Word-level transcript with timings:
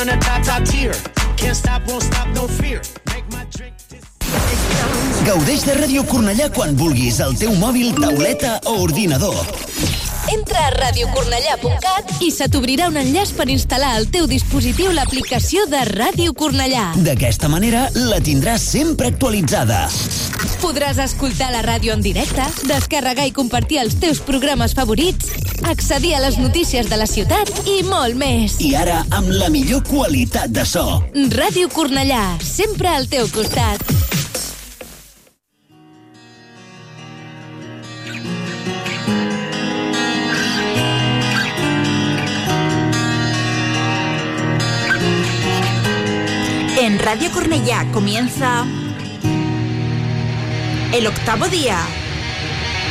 on 0.00 0.06
the 0.06 0.16
top, 0.16 0.42
top 0.42 0.64
tier. 0.64 0.94
Can't 1.36 1.56
stop, 1.56 1.86
won't 1.86 2.02
stop, 2.02 2.28
no 2.28 2.48
fear. 2.48 2.80
Make 3.06 3.28
my 3.30 3.44
drink 3.52 3.74
Gaudeix 5.26 5.64
de 5.66 5.74
Ràdio 5.76 6.04
Cornellà 6.08 6.48
quan 6.54 6.76
vulguis, 6.78 7.18
al 7.20 7.34
teu 7.36 7.52
mòbil, 7.60 7.92
tauleta 7.98 8.56
o 8.70 8.78
ordinador. 8.86 9.36
Entra 10.32 10.62
a 10.68 10.70
radiocornellà.cat 10.76 12.22
i 12.24 12.30
se 12.32 12.48
t'obrirà 12.48 12.88
un 12.88 12.96
enllaç 13.02 13.34
per 13.36 13.48
instal·lar 13.52 13.92
al 13.98 14.08
teu 14.14 14.28
dispositiu 14.30 14.94
l'aplicació 14.94 15.66
de 15.68 15.82
Ràdio 15.90 16.32
Cornellà. 16.38 16.92
D'aquesta 17.04 17.50
manera 17.52 17.88
la 17.98 18.22
tindràs 18.24 18.64
sempre 18.72 19.10
actualitzada. 19.12 19.88
Podràs 20.60 20.98
escoltar 21.00 21.48
la 21.54 21.62
ràdio 21.64 21.94
en 21.96 22.02
directe, 22.04 22.44
descarregar 22.68 23.24
i 23.26 23.32
compartir 23.32 23.78
els 23.80 23.94
teus 24.02 24.20
programes 24.20 24.74
favorits, 24.76 25.30
accedir 25.64 26.12
a 26.14 26.20
les 26.20 26.36
notícies 26.36 26.90
de 26.90 26.98
la 27.00 27.06
ciutat 27.08 27.48
i 27.64 27.80
molt 27.88 28.18
més. 28.20 28.58
I 28.60 28.74
ara 28.76 29.00
amb 29.16 29.32
la 29.32 29.48
millor 29.48 29.80
qualitat 29.88 30.52
de 30.52 30.66
so. 30.68 30.84
Ràdio 31.32 31.70
Cornellà, 31.72 32.36
sempre 32.44 32.92
al 32.92 33.08
teu 33.08 33.30
costat. 33.32 33.80
En 46.80 46.98
Radio 47.00 47.32
Cornellá 47.32 47.86
comienza 47.92 48.64
el 50.92 51.06
octavo 51.06 51.48
día. 51.48 51.78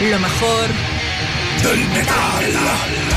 Lo 0.09 0.19
mejor 0.19 0.67
del 1.63 1.85
metal. 1.89 3.08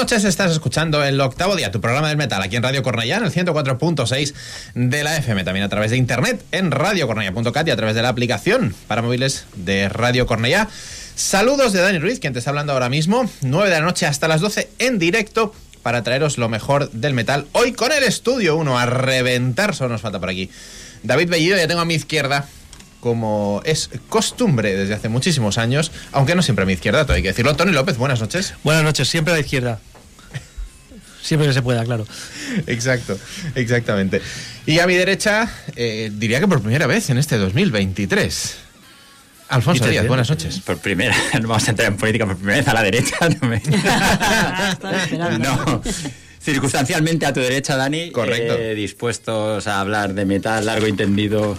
Noches, 0.00 0.24
estás 0.24 0.50
escuchando 0.50 1.04
el 1.04 1.20
octavo 1.20 1.56
día, 1.56 1.70
tu 1.70 1.82
programa 1.82 2.08
del 2.08 2.16
metal, 2.16 2.40
aquí 2.40 2.56
en 2.56 2.62
Radio 2.62 2.82
Cornellá, 2.82 3.18
en 3.18 3.24
el 3.24 3.32
104.6 3.32 4.32
de 4.72 5.04
la 5.04 5.18
FM, 5.18 5.44
también 5.44 5.62
a 5.62 5.68
través 5.68 5.90
de 5.90 5.98
internet 5.98 6.42
en 6.52 6.70
radiocornellá.cat 6.70 7.68
y 7.68 7.70
a 7.70 7.76
través 7.76 7.94
de 7.94 8.00
la 8.00 8.08
aplicación 8.08 8.74
para 8.88 9.02
móviles 9.02 9.44
de 9.56 9.90
Radio 9.90 10.24
Cornellá. 10.24 10.68
Saludos 11.16 11.74
de 11.74 11.82
Dani 11.82 11.98
Ruiz, 11.98 12.18
quien 12.18 12.32
te 12.32 12.38
está 12.38 12.48
hablando 12.48 12.72
ahora 12.72 12.88
mismo, 12.88 13.28
9 13.42 13.68
de 13.68 13.78
la 13.78 13.84
noche 13.84 14.06
hasta 14.06 14.26
las 14.26 14.40
12 14.40 14.70
en 14.78 14.98
directo 14.98 15.54
para 15.82 16.02
traeros 16.02 16.38
lo 16.38 16.48
mejor 16.48 16.90
del 16.92 17.12
metal. 17.12 17.46
Hoy 17.52 17.72
con 17.72 17.92
el 17.92 18.02
estudio 18.02 18.56
1 18.56 18.78
a 18.78 18.86
reventar, 18.86 19.74
solo 19.74 19.90
nos 19.90 20.00
falta 20.00 20.18
por 20.18 20.30
aquí. 20.30 20.50
David 21.02 21.28
Bellido, 21.28 21.58
ya 21.58 21.68
tengo 21.68 21.82
a 21.82 21.84
mi 21.84 21.94
izquierda, 21.94 22.48
como 23.00 23.60
es 23.66 23.90
costumbre 24.08 24.74
desde 24.74 24.94
hace 24.94 25.10
muchísimos 25.10 25.58
años, 25.58 25.92
aunque 26.12 26.34
no 26.34 26.40
siempre 26.40 26.62
a 26.62 26.66
mi 26.66 26.72
izquierda, 26.72 27.04
todo 27.04 27.16
hay 27.16 27.22
que 27.22 27.28
decirlo. 27.28 27.54
Tony 27.54 27.72
López, 27.72 27.98
buenas 27.98 28.20
noches. 28.22 28.54
Buenas 28.64 28.82
noches, 28.82 29.06
siempre 29.06 29.34
a 29.34 29.36
la 29.36 29.40
izquierda. 29.40 29.78
Siempre 31.22 31.48
que 31.48 31.54
se 31.54 31.62
pueda, 31.62 31.84
claro. 31.84 32.06
Exacto, 32.66 33.18
exactamente. 33.54 34.20
Y 34.66 34.78
a 34.78 34.86
mi 34.86 34.94
derecha, 34.94 35.50
eh, 35.76 36.10
diría 36.14 36.40
que 36.40 36.48
por 36.48 36.60
primera 36.62 36.86
vez 36.86 37.10
en 37.10 37.18
este 37.18 37.36
2023. 37.36 38.56
Alfonso 39.48 39.86
Díaz, 39.88 40.06
buenas 40.06 40.30
noches. 40.30 40.60
Por 40.60 40.78
primera, 40.78 41.14
no 41.40 41.48
vamos 41.48 41.66
a 41.66 41.70
entrar 41.70 41.88
en 41.88 41.96
política 41.96 42.24
por 42.24 42.36
primera 42.36 42.58
vez 42.58 42.68
a 42.68 42.74
la 42.74 42.82
derecha. 42.82 43.16
No, 43.40 43.48
me... 43.48 45.38
no. 45.38 45.82
circunstancialmente 46.40 47.26
a 47.26 47.32
tu 47.32 47.40
derecha, 47.40 47.76
Dani. 47.76 48.12
Correcto. 48.12 48.54
Eh, 48.54 48.74
dispuestos 48.74 49.66
a 49.66 49.80
hablar 49.80 50.14
de 50.14 50.24
metal 50.24 50.64
largo 50.64 50.86
y 50.86 50.90
entendido 50.90 51.58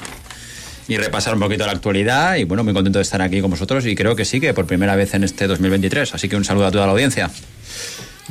y 0.88 0.98
repasar 0.98 1.34
un 1.34 1.42
poquito 1.42 1.66
la 1.66 1.74
actualidad. 1.74 2.36
Y 2.36 2.46
bueno, 2.46 2.64
muy 2.64 2.74
contento 2.74 3.00
de 3.00 3.04
estar 3.04 3.22
aquí 3.22 3.42
con 3.42 3.52
vosotros 3.52 3.86
y 3.86 3.96
creo 3.96 4.16
que 4.16 4.26
sí, 4.26 4.40
que 4.40 4.54
por 4.54 4.66
primera 4.66 4.96
vez 4.96 5.14
en 5.14 5.24
este 5.24 5.48
2023. 5.48 6.14
Así 6.14 6.30
que 6.30 6.36
un 6.36 6.46
saludo 6.46 6.68
a 6.68 6.72
toda 6.72 6.86
la 6.86 6.94
audiencia. 6.94 7.30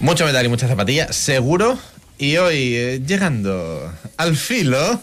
Mucho 0.00 0.24
metal 0.24 0.46
y 0.46 0.48
mucha 0.48 0.66
zapatilla, 0.66 1.12
seguro. 1.12 1.78
Y 2.18 2.38
hoy, 2.38 2.74
eh, 2.74 3.02
llegando 3.06 3.92
al 4.16 4.34
filo, 4.34 5.00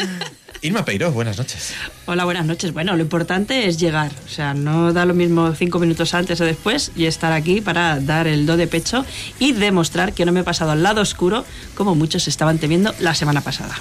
Irma 0.62 0.84
Peiro, 0.84 1.12
buenas 1.12 1.38
noches. 1.38 1.74
Hola, 2.06 2.24
buenas 2.24 2.44
noches. 2.46 2.72
Bueno, 2.72 2.96
lo 2.96 3.02
importante 3.02 3.66
es 3.68 3.78
llegar. 3.78 4.10
O 4.26 4.28
sea, 4.28 4.52
no 4.52 4.92
da 4.92 5.04
lo 5.04 5.14
mismo 5.14 5.54
cinco 5.54 5.78
minutos 5.78 6.14
antes 6.14 6.40
o 6.40 6.44
después 6.44 6.90
y 6.96 7.06
estar 7.06 7.32
aquí 7.32 7.60
para 7.60 8.00
dar 8.00 8.26
el 8.26 8.44
do 8.44 8.56
de 8.56 8.66
pecho 8.66 9.04
y 9.38 9.52
demostrar 9.52 10.12
que 10.12 10.24
no 10.24 10.32
me 10.32 10.40
he 10.40 10.44
pasado 10.44 10.72
al 10.72 10.82
lado 10.82 11.00
oscuro 11.00 11.44
como 11.76 11.94
muchos 11.94 12.26
estaban 12.26 12.58
temiendo 12.58 12.94
la 12.98 13.14
semana 13.14 13.42
pasada. 13.42 13.76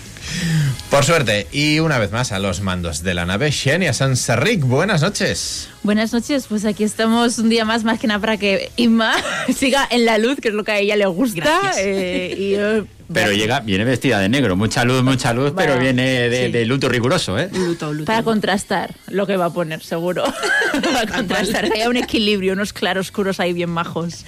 Por 0.89 1.05
suerte, 1.05 1.47
y 1.51 1.79
una 1.79 1.99
vez 1.99 2.11
más 2.11 2.31
a 2.31 2.39
los 2.39 2.61
mandos 2.61 3.01
de 3.03 3.13
la 3.13 3.25
nave 3.25 3.51
Xenia 3.51 3.93
Sanserric, 3.93 4.61
buenas 4.61 5.01
noches. 5.01 5.69
Buenas 5.83 6.13
noches, 6.13 6.47
pues 6.47 6.65
aquí 6.65 6.83
estamos 6.83 7.37
un 7.37 7.49
día 7.49 7.65
más, 7.65 7.83
más 7.83 7.99
que 7.99 8.07
nada 8.07 8.19
para 8.19 8.37
que 8.37 8.71
Inma 8.75 9.13
siga 9.55 9.87
en 9.89 10.05
la 10.05 10.17
luz, 10.17 10.39
que 10.41 10.49
es 10.49 10.53
lo 10.53 10.63
que 10.63 10.71
a 10.71 10.79
ella 10.79 10.95
le 10.95 11.05
gusta. 11.05 11.71
Eh, 11.77 12.35
y 12.37 12.51
yo 12.51 12.85
pero 13.13 13.31
llega, 13.31 13.59
viene 13.61 13.83
vestida 13.83 14.19
de 14.19 14.29
negro, 14.29 14.55
mucha 14.55 14.83
luz, 14.83 15.03
mucha 15.03 15.33
luz, 15.33 15.53
pero 15.55 15.77
viene 15.77 16.29
de, 16.29 16.45
sí. 16.47 16.51
de, 16.51 16.65
luto 16.65 16.89
riguroso, 16.89 17.37
¿eh? 17.37 17.49
Luto, 17.53 17.93
luto. 17.93 18.05
Para 18.05 18.23
contrastar 18.23 18.95
lo 19.07 19.27
que 19.27 19.37
va 19.37 19.45
a 19.45 19.49
poner, 19.53 19.81
seguro. 19.83 20.23
Para 20.71 21.07
contrastar, 21.07 21.69
que 21.69 21.79
haya 21.79 21.89
un 21.89 21.97
equilibrio, 21.97 22.53
unos 22.53 22.73
claroscuros 22.73 23.39
ahí 23.39 23.53
bien 23.53 23.69
majos. 23.69 24.25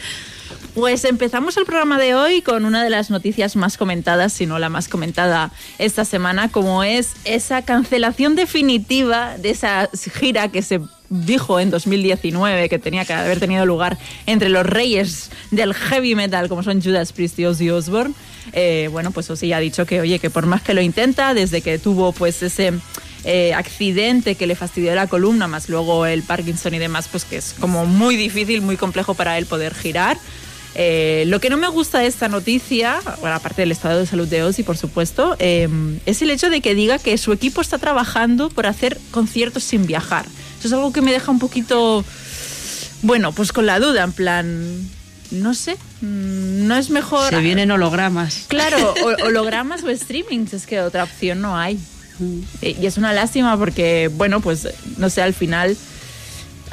Pues 0.73 1.05
empezamos 1.05 1.55
el 1.57 1.65
programa 1.65 1.99
de 1.99 2.15
hoy 2.15 2.41
con 2.41 2.65
una 2.65 2.83
de 2.83 2.89
las 2.89 3.11
noticias 3.11 3.55
más 3.55 3.77
comentadas, 3.77 4.33
si 4.33 4.47
no 4.47 4.57
la 4.57 4.69
más 4.69 4.87
comentada 4.87 5.51
esta 5.77 6.03
semana, 6.03 6.49
como 6.49 6.83
es 6.83 7.13
esa 7.25 7.61
cancelación 7.61 8.35
definitiva 8.35 9.37
de 9.37 9.51
esa 9.51 9.87
gira 10.19 10.47
que 10.47 10.63
se 10.63 10.81
dijo 11.09 11.59
en 11.59 11.69
2019 11.69 12.69
que 12.69 12.79
tenía 12.79 13.05
que 13.05 13.13
haber 13.13 13.39
tenido 13.39 13.67
lugar 13.67 13.99
entre 14.25 14.49
los 14.49 14.65
reyes 14.65 15.29
del 15.51 15.75
heavy 15.75 16.15
metal, 16.15 16.49
como 16.49 16.63
son 16.63 16.81
Judas 16.81 17.13
Priest 17.13 17.37
y 17.37 17.45
Ozzy 17.45 17.69
Osbourne. 17.69 18.15
Eh, 18.53 18.89
bueno, 18.91 19.11
pues 19.11 19.29
Ozzy 19.29 19.53
ha 19.53 19.59
dicho 19.59 19.85
que, 19.85 20.01
oye, 20.01 20.17
que 20.17 20.31
por 20.31 20.47
más 20.47 20.63
que 20.63 20.73
lo 20.73 20.81
intenta, 20.81 21.35
desde 21.35 21.61
que 21.61 21.77
tuvo 21.77 22.13
pues 22.13 22.41
ese 22.41 22.73
eh, 23.25 23.53
accidente 23.53 24.33
que 24.33 24.47
le 24.47 24.55
fastidió 24.55 24.95
la 24.95 25.05
columna, 25.05 25.47
más 25.47 25.69
luego 25.69 26.07
el 26.07 26.23
Parkinson 26.23 26.73
y 26.73 26.79
demás, 26.79 27.07
pues 27.11 27.25
que 27.25 27.37
es 27.37 27.53
como 27.59 27.85
muy 27.85 28.15
difícil, 28.15 28.61
muy 28.61 28.75
complejo 28.75 29.13
para 29.13 29.37
él 29.37 29.45
poder 29.45 29.75
girar. 29.75 30.17
Eh, 30.75 31.25
lo 31.27 31.39
que 31.39 31.49
no 31.49 31.57
me 31.57 31.67
gusta 31.67 31.99
de 31.99 32.07
esta 32.07 32.27
noticia, 32.29 32.99
bueno, 33.21 33.35
aparte 33.35 33.61
del 33.61 33.71
estado 33.71 33.99
de 33.99 34.05
salud 34.07 34.27
de 34.27 34.43
Ozzy, 34.43 34.63
por 34.63 34.77
supuesto, 34.77 35.35
eh, 35.39 35.69
es 36.05 36.21
el 36.21 36.31
hecho 36.31 36.49
de 36.49 36.61
que 36.61 36.73
diga 36.73 36.97
que 36.97 37.17
su 37.17 37.31
equipo 37.31 37.61
está 37.61 37.77
trabajando 37.77 38.49
por 38.49 38.65
hacer 38.65 38.99
conciertos 39.11 39.63
sin 39.63 39.85
viajar. 39.85 40.25
Eso 40.57 40.67
es 40.67 40.73
algo 40.73 40.91
que 40.91 41.01
me 41.01 41.11
deja 41.11 41.29
un 41.31 41.39
poquito, 41.39 42.03
bueno, 43.03 43.31
pues 43.33 43.51
con 43.51 43.65
la 43.65 43.79
duda, 43.79 44.03
en 44.03 44.13
plan, 44.13 44.89
no 45.31 45.53
sé, 45.53 45.75
mm, 46.01 46.67
no 46.67 46.75
es 46.75 46.89
mejor... 46.89 47.29
Se 47.29 47.39
vienen 47.39 47.69
hologramas. 47.69 48.45
Claro, 48.47 48.95
hologramas 49.25 49.83
o 49.83 49.95
streamings, 49.95 50.53
es 50.53 50.65
que 50.65 50.79
otra 50.81 51.03
opción 51.03 51.41
no 51.41 51.57
hay. 51.57 51.77
Eh, 52.61 52.77
Y 52.81 52.85
es 52.85 52.97
una 52.97 53.13
lástima 53.13 53.57
porque, 53.57 54.09
bueno, 54.13 54.39
pues, 54.39 54.67
no 54.97 55.09
sé, 55.09 55.21
al 55.21 55.33
final 55.33 55.75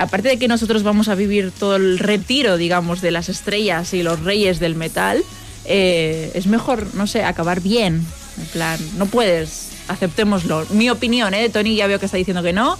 aparte 0.00 0.28
de 0.28 0.38
que 0.38 0.48
nosotros 0.48 0.82
vamos 0.82 1.08
a 1.08 1.14
vivir 1.14 1.52
todo 1.52 1.76
el 1.76 1.98
retiro, 1.98 2.56
digamos, 2.56 3.00
de 3.00 3.10
las 3.10 3.28
estrellas 3.28 3.92
y 3.94 4.02
los 4.02 4.20
reyes 4.20 4.58
del 4.58 4.74
metal, 4.74 5.22
eh, 5.66 6.30
es 6.34 6.46
mejor, 6.46 6.94
no 6.94 7.06
sé, 7.06 7.22
acabar 7.22 7.60
bien. 7.60 8.04
En 8.38 8.46
plan, 8.46 8.78
no 8.96 9.06
puedes, 9.06 9.68
aceptémoslo. 9.88 10.66
Mi 10.70 10.88
opinión, 10.88 11.34
¿eh? 11.34 11.48
Tony 11.50 11.76
ya 11.76 11.86
veo 11.86 11.98
que 11.98 12.06
está 12.06 12.16
diciendo 12.16 12.42
que 12.42 12.52
no, 12.52 12.78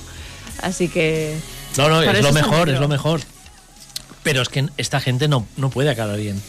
así 0.63 0.89
que... 0.89 1.37
No, 1.77 1.89
no, 1.89 2.03
es 2.03 2.23
lo 2.23 2.33
mejor, 2.33 2.71
es 2.71 2.81
lo 2.81 2.89
mejor. 2.89 3.21
Pero 4.23 4.43
es 4.43 4.49
que 4.49 4.67
esta 4.77 5.01
gente 5.01 5.29
no, 5.29 5.47
no 5.57 5.71
puede 5.71 5.91
acabar 5.91 6.19
bien. 6.19 6.41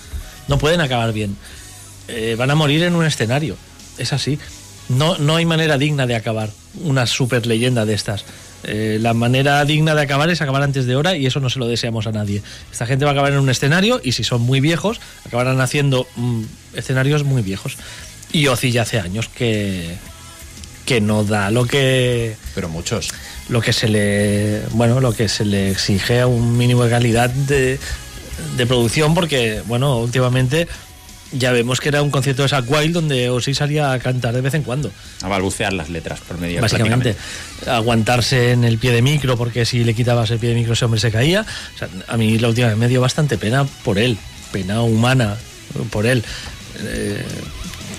No 0.47 0.57
pueden 0.57 0.81
acabar 0.81 1.13
bien. 1.13 1.37
Eh, 2.07 2.35
van 2.37 2.49
a 2.49 2.55
morir 2.55 2.83
en 2.83 2.95
un 2.95 3.05
escenario. 3.05 3.55
Es 3.97 4.13
así. 4.13 4.39
No, 4.89 5.17
no 5.17 5.35
hay 5.35 5.45
manera 5.45 5.77
digna 5.77 6.07
de 6.07 6.15
acabar 6.15 6.49
una 6.83 7.05
super 7.05 7.45
leyenda 7.45 7.85
de 7.85 7.93
estas. 7.93 8.25
Eh, 8.63 8.98
la 9.01 9.13
manera 9.13 9.63
digna 9.65 9.96
de 9.96 10.01
acabar 10.01 10.30
es 10.30 10.41
acabar 10.41 10.62
antes 10.63 10.86
de 10.86 10.96
hora 10.96 11.15
y 11.15 11.25
eso 11.25 11.39
no 11.39 11.50
se 11.50 11.60
lo 11.60 11.68
deseamos 11.68 12.08
a 12.08 12.12
nadie. 12.12 12.41
Esta 12.72 12.86
gente 12.86 13.06
va 13.06 13.12
a 13.12 13.13
acabar 13.13 13.34
en 13.34 13.39
un 13.39 13.50
escenario 13.50 14.00
y 14.03 14.12
si 14.12 14.24
son 14.24 14.41
muy 14.41 14.60
viejos, 14.60 15.00
acabarán 15.25 15.60
haciendo 15.62 16.08
mm, 16.15 16.44
escenarios 16.75 17.24
muy 17.24 17.41
viejos. 17.41 17.77
Y 18.32 18.48
Ozzy 18.48 18.72
ya 18.72 18.84
hace 18.84 19.00
años 19.00 19.27
que, 19.30 19.96
que 20.86 21.01
no 21.01 21.24
da 21.24 21.51
lo 21.51 21.65
que 21.65 22.36
Pero 22.56 22.70
muchos. 22.70 23.13
lo 23.50 23.62
que 23.62 23.74
se 23.74 23.88
le 23.89 24.62
bueno 24.72 25.00
lo 25.01 25.13
que 25.13 25.27
se 25.27 25.44
le 25.46 25.72
exige 25.72 26.22
a 26.22 26.27
un 26.27 26.58
mínimo 26.58 26.84
de 26.84 26.89
calidad 26.89 27.30
de, 27.30 27.77
de 28.56 28.65
producción 28.68 29.13
porque 29.13 29.62
bueno 29.68 29.98
últimamente 30.00 30.68
ya 31.33 31.51
vemos 31.51 31.79
que 31.79 31.89
era 31.89 32.01
un 32.01 32.09
concierto 32.11 32.41
de 32.43 32.50
Zack 32.50 32.69
Wild 32.69 32.93
donde 32.93 33.29
Ozzy 33.29 33.53
salía 33.53 33.93
a 33.93 34.00
cantar 34.00 34.33
de 34.33 34.41
vez 34.41 34.53
en 34.53 34.63
cuando. 34.63 34.91
A 35.21 35.27
balbucear 35.27 35.71
las 35.73 35.89
letras 35.89 36.19
por 36.21 36.38
medio 36.39 36.61
básicamente 36.61 37.15
aguantarse 37.67 38.51
en 38.51 38.63
el 38.63 38.77
pie 38.77 38.91
de 38.91 39.01
micro 39.01 39.38
porque 39.38 39.65
si 39.65 39.83
le 39.83 39.93
quitabas 39.93 40.29
el 40.31 40.39
pie 40.39 40.50
de 40.50 40.55
micro 40.55 40.73
ese 40.73 40.85
hombre 40.85 41.00
se 41.00 41.11
caía. 41.11 41.45
O 41.75 41.77
sea, 41.77 41.88
a 42.07 42.17
mí 42.17 42.38
la 42.39 42.47
última 42.50 42.67
vez 42.67 42.77
me 42.77 42.88
dio 42.88 43.01
bastante 43.01 43.38
pena 43.38 43.65
por 43.83 43.97
él 43.97 44.17
pena 44.51 44.81
humana 44.81 45.38
por 45.91 46.05
él. 46.05 46.23
Eh, 46.83 47.23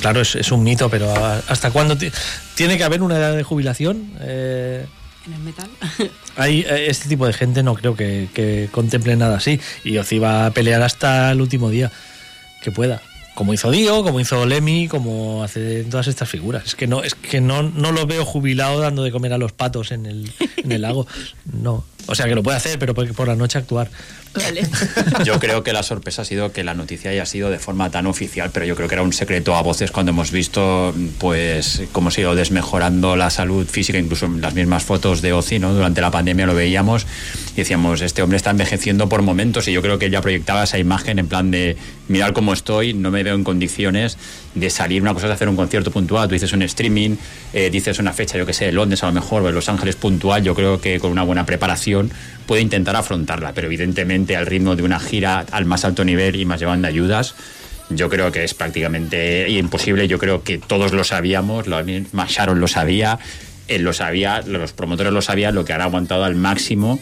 claro 0.00 0.20
es, 0.20 0.34
es 0.34 0.50
un 0.52 0.62
mito 0.62 0.90
pero 0.90 1.14
a- 1.14 1.38
hasta 1.48 1.70
cuándo 1.70 1.96
ti- 1.96 2.10
tiene 2.54 2.76
que 2.76 2.84
haber 2.84 3.02
una 3.02 3.16
edad 3.16 3.34
de 3.36 3.42
jubilación 3.42 4.10
Eh, 4.20 4.84
En 5.26 5.32
el 5.34 5.38
metal. 5.40 5.70
hay 6.36 6.60
eh, 6.68 6.86
este 6.88 7.08
tipo 7.08 7.26
de 7.26 7.32
gente 7.32 7.62
no 7.62 7.74
creo 7.74 7.94
que, 7.96 8.28
que 8.34 8.68
contemple 8.72 9.16
nada 9.16 9.36
así. 9.38 9.58
Y 9.84 9.96
Ozzy 9.98 10.18
va 10.18 10.46
a 10.46 10.50
pelear 10.50 10.82
hasta 10.82 11.30
el 11.30 11.40
último 11.40 11.70
día 11.70 11.90
que 12.62 12.70
pueda 12.70 13.00
como 13.34 13.54
hizo 13.54 13.70
Dio, 13.70 14.02
como 14.02 14.20
hizo 14.20 14.44
Lemmy, 14.46 14.88
como 14.88 15.42
hace 15.42 15.84
todas 15.84 16.06
estas 16.06 16.28
figuras. 16.28 16.64
Es 16.66 16.74
que 16.74 16.86
no, 16.86 17.02
es 17.02 17.14
que 17.14 17.40
no, 17.40 17.62
no 17.62 17.92
lo 17.92 18.06
veo 18.06 18.24
jubilado 18.24 18.80
dando 18.80 19.02
de 19.02 19.10
comer 19.10 19.32
a 19.32 19.38
los 19.38 19.52
patos 19.52 19.90
en 19.90 20.06
el, 20.06 20.30
en 20.56 20.72
el 20.72 20.82
lago. 20.82 21.06
No. 21.52 21.84
O 22.06 22.14
sea 22.14 22.26
que 22.26 22.34
lo 22.34 22.42
puede 22.42 22.56
hacer, 22.56 22.78
pero 22.78 22.94
por, 22.94 23.12
por 23.14 23.28
la 23.28 23.36
noche 23.36 23.58
actuar. 23.58 23.90
Yo 25.24 25.38
creo 25.38 25.62
que 25.62 25.72
la 25.72 25.82
sorpresa 25.82 26.22
ha 26.22 26.24
sido 26.24 26.52
que 26.52 26.64
la 26.64 26.74
noticia 26.74 27.10
haya 27.10 27.26
sido 27.26 27.50
de 27.50 27.58
forma 27.58 27.90
tan 27.90 28.06
oficial, 28.06 28.50
pero 28.52 28.64
yo 28.66 28.76
creo 28.76 28.88
que 28.88 28.94
era 28.94 29.02
un 29.02 29.12
secreto 29.12 29.54
a 29.54 29.62
voces 29.62 29.90
cuando 29.90 30.10
hemos 30.10 30.30
visto 30.30 30.94
pues 31.18 31.82
cómo 31.92 32.10
se 32.10 32.20
ha 32.20 32.22
ido 32.22 32.34
desmejorando 32.34 33.16
la 33.16 33.30
salud 33.30 33.66
física, 33.66 33.98
incluso 33.98 34.26
en 34.26 34.40
las 34.40 34.54
mismas 34.54 34.84
fotos 34.84 35.22
de 35.22 35.32
Ozzy, 35.32 35.58
¿no? 35.58 35.74
Durante 35.74 36.00
la 36.00 36.10
pandemia 36.10 36.46
lo 36.46 36.54
veíamos 36.54 37.06
y 37.52 37.56
decíamos, 37.56 38.00
este 38.00 38.22
hombre 38.22 38.36
está 38.36 38.50
envejeciendo 38.50 39.08
por 39.08 39.22
momentos 39.22 39.68
y 39.68 39.72
yo 39.72 39.82
creo 39.82 39.98
que 39.98 40.06
él 40.06 40.12
ya 40.12 40.22
proyectaba 40.22 40.64
esa 40.64 40.78
imagen 40.78 41.18
en 41.18 41.28
plan 41.28 41.50
de 41.50 41.76
mirar 42.08 42.32
cómo 42.32 42.52
estoy, 42.52 42.94
no 42.94 43.10
me 43.10 43.22
veo 43.22 43.34
en 43.34 43.44
condiciones 43.44 44.16
de 44.54 44.71
salir. 44.71 45.02
Una 45.02 45.14
cosa 45.14 45.26
es 45.26 45.32
hacer 45.32 45.49
un 45.49 45.56
concierto 45.56 45.90
puntual, 45.90 46.28
tú 46.28 46.35
dices 46.35 46.52
un 46.52 46.62
streaming, 46.62 47.16
eh, 47.52 47.71
dices 47.71 47.99
una 47.99 48.12
fecha, 48.12 48.38
yo 48.38 48.47
que 48.47 48.52
sé, 48.52 48.71
Londres 48.73 49.02
a 49.02 49.06
lo 49.06 49.12
mejor 49.12 49.42
o 49.42 49.49
en 49.49 49.54
Los 49.54 49.68
Ángeles 49.68 49.97
puntual, 49.97 50.42
yo 50.42 50.54
creo 50.54 50.80
que 50.80 51.00
con 51.00 51.11
una 51.11 51.23
buena 51.23 51.47
preparación 51.47 52.11
puede 52.47 52.62
intentar 52.62 52.97
afrontarla, 52.97 53.52
pero 53.54 53.66
evidentemente 53.66 54.37
al 54.37 54.47
ritmo 54.47 54.76
de 54.76 54.82
una 54.82 55.00
gira 55.00 55.44
al 55.50 55.64
más 55.64 55.85
alto 55.85 56.04
nivel 56.04 56.37
y 56.37 56.44
más 56.44 56.61
llevando 56.61 56.88
ayudas, 56.88 57.35
yo 57.90 58.09
creo 58.09 58.32
que 58.32 58.44
es 58.44 58.54
prácticamente 58.54 59.49
imposible. 59.50 60.09
Yo 60.09 60.18
creo 60.18 60.42
que 60.42 60.59
todos 60.59 60.92
lo 60.92 61.04
sabíamos, 61.04 61.66
lo 61.66 61.82
misma 61.85 62.26
Sharon 62.28 62.61
lo 62.61 62.68
sabía, 62.68 63.18
él 63.68 63.82
lo 63.82 63.92
sabía, 63.92 64.42
los 64.47 64.73
promotores 64.73 65.12
lo 65.12 65.23
sabían, 65.23 65.54
lo 65.54 65.64
que 65.64 65.73
han 65.73 65.82
aguantado 65.82 66.25
al 66.25 66.35
máximo 66.35 66.99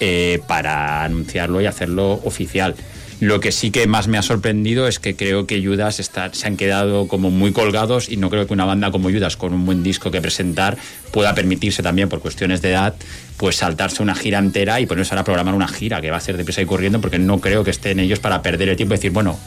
eh, 0.00 0.40
para 0.46 1.04
anunciarlo 1.04 1.60
y 1.60 1.66
hacerlo 1.66 2.20
oficial. 2.24 2.74
Lo 3.22 3.38
que 3.38 3.52
sí 3.52 3.70
que 3.70 3.86
más 3.86 4.08
me 4.08 4.18
ha 4.18 4.22
sorprendido 4.22 4.88
es 4.88 4.98
que 4.98 5.14
creo 5.14 5.46
que 5.46 5.64
Judas 5.64 6.00
está, 6.00 6.34
se 6.34 6.44
han 6.48 6.56
quedado 6.56 7.06
como 7.06 7.30
muy 7.30 7.52
colgados 7.52 8.08
y 8.08 8.16
no 8.16 8.30
creo 8.30 8.48
que 8.48 8.52
una 8.52 8.64
banda 8.64 8.90
como 8.90 9.10
Judas 9.10 9.36
con 9.36 9.54
un 9.54 9.64
buen 9.64 9.84
disco 9.84 10.10
que 10.10 10.20
presentar 10.20 10.76
pueda 11.12 11.32
permitirse 11.32 11.84
también 11.84 12.08
por 12.08 12.18
cuestiones 12.18 12.62
de 12.62 12.70
edad 12.70 12.96
pues 13.36 13.58
saltarse 13.58 14.02
una 14.02 14.16
gira 14.16 14.40
entera 14.40 14.80
y 14.80 14.86
ponerse 14.86 15.14
ahora 15.14 15.20
a 15.20 15.24
programar 15.24 15.54
una 15.54 15.68
gira 15.68 16.00
que 16.00 16.10
va 16.10 16.16
a 16.16 16.20
ser 16.20 16.36
deprisa 16.36 16.62
y 16.62 16.66
corriendo 16.66 17.00
porque 17.00 17.20
no 17.20 17.40
creo 17.40 17.62
que 17.62 17.70
estén 17.70 18.00
ellos 18.00 18.18
para 18.18 18.42
perder 18.42 18.70
el 18.70 18.76
tiempo 18.76 18.94
y 18.94 18.98
decir, 18.98 19.12
bueno, 19.12 19.38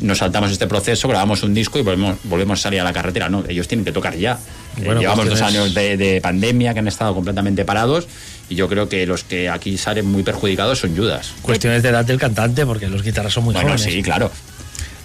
nos 0.00 0.18
saltamos 0.18 0.50
este 0.50 0.66
proceso, 0.66 1.08
grabamos 1.08 1.42
un 1.42 1.54
disco 1.54 1.78
y 1.78 1.82
volvemos, 1.82 2.16
volvemos 2.24 2.58
a 2.60 2.62
salir 2.64 2.80
a 2.80 2.84
la 2.84 2.92
carretera. 2.92 3.28
No, 3.28 3.44
ellos 3.48 3.68
tienen 3.68 3.84
que 3.84 3.92
tocar 3.92 4.16
ya. 4.16 4.38
Eh, 4.78 4.82
Bueno, 4.84 5.00
llevamos 5.00 5.28
dos 5.28 5.40
años 5.42 5.74
de, 5.74 5.96
de 5.96 6.20
pandemia 6.20 6.72
que 6.72 6.80
han 6.80 6.88
estado 6.88 7.14
completamente 7.14 7.64
parados 7.64 8.06
y 8.48 8.54
yo 8.54 8.68
creo 8.68 8.88
que 8.88 9.06
los 9.06 9.24
que 9.24 9.48
aquí 9.48 9.76
salen 9.78 10.06
muy 10.06 10.22
perjudicados 10.22 10.78
son 10.80 10.96
Judas. 10.96 11.32
Cuestiones 11.42 11.82
de 11.82 11.90
edad 11.90 12.04
del 12.04 12.18
cantante, 12.18 12.66
porque 12.66 12.88
los 12.88 13.02
guitarras 13.02 13.32
son 13.32 13.44
muy 13.44 13.54
Bueno, 13.54 13.70
jóvenes. 13.70 13.92
sí, 13.94 14.02
claro. 14.02 14.30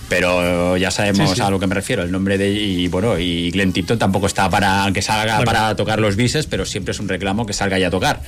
Pero 0.08 0.78
ya 0.78 0.92
sabemos 0.92 1.30
Sí, 1.32 1.36
sí. 1.38 1.42
a 1.42 1.50
lo 1.50 1.60
que 1.60 1.66
me 1.68 1.74
refiero. 1.74 2.04
El 2.04 2.12
nombre 2.12 2.38
de. 2.38 2.52
Y 2.52 2.88
bueno, 2.90 3.18
y 3.18 3.50
Glenn 3.50 3.74
Tipton 3.74 3.98
tampoco 3.98 4.28
está 4.28 4.48
para 4.52 4.88
que 4.94 5.02
salga 5.02 5.38
Bueno. 5.38 5.52
para 5.52 5.76
tocar 5.76 6.00
los 6.00 6.16
bises, 6.16 6.46
pero 6.46 6.64
siempre 6.66 6.92
es 6.92 7.00
un 7.00 7.10
reclamo 7.10 7.46
que 7.48 7.54
salga 7.54 7.80
ya 7.80 7.88
a 7.88 7.92
tocar. 7.92 8.22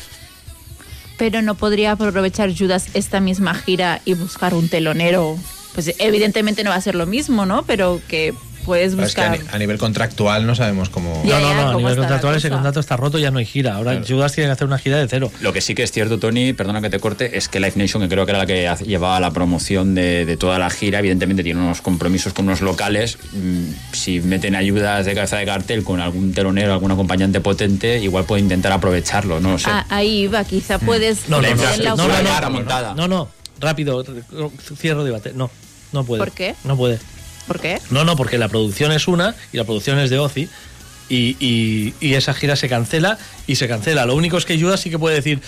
Pero 1.17 1.41
no 1.43 1.53
podría 1.55 1.91
aprovechar 1.91 2.51
Judas 2.55 2.88
esta 2.95 3.19
misma 3.19 3.53
gira 3.53 4.01
y 4.05 4.13
buscar 4.15 4.53
un 4.55 4.69
telonero. 4.69 5.38
Pues 5.77 5.93
evidentemente 6.00 6.63
no 6.63 6.72
va 6.72 6.75
a 6.75 6.81
ser 6.81 6.96
lo 6.96 7.05
mismo, 7.05 7.46
¿no? 7.46 7.62
Pero 7.62 8.01
que 8.07 8.34
puedes 8.65 8.96
Pero 8.96 9.05
es 9.05 9.13
que 9.13 9.22
a, 9.22 9.29
buscar. 9.29 9.46
ni- 9.48 9.55
a 9.55 9.60
nivel 9.60 9.77
contractual 9.77 10.48
no 10.48 10.55
sabemos 10.55 10.89
cómo. 10.89 11.22
No, 11.24 11.39
no, 11.39 11.53
no, 11.53 11.62
a 11.62 11.65
¿cómo 11.74 11.77
nivel 11.77 11.98
contractual 11.98 12.36
ese 12.36 12.50
contrato 12.50 12.79
está 12.79 12.98
roto, 12.98 13.19
ya 13.19 13.29
no 13.29 13.38
hay 13.38 13.46
gira. 13.46 13.75
Ahora 13.75 14.01
Judas 14.05 14.34
tiene 14.34 14.48
que 14.48 14.53
hacer 14.53 14.65
una 14.65 14.79
gira 14.79 14.98
de 14.98 15.07
cero. 15.07 15.31
Lo 15.39 15.53
que 15.53 15.62
sí 15.62 15.75
que 15.75 15.84
es 15.84 15.91
cierto, 15.91 16.17
Tony, 16.17 16.53
perdona 16.53 16.81
que 16.81 16.89
te 16.89 17.00
corte, 17.00 17.38
es 17.38 17.48
que 17.48 17.60
Live 17.60 17.74
Nation, 17.75 18.01
que 18.01 18.10
creo 18.10 18.25
que 18.25 18.31
era 18.31 18.39
la 18.39 18.46
que 18.48 18.67
llevaba 18.88 19.19
la 19.19 19.29
promoción 19.29 19.93
de, 19.93 20.25
de 20.25 20.36
toda 20.36 20.57
la 20.57 20.72
gira, 20.72 20.98
evidentemente 20.98 21.43
tiene 21.43 21.62
unos 21.62 21.81
compromisos 21.81 22.34
con 22.34 22.46
unos 22.46 22.62
locales. 22.62 23.19
Mm, 23.34 23.65
Si 23.93 24.19
meten 24.19 24.55
ayudas 24.55 25.05
de 25.05 25.13
cabeza 25.13 25.38
de 25.38 25.46
cartel 25.46 25.84
con 25.84 26.01
algún 26.01 26.34
telonero, 26.34 26.74
algún 26.74 26.89
acompañante 26.91 27.39
potente, 27.39 28.00
igual 28.00 28.25
puede 28.25 28.41
intentar 28.41 28.72
aprovecharlo, 28.72 29.39
no 29.39 29.51
lo 29.51 29.60
sé. 29.60 29.69
Ah, 29.72 29.86
ahí 29.89 30.22
iba, 30.24 30.43
quizá 30.43 30.79
puedes 30.79 31.29
No, 31.29 31.39
no, 32.96 33.07
no, 33.07 33.29
rápido, 33.60 34.03
cierro 34.75 35.03
debate. 35.03 35.31
No, 35.34 35.50
no 35.91 36.03
puede. 36.03 36.20
¿Por 36.20 36.32
qué? 36.32 36.56
No 36.63 36.75
puede. 36.77 37.00
¿Por 37.48 37.60
qué? 37.60 37.79
No, 37.91 38.03
no, 38.03 38.15
porque 38.15 38.38
la 38.38 38.50
producción 38.50 38.91
es 38.91 39.08
una 39.08 39.36
y 39.53 39.58
la 39.58 39.63
producción 39.63 40.00
es 40.00 40.10
de 40.10 40.20
Ozzy 40.20 40.50
y, 41.10 41.38
y- 41.39 41.94
y 42.01 42.13
esa 42.15 42.34
gira 42.34 42.56
se 42.56 42.67
cancela 42.67 43.17
y 43.48 43.56
se 43.56 43.67
cancela. 43.67 44.06
Lo 44.06 44.15
único 44.15 44.38
es 44.38 44.46
que 44.46 44.60
Judas 44.60 44.82
sí 44.82 44.89
que 44.89 45.00
puede 45.00 45.15
decir, 45.15 45.39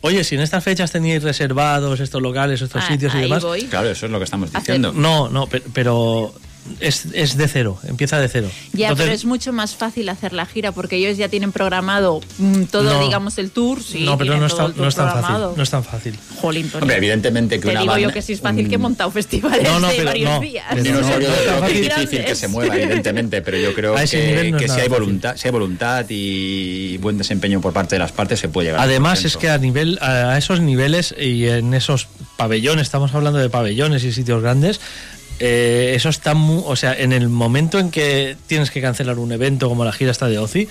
oye, 0.00 0.24
si 0.24 0.34
en 0.34 0.40
estas 0.40 0.64
fechas 0.64 0.90
teníais 0.90 1.22
reservados 1.22 2.00
estos 2.00 2.20
locales, 2.20 2.60
estos 2.60 2.82
Ah, 2.84 2.88
sitios 2.88 3.14
y 3.14 3.18
ahí 3.18 3.22
demás. 3.24 3.44
voy. 3.44 3.62
Claro, 3.66 3.88
eso 3.90 4.06
es 4.06 4.12
lo 4.12 4.18
que 4.18 4.24
estamos 4.24 4.52
diciendo. 4.52 4.92
No, 4.92 5.28
no, 5.28 5.46
pe- 5.46 5.62
pero 5.72 6.34
es, 6.80 7.06
es 7.12 7.36
de 7.36 7.46
cero, 7.48 7.78
empieza 7.86 8.18
de 8.18 8.28
cero. 8.28 8.48
Ya, 8.72 8.86
Entonces, 8.88 9.04
pero 9.04 9.14
es 9.14 9.24
mucho 9.24 9.52
más 9.52 9.74
fácil 9.76 10.08
hacer 10.08 10.32
la 10.32 10.46
gira 10.46 10.72
porque 10.72 10.96
ellos 10.96 11.16
ya 11.18 11.28
tienen 11.28 11.52
programado 11.52 12.20
mm, 12.38 12.64
todo, 12.64 12.84
No. 12.84 13.00
digamos, 13.04 13.38
el 13.38 13.50
tour. 13.50 13.82
Sí, 13.82 14.04
no, 14.04 14.16
pero 14.18 14.36
no, 14.36 14.46
el 14.46 14.50
tour 14.52 14.74
no 14.76 14.88
es 14.88 14.94
tan 14.94 15.10
fácil. 15.22 15.36
No 15.56 15.62
es 15.62 15.70
tan 15.70 15.84
fácil. 15.84 16.18
Jolín, 16.40 16.68
Tony. 16.70 16.82
Hombre, 16.82 16.96
evidentemente 16.96 17.56
que 17.60 17.62
Te 17.66 17.70
una 17.70 17.80
digo 17.82 17.92
yo 17.96 18.00
banda- 18.02 18.14
que 18.14 18.22
sí 18.22 18.32
es 18.32 18.40
fácil 18.40 18.64
un- 18.64 18.68
que 18.68 18.74
he 18.74 18.78
montado 18.78 19.10
festivales 19.10 19.62
No, 19.62 19.78
no, 19.80 19.88
de 19.90 19.94
pero 19.94 20.06
varios 20.08 20.30
no, 20.30 20.40
días. 20.40 20.64
pero 20.70 20.84
no, 20.84 21.00
no, 21.00 21.08
no, 21.08 21.66
es 21.66 21.88
no, 21.88 21.96
difícil 21.96 22.24
que 22.24 22.34
se 22.34 22.48
mueva, 22.48 22.76
evidentemente, 22.76 23.42
pero 23.42 23.58
yo 23.58 23.74
creo 23.74 23.94
que, 23.96 24.02
es 24.02 24.10
que 24.10 24.68
si 24.68 24.80
hay 24.80 24.88
voluntad, 24.88 25.36
si 25.36 25.48
hay 25.48 25.52
voluntad 25.52 26.06
y 26.08 26.96
buen 26.98 27.18
desempeño 27.18 27.60
por 27.60 27.72
parte 27.72 27.94
de 27.96 27.98
las 28.00 28.12
partes, 28.12 28.40
se 28.40 28.48
puede 28.48 28.68
llegar. 28.68 28.80
Además 28.80 29.24
es 29.24 29.36
que 29.36 29.50
a 29.50 29.58
nivel 29.58 29.98
a 30.00 30.36
esos 30.38 30.60
niveles 30.60 31.14
y 31.18 31.46
en 31.46 31.74
esos 31.74 32.08
pabellones, 32.36 32.82
estamos 32.82 33.14
hablando 33.14 33.38
de 33.38 33.48
pabellones 33.50 34.02
y 34.04 34.12
sitios 34.12 34.42
grandes, 34.42 34.80
eh, 35.40 35.92
eso 35.94 36.08
está 36.08 36.34
mu- 36.34 36.64
o 36.66 36.76
sea, 36.76 36.94
en 36.98 37.12
el 37.12 37.28
momento 37.28 37.78
en 37.78 37.90
que 37.90 38.36
tienes 38.46 38.70
que 38.70 38.80
cancelar 38.80 39.18
un 39.18 39.32
evento 39.32 39.68
como 39.68 39.84
la 39.84 39.92
gira 39.92 40.10
esta 40.10 40.28
de 40.28 40.38
Ozzy, 40.38 40.68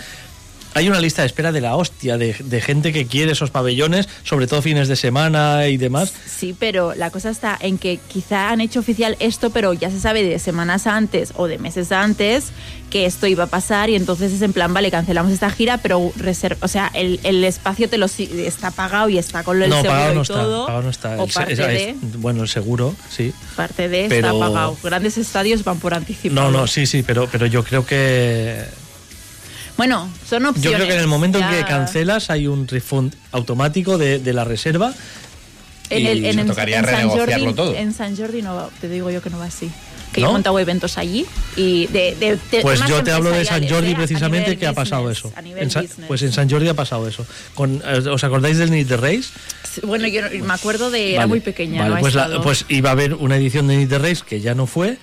hay 0.73 0.89
una 0.89 0.99
lista 0.99 1.21
de 1.21 1.27
espera 1.27 1.51
de 1.51 1.61
la 1.61 1.75
hostia 1.75 2.17
de, 2.17 2.35
de 2.39 2.61
gente 2.61 2.91
que 2.93 3.05
quiere 3.05 3.31
esos 3.33 3.51
pabellones, 3.51 4.07
sobre 4.23 4.47
todo 4.47 4.61
fines 4.61 4.87
de 4.87 4.95
semana 4.95 5.67
y 5.67 5.77
demás. 5.77 6.13
Sí, 6.25 6.55
pero 6.57 6.93
la 6.95 7.09
cosa 7.11 7.29
está 7.29 7.57
en 7.59 7.77
que 7.77 7.99
quizá 8.07 8.49
han 8.49 8.61
hecho 8.61 8.79
oficial 8.79 9.15
esto, 9.19 9.49
pero 9.51 9.73
ya 9.73 9.89
se 9.89 9.99
sabe 9.99 10.23
de 10.23 10.39
semanas 10.39 10.87
antes 10.87 11.33
o 11.35 11.47
de 11.47 11.57
meses 11.57 11.91
antes 11.91 12.51
que 12.89 13.05
esto 13.07 13.25
iba 13.25 13.45
a 13.45 13.47
pasar 13.47 13.89
y 13.89 13.95
entonces 13.95 14.31
es 14.33 14.41
en 14.43 14.53
plan, 14.53 14.71
vale, 14.71 14.91
cancelamos 14.91 15.31
esta 15.31 15.49
gira, 15.49 15.79
pero 15.79 16.11
reserva, 16.15 16.57
o 16.61 16.67
sea, 16.67 16.91
el, 16.93 17.19
el 17.23 17.43
espacio 17.43 17.89
te 17.89 17.97
lo 17.97 18.07
si- 18.07 18.29
está 18.45 18.69
pagado 18.69 19.09
y 19.09 19.17
está 19.17 19.43
con 19.43 19.61
el 19.63 19.69
no, 19.69 19.77
seguro 19.77 19.89
pagado 19.93 20.11
y 20.11 20.15
no 20.15 20.21
está, 20.21 20.33
todo. 20.35 20.65
pagado 20.67 20.83
no 20.83 20.89
está. 20.91 21.09
O 21.19 21.23
El 21.23 21.31
se- 21.31 21.33
parte 21.39 21.53
esa 21.53 21.67
de, 21.67 21.89
es- 21.89 21.95
bueno, 22.17 22.43
el 22.43 22.49
seguro, 22.49 22.95
sí. 23.09 23.33
parte 23.55 23.89
de 23.89 24.05
pero- 24.09 24.27
está 24.27 24.39
pagado. 24.39 24.77
Grandes 24.83 25.17
estadios 25.17 25.63
van 25.63 25.79
por 25.79 25.95
anticipado. 25.95 26.51
No, 26.51 26.55
no, 26.59 26.67
sí, 26.67 26.85
sí, 26.85 27.01
pero, 27.01 27.27
pero 27.31 27.47
yo 27.47 27.63
creo 27.63 27.83
que 27.83 28.61
Bueno, 29.77 30.09
son 30.29 30.45
opciones. 30.45 30.71
Yo 30.71 30.75
creo 30.75 30.87
que 30.87 30.93
en 30.93 30.99
el 30.99 31.07
momento 31.07 31.39
en 31.39 31.49
que 31.49 31.63
cancelas 31.65 32.29
hay 32.29 32.47
un 32.47 32.67
refund 32.67 33.13
automático 33.31 33.97
de, 33.97 34.19
de 34.19 34.33
la 34.33 34.43
reserva. 34.43 34.93
En, 35.89 36.01
y 36.03 36.07
en, 36.27 36.33
se 36.35 36.41
en- 36.41 36.47
tocaría 36.47 36.79
en 36.79 36.85
San 36.85 36.93
renegociarlo 36.95 37.45
Jordi, 37.45 37.55
todo. 37.55 37.75
En 37.75 37.93
San 37.93 38.15
Jordi 38.17 38.41
no 38.41 38.55
va, 38.55 38.69
te 38.79 38.87
digo 38.89 39.09
yo 39.11 39.21
que 39.21 39.29
no 39.29 39.37
va 39.39 39.45
así. 39.45 39.69
Que 40.11 40.21
¿No? 40.21 40.27
yo 40.27 40.29
he 40.29 40.33
montado 40.33 40.59
eventos 40.59 40.97
allí 40.99 41.25
y 41.55 41.87
de, 41.87 42.15
de- 42.19 42.37
de 42.51 42.61
Pues 42.61 42.79
yo 42.87 43.03
te 43.03 43.11
hablo 43.11 43.31
de 43.31 43.43
San 43.45 43.67
Jordi 43.67 43.91
¿eh? 43.91 43.95
Precisamente 43.95 44.57
que 44.57 44.67
ha 44.67 44.73
pasado 44.73 45.09
eso. 45.09 45.33
En 45.57 45.71
San- 45.71 45.87
pues 46.07 46.21
en 46.21 46.31
San 46.31 46.47
Jordi 46.49 46.67
ha 46.69 46.75
pasado 46.75 47.07
eso. 47.07 47.25
Con, 47.55 47.81
eh, 47.85 47.97
¿Os 48.09 48.23
acordáis 48.23 48.57
del 48.59 48.69
Need 48.69 48.87
the 48.87 48.97
Race? 48.97 49.29
Bueno, 49.81 50.07
yo 50.07 50.21
me 50.43 50.53
acuerdo 50.53 50.91
de. 50.91 51.11
Era 51.13 51.21
Vale, 51.21 51.29
muy 51.29 51.39
pequeña. 51.39 51.81
vale, 51.81 51.95
no 51.95 51.99
pues, 52.01 52.13
la- 52.13 52.41
pues 52.43 52.65
iba 52.69 52.89
a 52.89 52.93
haber 52.93 53.15
una 53.15 53.37
edición 53.37 53.67
de 53.67 53.77
Need 53.77 53.89
the 53.89 53.97
Race 53.99 54.21
que 54.27 54.39
ya 54.39 54.53
no 54.53 54.67
fue. 54.67 54.97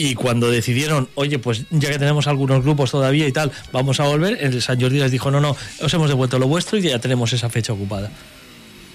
Y 0.00 0.14
cuando 0.14 0.48
decidieron, 0.48 1.08
oye, 1.16 1.40
pues 1.40 1.64
ya 1.70 1.90
que 1.90 1.98
tenemos 1.98 2.28
algunos 2.28 2.62
grupos 2.62 2.92
todavía 2.92 3.26
y 3.26 3.32
tal, 3.32 3.50
vamos 3.72 3.98
a 3.98 4.04
volver, 4.04 4.38
el 4.40 4.62
San 4.62 4.80
Jordi 4.80 5.00
les 5.00 5.10
dijo, 5.10 5.32
no, 5.32 5.40
no, 5.40 5.56
os 5.82 5.92
hemos 5.92 6.08
devuelto 6.08 6.38
lo 6.38 6.46
vuestro 6.46 6.78
y 6.78 6.82
ya 6.82 7.00
tenemos 7.00 7.32
esa 7.32 7.50
fecha 7.50 7.72
ocupada. 7.72 8.08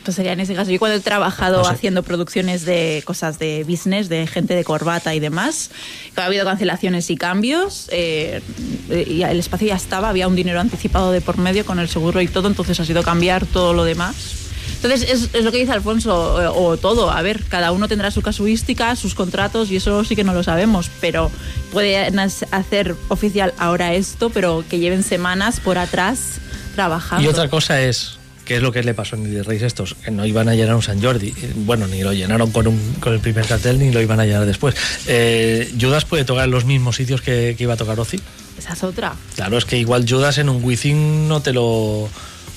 Pues 0.05 0.15
sería 0.15 0.31
en 0.31 0.39
ese 0.39 0.55
caso. 0.55 0.71
Yo 0.71 0.79
cuando 0.79 0.97
he 0.97 1.01
trabajado 1.01 1.57
No 1.57 1.65
sé. 1.65 1.71
haciendo 1.73 2.03
producciones 2.03 2.63
de 2.63 3.03
cosas 3.05 3.37
de 3.37 3.65
business, 3.65 4.07
de 4.07 4.27
gente 4.27 4.55
de 4.55 4.63
corbata 4.63 5.13
y 5.13 5.19
demás, 5.19 5.71
ha 6.15 6.23
habido 6.25 6.45
cancelaciones 6.45 7.09
y 7.09 7.17
cambios, 7.17 7.89
eh, 7.91 8.41
y 8.89 9.23
el 9.23 9.39
espacio 9.39 9.67
ya 9.67 9.75
estaba, 9.75 10.07
había 10.07 10.29
un 10.29 10.37
dinero 10.37 10.61
anticipado 10.61 11.11
de 11.11 11.19
por 11.19 11.37
medio 11.37 11.65
con 11.65 11.79
el 11.79 11.89
seguro 11.89 12.21
y 12.21 12.27
todo, 12.27 12.47
entonces 12.47 12.79
ha 12.79 12.85
sido 12.85 13.03
cambiar 13.03 13.45
todo 13.45 13.73
lo 13.73 13.83
demás. 13.83 14.42
Entonces 14.83 15.09
es, 15.09 15.29
es 15.33 15.45
lo 15.45 15.51
que 15.51 15.59
dice 15.59 15.71
Alfonso, 15.71 16.41
eh, 16.41 16.47
o, 16.53 16.75
todo, 16.75 17.09
a 17.09 17.21
ver, 17.21 17.41
cada 17.45 17.71
uno 17.71 17.87
tendrá 17.87 18.11
su 18.11 18.21
casuística, 18.21 18.97
sus 18.97 19.15
contratos 19.15 19.71
y 19.71 19.77
eso 19.77 20.03
sí 20.03 20.15
que 20.15 20.25
no 20.25 20.33
lo 20.33 20.43
sabemos, 20.43 20.89
pero 20.99 21.31
pueden 21.71 22.19
hacer 22.19 22.95
oficial 23.07 23.53
ahora 23.57 23.93
esto, 23.93 24.29
pero 24.29 24.65
que 24.69 24.79
lleven 24.79 25.01
semanas 25.03 25.61
por 25.61 25.77
atrás 25.77 26.41
trabajando. 26.75 27.23
Y 27.23 27.29
otra 27.29 27.47
cosa 27.47 27.81
es, 27.81 28.17
¿qué 28.43 28.57
es 28.57 28.61
lo 28.61 28.73
que 28.73 28.83
le 28.83 28.93
pasó 28.93 29.15
a 29.15 29.19
the 29.19 29.43
Race 29.43 29.65
estos? 29.65 29.93
Que 29.95 30.11
no 30.11 30.25
iban 30.25 30.49
a 30.49 30.55
llenar 30.55 30.75
un 30.75 30.83
San 30.83 31.01
Jordi. 31.01 31.33
Bueno, 31.55 31.87
ni 31.87 32.03
lo 32.03 32.11
llenaron 32.11 32.51
con, 32.51 32.67
un, 32.67 32.95
con 32.99 33.13
el 33.13 33.21
primer 33.21 33.45
cartel, 33.45 33.79
ni 33.79 33.89
lo 33.89 34.01
iban 34.01 34.19
a 34.19 34.25
llenar 34.25 34.45
después. 34.45 34.75
Eh, 35.07 35.73
Judas 35.79 36.03
puede 36.03 36.25
tocar 36.25 36.43
en 36.43 36.51
los 36.51 36.65
mismos 36.65 36.97
sitios 36.97 37.21
que, 37.21 37.55
que 37.57 37.63
iba 37.63 37.75
a 37.75 37.77
tocar 37.77 37.97
Ozzy. 38.01 38.19
Esa 38.59 38.73
es 38.73 38.83
otra. 38.83 39.13
Claro, 39.35 39.57
es 39.57 39.63
que 39.63 39.77
igual 39.77 40.05
Judas 40.07 40.39
en 40.39 40.49
un 40.49 40.61
Wizzing 40.61 41.29
no 41.29 41.41
te 41.41 41.53
lo, 41.53 42.09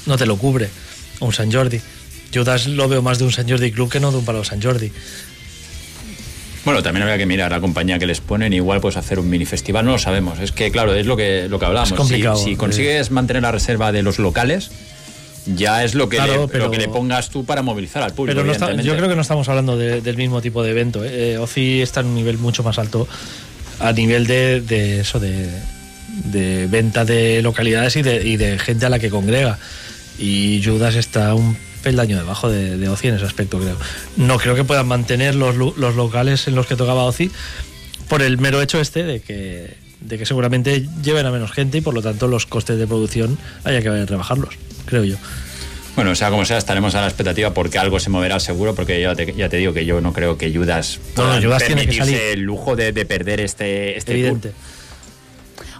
no 0.06 0.16
te 0.16 0.26
lo 0.26 0.36
cubre. 0.36 0.70
O 1.20 1.26
un 1.26 1.32
San 1.32 1.52
Jordi. 1.52 1.80
Judas 2.36 2.66
lo 2.66 2.88
veo 2.88 3.02
más 3.02 3.18
de 3.18 3.24
un 3.24 3.32
San 3.32 3.48
Jordi 3.48 3.70
Club 3.72 3.90
que 3.90 4.00
no 4.00 4.10
de 4.12 4.18
un 4.18 4.24
Palo 4.24 4.44
San 4.44 4.60
Jordi. 4.62 4.92
Bueno, 6.64 6.82
también 6.82 7.02
habría 7.04 7.16
que 7.18 7.26
mirar 7.26 7.52
la 7.52 7.60
compañía 7.60 7.98
que 7.98 8.06
les 8.06 8.20
ponen, 8.20 8.52
igual 8.52 8.80
pues 8.80 8.96
hacer 8.96 9.20
un 9.20 9.30
mini 9.30 9.44
festival, 9.44 9.84
no 9.84 9.92
lo 9.92 9.98
sabemos. 9.98 10.40
Es 10.40 10.50
que 10.50 10.72
claro, 10.72 10.94
es 10.94 11.06
lo 11.06 11.16
que, 11.16 11.46
lo 11.48 11.60
que 11.60 11.64
hablamos. 11.66 11.90
Es 11.92 11.96
complicado, 11.96 12.36
Si, 12.36 12.44
si 12.44 12.50
eh. 12.52 12.56
consigues 12.56 13.10
mantener 13.12 13.42
la 13.44 13.52
reserva 13.52 13.92
de 13.92 14.02
los 14.02 14.18
locales, 14.18 14.72
ya 15.46 15.84
es 15.84 15.94
lo 15.94 16.08
que, 16.08 16.16
Claro, 16.16 16.42
le, 16.42 16.48
pero- 16.48 16.64
lo 16.64 16.70
que 16.72 16.78
le 16.78 16.88
pongas 16.88 17.30
tú 17.30 17.44
para 17.44 17.62
movilizar 17.62 18.02
al 18.02 18.14
público. 18.14 18.34
Pero 18.34 18.44
no 18.46 18.52
está- 18.52 18.72
yo 18.82 18.96
creo 18.96 19.08
que 19.08 19.14
no 19.14 19.22
estamos 19.22 19.48
hablando 19.48 19.76
de- 19.78 20.00
del 20.00 20.16
mismo 20.16 20.42
tipo 20.42 20.64
de 20.64 20.70
evento. 20.72 21.04
¿eh? 21.04 21.36
Eh, 21.38 21.82
está 21.82 22.00
en 22.00 22.06
un 22.06 22.14
nivel 22.16 22.36
mucho 22.38 22.64
más 22.64 22.80
alto 22.80 23.06
a 23.78 23.92
nivel 23.92 24.26
de, 24.26 24.60
de 24.60 25.00
eso, 25.02 25.20
de, 25.20 25.48
de 26.24 26.66
venta 26.66 27.04
de 27.04 27.42
localidades 27.42 27.94
y 27.94 28.02
de, 28.02 28.26
y 28.26 28.36
de 28.38 28.58
gente 28.58 28.86
a 28.86 28.88
la 28.88 28.98
que 28.98 29.08
congrega. 29.08 29.56
Y 30.18 30.60
Judas 30.64 30.96
está 30.96 31.32
un 31.34 31.56
peldaño 31.86 32.16
debajo 32.16 32.50
de, 32.50 32.76
de 32.76 32.88
Ozzy 32.88 33.06
en 33.06 33.14
ese 33.14 33.24
aspecto, 33.26 33.60
creo. 33.60 33.76
No 34.16 34.38
creo 34.38 34.56
que 34.56 34.64
puedan 34.64 34.88
mantener 34.88 35.36
los, 35.36 35.54
los 35.54 35.94
locales 35.94 36.48
en 36.48 36.56
los 36.56 36.66
que 36.66 36.74
tocaba 36.74 37.04
Ozzy 37.04 37.30
por 38.08 38.22
el 38.22 38.38
mero 38.38 38.60
hecho 38.60 38.80
este 38.80 39.04
de 39.04 39.20
que, 39.20 39.76
de 40.00 40.18
que 40.18 40.26
seguramente 40.26 40.88
lleven 41.00 41.26
a 41.26 41.30
menos 41.30 41.52
gente 41.52 41.78
y 41.78 41.80
por 41.82 41.94
lo 41.94 42.02
tanto 42.02 42.26
los 42.26 42.44
costes 42.44 42.76
de 42.78 42.88
producción 42.88 43.38
haya 43.62 43.82
que 43.82 44.04
rebajarlos, 44.04 44.54
creo 44.86 45.04
yo. 45.04 45.16
Bueno, 45.94 46.14
sea 46.16 46.28
como 46.30 46.44
sea, 46.44 46.58
estaremos 46.58 46.96
a 46.96 47.02
la 47.02 47.06
expectativa 47.06 47.54
porque 47.54 47.78
algo 47.78 48.00
se 48.00 48.10
moverá 48.10 48.40
seguro, 48.40 48.74
porque 48.74 49.00
ya 49.00 49.14
te, 49.14 49.32
ya 49.32 49.48
te 49.48 49.58
digo 49.58 49.72
que 49.72 49.86
yo 49.86 50.00
no 50.00 50.12
creo 50.12 50.36
que 50.36 50.52
Judas 50.52 50.98
No, 51.16 51.22
no, 51.22 51.28
pueda 51.30 51.46
Judas 51.46 51.64
tiene 51.64 51.82
que 51.82 51.86
permitirse 51.86 52.18
salir. 52.18 52.32
el 52.32 52.40
lujo 52.40 52.74
de, 52.74 52.90
de 52.90 53.06
perder 53.06 53.40
este, 53.40 53.96
este 53.96 54.12
Evidente. 54.12 54.52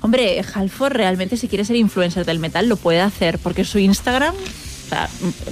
Hombre, 0.03 0.41
Halford 0.55 0.93
realmente 0.93 1.37
si 1.37 1.49
quiere 1.49 1.65
ser 1.65 1.75
influencer 1.75 2.25
del 2.25 2.39
metal 2.39 2.69
lo 2.69 2.77
puede 2.77 3.01
hacer 3.01 3.41
porque 3.41 3.65
su 3.65 3.81
Instagram 3.81 4.37
O 4.87 4.89
sea, 4.89 5.09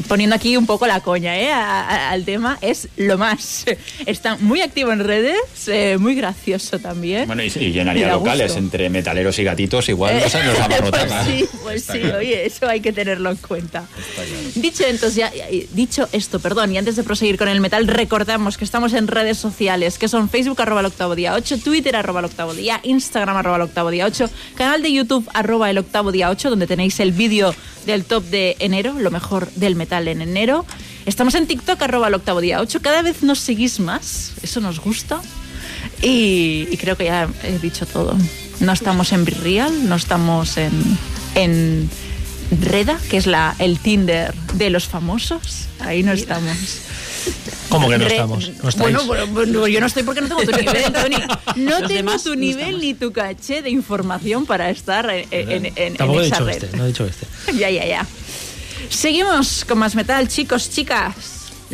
poniendo 0.06 0.36
aquí 0.36 0.56
un 0.56 0.64
poco 0.64 0.86
la 0.86 1.00
coña 1.00 1.36
¿eh? 1.36 1.50
a- 1.50 1.80
a- 1.88 2.10
al 2.10 2.24
tema, 2.24 2.56
es 2.60 2.88
lo 2.96 3.18
más. 3.18 3.64
Está 4.06 4.36
muy 4.36 4.60
activo 4.60 4.92
en 4.92 5.00
redes, 5.00 5.36
eh, 5.66 5.96
muy 5.98 6.14
gracioso 6.14 6.78
también. 6.78 7.26
Bueno, 7.26 7.42
y, 7.42 7.46
y 7.48 7.72
llenaría 7.72 8.08
locales 8.08 8.52
gusto. 8.52 8.58
entre 8.60 8.88
metaleros 8.90 9.36
y 9.40 9.44
gatitos, 9.44 9.88
igual 9.88 10.20
nos, 10.20 10.32
nos 10.44 10.58
abarrotan. 10.60 11.08
pues 11.08 11.24
sí, 11.26 11.48
pues 11.62 11.84
sí, 11.84 11.98
oye, 12.16 12.46
eso 12.46 12.68
hay 12.68 12.80
que 12.80 12.92
tenerlo 12.92 13.30
en 13.30 13.36
cuenta. 13.36 13.84
Dicho 14.54 14.84
entonces, 14.86 15.16
ya- 15.16 15.32
dicho 15.72 16.08
esto, 16.12 16.38
perdón, 16.38 16.72
y 16.72 16.78
antes 16.78 16.96
de 16.96 17.02
proseguir 17.02 17.36
con 17.36 17.48
el 17.48 17.60
metal, 17.60 17.86
recordamos 17.88 18.56
que 18.56 18.64
estamos 18.64 18.92
en 18.92 19.08
redes 19.08 19.36
sociales, 19.38 19.98
que 19.98 20.06
son 20.08 20.28
Facebook 20.28 20.60
arroba 20.62 20.80
el 20.80 20.86
octavo 20.86 21.14
día 21.16 21.34
8, 21.34 21.58
Twitter 21.58 21.96
arroba 21.96 22.20
el 22.20 22.26
octavo 22.26 22.54
día, 22.54 22.78
Instagram 22.84 23.36
arroba 23.36 23.56
el 23.56 23.62
octavo 23.62 23.90
día 23.90 24.06
8, 24.06 24.30
canal 24.54 24.82
de 24.82 24.92
YouTube 24.92 25.28
arroba 25.34 25.70
el 25.70 25.78
octavo 25.78 26.12
día 26.12 26.30
8, 26.30 26.50
donde 26.50 26.66
tenéis 26.66 27.00
el 27.00 27.10
vídeo 27.12 27.54
del 27.86 28.04
top 28.04 28.24
de 28.24 28.56
enero, 28.58 28.94
lo 28.98 29.10
mejor 29.10 29.50
del 29.52 29.76
metal 29.76 30.08
en 30.08 30.22
enero. 30.22 30.64
Estamos 31.06 31.34
en 31.34 31.46
TikTok 31.46 31.80
arroba 31.82 32.08
el 32.08 32.14
octavo 32.14 32.40
día 32.40 32.60
8, 32.60 32.80
cada 32.82 33.02
vez 33.02 33.22
nos 33.22 33.38
seguís 33.38 33.80
más, 33.80 34.32
eso 34.42 34.60
nos 34.60 34.80
gusta. 34.80 35.20
Y, 36.02 36.76
creo 36.78 36.96
que 36.96 37.04
ya 37.04 37.28
he 37.42 37.58
dicho 37.58 37.86
todo. 37.86 38.16
No 38.60 38.72
estamos 38.72 39.12
en 39.12 39.26
Real, 39.26 39.88
no 39.88 39.96
estamos 39.96 40.56
en, 40.56 40.72
en 41.34 41.90
Reda, 42.60 42.98
que 43.10 43.16
es 43.16 43.26
la, 43.26 43.54
el 43.58 43.78
Tinder 43.78 44.34
de 44.54 44.70
los 44.70 44.86
famosos. 44.86 45.66
Ahí 45.80 46.02
no 46.02 46.12
estamos. 46.12 46.56
¿Cómo 47.68 47.88
que 47.88 47.98
no 47.98 48.04
Re- 48.04 48.12
estamos? 48.12 48.50
¿No 48.62 48.70
bueno, 48.76 49.00
bueno, 49.28 49.66
yo 49.66 49.80
no 49.80 49.86
estoy 49.86 50.02
porque 50.02 50.20
no 50.20 50.28
tengo 50.28 50.42
tu 50.42 50.50
nivel, 50.52 50.92
Tony. 50.92 51.16
No 51.56 51.80
Los 51.80 51.88
tengo 51.88 52.18
tu 52.18 52.34
nivel 52.36 52.78
ni 52.80 52.94
tu 52.94 53.12
caché 53.12 53.62
de 53.62 53.70
información 53.70 54.44
para 54.46 54.68
estar 54.70 55.08
en, 55.10 55.26
en- 55.30 55.66
en- 55.66 55.72
en 55.76 55.96
Tampoco 55.96 56.20
he 56.20 56.26
esa 56.26 56.36
dicho 56.36 56.46
red. 56.46 56.64
este, 56.64 56.76
no 56.76 56.84
he 56.84 56.88
dicho 56.88 57.04
este. 57.06 57.26
Ya, 57.58 57.70
ya, 57.70 57.86
ya. 57.86 58.06
Seguimos 58.90 59.64
con 59.64 59.78
más 59.78 59.94
metal, 59.94 60.28
chicos, 60.28 60.70
chicas. 60.70 61.14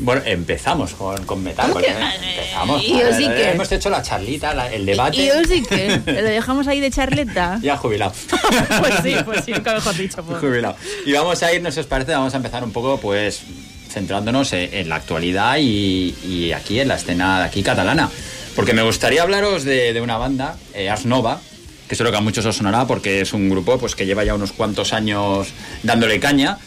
Bueno, 0.03 0.23
empezamos 0.25 0.95
con, 0.95 1.25
con 1.27 1.43
metal. 1.43 1.67
¿Cómo 1.67 1.75
porque 1.75 1.89
que? 1.93 2.31
empezamos. 2.41 2.83
¿Y 2.83 3.01
sí 3.17 3.29
que? 3.29 3.51
Hemos 3.51 3.71
hecho 3.73 3.91
la 3.91 4.03
charlita, 4.03 4.55
la- 4.55 4.71
el 4.73 4.87
debate. 4.87 5.17
Y 5.23 5.27
yo 5.27 5.35
sí 5.47 5.63
que 5.63 6.01
lo 6.07 6.23
dejamos 6.23 6.67
ahí 6.67 6.81
de 6.81 6.91
charleta. 6.91 7.59
Ya 7.63 7.77
jubilado. 7.77 8.13
Pues 8.81 8.95
sí, 9.03 9.15
pues 9.25 9.45
sí, 9.45 9.53
nunca 9.53 9.75
mejor 9.75 9.95
dicho. 9.97 10.23
pues. 10.25 10.39
Jubilado. 10.41 10.77
Y 11.07 11.13
vamos 11.13 11.43
a 11.43 11.53
ir, 11.53 11.73
si 11.73 11.81
os 11.81 11.87
parece, 11.87 12.13
vamos 12.13 12.33
a 12.35 12.37
empezar 12.39 12.65
un 12.65 12.73
poco, 12.73 12.99
pues, 12.99 13.43
centrándonos 13.91 14.53
en, 14.53 14.73
en 14.73 14.89
la 14.89 14.97
actualidad 14.97 15.57
y, 15.59 16.15
y 16.25 16.53
aquí 16.53 16.81
en 16.81 16.89
la 16.89 16.95
escena 16.97 17.41
de 17.41 17.45
aquí 17.47 17.63
catalana. 17.63 18.09
Porque 18.57 18.73
me 18.75 18.83
gustaría 18.83 19.23
hablaros 19.23 19.65
de, 19.65 19.93
de 19.93 20.01
una 20.01 20.17
banda, 20.17 20.57
eh, 20.75 20.89
Ars 20.91 21.07
Nova, 21.07 21.41
que 21.89 21.95
seguro 21.97 22.13
que 22.13 22.19
a 22.19 22.21
muchos 22.21 22.45
os 22.47 22.57
sonará 22.57 22.87
porque 22.87 23.21
es 23.21 23.33
un 23.33 23.49
grupo 23.51 23.79
pues, 23.79 23.95
que 23.97 24.07
lleva 24.07 24.23
ya 24.25 24.35
unos 24.35 24.53
cuantos 24.53 24.93
años 24.93 25.49
dándole 25.83 26.21
caña 26.21 26.59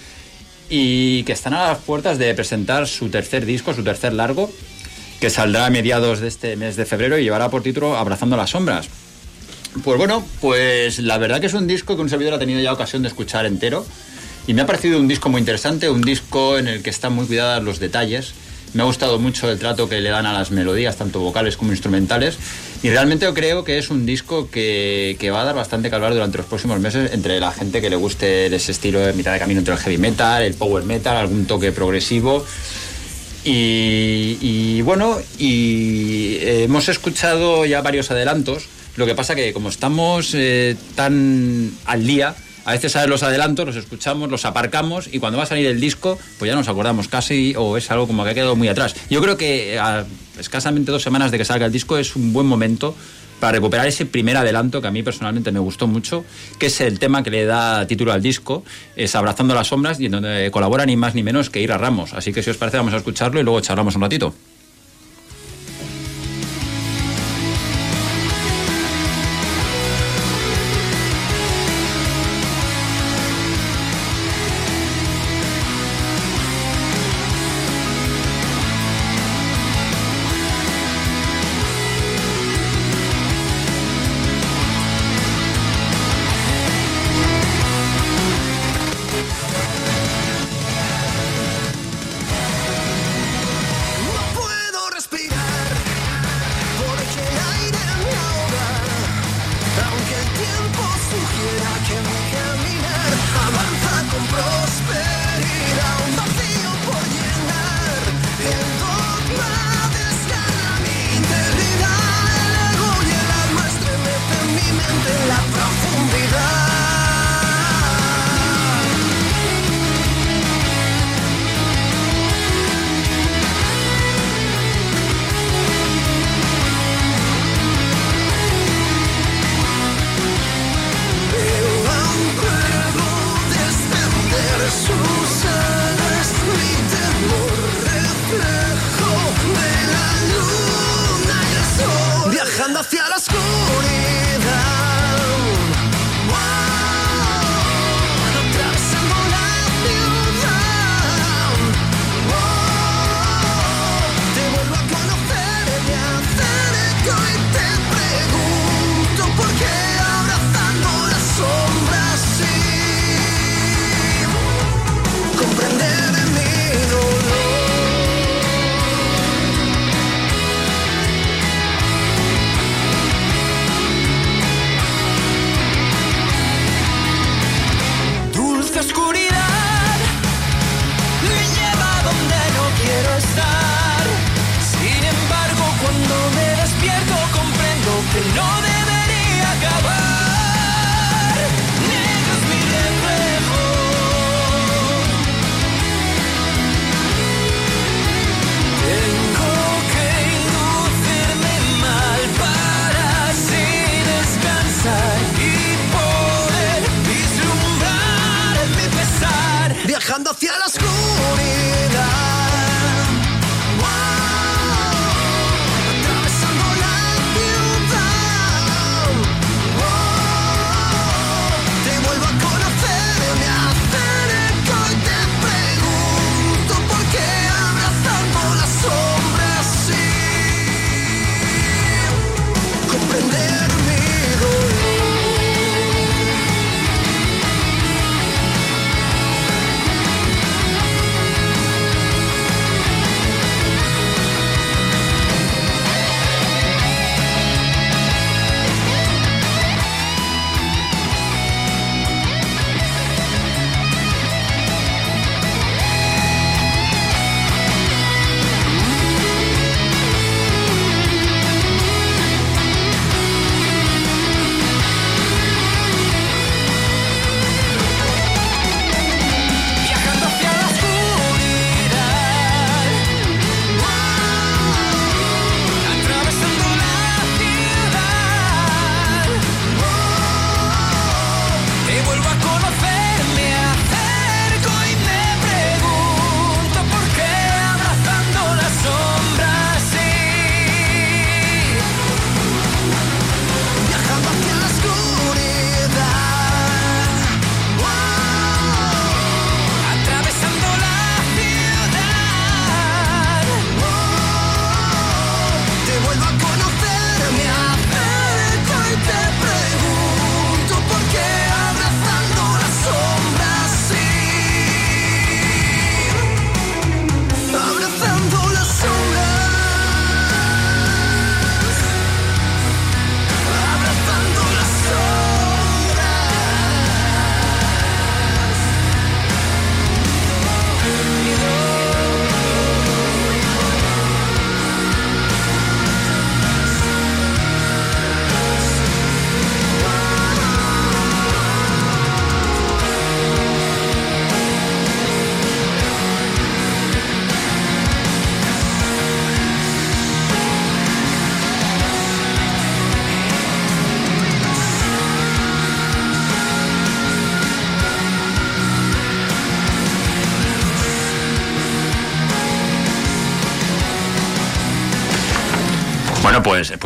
y 0.76 1.22
que 1.26 1.34
están 1.34 1.54
a 1.54 1.68
las 1.68 1.78
puertas 1.78 2.18
de 2.18 2.34
presentar 2.34 2.88
su 2.88 3.10
tercer 3.10 3.46
disco, 3.46 3.76
su 3.76 3.84
tercer 3.84 4.12
largo, 4.12 4.52
que 5.20 5.30
saldrá 5.30 5.68
a 5.68 5.70
mediados 5.70 6.20
de 6.20 6.28
este 6.28 6.56
mes 6.56 6.76
de 6.76 6.88
febrero 6.88 7.20
y 7.20 7.24
llevará 7.24 7.52
por 7.52 7.62
título 7.62 7.96
Abrazando 7.96 8.36
las 8.38 8.50
Sombras. 8.50 8.90
Pues 9.84 10.00
bueno, 10.00 10.26
pues 10.42 10.98
la 10.98 11.20
verdad 11.20 11.40
que 11.40 11.46
es 11.46 11.54
un 11.54 11.68
disco 11.68 11.96
que 11.96 12.02
un 12.02 12.10
servidor 12.10 12.34
ha 12.34 12.40
tenido 12.40 12.60
ya 12.60 12.74
ocasión 12.74 13.04
de 13.04 13.10
escuchar 13.10 13.46
entero 13.46 13.86
y 14.48 14.56
me 14.56 14.64
ha 14.64 14.66
parecido 14.66 15.00
un 15.00 15.08
disco 15.08 15.30
muy 15.30 15.42
interesante, 15.42 15.92
un 15.92 16.02
disco 16.02 16.58
en 16.58 16.68
el 16.68 16.82
que 16.82 16.90
están 16.90 17.14
muy 17.14 17.28
cuidados 17.28 17.64
los 17.64 17.78
detalles. 17.78 18.34
Me 18.74 18.82
ha 18.82 18.86
gustado 18.86 19.20
mucho 19.20 19.52
el 19.52 19.60
trato 19.60 19.88
que 19.88 20.02
le 20.02 20.10
dan 20.10 20.26
a 20.26 20.34
las 20.34 20.50
melodías, 20.50 20.98
tanto 20.98 21.20
vocales 21.20 21.58
como 21.58 21.72
instrumentales. 21.72 22.38
Y 22.82 22.90
realmente 22.90 23.26
yo 23.26 23.34
creo 23.34 23.64
que 23.64 23.78
es 23.78 23.90
un 23.90 24.06
disco 24.06 24.50
que, 24.50 25.16
que 25.20 25.30
va 25.30 25.42
a 25.42 25.46
dar 25.46 25.56
bastante 25.56 25.90
que 25.90 25.96
hablar 25.96 26.14
durante 26.14 26.38
los 26.40 26.48
próximos 26.48 26.80
meses 26.80 27.14
entre 27.14 27.40
la 27.40 27.52
gente 27.52 27.82
que 27.82 27.90
le 27.90 27.96
guste 27.96 28.48
ese 28.48 28.72
estilo 28.72 29.00
de 29.00 29.14
mitad 29.14 29.32
de 29.32 29.40
camino 29.40 29.60
entre 29.60 29.76
el 29.76 29.80
heavy 29.80 29.98
metal, 29.98 30.42
el 30.42 30.56
power 30.56 30.84
metal, 30.84 31.18
algún 31.18 31.46
toque 31.46 31.72
progresivo. 31.72 32.46
Y, 33.46 34.82
bueno, 34.84 35.18
y 35.38 36.38
eh, 36.40 36.64
hemos 36.64 36.88
escuchado 36.90 37.66
ya 37.66 37.82
varios 37.82 38.10
adelantos. 38.10 38.68
Lo 38.96 39.06
que 39.06 39.16
pasa 39.16 39.36
que 39.36 39.54
como 39.54 39.70
estamos 39.70 40.34
eh, 40.34 40.76
tan 40.96 41.72
al 41.86 42.08
día, 42.08 42.36
a 42.66 42.72
veces 42.72 42.92
sabes 42.92 43.10
los 43.10 43.24
adelantos, 43.24 43.66
los 43.66 43.76
escuchamos, 43.76 44.30
los 44.30 44.46
aparcamos 44.46 45.10
y 45.12 45.20
cuando 45.20 45.38
va 45.38 45.44
a 45.44 45.48
salir 45.48 45.68
el 45.68 45.80
disco, 45.80 46.18
pues 46.40 46.50
ya 46.50 46.56
nos 46.56 46.68
acordamos 46.68 47.08
casi 47.08 47.54
o 47.58 47.78
es 47.78 47.90
algo 47.92 48.08
como 48.08 48.24
que 48.24 48.32
ha 48.32 48.34
quedado 48.34 48.56
muy 48.56 48.68
atrás. 48.68 48.96
Yo 49.10 49.22
creo 49.22 49.38
que 49.38 49.80
a 49.80 50.06
escasamente 50.40 50.92
dos 50.92 51.04
semanas 51.04 51.32
de 51.32 51.38
que 51.38 51.46
salga 51.46 51.66
el 51.66 51.72
disco 51.72 51.98
es 51.98 52.16
un 52.16 52.34
buen 52.34 52.48
momento 52.48 52.96
para 53.40 53.58
recuperar 53.58 53.88
ese 53.88 54.06
primer 54.06 54.38
adelanto 54.38 54.82
que 54.82 54.88
a 54.88 54.92
mí 54.92 55.04
personalmente 55.04 55.52
me 55.52 55.60
gustó 55.60 55.86
mucho, 55.86 56.24
que 56.60 56.68
es 56.68 56.80
el 56.80 56.98
tema 56.98 57.24
que 57.24 57.30
le 57.30 57.44
da 57.46 57.86
título 57.86 58.14
al 58.14 58.22
disco, 58.22 58.64
es 58.96 59.16
Abrazando 59.16 59.54
las 59.54 59.68
Sombras, 59.68 60.00
y 60.00 60.06
en 60.06 60.14
donde 60.14 60.50
colabora 60.50 60.86
ni 60.86 60.96
más 60.96 61.14
ni 61.14 61.24
menos 61.24 61.50
que 61.50 61.62
Ira 61.62 61.78
Ramos. 61.78 62.14
Así 62.14 62.32
que 62.32 62.42
si 62.42 62.52
os 62.52 62.58
parece 62.58 62.78
vamos 62.78 62.94
a 62.94 62.98
escucharlo 62.98 63.42
y 63.42 63.44
luego 63.44 63.60
charlamos 63.60 63.96
un 63.98 64.02
ratito. 64.04 64.34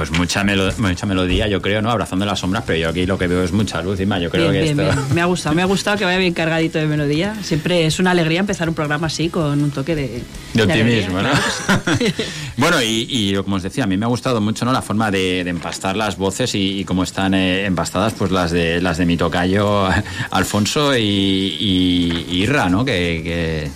Pues, 0.07 0.19
mucha, 0.19 0.43
melo- 0.43 0.71
mucha 0.77 1.05
melodía, 1.05 1.47
yo 1.47 1.61
creo, 1.61 1.81
¿no? 1.81 1.89
Abrazando 1.91 2.25
las 2.25 2.39
sombras, 2.39 2.63
pero 2.65 2.79
yo 2.79 2.89
aquí 2.89 3.05
lo 3.05 3.17
que 3.17 3.27
veo 3.27 3.43
es 3.43 3.51
mucha 3.51 3.81
luz, 3.81 3.99
Ima. 3.99 4.19
Yo 4.19 4.29
creo 4.29 4.49
Bien, 4.51 4.53
que 4.65 4.73
bien, 4.73 4.79
esto. 4.87 5.01
bien. 5.01 5.15
Me 5.15 5.21
ha 5.21 5.25
gustado, 5.25 5.55
me 5.55 5.61
ha 5.61 5.65
gustado 5.65 5.97
que 5.97 6.05
vaya 6.05 6.17
bien 6.17 6.33
cargadito 6.33 6.79
de 6.79 6.85
melodía. 6.87 7.35
Siempre 7.43 7.85
es 7.85 7.99
una 7.99 8.11
alegría 8.11 8.39
empezar 8.39 8.67
un 8.69 8.75
programa 8.75 9.07
así 9.07 9.29
con 9.29 9.61
un 9.61 9.71
toque 9.71 9.95
de, 9.95 10.23
optimismo, 10.63 11.21
¿no? 11.21 11.29
claro 11.29 11.83
que 11.99 12.05
sí. 12.07 12.13
bueno, 12.57 12.81
y, 12.81 13.07
y 13.09 13.35
como 13.35 13.55
os 13.57 13.63
decía, 13.63 13.83
a 13.83 13.87
mí 13.87 13.97
me 13.97 14.05
ha 14.05 14.09
gustado 14.09 14.41
mucho 14.41 14.65
¿no? 14.65 14.71
la 14.73 14.81
forma 14.81 15.11
de, 15.11 15.43
de 15.43 15.49
empastar 15.49 15.95
las 15.97 16.17
voces 16.17 16.55
y, 16.55 16.79
y 16.79 16.83
cómo 16.85 17.03
están 17.03 17.33
eh, 17.33 17.65
empastadas 17.65 18.13
pues 18.13 18.31
las 18.31 18.51
de 18.51 18.81
las 18.81 18.97
de 18.97 19.05
mi 19.05 19.17
tocayo 19.17 19.87
Alfonso 20.31 20.95
y, 20.95 21.01
y- 21.01 22.25
y 22.29 22.43
Irra, 22.43 22.69
¿no? 22.69 22.85
Que, 22.85 23.21
que, 23.23 23.71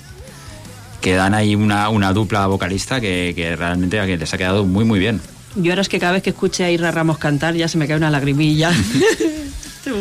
que 1.02 1.15
dan 1.15 1.34
ahí 1.34 1.56
una, 1.56 1.89
una 1.89 2.13
dupla 2.13 2.46
vocalista 2.48 3.02
que, 3.02 3.34
que 3.36 3.56
realmente 3.56 4.00
que 4.06 4.17
les 4.17 4.34
ha 4.34 4.38
quedado 4.38 4.65
muy, 4.65 4.86
muy 4.86 5.00
bien. 5.00 5.20
Yo 5.55 5.71
ahora 5.71 5.81
es 5.81 5.89
que 5.89 5.99
cada 5.99 6.13
vez 6.13 6.23
que 6.23 6.29
escuche 6.31 6.63
a 6.63 6.71
Irra 6.71 6.91
Ramos 6.91 7.17
cantar 7.17 7.55
ya 7.55 7.67
se 7.67 7.77
me 7.77 7.87
cae 7.87 7.97
una 7.97 8.09
lagrimilla. 8.09 8.71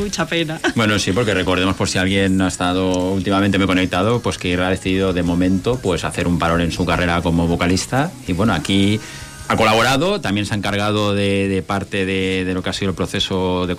Mucha 0.02 0.26
pena. 0.26 0.60
Bueno, 0.76 0.98
sí, 0.98 1.10
porque 1.12 1.32
recordemos 1.34 1.74
por 1.74 1.88
si 1.88 1.98
alguien 1.98 2.36
no 2.36 2.44
ha 2.44 2.48
estado 2.48 3.12
últimamente 3.12 3.56
muy 3.58 3.66
conectado, 3.66 4.20
pues 4.20 4.36
que 4.38 4.48
Irra 4.48 4.66
ha 4.68 4.70
decidido 4.70 5.12
de 5.12 5.22
momento 5.22 5.80
pues 5.82 6.04
hacer 6.04 6.28
un 6.28 6.38
parón 6.38 6.60
en 6.60 6.70
su 6.70 6.84
carrera 6.84 7.22
como 7.22 7.46
vocalista 7.46 8.12
y 8.28 8.32
bueno, 8.34 8.52
aquí 8.52 9.00
ha 9.48 9.56
colaborado, 9.56 10.20
también 10.20 10.46
se 10.46 10.54
ha 10.54 10.56
encargado 10.58 11.14
de, 11.14 11.48
de 11.48 11.62
parte 11.62 12.04
de, 12.06 12.44
de 12.44 12.54
lo 12.54 12.62
que 12.62 12.70
ha 12.70 12.72
sido 12.72 12.90
el 12.90 12.94
proceso 12.94 13.66
de- 13.66 13.74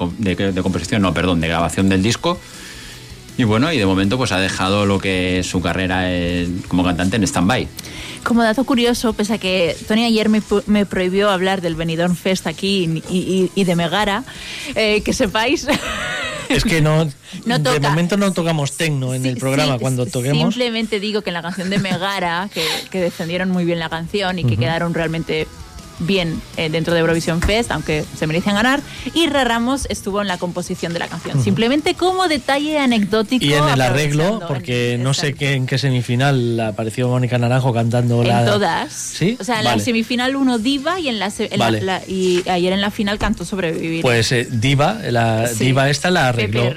de 0.51 0.61
composición, 0.63 1.01
no, 1.03 1.13
perdón, 1.13 1.39
de 1.39 1.47
grabación 1.47 1.87
del 1.87 2.01
disco. 2.03 2.37
Y 3.37 3.43
bueno, 3.43 3.71
y 3.71 3.77
de 3.77 3.85
momento 3.85 4.17
pues 4.17 4.31
ha 4.31 4.39
dejado 4.39 4.85
lo 4.85 4.99
que 4.99 5.39
es 5.39 5.47
su 5.47 5.61
carrera 5.61 6.13
en- 6.13 6.59
como 6.67 6.83
cantante 6.83 7.15
en 7.15 7.23
stand-by. 7.23 7.67
Como 8.23 8.43
dato 8.43 8.63
curioso, 8.65 9.13
pese 9.13 9.33
a 9.33 9.37
que 9.39 9.75
Tony 9.87 10.05
ayer 10.05 10.29
me, 10.29 10.41
me 10.67 10.85
prohibió 10.85 11.31
hablar 11.31 11.61
del 11.61 11.75
Benidorm 11.75 12.15
Fest 12.15 12.45
aquí 12.45 13.01
y, 13.09 13.15
y- 13.17 13.51
y 13.55 13.63
de 13.63 13.75
Megara, 13.75 14.23
eh, 14.75 15.01
que 15.03 15.13
sepáis... 15.13 15.67
Es 16.49 16.65
que 16.65 16.81
no, 16.81 17.05
No 17.45 17.59
de 17.59 17.79
momento 17.79 18.17
no 18.17 18.33
tocamos 18.33 18.75
tecno 18.75 19.13
en 19.13 19.25
el 19.25 19.37
programa. 19.37 19.75
Sí, 19.75 19.79
Cuando 19.79 20.05
toquemos, 20.05 20.53
Simplemente 20.53 20.99
digo 20.99 21.21
que 21.21 21.29
en 21.29 21.35
la 21.35 21.41
canción 21.41 21.69
de 21.69 21.79
Megara, 21.79 22.49
que, 22.53 22.61
que 22.91 22.99
defendieron 22.99 23.49
muy 23.49 23.63
bien 23.63 23.79
la 23.79 23.87
canción 23.87 24.37
y 24.37 24.43
que 24.43 24.57
quedaron 24.57 24.93
realmente 24.93 25.47
bien 26.01 26.41
eh, 26.57 26.69
dentro 26.69 26.93
de 26.93 26.99
Eurovision 26.99 27.41
Fest, 27.41 27.71
aunque 27.71 28.03
se 28.17 28.27
merecían 28.27 28.55
ganar, 28.55 28.81
y 29.13 29.27
Ra 29.27 29.43
Ramos 29.43 29.85
estuvo 29.89 30.21
en 30.21 30.27
la 30.27 30.37
composición 30.37 30.93
de 30.93 30.99
la 30.99 31.07
canción. 31.07 31.43
Simplemente 31.43 31.93
como 31.95 32.27
detalle 32.27 32.79
anecdótico. 32.79 33.45
y 33.45 33.53
en 33.53 33.67
el 33.67 33.81
arreglo, 33.81 34.41
porque 34.47 34.97
no 34.99 35.13
sé 35.13 35.33
qué, 35.33 35.53
en 35.53 35.65
qué 35.65 35.77
semifinal 35.77 36.59
apareció 36.59 37.07
Mónica 37.07 37.37
Naranjo 37.37 37.73
cantando 37.73 38.21
En 38.21 38.27
la. 38.27 38.45
todas. 38.45 38.91
¿Sí? 38.93 39.37
O 39.39 39.43
sea, 39.43 39.59
en 39.59 39.65
la 39.65 39.79
semifinal 39.79 40.35
uno 40.35 40.57
diva 40.57 40.99
y 40.99 41.07
en 41.07 41.19
la, 41.19 41.31
en 41.37 41.59
Vale. 41.59 42.01
y 42.07 42.47
ayer 42.49 42.73
en 42.73 42.81
la 42.81 42.91
final 42.91 43.17
cantó 43.19 43.45
sobrevivir. 43.45 44.01
Pues 44.01 44.31
eh, 44.31 44.47
Diva, 44.49 44.97
la 45.09 45.47
Sí. 45.47 45.65
Diva 45.65 45.89
esta 45.89 46.09
la 46.11 46.29
arregló. 46.29 46.73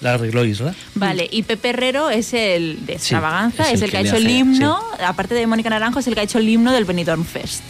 La 0.00 0.14
arregló 0.14 0.44
Isla. 0.44 0.74
Vale, 0.94 1.26
y 1.28 1.42
Pepe 1.42 1.70
Herrero 1.70 2.08
es 2.10 2.32
el 2.32 2.86
de 2.86 2.92
extravaganza, 2.94 3.64
es 3.64 3.74
es, 3.74 3.82
el 3.82 3.84
el 3.86 3.90
que 3.90 3.90
que 3.90 3.96
ha 3.96 4.00
hecho 4.02 4.16
el 4.16 4.30
himno, 4.30 4.78
aparte 5.04 5.34
de 5.34 5.44
Mónica 5.48 5.70
Naranjo, 5.70 5.98
es 5.98 6.06
el 6.06 6.14
que 6.14 6.20
ha 6.20 6.22
hecho 6.22 6.38
el 6.38 6.48
himno 6.48 6.70
del 6.72 6.84
Benidorm 6.84 7.24
Fest. 7.24 7.62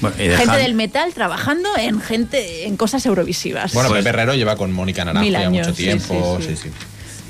Bueno, 0.00 0.16
y 0.18 0.28
Gente 0.36 0.56
del 0.56 0.74
metal 0.74 1.12
trabajando 1.14 1.68
en 1.78 2.00
gente 2.00 2.66
en 2.66 2.76
cosas 2.76 3.04
eurovisivas. 3.06 3.72
Bueno, 3.74 3.90
Pepe 3.92 4.08
Herrero 4.08 4.34
lleva 4.34 4.56
con 4.56 4.72
Mónica 4.72 5.04
Naranjo 5.04 5.24
Mil 5.24 5.32
ya 5.32 5.40
años, 5.40 5.66
mucho 5.68 5.76
tiempo. 5.76 6.38
sí, 6.40 6.48
Sí, 6.48 6.56
sí. 6.56 6.62
sí. 6.68 6.70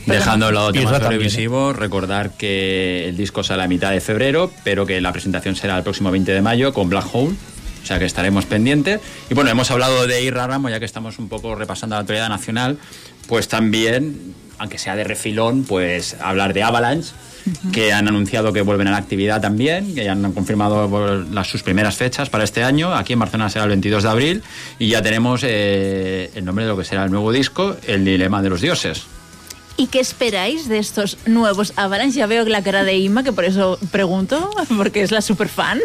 Dejando 0.06 0.48
el 0.48 0.54
lado 0.54 0.72
temas 0.72 1.00
televisivos, 1.00 1.76
recordar 1.76 2.32
que 2.32 3.08
el 3.08 3.16
disco 3.16 3.44
sale 3.44 3.62
a 3.62 3.68
mitad 3.68 3.90
de 3.92 4.00
febrero, 4.00 4.50
pero 4.64 4.86
que 4.86 5.00
la 5.00 5.12
presentación 5.12 5.54
será 5.56 5.76
el 5.76 5.82
próximo 5.82 6.10
20 6.10 6.32
de 6.32 6.40
mayo 6.42 6.72
con 6.72 6.88
Black 6.88 7.06
Hole. 7.12 7.34
O 7.82 7.86
sea 7.86 7.98
que 7.98 8.06
estaremos 8.06 8.44
pendientes. 8.46 9.00
Y 9.30 9.34
bueno, 9.34 9.50
hemos 9.50 9.70
hablado 9.70 10.06
de 10.06 10.22
Irra 10.22 10.46
Ramos, 10.46 10.70
ya 10.70 10.78
que 10.78 10.84
estamos 10.86 11.18
un 11.18 11.28
poco 11.28 11.54
repasando 11.54 11.96
la 11.96 12.00
actualidad 12.00 12.28
nacional, 12.28 12.78
pues 13.26 13.48
también, 13.48 14.34
aunque 14.58 14.78
sea 14.78 14.96
de 14.96 15.04
refilón, 15.04 15.64
pues 15.64 16.16
hablar 16.20 16.54
de 16.54 16.62
Avalanche, 16.62 17.10
que 17.72 17.92
han 17.92 18.08
anunciado 18.08 18.52
que 18.52 18.62
vuelven 18.62 18.88
a 18.88 18.92
la 18.92 18.96
actividad 18.96 19.40
también, 19.40 19.94
que 19.94 20.04
ya 20.04 20.12
han 20.12 20.32
confirmado 20.32 20.88
pues, 20.88 21.28
las, 21.30 21.48
sus 21.48 21.62
primeras 21.62 21.96
fechas 21.96 22.30
para 22.30 22.44
este 22.44 22.62
año. 22.62 22.94
Aquí 22.94 23.12
en 23.12 23.18
Barcelona 23.18 23.50
será 23.50 23.64
el 23.64 23.70
22 23.70 24.02
de 24.02 24.08
abril 24.08 24.42
y 24.78 24.88
ya 24.88 25.02
tenemos 25.02 25.42
eh, 25.44 26.30
el 26.34 26.44
nombre 26.44 26.64
de 26.64 26.70
lo 26.70 26.76
que 26.76 26.84
será 26.84 27.04
el 27.04 27.10
nuevo 27.10 27.32
disco, 27.32 27.76
El 27.86 28.04
Dilema 28.04 28.42
de 28.42 28.50
los 28.50 28.60
Dioses. 28.60 29.02
¿Y 29.76 29.86
qué 29.86 30.00
esperáis 30.00 30.68
de 30.68 30.78
estos 30.78 31.16
nuevos 31.26 31.72
Avalanche? 31.76 32.18
Ya 32.18 32.26
veo 32.26 32.44
la 32.44 32.62
cara 32.62 32.84
de 32.84 32.98
Ima, 32.98 33.22
que 33.24 33.32
por 33.32 33.44
eso 33.44 33.78
pregunto, 33.90 34.50
porque 34.76 35.02
es 35.02 35.10
la 35.10 35.22
super 35.22 35.48
fan. 35.48 35.80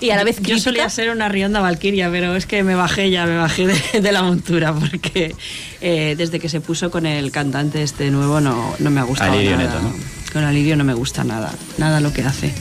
Y 0.00 0.10
a 0.10 0.16
la 0.16 0.24
vez 0.24 0.36
Yo 0.36 0.42
crítica. 0.44 0.62
solía 0.62 0.88
ser 0.88 1.10
una 1.10 1.28
rionda 1.28 1.60
valquiria, 1.60 2.10
pero 2.10 2.36
es 2.36 2.46
que 2.46 2.62
me 2.62 2.74
bajé 2.74 3.10
ya, 3.10 3.26
me 3.26 3.36
bajé 3.36 3.66
de, 3.66 4.00
de 4.00 4.12
la 4.12 4.22
montura, 4.22 4.72
porque 4.74 5.34
eh, 5.80 6.14
desde 6.16 6.38
que 6.38 6.48
se 6.48 6.60
puso 6.60 6.90
con 6.90 7.06
el 7.06 7.30
cantante 7.32 7.82
este 7.82 8.10
nuevo 8.10 8.40
no, 8.40 8.74
no 8.78 8.90
me 8.90 9.00
ha 9.00 9.04
gustado 9.04 9.32
Alirio 9.32 9.56
nada. 9.56 9.80
Neto, 9.80 9.82
¿no? 9.82 9.94
Con 10.34 10.44
Alirio 10.44 10.76
no 10.76 10.84
me 10.84 10.92
gusta 10.92 11.24
nada, 11.24 11.54
nada 11.78 12.00
lo 12.00 12.12
que 12.12 12.22
hace. 12.22 12.52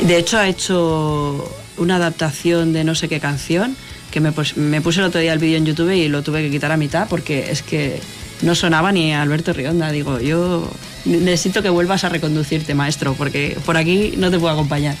De 0.00 0.16
hecho 0.16 0.38
ha 0.38 0.48
hecho 0.48 1.48
una 1.76 1.96
adaptación 1.96 2.72
de 2.72 2.82
no 2.82 2.94
sé 2.94 3.08
qué 3.08 3.20
canción, 3.20 3.76
que 4.10 4.20
me, 4.20 4.32
me 4.56 4.80
puse 4.80 5.00
el 5.00 5.06
otro 5.06 5.20
día 5.20 5.32
el 5.32 5.38
vídeo 5.38 5.58
en 5.58 5.66
YouTube 5.66 5.92
y 5.92 6.08
lo 6.08 6.22
tuve 6.22 6.42
que 6.42 6.50
quitar 6.50 6.72
a 6.72 6.76
mitad 6.76 7.08
porque 7.08 7.50
es 7.50 7.62
que 7.62 8.00
no 8.40 8.54
sonaba 8.54 8.90
ni 8.90 9.12
Alberto 9.12 9.52
Rionda. 9.52 9.90
Digo, 9.92 10.18
yo 10.18 10.68
necesito 11.04 11.62
que 11.62 11.68
vuelvas 11.68 12.04
a 12.04 12.08
reconducirte, 12.08 12.74
maestro, 12.74 13.14
porque 13.14 13.58
por 13.64 13.76
aquí 13.76 14.14
no 14.16 14.30
te 14.30 14.38
puedo 14.38 14.52
acompañar. 14.52 14.96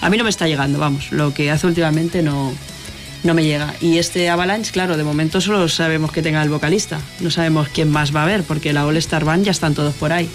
A 0.00 0.08
mí 0.10 0.16
no 0.16 0.24
me 0.24 0.30
está 0.30 0.46
llegando, 0.46 0.78
vamos, 0.78 1.12
lo 1.12 1.34
que 1.34 1.50
hace 1.50 1.66
últimamente 1.66 2.22
no, 2.22 2.52
no 3.24 3.34
me 3.34 3.44
llega. 3.44 3.74
Y 3.80 3.98
este 3.98 4.30
Avalanche, 4.30 4.72
claro, 4.72 4.96
de 4.96 5.04
momento 5.04 5.40
solo 5.40 5.68
sabemos 5.68 6.12
que 6.12 6.22
tenga 6.22 6.42
el 6.42 6.50
vocalista, 6.50 7.00
no 7.20 7.30
sabemos 7.30 7.68
quién 7.68 7.90
más 7.90 8.14
va 8.14 8.20
a 8.20 8.22
haber, 8.24 8.42
porque 8.44 8.72
la 8.72 8.86
All 8.86 8.96
Star 8.96 9.24
Band 9.24 9.44
ya 9.44 9.50
están 9.50 9.74
todos 9.74 9.94
por 9.94 10.12
ahí. 10.12 10.28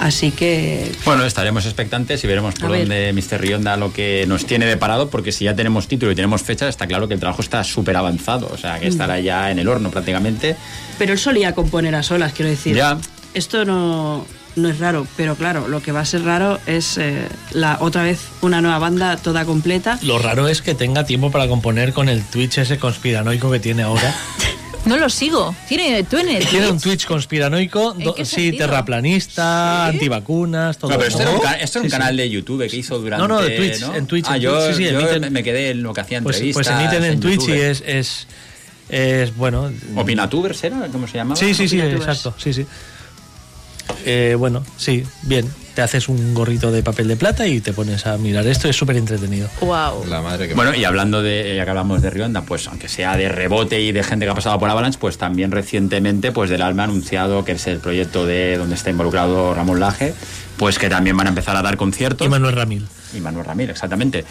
Así 0.00 0.30
que 0.30 0.90
Bueno, 1.04 1.26
estaremos 1.26 1.66
expectantes 1.66 2.24
y 2.24 2.26
veremos 2.26 2.54
por 2.54 2.70
dónde 2.70 3.12
Mr. 3.12 3.38
Rionda 3.38 3.76
lo 3.76 3.92
que 3.92 4.24
nos 4.26 4.46
tiene 4.46 4.64
deparado, 4.64 5.10
porque 5.10 5.30
si 5.30 5.44
ya 5.44 5.54
tenemos 5.54 5.88
título 5.88 6.10
y 6.10 6.14
tenemos 6.14 6.42
fecha, 6.42 6.68
está 6.68 6.86
claro 6.86 7.06
que 7.06 7.14
el 7.14 7.20
trabajo 7.20 7.42
está 7.42 7.62
súper 7.64 7.96
avanzado, 7.98 8.48
o 8.50 8.56
sea, 8.56 8.80
que 8.80 8.86
Mm. 8.86 8.92
estará 8.92 9.20
ya 9.20 9.50
en 9.50 9.58
el 9.58 9.68
horno 9.68 9.90
prácticamente. 9.90 10.56
Pero 10.98 11.12
él 11.12 11.18
solía 11.18 11.54
componer 11.54 11.94
a 11.94 12.02
solas, 12.02 12.32
quiero 12.32 12.50
decir. 12.50 12.74
Ya. 12.74 12.96
Esto 13.34 13.66
no, 13.66 14.24
no 14.56 14.68
es 14.70 14.78
raro, 14.78 15.06
pero 15.18 15.34
claro, 15.36 15.68
lo 15.68 15.82
que 15.82 15.92
va 15.92 16.00
a 16.00 16.04
ser 16.06 16.24
raro 16.24 16.58
es 16.66 16.96
eh, 16.96 17.28
la 17.52 17.76
otra 17.80 18.02
vez 18.02 18.20
una 18.40 18.62
nueva 18.62 18.78
banda 18.78 19.18
toda 19.18 19.44
completa. 19.44 19.98
Lo 20.02 20.18
raro 20.18 20.48
es 20.48 20.62
que 20.62 20.74
tenga 20.74 21.04
tiempo 21.04 21.30
para 21.30 21.46
componer 21.46 21.92
con 21.92 22.08
el 22.08 22.22
Twitch 22.24 22.56
ese 22.56 22.78
conspiranoico 22.78 23.50
que 23.50 23.60
tiene 23.60 23.82
ahora. 23.82 24.14
No 24.86 24.96
lo 24.96 25.08
sigo. 25.10 25.54
Tiene, 25.68 26.02
tú 26.04 26.16
en 26.16 26.28
el 26.30 26.46
Tiene 26.46 26.70
un 26.70 26.80
Twitch? 26.80 27.06
Conspiranoico, 27.06 27.94
¿En 27.98 28.04
do- 28.04 28.14
sí, 28.18 28.24
sentido? 28.24 28.66
terraplanista, 28.66 29.86
antivacunas, 29.86 30.78
todo 30.78 30.90
No, 30.92 30.96
pero 30.98 31.08
eso. 31.08 31.18
esto 31.18 31.30
era 31.30 31.38
un, 31.38 31.60
esto 31.60 31.78
era 31.78 31.82
un 31.82 31.90
Sí, 31.90 31.90
sí. 31.90 31.98
canal 31.98 32.16
de 32.16 32.30
YouTube 32.30 32.68
que 32.68 32.76
hizo 32.76 32.98
durante. 32.98 33.22
No, 33.22 33.28
no, 33.28 33.42
de 33.42 33.50
Twitch, 33.56 33.80
¿no? 33.82 33.94
en 33.94 34.06
Twitch, 34.06 34.26
Ah, 34.28 34.36
en 34.36 34.42
yo, 34.42 34.58
Twitch, 34.64 34.76
sí, 34.78 34.84
sí, 34.86 34.90
yo 34.92 35.00
emiten- 35.00 35.30
me 35.30 35.42
quedé 35.44 35.70
en 35.70 35.82
lo 35.82 35.92
que 35.92 36.00
hacía 36.00 36.20
Pues, 36.22 36.36
entrevistas. 36.36 36.66
pues 36.66 36.80
emiten 36.80 37.04
en 37.04 37.20
Twitch 37.20 37.48
y 37.48 37.52
es, 37.52 37.82
es, 37.86 38.26
es 38.88 39.36
bueno. 39.36 39.70
¿Opinatubers 39.96 40.64
era? 40.64 40.88
¿Cómo 40.90 41.06
se 41.06 41.18
llamaba? 41.18 41.36
Sí, 41.36 41.54
sí, 41.54 41.68
sí, 41.68 41.78
exacto, 41.80 42.34
sí, 42.38 42.52
sí. 42.54 42.66
Eh, 44.06 44.34
bueno, 44.38 44.64
sí, 44.78 45.04
bien. 45.22 45.46
Te 45.74 45.82
haces 45.82 46.08
un 46.08 46.34
gorrito 46.34 46.72
de 46.72 46.82
papel 46.82 47.06
de 47.06 47.16
plata 47.16 47.46
y 47.46 47.60
te 47.60 47.72
pones 47.72 48.04
a 48.06 48.18
mirar 48.18 48.46
esto, 48.46 48.68
es 48.68 48.74
súper 48.76 48.96
entretenido. 48.96 49.48
Wow. 49.60 50.04
La 50.08 50.20
madre 50.20 50.48
que 50.48 50.54
Bueno, 50.54 50.74
y 50.74 50.84
hablando 50.84 51.22
de, 51.22 51.54
ya 51.56 51.64
que 51.64 51.70
hablamos 51.70 52.02
de 52.02 52.10
Rionda, 52.10 52.42
pues 52.42 52.66
aunque 52.66 52.88
sea 52.88 53.16
de 53.16 53.28
rebote 53.28 53.80
y 53.80 53.92
de 53.92 54.02
gente 54.02 54.26
que 54.26 54.32
ha 54.32 54.34
pasado 54.34 54.58
por 54.58 54.68
Avalanche, 54.68 54.98
pues 55.00 55.16
también 55.16 55.52
recientemente, 55.52 56.32
pues 56.32 56.50
del 56.50 56.62
Alma 56.62 56.82
ha 56.82 56.86
anunciado 56.86 57.44
que 57.44 57.52
es 57.52 57.66
el 57.68 57.78
proyecto 57.78 58.26
de 58.26 58.56
donde 58.58 58.74
está 58.74 58.90
involucrado 58.90 59.54
Ramón 59.54 59.78
Laje, 59.78 60.12
pues 60.56 60.78
que 60.78 60.88
también 60.88 61.16
van 61.16 61.28
a 61.28 61.30
empezar 61.30 61.54
a 61.56 61.62
dar 61.62 61.76
conciertos. 61.76 62.26
Y 62.26 62.30
Manuel 62.30 62.56
Ramil. 62.56 62.86
Y 63.14 63.20
Manuel 63.20 63.46
Ramírez, 63.46 63.74
exactamente. 63.76 64.24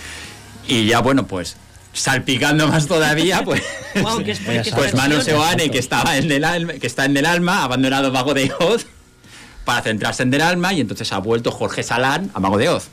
Y 0.68 0.86
ya, 0.88 1.00
bueno, 1.00 1.26
pues 1.26 1.56
salpicando 1.94 2.68
más 2.68 2.86
todavía, 2.86 3.42
pues, 3.46 3.64
Guau, 3.96 4.24
qué 4.24 4.34
espe- 4.34 4.62
qué 4.64 4.72
pues 4.74 4.94
Manu. 4.94 5.22
Seoane, 5.22 5.72
que 5.72 5.80
estaba 5.80 6.18
en 6.18 6.32
el 6.32 6.44
alma, 6.44 6.74
que 6.74 6.86
está 6.86 7.06
en 7.06 7.16
el 7.18 7.26
alma, 7.26 7.64
abandonado 7.64 8.12
Mago 8.12 8.34
de 8.34 8.52
Oz 8.60 8.86
para 9.70 9.84
centrarse 9.84 10.24
en 10.24 10.34
el 10.34 10.42
alma, 10.42 10.74
y 10.74 10.82
entonces 10.82 11.14
ha 11.14 11.20
vuelto 11.20 11.52
Jorge 11.52 11.84
Salán 11.84 12.32
a 12.34 12.40
Mago 12.40 12.58
de 12.58 12.70
Oz. 12.70 12.88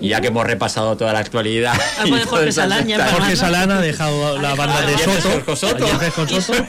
Y 0.00 0.08
ya 0.08 0.20
que 0.20 0.26
hemos 0.26 0.44
repasado 0.44 0.96
toda 0.96 1.12
la 1.12 1.20
actualidad. 1.20 1.74
Ah, 1.96 2.04
Jorge 2.26 2.50
Salán 2.50 2.88
Jorge. 2.90 3.36
Salán 3.36 3.70
ha 3.70 3.80
dejado 3.80 4.36
la 4.40 4.56
banda 4.56 4.80
de 4.80 4.98
Soto. 4.98 5.54
Soto. 5.54 5.86
Soto. 6.40 6.64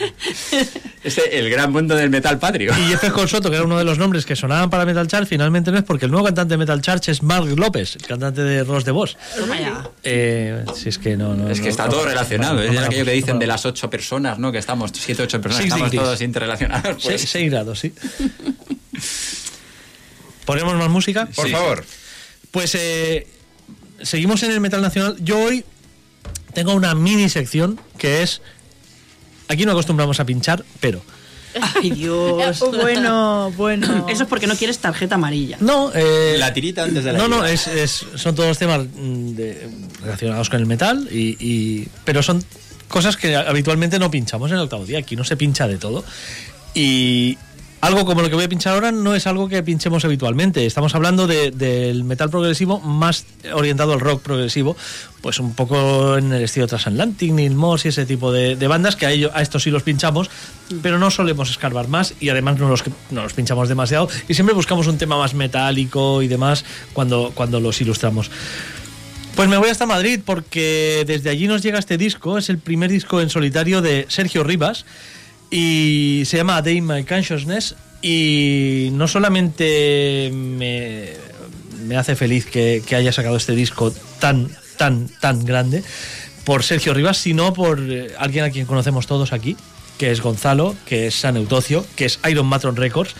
Ese, 1.04 1.38
el 1.38 1.50
gran 1.50 1.72
mundo 1.72 1.94
del 1.94 2.10
metal 2.10 2.38
patrio. 2.38 2.72
Y 2.72 2.88
Jefes 2.88 3.12
con 3.16 3.28
Soto, 3.28 3.50
que 3.50 3.56
era 3.56 3.64
uno 3.64 3.78
de 3.78 3.84
los 3.84 3.98
nombres 3.98 4.24
que 4.26 4.36
sonaban 4.36 4.70
para 4.70 4.84
Metal 4.84 5.06
Church, 5.06 5.26
finalmente 5.28 5.70
no 5.70 5.78
es 5.78 5.84
porque 5.84 6.06
el 6.06 6.10
nuevo 6.10 6.26
cantante 6.26 6.54
de 6.54 6.58
Metal 6.58 6.80
Church 6.80 7.08
es 7.08 7.22
Mark 7.22 7.46
López, 7.56 7.96
el 7.96 8.02
cantante 8.06 8.42
de 8.42 8.64
Ross 8.64 8.84
de 8.84 8.92
Boss. 8.92 9.16
Toma 9.36 9.60
ya. 9.60 9.88
Eh, 10.02 10.64
si 10.76 10.88
es 10.88 10.98
que 10.98 11.16
no, 11.16 11.34
no. 11.34 11.50
Es 11.50 11.58
que 11.58 11.64
no- 11.64 11.70
está 11.70 11.86
no- 11.86 11.92
todo 11.92 12.04
relacionado. 12.06 12.62
es 12.62 12.76
aquello 12.78 13.04
que 13.04 13.12
dicen 13.12 13.38
de 13.38 13.46
las 13.46 13.64
ocho 13.66 13.90
personas, 13.90 14.38
¿no? 14.38 14.52
Que 14.52 14.58
estamos, 14.58 14.90
siete, 14.94 15.22
ocho 15.22 15.40
personas, 15.40 15.64
Six 15.64 15.74
estamos 15.74 15.90
degrees. 15.90 16.06
todos 16.08 16.20
interrelacionados. 16.22 17.02
Seis, 17.02 17.20
Pues. 17.20 17.30
seis 17.30 17.50
grados, 17.50 17.78
sí. 17.78 17.92
¿Ponemos 20.44 20.74
más 20.74 20.88
música? 20.88 21.26
Por 21.34 21.46
Sí. 21.46 21.52
favor. 21.52 21.84
Pues 22.50 22.74
eh, 22.74 23.26
seguimos 24.02 24.42
en 24.42 24.50
el 24.50 24.60
metal 24.60 24.82
nacional. 24.82 25.16
Yo 25.20 25.38
hoy 25.38 25.64
tengo 26.54 26.74
una 26.74 26.94
mini 26.94 27.28
sección 27.28 27.80
que 27.98 28.22
es. 28.22 28.42
Aquí 29.50 29.64
no 29.66 29.72
acostumbramos 29.72 30.18
a 30.20 30.24
pinchar, 30.24 30.64
pero. 30.80 31.02
Ay, 31.82 31.90
Dios. 31.90 32.60
Bueno, 32.70 33.50
bueno. 33.56 34.06
Eso 34.08 34.22
es 34.22 34.28
porque 34.28 34.46
no 34.46 34.54
quieres 34.54 34.78
tarjeta 34.78 35.16
amarilla. 35.16 35.56
No, 35.60 35.90
eh, 35.94 36.36
La 36.38 36.52
tirita 36.54 36.84
antes 36.84 37.02
de 37.04 37.12
la 37.12 37.18
No, 37.18 37.26
no, 37.28 37.44
es, 37.44 37.66
es- 37.66 38.06
son 38.14 38.34
todos 38.36 38.56
temas 38.58 38.82
de- 38.94 39.68
relacionados 40.02 40.48
con 40.48 40.60
el 40.60 40.66
metal, 40.66 41.08
y, 41.10 41.36
y- 41.40 41.88
pero 42.04 42.22
son 42.22 42.42
cosas 42.88 43.16
que 43.16 43.34
habitualmente 43.36 43.98
no 43.98 44.10
pinchamos 44.10 44.50
en 44.52 44.58
el 44.58 44.62
octavo 44.62 44.86
día. 44.86 44.98
Aquí 45.00 45.16
no 45.16 45.24
se 45.24 45.36
pincha 45.36 45.66
de 45.66 45.78
todo. 45.78 46.04
Y 46.74 47.36
algo 47.80 48.04
como 48.04 48.20
lo 48.20 48.28
que 48.28 48.34
voy 48.34 48.44
a 48.44 48.48
pinchar 48.48 48.74
ahora 48.74 48.92
no 48.92 49.14
es 49.14 49.26
algo 49.26 49.48
que 49.48 49.62
pinchemos 49.62 50.04
habitualmente. 50.04 50.66
Estamos 50.66 50.94
hablando 50.94 51.26
de- 51.26 51.50
del 51.50 52.04
metal 52.04 52.28
progresivo 52.28 52.78
más 52.80 53.24
orientado 53.54 53.94
al 53.94 54.00
rock 54.00 54.22
progresivo, 54.22 54.76
pues 55.22 55.38
un 55.38 55.54
poco 55.54 56.18
en 56.18 56.32
el 56.32 56.42
estilo 56.44 56.66
Transatlantic, 56.66 57.32
Neil 57.32 57.54
Moss 57.54 57.86
y 57.86 57.88
ese 57.88 58.04
tipo 58.04 58.32
de, 58.32 58.56
de 58.56 58.66
bandas 58.68 58.96
que 58.96 59.06
a, 59.06 59.10
ello, 59.12 59.30
a 59.34 59.40
estos 59.40 59.62
sí 59.62 59.70
los 59.70 59.82
pinchamos, 59.82 60.30
pero 60.82 60.98
no 60.98 61.10
solemos 61.10 61.48
escarbar 61.50 61.88
más 61.88 62.14
y 62.20 62.28
además 62.28 62.58
no 62.58 62.68
los, 62.68 62.84
no 63.10 63.22
los 63.22 63.32
pinchamos 63.32 63.68
demasiado 63.68 64.08
y 64.28 64.34
siempre 64.34 64.54
buscamos 64.54 64.86
un 64.86 64.98
tema 64.98 65.16
más 65.18 65.32
metálico 65.34 66.22
y 66.22 66.28
demás 66.28 66.64
cuando, 66.92 67.32
cuando 67.34 67.60
los 67.60 67.80
ilustramos. 67.80 68.30
Pues 69.36 69.48
me 69.48 69.56
voy 69.56 69.70
hasta 69.70 69.86
Madrid 69.86 70.20
porque 70.22 71.04
desde 71.06 71.30
allí 71.30 71.46
nos 71.46 71.62
llega 71.62 71.78
este 71.78 71.96
disco, 71.96 72.36
es 72.36 72.50
el 72.50 72.58
primer 72.58 72.90
disco 72.90 73.20
en 73.22 73.30
solitario 73.30 73.80
de 73.80 74.04
Sergio 74.08 74.44
Rivas 74.44 74.84
y 75.50 76.22
se 76.26 76.36
llama 76.36 76.62
Day 76.62 76.80
My 76.80 77.04
Consciousness 77.04 77.74
y 78.02 78.90
no 78.92 79.08
solamente 79.08 80.30
me, 80.32 81.10
me 81.86 81.96
hace 81.96 82.16
feliz 82.16 82.46
que, 82.46 82.82
que 82.86 82.96
haya 82.96 83.12
sacado 83.12 83.36
este 83.36 83.54
disco 83.54 83.92
tan, 84.18 84.48
tan, 84.76 85.08
tan 85.20 85.44
grande 85.44 85.82
por 86.44 86.62
Sergio 86.62 86.94
Rivas, 86.94 87.18
sino 87.18 87.52
por 87.52 87.80
eh, 87.80 88.14
alguien 88.18 88.44
a 88.44 88.50
quien 88.50 88.66
conocemos 88.66 89.06
todos 89.06 89.32
aquí, 89.32 89.56
que 89.98 90.10
es 90.10 90.20
Gonzalo, 90.20 90.74
que 90.86 91.08
es 91.08 91.14
San 91.14 91.36
Eutocio, 91.36 91.84
que 91.96 92.06
es 92.06 92.18
Iron 92.28 92.46
Matron 92.46 92.76
Records, 92.76 93.14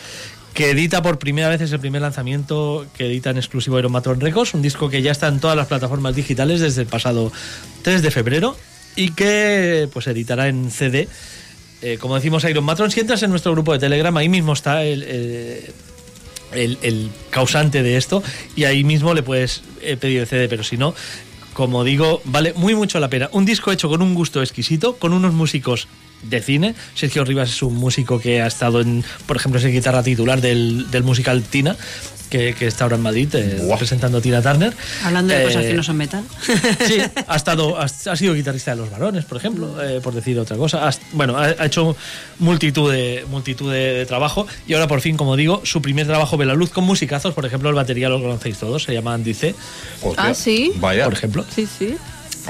que 0.55 0.71
edita 0.71 1.03
por 1.03 1.19
primera 1.19 1.49
vez, 1.49 1.61
es 1.61 1.73
el 1.73 1.81
primer 1.81 2.03
lanzamiento 2.03 2.87
que 2.97 3.07
edita 3.07 3.31
en 3.31 3.37
exclusivo 3.37 3.79
Iron 3.79 3.93
Matron 3.93 4.21
Records, 4.21 4.55
un 4.55 4.62
disco 4.62 4.88
que 4.88 5.03
ya 5.03 5.12
está 5.12 5.29
en 5.29 5.40
todas 5.40 5.57
las 5.57 5.66
plataformas 5.66 6.16
digitales 6.16 6.61
desde 6.61 6.83
el 6.83 6.88
pasado 6.88 7.31
3 7.83 8.03
de 8.03 8.11
febrero 8.11 8.57
y 8.97 9.11
que 9.12 9.88
pues 9.93 10.07
editará 10.07 10.49
en 10.49 10.71
CD. 10.71 11.09
Eh, 11.83 11.97
como 11.99 12.14
decimos 12.14 12.45
Iron 12.45 12.64
Matron, 12.64 12.90
si 12.90 13.01
entras 13.01 13.23
en 13.23 13.31
nuestro 13.31 13.53
grupo 13.53 13.73
de 13.73 13.79
Telegram, 13.79 14.14
ahí 14.16 14.29
mismo 14.29 14.53
está 14.53 14.85
el, 14.85 15.03
el- 15.03 15.64
el- 16.53 16.79
el 16.83 17.11
causante 17.31 17.83
de 17.83 17.97
esto 17.97 18.23
y 18.57 18.64
ahí 18.64 18.85
mismo 18.85 19.14
le 19.14 19.23
puedes 19.23 19.62
eh, 19.83 19.97
pedir 19.97 20.21
el 20.21 20.27
CD, 20.27 20.49
pero 20.49 20.62
si 20.64 20.77
no, 20.77 20.95
como 21.55 21.85
digo, 21.85 22.21
vale 22.25 22.53
muy 22.55 22.75
mucho 22.75 23.01
la 23.01 23.09
pena. 23.09 23.29
Un 23.33 23.45
disco 23.45 23.73
hecho 23.73 23.88
con 23.88 24.03
un 24.03 24.14
gusto 24.14 24.40
exquisito, 24.43 24.97
con 24.97 25.12
unos 25.12 25.33
músicos 25.33 25.88
de 26.23 26.40
cine. 26.43 26.75
Sergio 26.95 27.25
Rivas 27.25 27.49
es 27.51 27.62
un 27.62 27.75
músico 27.77 28.21
que 28.21 28.43
ha 28.43 28.47
estado 28.47 28.81
en, 28.81 29.03
por 29.27 29.37
ejemplo, 29.37 29.59
es 29.59 29.64
el 29.64 29.73
guitarra 29.73 30.03
titular 30.03 30.40
del, 30.40 30.90
del 30.90 31.03
musical 31.03 31.43
Tina, 31.43 31.77
que, 32.31 32.55
que 32.55 32.66
está 32.66 32.85
ahora 32.85 32.97
en 32.97 33.03
Madrid 33.03 33.29
eh, 33.35 33.61
presentando 33.79 34.19
a 34.19 34.21
Tina 34.23 34.40
Turner. 34.40 34.73
Hablando 35.05 35.35
de 35.35 35.43
Eh, 35.43 35.45
cosas 35.45 35.64
que 35.64 35.75
no 35.75 35.83
son 35.83 35.97
metal. 35.99 36.25
Sí, 36.87 36.99
ha, 37.27 37.37
estado, 37.37 37.79
ha, 37.79 37.85
ha 37.85 38.16
sido 38.16 38.33
guitarrista 38.35 38.71
de 38.71 38.79
Los 38.79 38.90
Varones, 38.90 39.25
por 39.27 39.37
ejemplo, 39.37 39.83
eh, 39.85 40.01
por 40.03 40.14
decir 40.14 40.38
otra 40.38 40.57
cosa. 40.57 40.88
Ha- 40.88 40.95
bueno, 41.12 41.37
ha, 41.37 41.45
ha 41.59 41.66
hecho 41.66 41.97
multitud, 42.38 42.90
de, 42.93 43.25
multitud 43.29 43.71
de, 43.71 43.95
de 43.95 44.07
trabajo 44.07 44.47
y 44.66 44.73
ahora 44.75 44.87
por 44.88 45.01
fin, 45.01 45.16
como 45.16 45.37
digo, 45.37 45.61
su 45.64 45.83
primer 45.83 46.07
trabajo 46.07 46.37
ve 46.38 46.47
la 46.47 46.55
luz 46.55 46.71
con 46.71 46.85
musicazos. 46.85 47.35
Por 47.35 47.45
ejemplo, 47.45 47.69
el 47.69 47.75
batería 47.75 48.09
lo 48.09 48.21
conocéis 48.23 48.57
todos, 48.59 48.85
se 48.85 48.95
llama 48.95 49.12
Andy 49.14 49.35
C. 49.35 49.55
Ah, 50.16 50.33
sí. 50.33 50.73
Vaya. 50.77 51.05
Por 51.05 51.14
ejemplo. 51.14 51.45
Sí, 51.55 51.66
sí. 51.79 51.97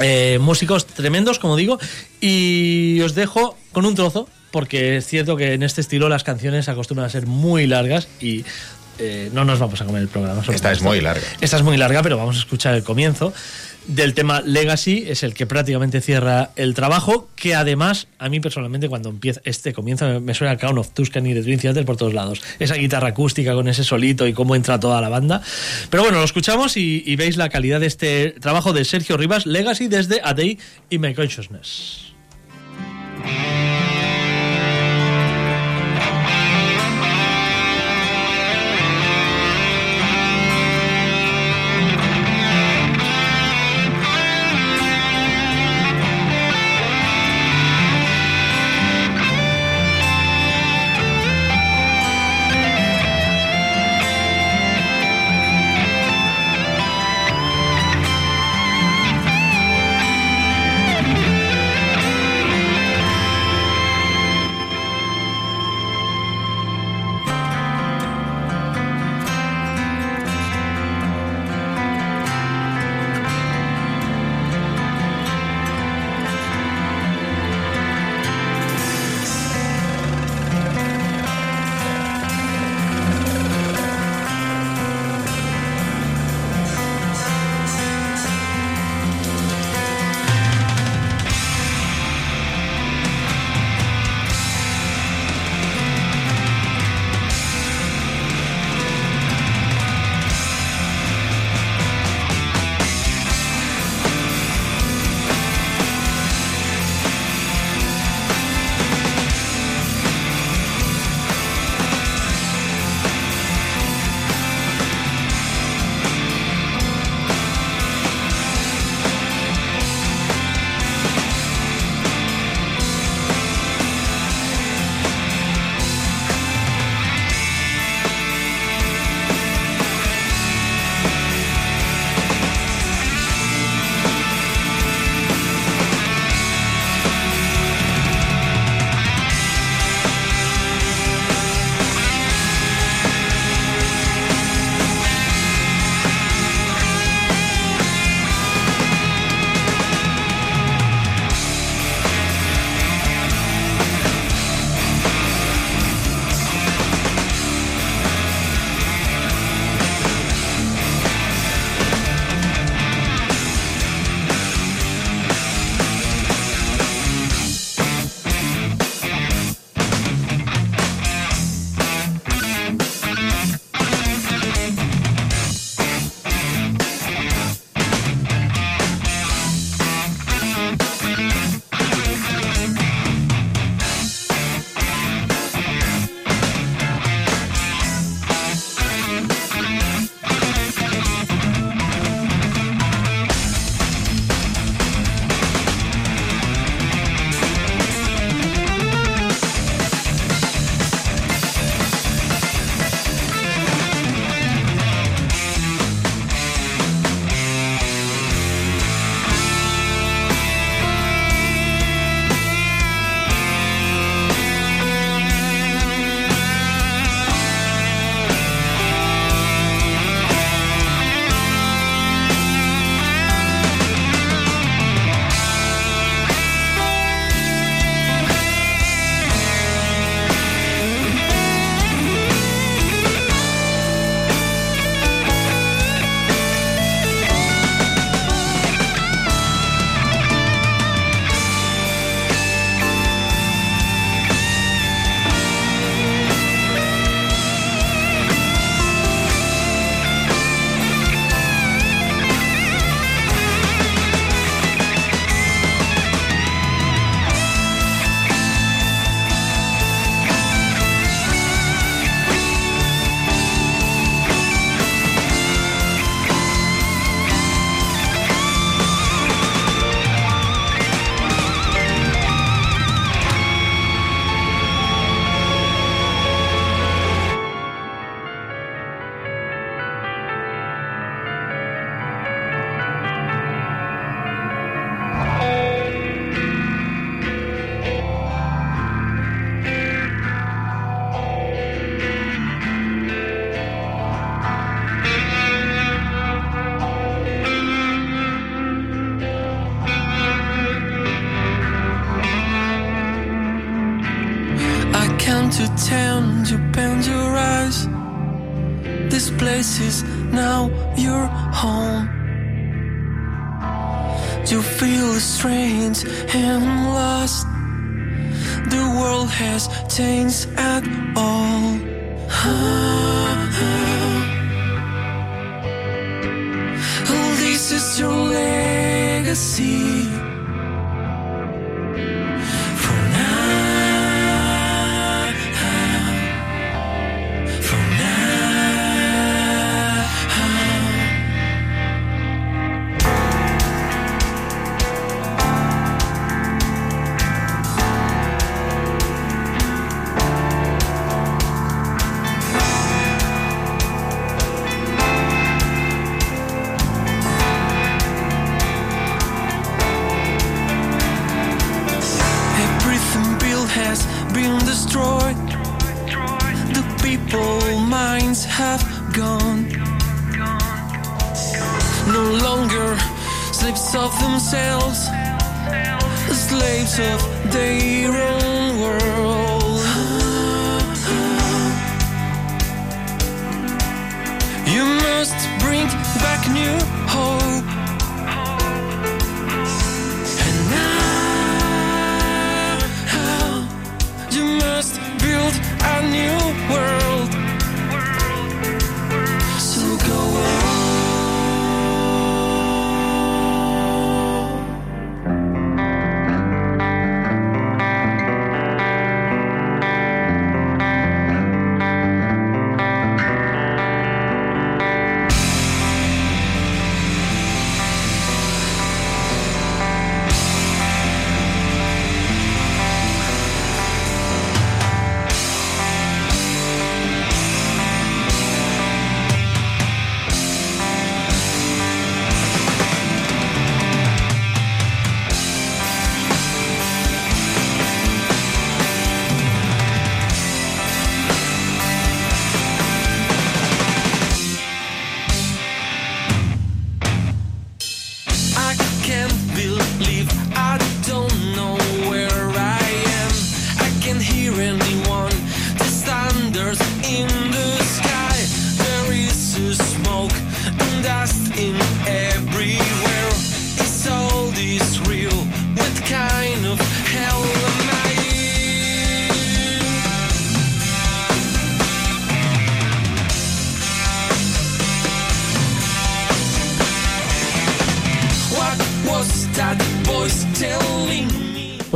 Eh, 0.01 0.38
músicos 0.40 0.87
tremendos, 0.87 1.38
como 1.38 1.57
digo, 1.57 1.79
y 2.21 3.01
os 3.01 3.14
dejo 3.14 3.57
con 3.73 3.85
un 3.87 3.95
trozo, 3.95 4.29
porque 4.51 4.97
es 4.99 5.07
cierto 5.07 5.37
que 5.37 5.55
en 5.55 5.62
este 5.62 5.81
estilo 5.81 6.09
las 6.09 6.23
canciones 6.25 6.69
acostumbran 6.69 7.07
a 7.07 7.11
ser 7.11 7.27
muy 7.27 7.66
largas 7.66 8.07
y 8.21 8.45
eh, 9.01 9.31
no 9.33 9.45
nos 9.45 9.59
vamos 9.59 9.81
a 9.81 9.85
comer 9.85 10.03
el 10.03 10.09
programa. 10.09 10.43
Esta 10.53 10.71
es 10.73 10.83
muy 10.83 11.01
larga. 11.01 11.27
Esta 11.41 11.57
es 11.57 11.63
muy 11.63 11.77
larga, 11.77 12.03
pero 12.03 12.17
vamos 12.17 12.37
a 12.37 12.39
escuchar 12.41 12.75
el 12.75 12.83
comienzo 12.85 13.33
del 13.87 14.13
tema 14.15 14.43
Legacy, 14.43 15.07
es 15.09 15.23
el 15.23 15.33
que 15.35 15.47
prácticamente 15.47 16.01
cierra 16.03 16.51
el 16.55 16.75
trabajo, 16.75 17.29
que 17.35 17.55
además, 17.55 18.07
a 18.19 18.29
mí 18.29 18.39
personalmente, 18.39 18.89
cuando 18.91 19.09
empieza 19.09 19.41
este 19.45 19.73
comienzo, 19.73 20.21
me- 20.21 20.35
suena 20.35 20.53
a 20.53 20.57
Crown 20.59 20.77
of 20.79 20.91
Tuscany 20.93 21.33
de 21.33 21.43
Dream 21.43 21.59
Theater 21.59 21.85
por 21.87 21.97
todos 21.97 22.13
lados. 22.13 22.41
Esa 22.59 22.75
guitarra 22.75 23.09
acústica 23.09 23.55
con 23.55 23.67
ese 23.69 23.83
solito 23.83 24.27
y 24.29 24.33
cómo 24.35 24.55
entra 24.55 24.79
toda 24.79 25.01
la 25.01 25.09
banda. 25.09 25.41
Pero 25.89 26.03
bueno, 26.03 26.19
lo 26.19 26.25
escuchamos 26.25 26.77
y, 26.77 27.03
y 27.07 27.17
veis 27.17 27.37
la 27.39 27.49
calidad 27.49 27.81
de 27.81 27.87
este 27.87 28.33
trabajo 28.39 28.73
de 28.75 28.85
Sergio 28.85 29.17
Rivas, 29.17 29.47
Legacy 29.47 29.89
desde 29.89 30.21
A 30.23 30.35
Day 30.35 30.59
in 30.91 31.01
My 31.01 31.15
Consciousness. 31.15 32.13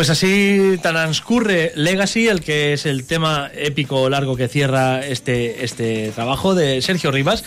Pues 0.04 0.10
así 0.22 0.78
transcurre 0.82 1.72
Legacy, 1.76 2.28
el 2.28 2.42
que 2.42 2.74
es 2.74 2.84
el 2.84 3.06
tema 3.06 3.50
épico 3.56 4.10
largo 4.10 4.36
que 4.36 4.48
cierra 4.48 5.00
este, 5.00 5.64
este 5.64 6.10
trabajo 6.14 6.54
de 6.54 6.82
Sergio 6.82 7.10
Rivas. 7.10 7.42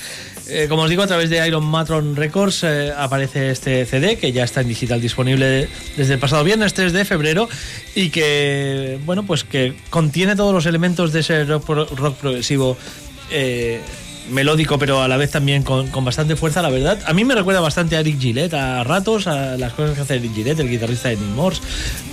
Eh, 0.50 0.66
como 0.68 0.82
os 0.82 0.90
digo, 0.90 1.04
a 1.04 1.08
través 1.08 1.30
de 1.30 1.48
Iron 1.48 1.64
Matron 1.64 2.16
Records 2.16 2.64
eh, 2.64 2.92
aparece 2.98 3.52
este 3.52 3.86
CD 3.86 4.18
que 4.18 4.32
ya 4.32 4.44
está 4.44 4.62
en 4.62 4.70
digital 4.70 5.00
disponible 5.00 5.70
desde 5.98 6.16
el 6.16 6.20
pasado 6.20 6.44
viernes 6.44 6.74
3 6.74 6.94
de 6.94 7.06
febrero 7.06 7.48
y 7.94 8.10
que, 8.10 8.98
bueno, 9.06 9.24
pues 9.24 9.44
que 9.44 9.76
contiene 9.92 10.36
todos 10.36 10.52
los 10.52 10.66
elementos 10.66 11.14
de 11.14 11.20
ese 11.20 11.44
rock, 11.46 11.64
pro- 11.64 11.86
rock 11.96 12.16
progresivo. 12.18 12.76
eh, 13.30 13.82
melódico, 14.30 14.78
pero 14.78 15.02
a 15.02 15.08
la 15.08 15.18
vez 15.18 15.32
también 15.32 15.64
con, 15.64 15.88
con 15.88 16.04
bastante 16.06 16.36
fuerza, 16.36 16.62
la 16.62 16.70
verdad. 16.70 17.00
A 17.06 17.14
mí 17.14 17.24
me 17.24 17.34
recuerda 17.36 17.60
bastante 17.62 17.96
a 17.96 18.02
Eric 18.02 18.20
Gillette 18.20 18.54
a 18.54 18.84
ratos, 18.84 19.28
a 19.28 19.58
las 19.58 19.74
cosas 19.74 19.96
que 19.96 20.02
hace 20.02 20.16
Eric 20.16 20.34
Gillette, 20.34 20.60
el 20.60 20.70
guitarrista 20.70 21.10
de 21.10 21.16
Nick 21.18 21.30
Morse, 21.36 21.62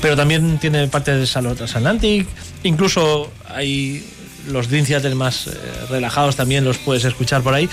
pero 0.00 0.16
también 0.16 0.58
tiene 0.58 0.86
parte 0.88 1.14
de 1.14 1.26
Salon 1.26 1.56
Transatlantic, 1.56 2.26
incluso 2.62 3.30
hay 3.48 4.04
los 4.48 4.68
Dream 4.68 4.86
más 5.16 5.46
eh, 5.46 5.50
relajados 5.88 6.36
también 6.36 6.64
los 6.64 6.78
puedes 6.78 7.04
escuchar 7.04 7.42
por 7.42 7.54
ahí. 7.54 7.68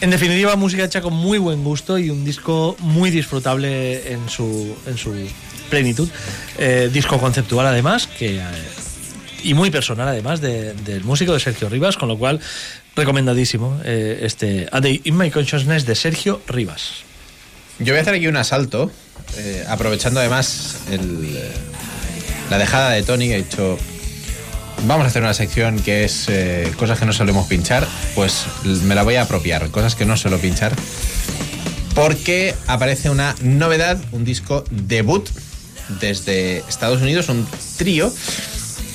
En 0.00 0.10
definitiva, 0.10 0.54
música 0.54 0.84
hecha 0.84 1.00
con 1.00 1.12
muy 1.12 1.38
buen 1.38 1.64
gusto 1.64 1.98
y 1.98 2.08
un 2.10 2.24
disco 2.24 2.76
muy 2.78 3.10
disfrutable 3.10 4.12
en 4.12 4.28
su, 4.28 4.76
en 4.86 4.96
su 4.96 5.12
plenitud. 5.68 6.08
Eh, 6.56 6.88
disco 6.92 7.18
conceptual 7.18 7.66
además, 7.66 8.06
que... 8.06 8.36
eh, 8.36 8.42
y 9.42 9.54
muy 9.54 9.70
personal 9.70 10.08
además 10.08 10.40
de- 10.40 10.74
del 10.74 11.04
músico 11.04 11.32
de 11.32 11.40
Sergio 11.40 11.68
Rivas, 11.68 11.96
con 11.96 12.08
lo 12.08 12.16
cual 12.18 12.40
recomendadísimo 12.98 13.80
eh, 13.84 14.20
este 14.22 14.68
A 14.72 14.80
Day 14.80 15.00
in 15.04 15.16
My 15.16 15.30
Consciousness 15.30 15.86
de 15.86 15.94
Sergio 15.94 16.42
Rivas. 16.48 17.04
Yo 17.78 17.92
voy 17.92 17.98
a 17.98 18.02
hacer 18.02 18.14
aquí 18.14 18.26
un 18.26 18.36
asalto, 18.36 18.90
eh, 19.36 19.64
aprovechando 19.68 20.18
además 20.20 20.80
eh, 20.90 20.98
la 22.50 22.58
dejada 22.58 22.90
de 22.90 23.04
Tony, 23.04 23.28
que 23.28 23.34
ha 23.34 23.38
dicho, 23.38 23.78
vamos 24.86 25.04
a 25.04 25.08
hacer 25.08 25.22
una 25.22 25.32
sección 25.32 25.78
que 25.80 26.04
es 26.04 26.28
cosas 26.76 26.98
que 26.98 27.06
no 27.06 27.12
solemos 27.12 27.46
pinchar, 27.46 27.86
pues 28.16 28.46
me 28.64 28.96
la 28.96 29.04
voy 29.04 29.14
a 29.14 29.22
apropiar, 29.22 29.70
cosas 29.70 29.94
que 29.94 30.04
no 30.04 30.16
suelo 30.16 30.38
pinchar, 30.38 30.74
porque 31.94 32.54
aparece 32.66 33.10
una 33.10 33.36
novedad, 33.42 33.98
un 34.10 34.24
disco 34.24 34.64
debut 34.70 35.28
desde 36.00 36.58
Estados 36.68 37.00
Unidos, 37.00 37.28
un 37.28 37.46
trío 37.76 38.12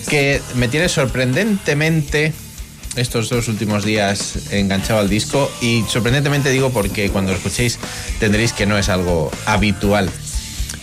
que 0.10 0.42
me 0.56 0.68
tiene 0.68 0.90
sorprendentemente 0.90 2.34
estos 2.96 3.30
dos 3.30 3.48
últimos 3.48 3.84
días 3.84 4.52
enganchado 4.52 5.00
al 5.00 5.10
disco 5.10 5.52
y 5.62 5.84
sorprendentemente 5.90 6.50
digo 6.52 6.72
porque 6.72 7.10
cuando 7.10 7.32
lo 7.32 7.38
escuchéis 7.38 7.80
tendréis 8.20 8.54
que 8.54 8.66
no 8.66 8.78
es 8.78 8.90
algo 8.90 9.32
habitual. 9.46 10.10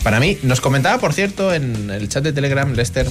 Para 0.03 0.19
mí, 0.19 0.39
nos 0.43 0.61
comentaba, 0.61 0.99
por 0.99 1.13
cierto, 1.13 1.53
en 1.53 1.91
el 1.91 2.09
chat 2.09 2.25
de 2.25 2.33
Telegram, 2.33 2.73
Lester, 2.73 3.07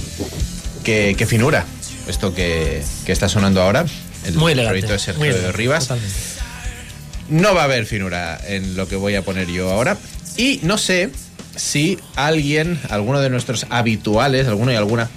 que, 0.84 1.16
que 1.18 1.26
finura 1.28 1.66
esto 2.08 2.34
que, 2.34 2.82
que 3.06 3.12
está 3.12 3.30
sonando 3.30 3.62
ahora, 3.62 3.86
el 4.26 4.34
Muy 4.34 4.54
elegante. 4.54 4.72
proyecto 4.80 4.93
de 4.93 5.00
Sergio 5.00 5.20
muy 5.20 5.30
elegante, 5.30 5.56
Rivas. 5.56 5.84
totalmente. 5.84 6.16
No 7.30 7.54
va 7.54 7.62
a 7.62 7.66
haber 7.66 7.86
finura 7.86 8.39
en 8.47 8.76
lo 8.76 8.88
que 8.88 8.95
voy 8.95 9.14
a 9.16 9.22
poner 9.22 9.47
yo 9.47 9.72
ahora. 9.72 9.97
Y 10.36 10.60
no 10.64 10.80
sé 10.80 11.12
si 11.56 12.00
alguien, 12.16 12.80
alguno 12.89 13.20
de 13.22 13.30
nuestros 13.30 13.68
habituales, 13.70 14.47
alguno 14.47 14.72
y 14.72 14.76
alguna 14.76 15.08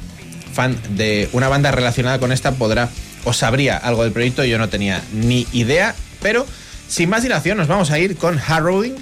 fan 0.52 0.76
de 0.90 1.30
una 1.32 1.48
banda 1.48 1.70
relacionada 1.70 2.18
con 2.18 2.32
esta 2.32 2.52
podrá 2.52 2.90
o 3.24 3.32
sabría 3.32 3.76
algo 3.76 4.04
del 4.04 4.12
proyecto. 4.12 4.44
Yo 4.44 4.58
no 4.58 4.68
tenía 4.68 5.02
ni 5.12 5.46
idea. 5.52 5.94
Pero 6.20 6.46
sin 6.88 7.08
más 7.08 7.22
dilación 7.22 7.58
nos 7.58 7.68
vamos 7.68 7.90
a 7.90 7.98
ir 7.98 8.16
con 8.16 8.38
Harrowing, 8.38 8.94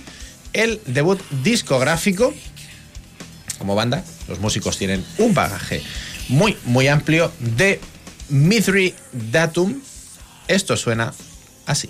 el 0.52 0.80
debut 0.86 1.20
discográfico. 1.42 2.34
Como 3.58 3.74
banda, 3.74 4.04
los 4.28 4.40
músicos 4.40 4.78
tienen 4.78 5.04
un 5.18 5.34
bagaje 5.34 5.82
muy, 6.28 6.56
muy 6.64 6.88
amplio 6.88 7.30
de 7.38 7.80
Mithri 8.28 8.94
Datum. 9.12 9.80
Esto 10.48 10.76
suena 10.76 11.12
así. 11.66 11.88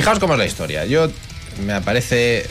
Fijaos 0.00 0.18
cómo 0.18 0.32
es 0.32 0.38
la 0.38 0.46
historia. 0.46 0.86
Yo 0.86 1.10
me 1.66 1.74
aparece 1.74 2.46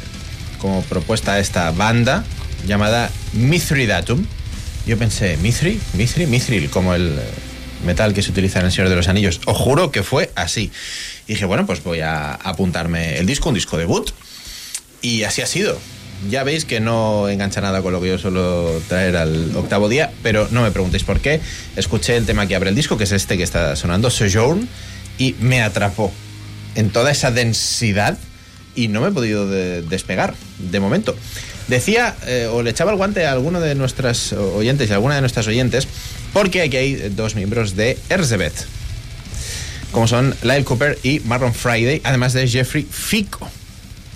como 0.60 0.84
propuesta 0.84 1.40
esta 1.40 1.72
banda 1.72 2.24
llamada 2.68 3.10
Mithridatum. 3.34 4.24
Yo 4.86 5.00
pensé, 5.00 5.36
¿Mithri? 5.38 5.82
¿Mithri? 5.94 6.28
Mithril, 6.28 6.70
como 6.70 6.94
el 6.94 7.18
eh, 7.18 7.24
metal 7.88 8.14
que 8.14 8.22
se 8.22 8.30
utiliza 8.30 8.60
en 8.60 8.68
El 8.68 8.72
Señor 8.72 8.90
de 8.90 8.96
los 8.96 9.08
Anillos. 9.08 9.42
Os 9.48 9.58
juro 9.58 9.90
que 9.90 10.04
fue 10.04 10.30
así. 10.36 10.72
Y 11.26 11.34
dije, 11.34 11.46
bueno, 11.46 11.66
pues 11.66 11.84
voy 11.84 12.02
a 12.02 12.36
apuntarme 12.36 13.18
el 13.18 13.26
disco, 13.26 13.50
un 13.50 13.56
disco 13.56 13.80
debut. 13.80 14.12
Y 15.02 15.24
así 15.24 15.42
ha 15.42 15.48
sido. 15.48 15.76
Ya 16.30 16.44
veis 16.44 16.66
que 16.66 16.80
no 16.80 17.30
engancha 17.30 17.62
nada 17.62 17.82
con 17.82 17.94
lo 17.94 18.00
que 18.00 18.10
yo 18.10 18.20
suelo 18.20 18.80
traer 18.88 19.18
al 19.18 19.56
octavo 19.56 19.90
día, 19.90 20.12
pero 20.22 20.48
no 20.52 20.62
me 20.62 20.70
preguntéis 20.70 21.04
por 21.04 21.20
qué. 21.20 21.42
Escuché 21.76 22.16
el 22.16 22.28
tema 22.28 22.46
que 22.46 22.56
abre 22.56 22.70
el 22.70 22.76
disco, 22.76 22.96
que 22.96 23.06
es 23.06 23.12
este 23.12 23.38
que 23.38 23.44
está 23.44 23.76
sonando, 23.76 24.12
Sojourn, 24.12 24.70
y 25.18 25.34
me 25.40 25.64
atrapó 25.64 26.14
en 26.80 26.90
toda 26.92 27.12
esa 27.12 27.30
densidad 27.32 28.18
y 28.76 28.88
no 28.88 29.02
me 29.02 29.10
he 29.10 29.12
podido 29.12 29.48
de- 29.50 29.82
despegar 29.82 30.34
de 30.60 30.80
momento. 30.80 31.16
Decía, 31.68 32.16
eh, 32.26 32.48
o 32.52 32.64
le 32.64 32.70
echaba 32.72 32.92
el 32.92 32.98
guante 32.98 33.26
a 33.26 33.32
alguno 33.34 33.60
de 33.60 33.76
nuestras 33.76 34.32
oyentes 34.34 34.90
y 34.90 34.92
a 34.94 34.96
alguna 34.96 35.16
de 35.16 35.22
nuestras 35.22 35.46
oyentes, 35.48 35.88
porque 36.34 36.62
aquí 36.62 36.78
hay 36.78 36.96
dos 37.10 37.36
miembros 37.36 37.76
de 37.76 37.98
Erzebet, 38.10 38.54
como 39.92 40.08
son 40.08 40.36
Lyle 40.44 40.64
Cooper 40.64 40.98
y 41.04 41.20
Marlon 41.22 41.54
Friday, 41.54 42.02
además 42.04 42.34
de 42.34 42.48
Jeffrey 42.48 42.88
Fico, 42.90 43.48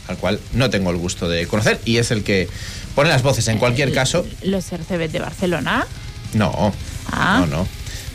al 0.08 0.18
cual 0.18 0.40
no 0.54 0.70
tengo 0.70 0.90
el 0.92 0.98
gusto 0.98 1.28
de 1.30 1.46
conocer, 1.48 1.80
y 1.86 1.98
es 1.98 2.12
el 2.12 2.24
que 2.24 2.48
pone 2.96 3.10
las 3.10 3.22
voces. 3.24 3.48
En 3.50 3.58
cualquier 3.58 3.92
caso, 3.94 4.26
Los 4.44 4.72
RCB 4.72 5.10
de 5.12 5.20
Barcelona. 5.20 5.86
no, 6.34 6.74
Ah. 7.12 7.38
no, 7.42 7.58
no. 7.58 7.68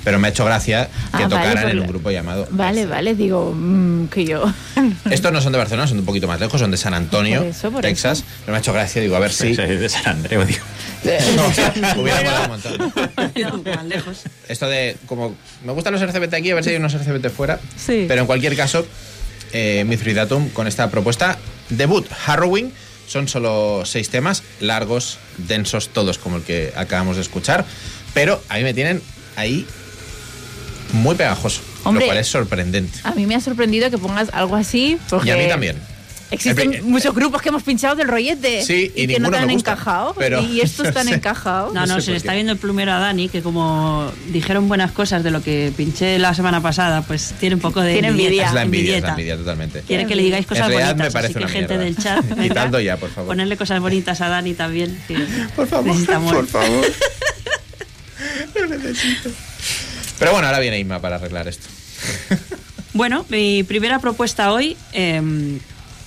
Pero 0.08 0.18
me 0.18 0.28
ha 0.28 0.30
hecho 0.30 0.46
gracia 0.46 0.88
que 1.14 1.24
Ah, 1.24 1.28
tocaran 1.28 1.68
en 1.68 1.80
un 1.80 1.86
grupo 1.86 2.10
llamado 2.10 2.48
Vale, 2.50 2.86
vale, 2.86 3.14
digo 3.14 3.52
mm, 3.54 4.06
que 4.06 4.24
yo. 4.24 4.42
Estos 5.10 5.30
no 5.30 5.42
son 5.42 5.52
de 5.52 5.58
Barcelona, 5.58 5.86
son 5.86 5.98
de 5.98 6.00
un 6.00 6.06
poquito 6.06 6.26
más 6.26 6.40
lejos, 6.40 6.58
son 6.58 6.70
de 6.70 6.78
San 6.78 6.94
Antonio, 6.94 7.40
Por 7.40 7.48
eso, 7.48 7.70
por 7.70 7.82
Texas. 7.82 8.24
Pero 8.40 8.52
me 8.52 8.56
ha 8.56 8.60
hecho 8.60 8.72
gracia, 8.72 9.02
digo, 9.02 9.16
a 9.16 9.18
ver 9.18 9.30
si. 9.30 9.54
De 9.54 9.86
San 9.90 10.06
Andreu, 10.06 10.46
digo. 10.46 10.64
Hubiera 12.00 12.22
molado 12.22 12.42
un 12.44 12.48
montón. 12.48 13.88
lejos. 13.90 14.22
Esto 14.48 14.66
de, 14.66 14.96
como, 15.04 15.36
me 15.62 15.72
gustan 15.72 15.92
los 15.92 16.00
RCBT 16.00 16.32
aquí, 16.32 16.52
a 16.52 16.54
ver 16.54 16.64
si 16.64 16.70
hay 16.70 16.76
unos 16.76 16.94
RCBT 16.94 17.28
fuera. 17.28 17.60
Sí. 17.76 18.06
Pero 18.08 18.22
en 18.22 18.26
cualquier 18.26 18.56
caso, 18.56 18.86
eh, 19.52 19.84
Mithridatum 19.86 20.48
con 20.48 20.66
esta 20.66 20.90
propuesta, 20.90 21.36
debut, 21.68 22.06
Harrowing, 22.26 22.72
son 23.06 23.28
solo 23.28 23.82
seis 23.84 24.08
temas, 24.08 24.42
largos, 24.60 25.18
densos, 25.36 25.90
todos 25.90 26.16
como 26.16 26.38
el 26.38 26.44
que 26.44 26.72
acabamos 26.76 27.16
de 27.16 27.22
escuchar. 27.22 27.66
Pero 28.14 28.42
a 28.48 28.56
mí 28.56 28.62
me 28.62 28.72
tienen 28.72 29.02
ahí 29.36 29.66
muy 30.92 31.14
pegajoso, 31.16 31.60
Hombre. 31.84 32.04
lo 32.04 32.08
cual 32.10 32.18
es 32.18 32.26
sorprendente. 32.28 32.98
A 33.04 33.12
mí 33.12 33.26
me 33.26 33.34
ha 33.34 33.40
sorprendido 33.40 33.90
que 33.90 33.98
pongas 33.98 34.28
algo 34.32 34.56
así. 34.56 34.98
Porque 35.08 35.28
Y 35.28 35.30
a 35.32 35.36
mí 35.36 35.48
también. 35.48 35.76
Existen 36.30 36.74
El 36.74 36.82
muchos 36.82 37.14
grupos 37.14 37.40
que 37.40 37.48
hemos 37.48 37.62
pinchado 37.62 37.96
del 37.96 38.06
rollete. 38.06 38.62
Sí, 38.62 38.92
y 38.94 39.06
que 39.06 39.18
no 39.18 39.30
te 39.30 39.38
han 39.38 39.48
gusta, 39.48 39.72
encajado. 39.72 40.14
pero- 40.18 40.42
Y 40.42 40.60
estos 40.60 40.86
están 40.88 41.06
no 41.06 41.10
sé. 41.12 41.16
encajados. 41.16 41.72
No, 41.72 41.86
no, 41.86 42.02
se 42.02 42.10
le 42.10 42.18
está 42.18 42.34
viendo 42.34 42.52
el 42.52 42.58
plumero 42.58 42.92
a 42.92 42.98
Dani, 42.98 43.30
que 43.30 43.40
como 43.40 44.12
dijeron 44.30 44.68
buenas 44.68 44.92
cosas 44.92 45.24
de 45.24 45.30
lo 45.30 45.42
que 45.42 45.72
pinché 45.74 46.18
la 46.18 46.34
semana 46.34 46.60
pasada, 46.60 47.00
pues 47.00 47.32
tiene 47.40 47.54
un 47.54 47.62
poco 47.62 47.80
de 47.80 47.94
Tiene 47.94 48.08
envidia. 48.08 48.46
Es 48.48 48.52
la 48.52 48.60
envidia, 48.62 48.96
es 48.98 49.02
la 49.04 49.08
envidia 49.12 49.38
totalmente. 49.38 49.80
Quiere 49.86 50.04
que 50.06 50.14
le 50.16 50.22
digáis 50.22 50.46
cosas 50.46 50.64
en 50.66 50.72
realidad 50.72 50.90
bonitas. 50.96 51.08
me 51.08 51.12
parece 51.12 51.32
así 51.32 51.38
que 51.38 51.44
una 51.44 51.48
gente 51.48 51.78
del 51.78 51.96
chat, 51.96 52.22
venga, 52.36 52.82
ya, 52.82 52.96
por 52.98 53.08
favor. 53.08 53.28
ponerle 53.28 53.56
cosas 53.56 53.80
bonitas 53.80 54.20
a 54.20 54.28
Dani 54.28 54.52
también. 54.52 55.00
Que 55.08 55.14
Por 55.56 55.66
favor, 55.66 55.96
por 55.96 56.46
favor. 56.46 56.86
Lo 58.54 58.66
necesito. 58.66 59.30
Pero 60.18 60.32
bueno, 60.32 60.46
ahora 60.46 60.58
viene 60.58 60.78
Inma 60.78 61.00
para 61.00 61.16
arreglar 61.16 61.48
esto. 61.48 61.68
Bueno, 62.94 63.24
mi 63.28 63.62
primera 63.62 64.00
propuesta 64.00 64.50
hoy 64.50 64.76
eh, 64.92 65.60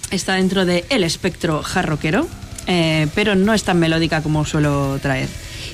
está 0.09 0.33
dentro 0.33 0.65
de 0.65 0.83
el 0.89 1.05
espectro 1.05 1.61
jarroquero, 1.63 2.27
eh, 2.67 3.07
pero 3.15 3.35
no 3.35 3.53
es 3.53 3.63
tan 3.63 3.79
melódica 3.79 4.21
como 4.21 4.43
suelo 4.45 4.99
traer. 5.01 5.29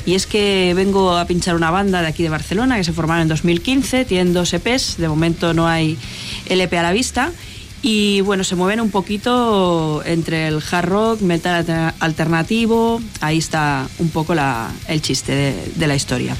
Y 0.05 0.13
es 0.13 0.27
que 0.27 0.73
vengo 0.75 1.17
a 1.17 1.25
pinchar 1.25 1.55
una 1.55 1.71
banda 1.71 2.01
de 2.01 2.07
aquí 2.07 2.21
de 2.21 2.29
Barcelona 2.29 2.75
que 2.77 2.83
se 2.83 2.93
formaron 2.93 3.23
en 3.23 3.27
2015, 3.29 4.05
tienen 4.05 4.33
dos 4.33 4.53
EPs, 4.53 4.97
de 4.97 5.07
momento 5.07 5.53
no 5.55 5.67
hay 5.67 5.97
LP 6.49 6.77
a 6.77 6.83
la 6.83 6.91
vista. 6.91 7.31
Y 7.81 8.21
bueno, 8.21 8.43
se 8.43 8.55
mueven 8.55 8.79
un 8.81 8.91
poquito 8.91 10.03
entre 10.05 10.49
el 10.49 10.61
hard 10.69 10.85
rock, 10.89 11.21
metal 11.21 11.55
alter- 11.65 11.93
alternativo, 11.99 13.01
ahí 13.21 13.37
está 13.39 13.87
un 13.97 14.09
poco 14.09 14.33
el 14.87 15.01
chiste 15.01 15.55
de 15.75 15.87
la 15.87 15.95
historia. 15.95 16.35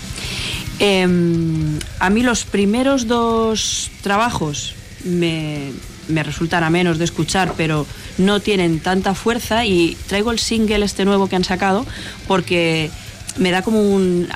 Em, 0.80 1.80
a 2.00 2.10
mí 2.10 2.22
los 2.22 2.46
primeros 2.46 3.08
dos 3.08 3.90
trabajos 4.02 4.76
me, 5.04 5.72
me 6.08 6.22
resultan 6.24 6.64
a 6.64 6.70
menos 6.70 7.00
de 7.00 7.06
escuchar, 7.06 7.54
pero 7.58 7.86
no 8.18 8.40
tienen 8.42 8.80
tanta 8.80 9.16
fuerza 9.16 9.66
y 9.66 9.98
traigo 10.08 10.32
el 10.32 10.40
single 10.40 10.86
este 10.86 11.04
nuevo 11.06 11.28
que 11.28 11.36
han 11.36 11.44
sacado 11.44 11.86
porque 12.28 12.92
me 13.38 13.52
da 13.52 13.62
como 13.64 13.82
un 13.82 14.28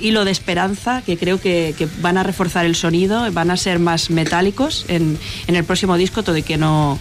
hilo 0.00 0.24
de 0.24 0.30
esperanza 0.30 1.02
que 1.04 1.16
creo 1.16 1.40
que, 1.40 1.74
que 1.78 1.88
van 2.00 2.16
a 2.18 2.22
reforzar 2.22 2.64
el 2.64 2.74
sonido, 2.76 3.30
van 3.32 3.50
a 3.50 3.56
ser 3.56 3.78
más 3.78 4.10
metálicos 4.10 4.84
en, 4.88 5.18
en 5.46 5.56
el 5.56 5.64
próximo 5.64 5.96
disco, 5.96 6.22
todo 6.22 6.36
y 6.36 6.42
que 6.42 6.56
no, 6.56 6.98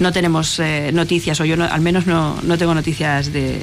no 0.00 0.12
tenemos 0.12 0.58
eh, 0.60 0.90
noticias, 0.92 1.40
o 1.40 1.44
yo 1.44 1.56
no- 1.56 1.64
al 1.64 1.80
menos 1.80 2.06
no, 2.06 2.36
no 2.42 2.58
tengo 2.58 2.74
noticias 2.74 3.32
de, 3.32 3.60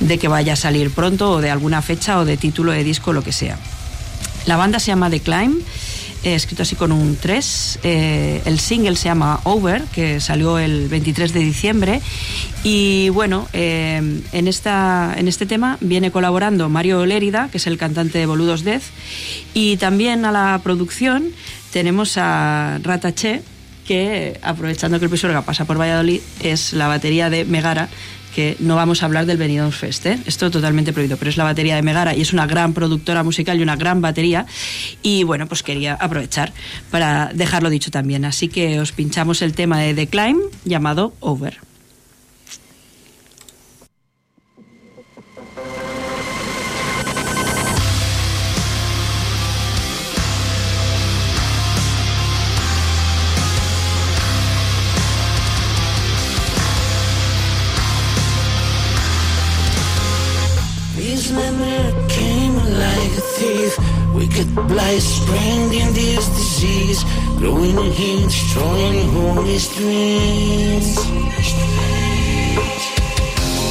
de 0.00 0.18
que 0.18 0.28
vaya 0.28 0.54
a 0.54 0.56
salir 0.56 0.90
pronto 0.90 1.30
o 1.32 1.40
de 1.40 1.50
alguna 1.50 1.82
fecha 1.82 2.18
o 2.18 2.24
de 2.24 2.36
título 2.36 2.72
de 2.72 2.84
disco, 2.84 3.12
lo 3.12 3.22
que 3.22 3.32
sea. 3.32 3.58
La 4.46 4.56
banda 4.56 4.78
se 4.78 4.88
llama 4.88 5.10
The 5.10 5.20
Climb, 5.20 5.60
eh, 6.22 6.34
escrito 6.34 6.62
así 6.62 6.76
con 6.76 6.92
un 6.92 7.16
3. 7.16 7.78
Eh, 7.82 8.42
el 8.44 8.58
single 8.58 8.96
se 8.96 9.04
llama 9.04 9.40
Over, 9.44 9.82
que 9.84 10.20
salió 10.20 10.58
el 10.58 10.88
23 10.88 11.32
de 11.32 11.40
diciembre. 11.40 12.00
Y 12.64 13.10
bueno, 13.10 13.48
eh, 13.52 14.22
en, 14.32 14.48
esta, 14.48 15.14
en 15.16 15.28
este 15.28 15.46
tema 15.46 15.78
viene 15.80 16.10
colaborando 16.10 16.68
Mario 16.68 17.06
Lérida, 17.06 17.48
que 17.50 17.58
es 17.58 17.66
el 17.66 17.78
cantante 17.78 18.18
de 18.18 18.26
Boludos 18.26 18.64
Death. 18.64 18.82
Y 19.54 19.76
también 19.76 20.24
a 20.24 20.32
la 20.32 20.60
producción 20.62 21.30
tenemos 21.72 22.16
a 22.16 22.80
Ratache, 22.82 23.42
que 23.86 24.38
aprovechando 24.42 24.98
que 24.98 25.04
el 25.04 25.10
Pisuerga 25.10 25.42
pasa 25.42 25.64
por 25.64 25.78
Valladolid, 25.78 26.20
es 26.40 26.72
la 26.72 26.88
batería 26.88 27.30
de 27.30 27.44
Megara, 27.44 27.88
que 28.34 28.56
no 28.60 28.76
vamos 28.76 29.02
a 29.02 29.06
hablar 29.06 29.26
del 29.26 29.36
Benidorm 29.36 29.72
Fest, 29.72 30.06
¿eh? 30.06 30.18
esto 30.26 30.50
totalmente 30.50 30.92
prohibido, 30.92 31.16
pero 31.16 31.30
es 31.30 31.36
la 31.36 31.44
batería 31.44 31.76
de 31.76 31.82
Megara 31.82 32.14
y 32.14 32.20
es 32.20 32.32
una 32.32 32.46
gran 32.46 32.74
productora 32.74 33.22
musical 33.22 33.58
y 33.58 33.62
una 33.62 33.76
gran 33.76 34.00
batería 34.00 34.46
y 35.02 35.24
bueno, 35.24 35.46
pues 35.46 35.62
quería 35.62 35.94
aprovechar 35.94 36.52
para 36.90 37.30
dejarlo 37.32 37.70
dicho 37.70 37.90
también, 37.90 38.24
así 38.24 38.48
que 38.48 38.80
os 38.80 38.92
pinchamos 38.92 39.42
el 39.42 39.54
tema 39.54 39.80
de 39.80 39.94
The 39.94 40.34
llamado 40.64 41.14
Over. 41.20 41.58
Wicked 64.36 64.54
blight 64.68 65.00
spreading 65.00 65.94
this 65.94 66.28
disease. 66.28 67.02
Growing 67.38 67.78
in, 67.78 68.24
destroying 68.24 69.08
holy 69.08 69.58
streets. 69.58 71.02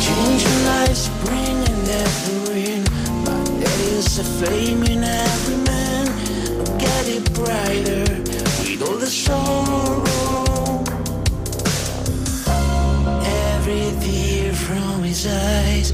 Changing 0.05 0.66
lives, 0.66 1.09
bringing 1.24 1.86
and 2.01 2.49
ruin. 2.49 2.84
But 3.24 3.45
there 3.59 3.82
is 3.93 4.18
a 4.18 4.24
flame 4.24 4.82
in 4.86 5.03
every 5.03 5.57
man. 5.57 6.05
Get 6.80 7.09
it 7.09 7.32
brighter 7.36 8.09
with 8.63 8.89
all 8.89 8.97
the 8.97 9.05
sorrow. 9.05 10.03
Every 13.53 13.86
tear 14.01 14.53
from 14.53 15.03
his 15.03 15.28
eyes 15.28 15.91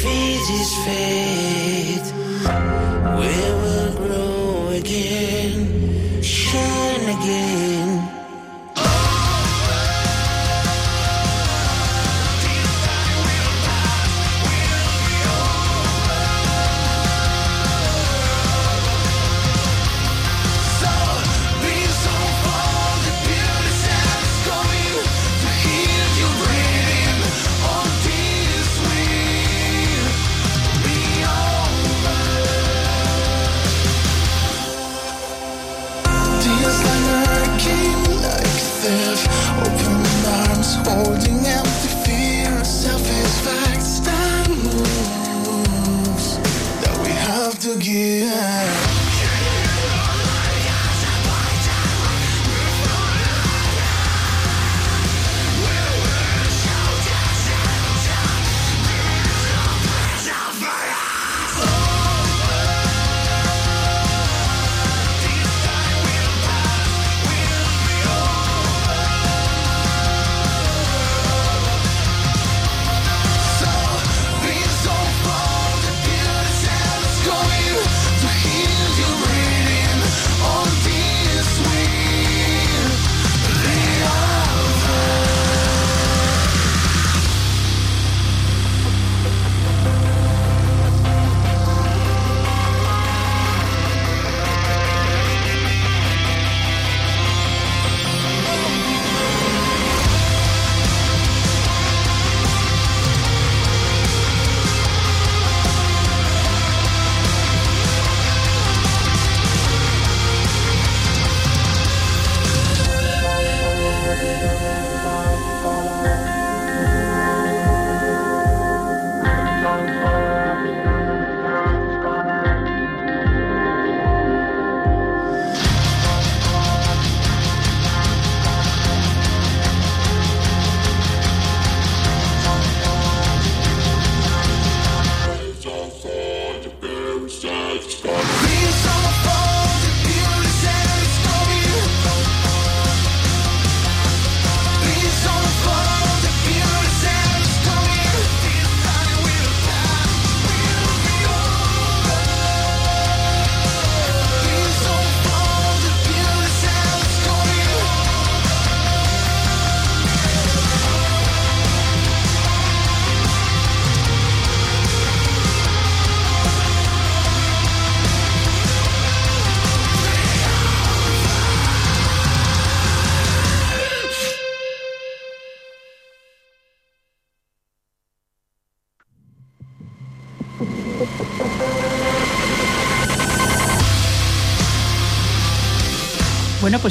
feeds 0.00 0.48
his 0.48 0.74
faith. 0.86 2.23
We 2.46 3.34
will 3.62 3.92
grow 3.96 4.68
again, 4.68 6.20
shine 6.22 7.08
again. 7.16 7.73
yeah. 47.94 48.53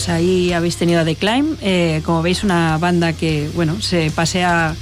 Pues 0.03 0.09
ahí 0.09 0.51
habéis 0.51 0.75
tenido 0.75 0.99
a 0.99 1.05
The 1.05 1.15
Climb, 1.15 1.55
eh, 1.61 2.01
como 2.03 2.21
veis 2.21 2.43
una 2.43 2.77
banda 2.77 3.13
que, 3.13 3.49
bueno, 3.55 3.81
se 3.81 4.11
pasea 4.11 4.75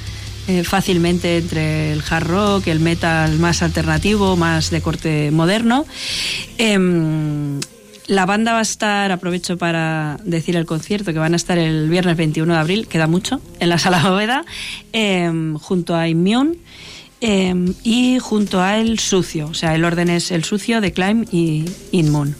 eh, 0.47 0.63
fácilmente 0.63 1.38
entre 1.38 1.93
el 1.93 2.01
hard 2.09 2.26
rock, 2.26 2.67
el 2.69 2.80
metal 2.80 3.38
más 3.38 3.61
alternativo, 3.61 4.36
más 4.36 4.72
de 4.72 4.82
corte 4.82 5.30
moderno. 5.30 5.86
Em, 6.57 7.59
la 8.07 8.26
banda 8.26 8.53
va 8.53 8.59
a 8.59 8.63
estar, 8.63 9.11
aprovecho 9.11 9.59
para 9.59 10.17
decir 10.24 10.55
el 10.55 10.65
concierto, 10.65 11.13
que 11.13 11.19
van 11.19 11.34
a 11.34 11.36
estar 11.36 11.59
el 11.59 11.88
viernes 11.88 12.17
21 12.17 12.53
de 12.53 12.59
abril, 12.59 12.88
queda 12.88 13.05
mucho, 13.05 13.41
en 13.59 13.69
la 13.69 13.78
Sala 13.78 14.01
Bóveda, 14.01 14.43
em, 14.91 15.55
junto 15.59 15.93
a 15.93 16.07
Immune. 16.07 16.55
Em, 17.22 17.74
y 17.84 18.19
junto 18.19 18.61
a 18.61 18.78
El 18.78 18.99
Sucio, 18.99 19.47
o 19.47 19.53
sea, 19.53 19.74
el 19.76 19.86
orden 19.86 20.09
es 20.09 20.32
El 20.32 20.43
Sucio, 20.43 20.82
de 20.82 20.91
Climb 20.91 21.28
y 21.32 21.65
Inmoon. 21.91 22.36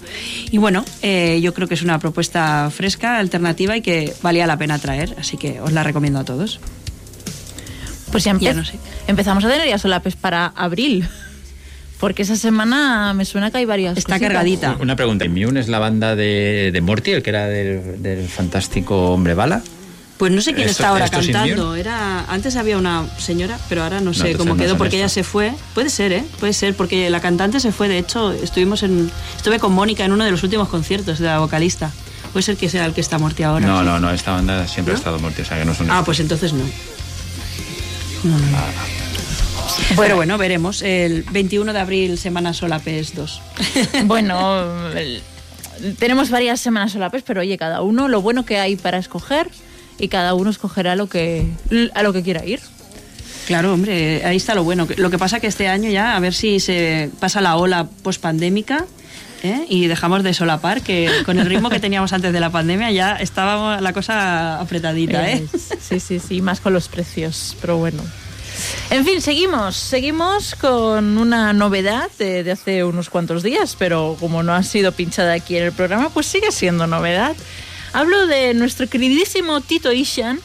Y 0.52 0.58
bueno, 0.58 0.84
eh, 1.02 1.40
yo 1.42 1.54
creo 1.54 1.68
que 1.68 1.76
es 1.76 1.82
una 1.84 2.00
propuesta 2.00 2.70
fresca, 2.76 3.18
alternativa 3.20 3.78
y 3.78 3.82
que 3.82 4.14
valía 4.22 4.46
la 4.48 4.58
pena 4.58 4.78
traer, 4.80 5.16
así 5.20 5.38
que 5.38 5.62
os 5.62 5.72
la 5.72 5.84
recomiendo 5.84 6.20
a 6.20 6.24
todos. 6.26 6.60
Pues 8.12 8.24
ya, 8.26 8.34
empe- 8.34 8.42
Ya 8.42 8.54
no 8.54 8.66
sé. 8.66 8.74
empezamos 9.08 9.46
a 9.46 9.50
tener 9.50 9.68
ya 9.70 9.78
solapes 9.78 10.16
para 10.16 10.48
abril. 10.48 11.08
Porque 12.00 12.24
esa 12.24 12.36
semana 12.36 13.14
me 13.14 13.26
suena 13.26 13.52
que 13.52 13.60
hay 13.60 13.66
varias. 13.66 13.96
Está 13.96 14.14
cositas. 14.14 14.28
cargadita. 14.28 14.78
Una 14.82 14.96
pregunta. 14.96 15.24
¿Immune 15.24 15.60
es 15.60 15.68
la 15.68 15.78
banda 15.78 16.16
de, 16.16 16.72
de 16.74 16.82
Morty, 16.82 17.12
el 17.12 17.22
que 17.22 17.30
era 17.30 17.46
del, 17.46 18.02
del 18.02 18.28
fantástico 18.28 19.12
Hombre 19.12 19.36
Bala? 19.36 19.62
Pues 20.22 20.32
no 20.32 20.40
sé 20.40 20.54
quién 20.54 20.68
¿Esto- 20.70 20.84
está 20.84 20.90
ahora 20.90 21.10
cantando. 21.10 21.74
Era 21.76 22.26
antes 22.32 22.56
había 22.56 22.78
una 22.78 23.08
señora, 23.18 23.58
pero 23.68 23.82
ahora 23.82 24.02
no 24.02 24.14
sé 24.14 24.36
cómo 24.36 24.56
quedó 24.56 24.78
porque 24.78 24.98
ella 24.98 25.10
se 25.10 25.24
fue. 25.24 25.52
Puede 25.74 25.90
ser, 25.90 26.12
¿eh? 26.14 26.24
Puede 26.40 26.54
ser 26.54 26.76
porque 26.76 27.10
la 27.10 27.20
cantante 27.22 27.60
se 27.60 27.72
fue. 27.72 27.88
De 27.88 27.98
hecho, 27.98 28.32
estuvimos 28.32 28.84
en 28.84 29.10
estuve 29.36 29.58
con 29.58 29.74
Mónica 29.74 30.06
en 30.06 30.12
uno 30.12 30.24
de 30.24 30.30
los 30.30 30.44
últimos 30.44 30.70
conciertos 30.70 31.18
de 31.18 31.26
la 31.26 31.40
vocalista. 31.40 31.90
Puede 32.34 32.44
ser 32.44 32.56
que 32.56 32.70
sea 32.70 32.86
el 32.86 32.94
que 32.94 33.02
está 33.02 33.18
muerto 33.18 33.44
ahora. 33.44 33.66
No, 33.66 33.82
no, 33.82 34.00
no. 34.00 34.12
Esta 34.12 34.34
banda 34.34 34.68
siempre 34.68 34.94
¿No? 34.94 34.98
ha 34.98 35.00
estado 35.00 35.18
Morty, 35.18 35.42
o 35.42 35.46
sea 35.46 35.58
que 35.58 35.66
no 35.66 35.74
son 35.74 35.90
Ah, 35.90 36.04
pues 36.06 36.20
entonces 36.20 36.54
no. 36.54 36.66
No, 38.24 38.38
no. 38.38 38.58
Pero 39.98 40.18
bueno, 40.18 40.38
veremos. 40.38 40.84
El 40.84 41.24
21 41.32 41.74
de 41.74 41.80
abril, 41.80 42.20
semana 42.20 42.54
solapes 42.54 43.16
2. 43.16 43.42
Bueno, 44.06 44.88
el- 44.96 45.24
tenemos 45.98 46.30
varias 46.30 46.60
semanas 46.60 46.92
solapes, 46.92 47.24
pero 47.26 47.42
oye, 47.42 47.58
cada 47.58 47.82
uno 47.82 48.08
lo 48.08 48.22
bueno 48.22 48.46
que 48.46 48.60
hay 48.60 48.76
para 48.76 49.00
escoger 49.00 49.50
y 50.02 50.08
cada 50.08 50.34
uno 50.34 50.50
escogerá 50.50 50.96
lo 50.96 51.08
que 51.08 51.46
a 51.94 52.04
lo 52.04 52.12
que 52.12 52.24
quiera 52.24 52.44
ir. 52.44 52.60
Claro, 53.46 53.74
hombre, 53.74 54.26
ahí 54.26 54.38
está 54.38 54.56
lo 54.56 54.64
bueno. 54.64 54.88
Lo 54.98 55.10
que 55.10 55.18
pasa 55.18 55.40
que 55.40 55.48
este 55.48 55.68
año 55.68 55.90
ya, 55.90 56.16
a 56.16 56.20
ver 56.20 56.34
si 56.34 56.60
se 56.60 57.12
pasa 57.20 57.40
la 57.42 57.56
ola 57.56 57.88
pospandémica 58.02 58.86
¿eh? 59.44 59.66
y 59.70 59.88
dejamos 59.88 60.24
de 60.24 60.34
solapar, 60.34 60.82
que 60.82 61.10
con 61.26 61.38
el 61.38 61.46
ritmo 61.46 61.70
que 61.70 61.80
teníamos 61.80 62.14
antes 62.14 62.34
de 62.34 62.40
la 62.40 62.50
pandemia 62.50 62.92
ya 62.92 63.16
estaba 63.18 63.80
la 63.80 63.94
cosa 63.94 64.60
apretadita, 64.60 65.30
¿eh? 65.30 65.46
Sí, 65.80 66.00
sí, 66.00 66.20
sí, 66.20 66.42
más 66.42 66.60
con 66.62 66.74
los 66.74 66.88
precios, 66.88 67.56
pero 67.62 67.78
bueno. 67.78 68.04
En 68.90 69.06
fin, 69.06 69.22
seguimos, 69.22 69.76
seguimos 69.76 70.56
con 70.56 71.18
una 71.18 71.54
novedad 71.54 72.10
de, 72.18 72.44
de 72.44 72.52
hace 72.52 72.84
unos 72.84 73.10
cuantos 73.10 73.44
días, 73.44 73.76
pero 73.78 74.18
como 74.20 74.44
no 74.44 74.54
ha 74.54 74.64
sido 74.64 74.92
pinchada 74.92 75.34
aquí 75.34 75.58
en 75.58 75.64
el 75.66 75.72
programa, 75.72 76.10
pues 76.10 76.26
sigue 76.26 76.52
siendo 76.52 76.88
novedad. 76.88 77.36
Hablo 77.94 78.26
de 78.26 78.54
nuestro 78.54 78.88
queridísimo 78.88 79.60
Tito 79.60 79.92
Ishan, 79.92 80.40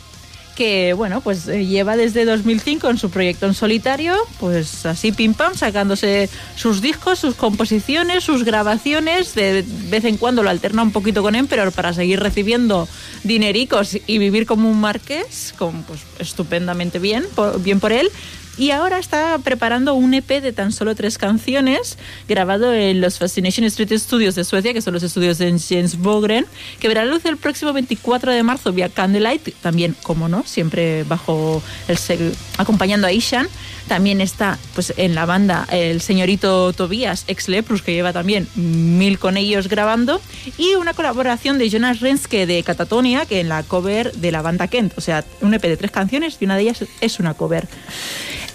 que 0.57 0.95
bueno, 0.95 1.21
pues 1.21 1.47
eh, 1.47 1.65
lleva 1.65 1.97
desde 1.97 2.25
2005 2.25 2.91
en 2.91 2.99
su 2.99 3.11
proyecto 3.11 3.47
en 3.47 3.55
solitario, 3.55 4.17
pues 4.41 4.85
así 4.85 5.13
pim 5.13 5.33
pam, 5.33 5.55
sacándose 5.55 6.29
sus 6.57 6.83
discos, 6.83 7.21
sus 7.21 7.37
composiciones, 7.37 8.25
sus 8.25 8.43
grabaciones, 8.43 9.35
de 9.37 9.65
vez 9.89 10.05
en 10.05 10.17
cuando 10.17 10.43
lo 10.43 10.51
alterna 10.51 10.83
un 10.83 10.91
poquito 10.91 11.23
con 11.23 11.37
Emperor 11.37 11.71
para 11.71 11.93
seguir 11.93 12.19
recibiendo 12.19 12.89
dinericos 13.23 13.97
y 14.07 14.19
vivir 14.19 14.47
como 14.47 14.69
un 14.69 14.81
marqués, 14.81 15.55
con, 15.57 15.85
pues 15.85 16.01
estupendamente 16.19 16.99
bien, 16.99 17.25
bien 17.61 17.79
por 17.79 17.93
él. 17.93 18.11
Y 18.59 18.71
ahora 18.71 18.99
está 18.99 19.39
preparando 19.39 19.95
un 19.95 20.15
EP 20.15 20.41
de 20.41 20.53
tan 20.53 20.73
solo 20.73 20.95
tres 20.95 21.19
canciones, 21.19 21.99
grabado 22.27 22.73
en 22.73 23.03
los 23.03 23.19
Fascination 23.19 23.67
Street 23.67 23.99
Studios 23.99 24.35
de 24.35 24.45
Suecia, 24.45 24.73
que 24.73 24.81
son 24.81 24.95
los 24.95 25.03
estudios 25.03 25.37
de 25.37 25.59
Jens 25.59 25.99
Bogren, 25.99 26.47
que 26.81 26.89
verá 26.89 27.05
luz 27.05 27.27
el 27.27 27.37
próximo 27.37 27.75
24 27.75 28.33
de 28.33 28.43
marzo 28.43 28.73
vía 28.73 28.89
Candlelight, 28.89 29.55
también, 29.61 29.95
como 30.03 30.29
no, 30.29 30.43
siempre 30.45 31.05
bajo 31.05 31.63
el 31.89 31.99
acompañando 32.57 33.07
a 33.07 33.13
Ishan. 33.13 33.47
También 33.89 34.21
está 34.21 34.59
pues 34.75 34.93
en 34.97 35.15
la 35.15 35.27
banda 35.27 35.67
el 35.71 36.01
señorito 36.01 36.73
Tobias, 36.73 37.25
ex 37.29 37.49
Leprus, 37.49 37.83
que 37.83 37.93
lleva 37.93 38.13
también 38.13 38.49
mil 38.57 39.19
con 39.19 39.37
ellos 39.37 39.69
grabando, 39.69 40.21
y 40.57 40.75
una 40.75 40.95
colaboración 40.95 41.59
de 41.59 41.69
Jonas 41.69 42.01
Renske 42.01 42.47
de 42.47 42.63
Catatonia, 42.63 43.27
que 43.27 43.41
en 43.41 43.49
la 43.49 43.63
cover 43.63 44.13
de 44.13 44.33
la 44.33 44.43
banda 44.43 44.67
Kent, 44.67 44.95
o 44.97 45.01
sea, 45.01 45.25
un 45.41 45.55
EP 45.55 45.63
de 45.63 45.77
tres 45.77 45.91
canciones 45.91 46.39
y 46.41 46.47
una 46.47 46.57
de 46.57 46.63
ellas 46.63 46.85
es 47.01 47.21
una 47.21 47.35
cover. 47.35 47.69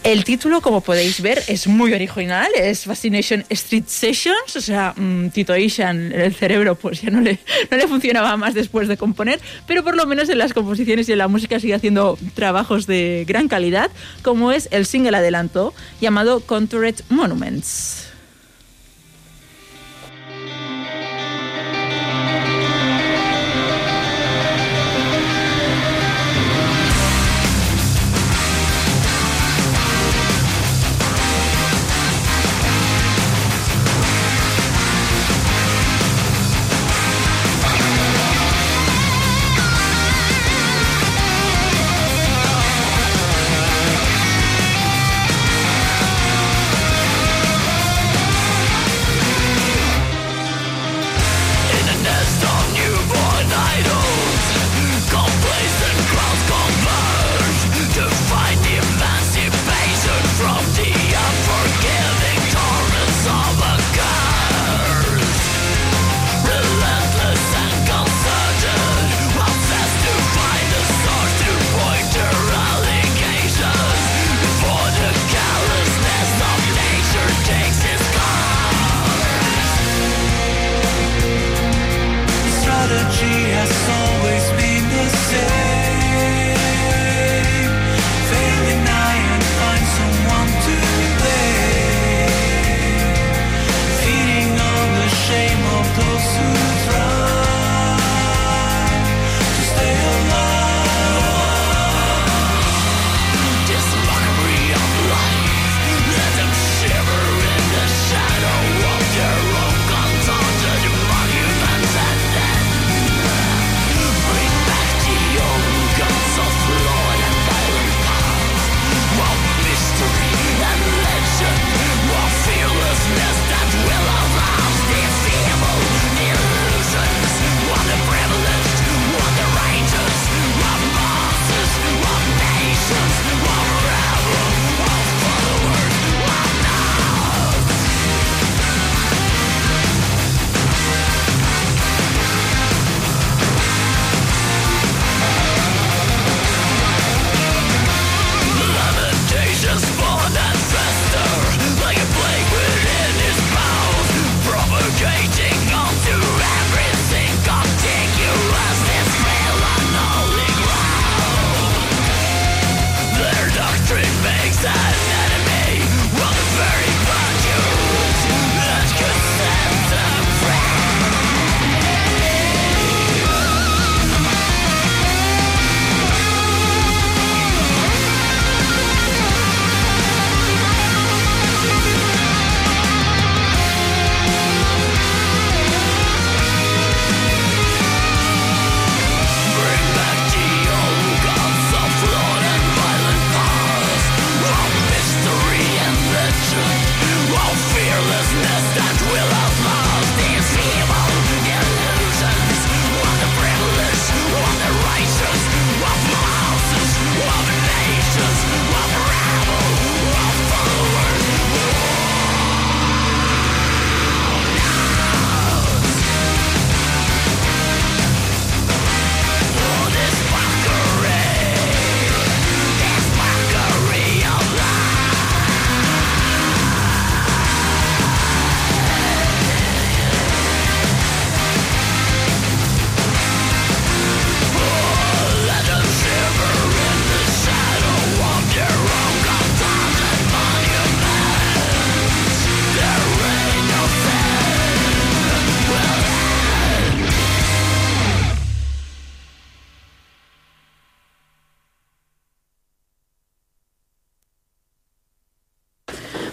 El 0.04 0.24
título, 0.24 0.62
como 0.62 0.82
podéis 0.82 1.22
ver, 1.22 1.43
es 1.47 1.68
muy 1.68 1.93
original, 1.93 2.49
es 2.58 2.86
Fascination 2.86 3.45
Street 3.49 3.84
Sessions, 3.86 4.56
o 4.56 4.62
sea, 4.62 4.95
mm, 4.97 5.30
Tito 5.30 5.56
Ishan, 5.56 6.12
el 6.12 6.34
cerebro, 6.34 6.74
pues 6.74 7.02
ya 7.04 7.12
no 7.12 7.22
le, 7.22 7.38
no 7.70 7.78
le 7.78 7.88
funcionaba 7.88 8.36
más 8.36 8.56
después 8.56 8.88
de 8.88 8.97
componer, 8.97 9.39
pero 9.68 9.84
por 9.84 9.95
lo 9.95 10.08
menos 10.08 10.28
en 10.30 10.39
las 10.39 10.54
composiciones 10.54 11.08
y 11.08 11.12
en 11.12 11.20
la 11.20 11.28
música 11.28 11.60
sigue 11.60 11.76
haciendo 11.76 12.18
trabajos 12.34 12.88
de 12.88 13.26
gran 13.28 13.47
calidad, 13.47 13.91
como 14.24 14.52
es 14.52 14.70
el 14.72 14.88
single 14.88 15.18
adelanto 15.18 15.72
llamado 15.99 16.39
Contoured 16.39 16.95
Monuments. 17.10 18.11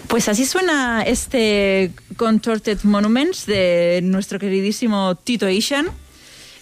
Pues 0.09 0.27
así 0.27 0.43
suena 0.43 1.03
este 1.03 1.91
Contorted 2.17 2.79
Monuments 2.81 3.45
de 3.45 3.99
nuestro 4.03 4.39
queridísimo 4.39 5.13
Tito 5.13 5.47
Ishan, 5.47 5.85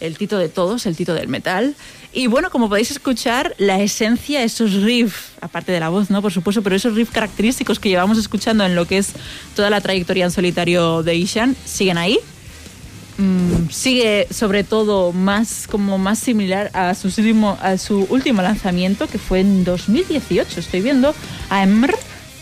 el 0.02 0.18
Tito 0.18 0.38
de 0.38 0.50
todos, 0.50 0.86
el 0.86 0.98
Tito 0.98 1.14
del 1.14 1.30
metal. 1.30 1.74
Y 2.12 2.28
bueno, 2.28 2.50
como 2.52 2.68
podéis 2.68 2.92
escuchar, 2.92 3.56
la 3.58 3.80
esencia, 3.80 4.44
esos 4.44 4.74
riffs, 4.84 5.32
aparte 5.40 5.72
de 5.72 5.80
la 5.80 5.88
voz, 5.88 6.10
¿no? 6.10 6.22
Por 6.22 6.34
supuesto, 6.34 6.62
pero 6.62 6.76
esos 6.76 6.94
riffs 6.94 7.14
característicos 7.14 7.80
que 7.80 7.88
llevamos 7.88 8.18
escuchando 8.18 8.66
en 8.66 8.76
lo 8.76 8.86
que 8.86 8.98
es 8.98 9.14
toda 9.56 9.70
la 9.70 9.80
trayectoria 9.80 10.26
en 10.26 10.32
solitario 10.32 11.02
de 11.02 11.16
Ishan, 11.16 11.56
siguen 11.64 11.98
ahí. 11.98 12.20
Mm, 13.18 13.70
sigue 13.72 14.28
sobre 14.30 14.66
todo 14.66 15.14
más 15.14 15.68
como 15.72 15.98
más 15.98 16.20
similar 16.20 16.70
a 16.74 16.94
su, 16.96 17.08
último, 17.08 17.58
a 17.62 17.78
su 17.78 18.06
último 18.10 18.42
lanzamiento 18.42 19.08
que 19.08 19.18
fue 19.18 19.40
en 19.40 19.64
2018 19.64 20.60
estoy 20.60 20.82
viendo 20.82 21.16
a 21.50 21.64
Emr 21.64 21.98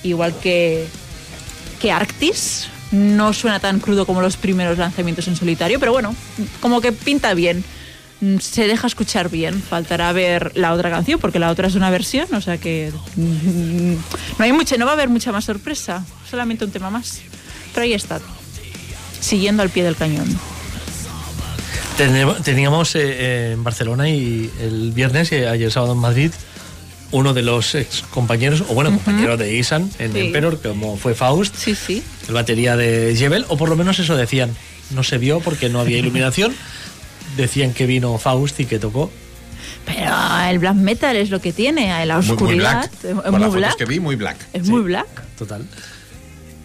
igual 0.05 0.33
que 0.39 0.87
que 1.79 1.91
Arctis. 1.91 2.67
No 2.91 3.33
suena 3.33 3.59
tan 3.59 3.79
crudo 3.79 4.05
como 4.05 4.21
los 4.21 4.37
primeros 4.37 4.77
lanzamientos 4.77 5.27
en 5.27 5.35
solitario 5.35 5.79
pero 5.79 5.91
bueno 5.91 6.15
como 6.61 6.81
que 6.81 6.91
pinta 6.91 7.33
bien. 7.33 7.63
Mm, 8.21 8.37
se 8.37 8.67
deja 8.67 8.87
escuchar 8.87 9.29
bien. 9.29 9.61
Faltará 9.61 10.11
ver 10.13 10.51
la 10.55 10.71
otra 10.71 10.89
canción 10.89 11.19
porque 11.19 11.39
la 11.39 11.51
otra 11.51 11.67
es 11.67 11.75
una 11.75 11.89
versión 11.89 12.33
o 12.33 12.41
sea 12.41 12.57
que 12.57 12.91
mm, 13.15 13.93
no 14.37 14.45
hay 14.45 14.53
mucha 14.53 14.77
no 14.77 14.85
va 14.85 14.91
a 14.91 14.95
haber 14.95 15.09
mucha 15.09 15.31
más 15.31 15.45
sorpresa 15.45 16.05
solamente 16.29 16.65
un 16.65 16.71
tema 16.71 16.89
más. 16.89 17.21
Pero 17.73 17.83
ahí 17.83 17.93
está 17.93 18.21
siguiendo 19.19 19.63
al 19.63 19.69
pie 19.69 19.83
del 19.83 19.95
cañón. 19.95 20.27
Teníamos 22.43 22.95
eh, 22.95 22.99
eh, 23.03 23.51
en 23.53 23.63
Barcelona 23.63 24.09
y 24.09 24.51
el 24.59 24.91
viernes 24.91 25.31
y 25.31 25.35
ayer 25.35 25.71
sábado 25.71 25.93
en 25.93 25.99
Madrid 25.99 26.31
uno 27.15 27.33
de 27.33 27.41
los 27.41 27.73
ex 27.75 28.01
compañeros, 28.11 28.61
o 28.69 28.73
bueno, 28.73 28.91
compañero 28.91 29.37
de 29.37 29.55
Isan 29.55 29.89
en 29.99 30.13
Sí. 30.13 30.19
Emperor, 30.19 30.61
como 30.61 30.97
fue 30.97 31.15
Faust, 31.15 31.55
sí, 31.55 31.75
sí. 31.75 32.03
el 32.27 32.33
batería 32.33 32.75
de 32.75 33.15
Jebel, 33.17 33.45
o 33.49 33.57
por 33.57 33.69
lo 33.69 33.75
menos 33.75 33.99
eso 33.99 34.15
decían. 34.15 34.55
No 34.91 35.03
se 35.03 35.17
vio 35.17 35.39
porque 35.39 35.67
no 35.69 35.79
había 35.79 35.97
iluminación. 36.03 36.53
Decían 37.37 37.73
que 37.73 37.85
vino 37.85 38.17
Faust 38.17 38.59
y 38.59 38.65
que 38.65 38.77
tocó. 38.79 39.11
Pero 39.85 40.11
el 40.49 40.59
black 40.59 40.75
metal 40.75 41.15
es 41.15 41.29
lo 41.29 41.39
que 41.41 41.51
tiene, 41.53 42.05
la 42.05 42.17
Muy, 42.17 42.25
muy 42.27 42.33
oscuridad. 42.35 42.89
black. 43.01 43.03
Es 43.03 43.13
muy 43.31 43.39
fotos 43.39 43.53
black. 43.55 43.75
que 43.77 43.85
vi, 43.85 43.99
muy 43.99 44.15
black. 44.15 44.37
Es 44.53 44.67
muy 44.67 44.81
black. 44.81 45.07
Total. 45.37 45.65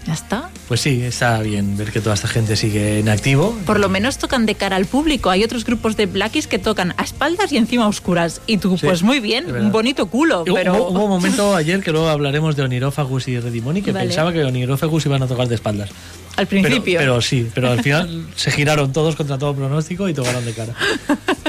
Ya 0.06 0.14
está. 0.14 0.48
Pues 0.66 0.80
sí, 0.80 1.02
está 1.02 1.40
bien 1.40 1.76
ver 1.76 1.92
que 1.92 2.00
toda 2.00 2.14
esta 2.14 2.26
gente 2.26 2.56
sigue 2.56 2.98
en 3.00 3.08
activo. 3.10 3.56
Por 3.66 3.78
lo 3.78 3.88
menos 3.90 4.16
tocan 4.18 4.46
de 4.46 4.54
cara 4.54 4.76
al 4.76 4.86
público. 4.86 5.28
Hay 5.30 5.44
otros 5.44 5.64
grupos 5.64 5.96
de 5.96 6.06
blackies 6.06 6.46
que 6.46 6.58
tocan 6.58 6.94
a 6.96 7.02
espaldas 7.02 7.52
y 7.52 7.58
encima 7.58 7.84
a 7.84 7.88
oscuras. 7.88 8.40
Y 8.46 8.56
tú, 8.56 8.78
Sí, 8.78 8.86
pues 8.86 9.02
muy 9.02 9.20
bien, 9.20 9.54
un 9.54 9.70
bonito 9.72 10.06
culo. 10.06 10.42
Hubo- 10.44 10.54
Pero 10.54 10.74
Hubo, 10.74 10.88
hubo 10.90 11.04
un 11.04 11.10
momento 11.10 11.54
ayer 11.56 11.82
que 11.82 11.92
luego 11.92 12.08
hablaremos 12.08 12.56
de 12.56 12.62
Onirófagus 12.62 13.28
y 13.28 13.38
Redimoni 13.38 13.82
que 13.82 13.92
Vale. 13.92 14.06
pensaba 14.06 14.32
que 14.32 14.42
Onirófagus 14.42 15.04
iban 15.06 15.22
a 15.22 15.26
tocar 15.26 15.48
de 15.48 15.56
espaldas. 15.56 15.90
al 16.36 16.46
Pero, 16.46 16.62
principio. 16.62 16.98
pero 16.98 17.20
sí, 17.20 17.48
pero 17.54 17.70
al 17.70 17.82
final 17.82 18.26
se 18.36 18.50
giraron 18.52 18.92
todos 18.92 19.16
contra 19.16 19.36
todo 19.36 19.54
pronóstico 19.54 20.08
y 20.08 20.14
tocaron 20.14 20.44
de 20.46 20.52
cara. 20.54 20.74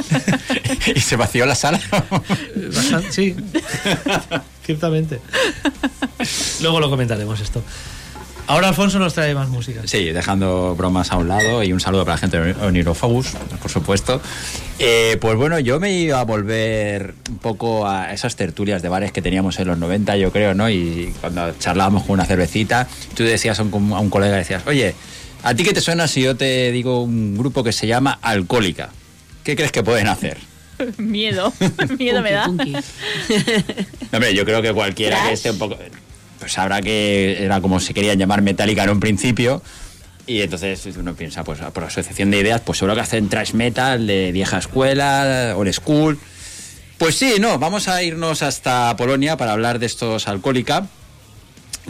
y 0.96 1.00
se 1.00 1.16
vació 1.16 1.46
la 1.46 1.56
sala. 1.56 1.80
Bastante, 2.76 3.12
sí, 3.14 3.36
ciertamente. 4.66 5.22
Luego 6.62 6.80
lo 6.82 6.90
comentaremos 6.90 7.40
esto. 7.40 7.64
Ahora 8.52 8.68
Alfonso 8.68 9.00
nos 9.00 9.14
trae 9.14 9.34
más 9.34 9.48
música. 9.48 9.84
Sí, 9.86 10.12
dejando 10.12 10.76
bromas 10.76 11.14
a 11.14 11.16
un 11.16 11.30
lado 11.30 11.64
y 11.64 11.72
un 11.72 11.80
saludo 11.80 12.04
para 12.04 12.16
la 12.16 12.18
gente 12.18 12.38
de 12.38 12.52
Onirofagus, 12.66 13.28
por 13.62 13.72
supuesto. 13.72 14.20
Eh, 14.78 15.18
pues 15.22 15.38
bueno, 15.38 15.58
yo 15.60 15.80
me 15.80 15.94
iba 15.94 16.20
a 16.20 16.26
volver 16.26 17.16
un 17.30 17.38
poco 17.38 17.88
a 17.88 18.12
esas 18.12 18.36
tertulias 18.36 18.82
de 18.82 18.90
bares 18.90 19.14
que 19.14 19.22
teníamos 19.22 19.58
en 19.60 19.70
los 19.70 19.78
90, 19.78 20.18
yo 20.18 20.34
creo, 20.34 20.54
¿no? 20.54 20.70
Y 20.70 21.14
cuando 21.22 21.54
charlábamos 21.60 22.04
con 22.04 22.12
una 22.12 22.26
cervecita, 22.26 22.90
tú 23.16 23.24
decías 23.24 23.58
a 23.62 23.64
un, 23.64 23.94
a 23.94 24.00
un 24.02 24.10
colega, 24.10 24.36
decías, 24.36 24.64
oye, 24.68 24.96
¿a 25.44 25.54
ti 25.54 25.64
qué 25.64 25.72
te 25.72 25.80
suena 25.80 26.10
si 26.10 26.22
yo 26.22 26.36
te 26.36 26.74
digo 26.74 27.04
un 27.04 27.38
grupo 27.38 27.64
que 27.64 27.72
se 27.72 27.88
llama 27.88 28.20
Alcohólica? 28.22 28.90
¿Qué 29.46 29.56
crees 29.56 29.72
que 29.72 29.82
pueden 29.82 30.10
hacer? 30.10 30.38
Miedo. 30.98 31.54
Miedo 31.98 32.22
me 32.22 32.32
da. 32.32 32.48
No, 34.12 34.18
Hombre, 34.18 34.34
yo 34.34 34.44
creo 34.44 34.62
que 34.62 34.74
cualquiera 34.74 35.28
que 35.28 35.34
esté 35.34 35.52
un 35.52 35.58
poco. 35.58 35.78
Pues 36.42 36.54
sabrá 36.54 36.82
que 36.82 37.38
era 37.44 37.62
como 37.62 37.80
se 37.80 37.94
querían 37.94 38.18
llamar 38.18 38.42
Metallica 38.42 38.84
en 38.84 38.90
un 38.90 39.00
principio. 39.00 39.62
Y 40.26 40.42
entonces 40.42 40.88
uno 40.98 41.14
piensa, 41.14 41.44
pues 41.44 41.60
por 41.72 41.84
asociación 41.84 42.32
de 42.32 42.40
ideas, 42.40 42.62
pues 42.62 42.80
seguro 42.80 42.96
que 42.96 43.02
hacen 43.02 43.30
trash 43.30 43.54
metal 43.54 44.08
de 44.08 44.32
vieja 44.32 44.58
escuela, 44.58 45.54
old 45.56 45.72
school. 45.72 46.18
Pues 46.98 47.14
sí, 47.14 47.36
no, 47.40 47.60
vamos 47.60 47.88
a 47.88 48.02
irnos 48.02 48.42
hasta 48.42 48.96
Polonia 48.98 49.38
para 49.38 49.52
hablar 49.52 49.78
de 49.78 49.86
estos 49.86 50.28
Alcohólica, 50.28 50.88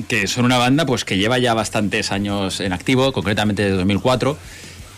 que 0.10 0.28
son 0.28 0.44
una 0.44 0.58
banda 0.58 0.86
pues 0.86 1.06
que 1.06 1.18
lleva 1.18 1.38
ya 1.38 1.54
bastantes 1.54 2.12
años 2.12 2.60
en 2.60 2.74
activo, 2.74 3.14
concretamente 3.14 3.64
desde 3.64 3.78
2004, 3.78 4.38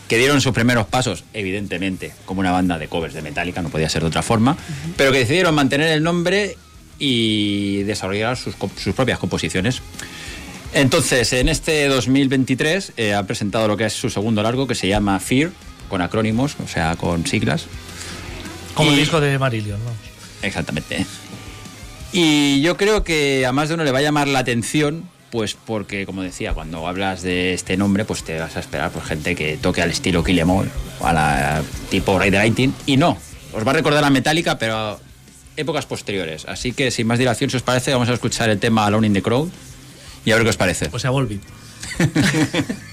que 0.08 0.18
dieron 0.18 0.42
sus 0.42 0.54
primeros 0.54 0.88
pasos, 0.88 1.26
evidentemente, 1.34 2.12
como 2.26 2.40
una 2.40 2.52
banda 2.52 2.80
de 2.80 2.88
covers 2.88 3.14
de 3.14 3.22
Metallica, 3.22 3.62
no 3.62 3.70
podía 3.70 3.88
ser 3.88 4.02
de 4.02 4.08
otra 4.08 4.24
forma, 4.24 4.58
pero 4.98 5.12
que 5.12 5.20
decidieron 5.20 5.54
mantener 5.54 5.90
el 5.90 6.02
nombre 6.02 6.58
y 7.06 7.84
desarrollar 7.84 8.38
sus, 8.38 8.56
sus 8.78 8.96
propias 8.96 9.20
composiciones. 9.20 9.82
Entonces, 10.74 11.34
en 11.34 11.50
este 11.50 11.90
2023 11.90 12.94
eh, 12.96 13.14
ha 13.14 13.24
presentado 13.28 13.68
lo 13.68 13.76
que 13.76 13.86
es 13.86 13.94
su 13.94 14.10
segundo 14.10 14.42
largo, 14.42 14.68
que 14.68 14.76
se 14.76 14.88
llama 14.88 15.20
Fear, 15.20 15.52
con 15.90 16.02
acrónimos, 16.02 16.56
o 16.64 16.68
sea, 16.68 16.96
con 16.96 17.28
siglas. 17.28 17.66
Como 18.74 18.92
el 18.92 18.96
disco 18.96 19.20
de 19.20 19.38
Marillion, 19.38 19.80
vamos. 19.84 20.00
Exactamente. 20.44 21.06
Y 22.14 22.62
yo 22.62 22.78
creo 22.78 23.04
que 23.04 23.46
a 23.46 23.52
más 23.52 23.68
de 23.68 23.76
uno 23.76 23.84
le 23.84 23.92
va 23.92 24.00
a 24.00 24.04
llamar 24.04 24.30
la 24.30 24.40
atención, 24.40 25.04
pues 25.30 25.56
porque, 25.56 26.06
como 26.06 26.22
decía, 26.22 26.54
cuando 26.54 26.88
hablas 26.88 27.22
de 27.22 27.54
este 27.54 27.76
nombre, 27.76 28.06
pues 28.06 28.24
te 28.24 28.40
vas 28.40 28.56
a 28.56 28.62
esperar 28.62 28.92
por 28.92 29.04
gente 29.04 29.36
que 29.36 29.58
toque 29.58 29.82
al 29.82 29.92
estilo 29.92 30.24
Kill 30.24 30.40
Em 30.40 30.50
All, 30.50 30.72
a 31.02 31.12
la 31.12 31.64
tipo 31.92 32.18
Raider 32.18 32.40
Lightning, 32.40 32.74
y 32.86 32.96
no, 32.96 33.18
os 33.52 33.68
va 33.68 33.72
a 33.72 33.74
recordar 33.74 34.06
a 34.06 34.10
Metallica, 34.10 34.58
pero 34.58 35.00
épocas 35.58 35.86
posteriores. 35.86 36.46
Así 36.46 36.74
que, 36.74 36.92
sin 36.92 37.08
más 37.08 37.20
dilación, 37.20 37.50
si 37.50 37.58
os 37.58 37.64
parece, 37.64 37.92
vamos 37.94 38.10
a 38.10 38.14
escuchar 38.14 38.50
el 38.50 38.60
tema 38.60 38.86
Alone 38.86 39.08
in 39.08 39.14
the 39.14 39.22
Crowd 39.22 39.50
y 40.26 40.32
a 40.32 40.36
ver 40.36 40.44
qué 40.44 40.50
os 40.50 40.58
parece. 40.58 40.90
O 40.92 41.00
sea, 41.00 41.10
Volbeat. 41.10 41.42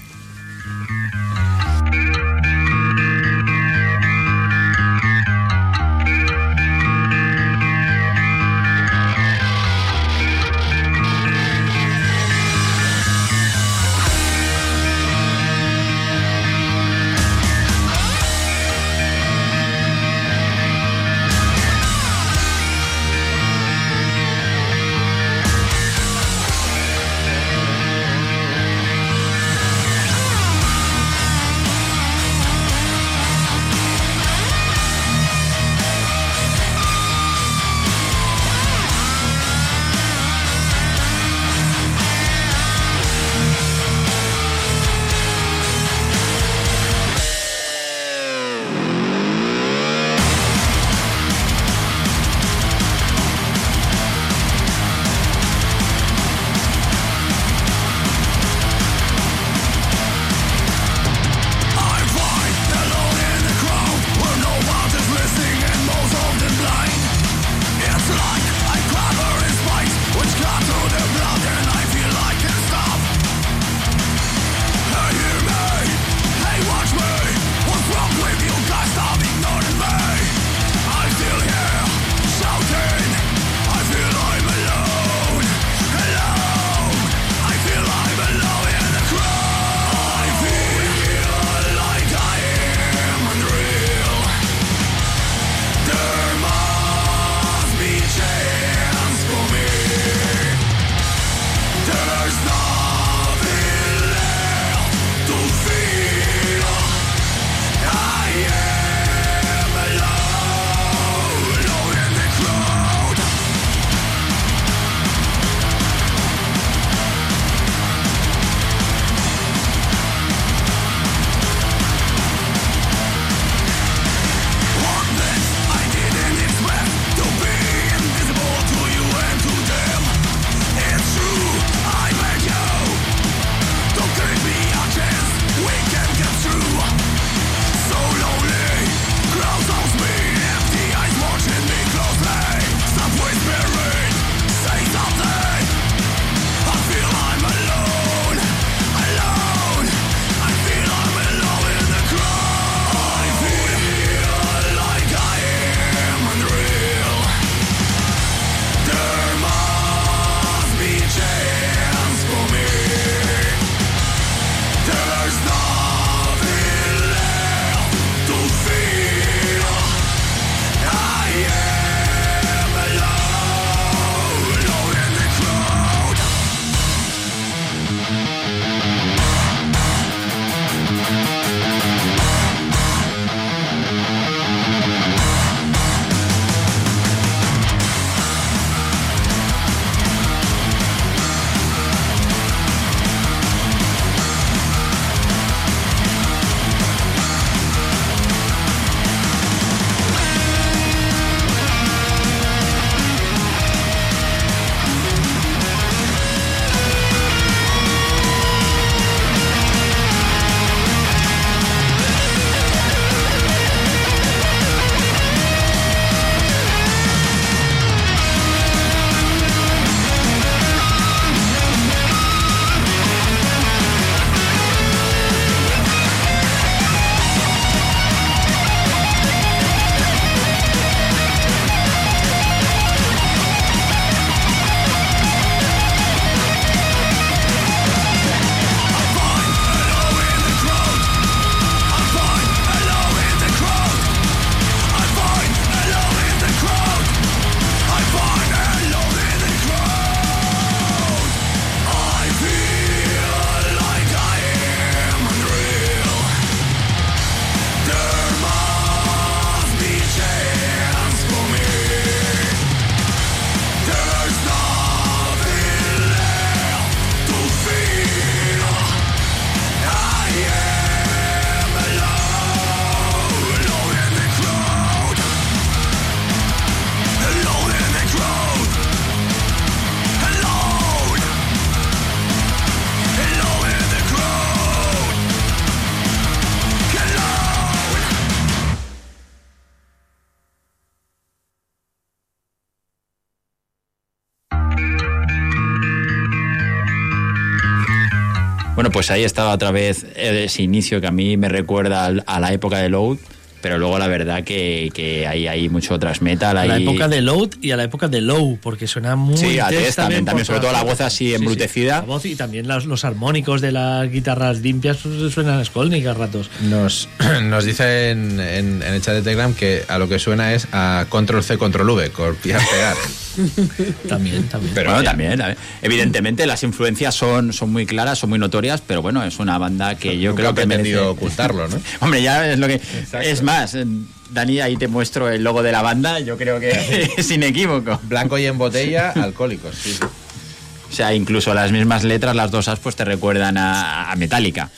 pues 299.11 299.19
ahí 299.19 299.25
estaba 299.25 299.53
otra 299.53 299.71
vez 299.71 300.05
ese 300.15 300.63
inicio 300.63 301.01
que 301.01 301.07
a 301.07 301.11
mí 301.11 301.35
me 301.35 301.49
recuerda 301.49 302.05
a 302.05 302.39
la 302.39 302.53
época 302.53 302.77
de 302.77 302.87
Load, 302.87 303.17
pero 303.61 303.77
luego 303.77 303.99
la 303.99 304.07
verdad 304.07 304.45
que, 304.45 304.89
que 304.93 305.27
ahí 305.27 305.47
hay 305.47 305.67
mucho 305.67 305.99
tras 305.99 306.21
metal. 306.21 306.55
A 306.55 306.65
la 306.65 306.77
época 306.77 307.09
de 307.09 307.19
Load 307.21 307.49
y 307.61 307.71
a 307.71 307.75
la 307.77 307.83
época 307.83 308.07
de 308.07 308.21
Low, 308.21 308.57
porque 308.61 308.87
suena 308.87 309.17
muy. 309.17 309.35
Sí, 309.35 309.59
a 309.59 309.67
test 309.67 309.97
también, 309.97 310.23
también, 310.23 310.45
sobre 310.45 310.61
todo 310.61 310.71
la 310.71 310.83
voz 310.83 311.01
así 311.01 311.25
Sí, 311.25 311.27
sí, 311.27 311.35
embrutecida. 311.35 311.95
la 311.95 312.01
voz 312.05 312.25
y 312.25 312.35
también 312.37 312.69
los, 312.69 312.85
los 312.85 313.03
armónicos 313.03 313.59
de 313.59 313.73
las 313.73 314.09
guitarras 314.09 314.59
limpias 314.61 314.99
pues, 315.03 315.33
suenan 315.33 315.59
a 315.59 315.65
Skolnick 315.65 316.05
a 316.07 316.13
ratos. 316.13 316.49
Nos, 316.61 317.09
nos 317.43 317.65
dicen 317.65 318.39
en, 318.39 318.81
en 318.81 318.93
el 318.93 319.01
chat 319.01 319.15
de 319.15 319.23
Telegram 319.23 319.53
que 319.53 319.83
a 319.89 319.97
lo 319.99 320.07
que 320.07 320.19
suena 320.19 320.53
es 320.53 320.69
a 320.71 321.05
control 321.09 321.43
C, 321.43 321.57
control 321.57 321.89
V, 321.89 322.11
copiar, 322.11 322.61
pegar. 322.71 322.95
también, 324.09 324.43
también. 324.49 324.73
Pero 324.73 324.89
bueno, 324.91 325.03
también, 325.03 325.37
también. 325.37 325.57
Evidentemente 325.81 326.45
las 326.45 326.63
influencias 326.63 327.15
son, 327.15 327.53
son 327.53 327.71
muy 327.71 327.85
claras, 327.85 328.19
son 328.19 328.29
muy 328.29 328.39
notorias, 328.39 328.81
pero 328.85 329.01
bueno, 329.01 329.23
es 329.23 329.39
una 329.39 329.57
banda 329.57 329.95
que 329.95 330.19
yo 330.19 330.31
Nunca 330.31 330.41
creo 330.41 330.49
ha 330.51 330.55
que 330.55 330.67
pretendido 330.67 331.01
merece- 331.03 331.17
ocultarlo, 331.17 331.67
¿no? 331.67 331.79
Hombre, 332.01 332.21
ya 332.21 332.51
es 332.51 332.59
lo 332.59 332.67
que... 332.67 332.81
Es 333.21 333.41
más, 333.43 333.75
eh, 333.75 333.85
Dani, 334.31 334.61
ahí 334.61 334.77
te 334.77 334.87
muestro 334.87 335.29
el 335.29 335.43
logo 335.43 335.61
de 335.63 335.71
la 335.71 335.81
banda, 335.81 336.19
yo 336.19 336.37
creo 336.37 336.59
que 336.59 337.11
es 337.17 337.31
inequívoco. 337.31 337.99
Blanco 338.03 338.37
y 338.37 338.45
en 338.45 338.57
botella, 338.57 339.11
alcohólicos, 339.11 339.75
sí, 339.75 339.93
sí. 339.93 339.99
O 340.03 340.93
sea, 340.93 341.13
incluso 341.13 341.53
las 341.53 341.71
mismas 341.71 342.03
letras, 342.03 342.35
las 342.35 342.51
dos 342.51 342.67
As, 342.67 342.79
pues 342.79 342.95
te 342.97 343.05
recuerdan 343.05 343.57
a, 343.57 344.11
a 344.11 344.15
Metallica. 344.17 344.69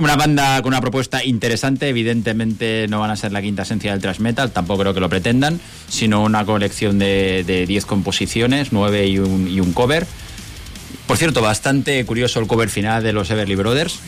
Una 0.00 0.16
banda 0.16 0.62
con 0.62 0.72
una 0.72 0.80
propuesta 0.80 1.22
interesante, 1.22 1.88
evidentemente 1.88 2.86
no 2.88 3.00
van 3.00 3.10
a 3.10 3.16
ser 3.16 3.32
la 3.32 3.42
quinta 3.42 3.62
esencia 3.62 3.92
del 3.92 4.00
thrash 4.00 4.18
metal, 4.18 4.50
tampoco 4.50 4.80
creo 4.80 4.94
que 4.94 5.00
lo 5.00 5.10
pretendan, 5.10 5.60
sino 5.88 6.22
una 6.22 6.46
colección 6.46 6.98
de 6.98 7.44
de 7.46 7.66
10 7.66 7.86
composiciones, 7.86 8.72
9 8.72 9.06
y 9.08 9.18
un, 9.18 9.72
cover. 9.72 10.06
Por 11.06 11.16
cierto, 11.16 11.42
bastante 11.42 12.04
curioso 12.06 12.40
el 12.40 12.46
cover 12.46 12.68
final 12.68 13.02
de 13.02 13.12
los 13.12 13.30
Everly 13.30 13.56
Brothers. 13.56 13.98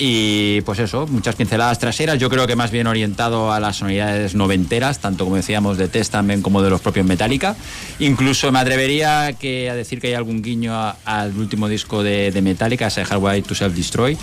Y 0.00 0.60
pues 0.60 0.78
eso, 0.78 1.08
muchas 1.08 1.34
pinceladas 1.34 1.80
traseras, 1.80 2.20
yo 2.20 2.30
creo 2.30 2.46
que 2.46 2.54
más 2.54 2.70
bien 2.70 2.86
orientado 2.86 3.52
a 3.52 3.58
las 3.58 3.76
sonoridades 3.76 4.36
noventeras, 4.36 5.00
tanto 5.00 5.24
como 5.24 5.34
decíamos 5.34 5.76
de 5.76 5.88
Testament 5.88 6.40
como 6.40 6.62
de 6.62 6.70
los 6.70 6.80
propios 6.80 7.04
Metallica. 7.04 7.56
Incluso 7.98 8.52
me 8.52 8.60
atrevería 8.60 9.26
a 9.26 9.32
decir 9.32 10.00
que 10.00 10.08
hay 10.08 10.14
algún 10.14 10.40
guiño 10.40 10.72
al 11.04 11.36
último 11.36 11.66
disco 11.66 12.04
de, 12.04 12.38
Metallica, 12.42 12.86
ese 12.86 13.04
Hardwire 13.04 13.42
to 13.42 13.56
Self-Destroy. 13.56 14.16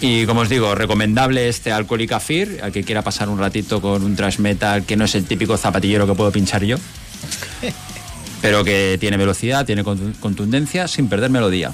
Y 0.00 0.26
como 0.26 0.42
os 0.42 0.48
digo, 0.48 0.74
recomendable 0.74 1.48
este 1.48 1.72
Alcoholic 1.72 2.18
Fear, 2.20 2.48
al 2.64 2.72
que 2.72 2.84
quiera 2.84 3.02
pasar 3.02 3.28
un 3.30 3.38
ratito 3.38 3.80
con 3.80 4.02
un 4.02 4.14
trash 4.14 4.38
metal 4.38 4.84
que 4.84 4.96
no 4.96 5.06
es 5.06 5.14
el 5.14 5.24
típico 5.24 5.56
zapatillero 5.56 6.06
que 6.06 6.14
puedo 6.14 6.30
pinchar 6.30 6.62
yo, 6.64 6.76
pero 8.42 8.62
que 8.62 8.98
tiene 9.00 9.16
velocidad, 9.16 9.64
tiene 9.64 9.82
contu- 9.84 10.14
contundencia, 10.20 10.86
sin 10.86 11.08
perder 11.08 11.30
melodía. 11.30 11.72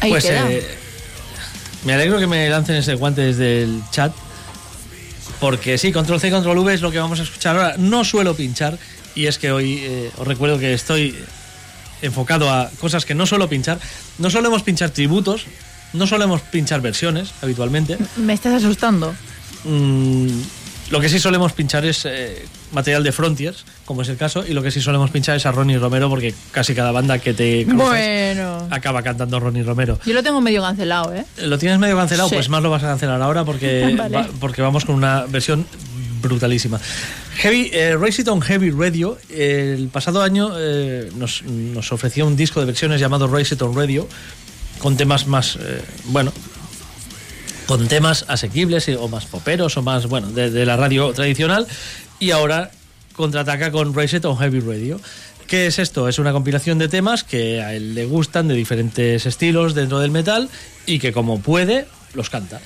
Ahí 0.00 0.10
pues 0.10 0.24
queda. 0.24 0.50
eh, 0.50 0.64
me 1.84 1.94
alegro 1.94 2.18
que 2.18 2.26
me 2.26 2.48
lancen 2.48 2.76
ese 2.76 2.94
guante 2.94 3.22
desde 3.22 3.62
el 3.64 3.82
chat. 3.90 4.12
Porque 5.40 5.76
sí, 5.76 5.92
control 5.92 6.20
C, 6.20 6.30
control 6.30 6.58
V 6.58 6.72
es 6.74 6.80
lo 6.80 6.90
que 6.90 6.98
vamos 6.98 7.18
a 7.20 7.24
escuchar 7.24 7.56
ahora. 7.56 7.74
No 7.78 8.04
suelo 8.04 8.34
pinchar. 8.36 8.78
Y 9.14 9.26
es 9.26 9.38
que 9.38 9.50
hoy 9.52 9.78
eh, 9.82 10.10
os 10.16 10.26
recuerdo 10.26 10.58
que 10.58 10.72
estoy 10.72 11.14
enfocado 12.02 12.50
a 12.50 12.70
cosas 12.80 13.04
que 13.04 13.14
no 13.14 13.26
suelo 13.26 13.48
pinchar. 13.48 13.78
No 14.18 14.30
solemos 14.30 14.62
pinchar 14.62 14.90
tributos. 14.90 15.46
No 15.94 16.06
solemos 16.06 16.42
pinchar 16.42 16.80
versiones 16.82 17.32
habitualmente. 17.42 17.96
Me 18.16 18.32
estás 18.34 18.52
asustando. 18.54 19.14
Mm, 19.64 20.28
lo 20.90 21.00
que 21.00 21.08
sí 21.08 21.18
solemos 21.18 21.52
pinchar 21.52 21.84
es 21.86 22.04
eh, 22.04 22.44
material 22.72 23.02
de 23.02 23.12
Frontiers, 23.12 23.64
como 23.86 24.02
es 24.02 24.08
el 24.08 24.16
caso, 24.18 24.44
y 24.46 24.52
lo 24.52 24.62
que 24.62 24.70
sí 24.70 24.80
solemos 24.82 25.10
pinchar 25.10 25.36
es 25.36 25.46
a 25.46 25.52
Ronnie 25.52 25.78
Romero, 25.78 26.10
porque 26.10 26.34
casi 26.50 26.74
cada 26.74 26.92
banda 26.92 27.18
que 27.18 27.32
te 27.32 27.64
cruzas 27.64 27.88
Bueno. 27.88 28.68
acaba 28.70 29.02
cantando 29.02 29.40
Ronnie 29.40 29.62
Romero. 29.62 29.98
Yo 30.04 30.12
lo 30.12 30.22
tengo 30.22 30.40
medio 30.42 30.60
cancelado, 30.62 31.14
¿eh? 31.14 31.24
¿Lo 31.38 31.58
tienes 31.58 31.78
medio 31.78 31.96
cancelado? 31.96 32.28
Sí. 32.28 32.34
Pues 32.34 32.48
más 32.50 32.62
lo 32.62 32.70
vas 32.70 32.82
a 32.82 32.88
cancelar 32.88 33.22
ahora 33.22 33.44
porque, 33.44 33.94
Vale. 33.98 34.14
va- 34.16 34.28
porque 34.40 34.60
vamos 34.60 34.84
con 34.84 34.94
una 34.96 35.24
versión 35.26 35.66
brutalísima. 36.20 36.80
Heavy, 37.36 37.70
eh, 37.72 37.96
Race 37.98 38.22
It 38.22 38.28
on 38.28 38.40
Heavy 38.40 38.70
Radio, 38.70 39.18
eh, 39.30 39.74
el 39.78 39.88
pasado 39.88 40.22
año 40.22 40.50
eh, 40.58 41.10
nos, 41.16 41.42
nos 41.44 41.92
ofreció 41.92 42.26
un 42.26 42.36
disco 42.36 42.60
de 42.60 42.66
versiones 42.66 43.00
llamado 43.00 43.26
Race 43.26 43.54
It 43.54 43.62
on 43.62 43.74
Radio, 43.74 44.08
con 44.78 44.96
temas 44.96 45.26
más, 45.26 45.56
eh, 45.56 45.82
bueno, 46.06 46.32
con 47.66 47.88
temas 47.88 48.24
asequibles 48.28 48.88
o 48.88 49.08
más 49.08 49.26
poperos 49.26 49.76
o 49.76 49.82
más, 49.82 50.06
bueno, 50.06 50.28
de, 50.28 50.66
la 50.66 50.76
radio 50.76 51.12
tradicional. 51.12 51.66
Y 52.18 52.30
ahora 52.30 52.70
contraataca 53.14 53.70
con 53.70 53.94
Race 53.94 54.16
It 54.16 54.24
on 54.24 54.36
Heavy 54.36 54.60
Radio. 54.60 55.00
¿Qué 55.46 55.66
es 55.66 55.78
esto? 55.78 56.08
Es 56.08 56.18
una 56.18 56.32
compilación 56.32 56.78
de 56.78 56.88
temas 56.88 57.22
que 57.22 57.62
a 57.62 57.74
él 57.74 57.94
le 57.94 58.06
gustan 58.06 58.48
de 58.48 58.54
diferentes 58.54 59.26
estilos 59.26 59.74
dentro 59.74 60.00
del 60.00 60.10
metal 60.10 60.48
y 60.86 60.98
que 60.98 61.12
como 61.12 61.40
puede 61.40 61.86
los 62.14 62.30
canta. 62.30 62.60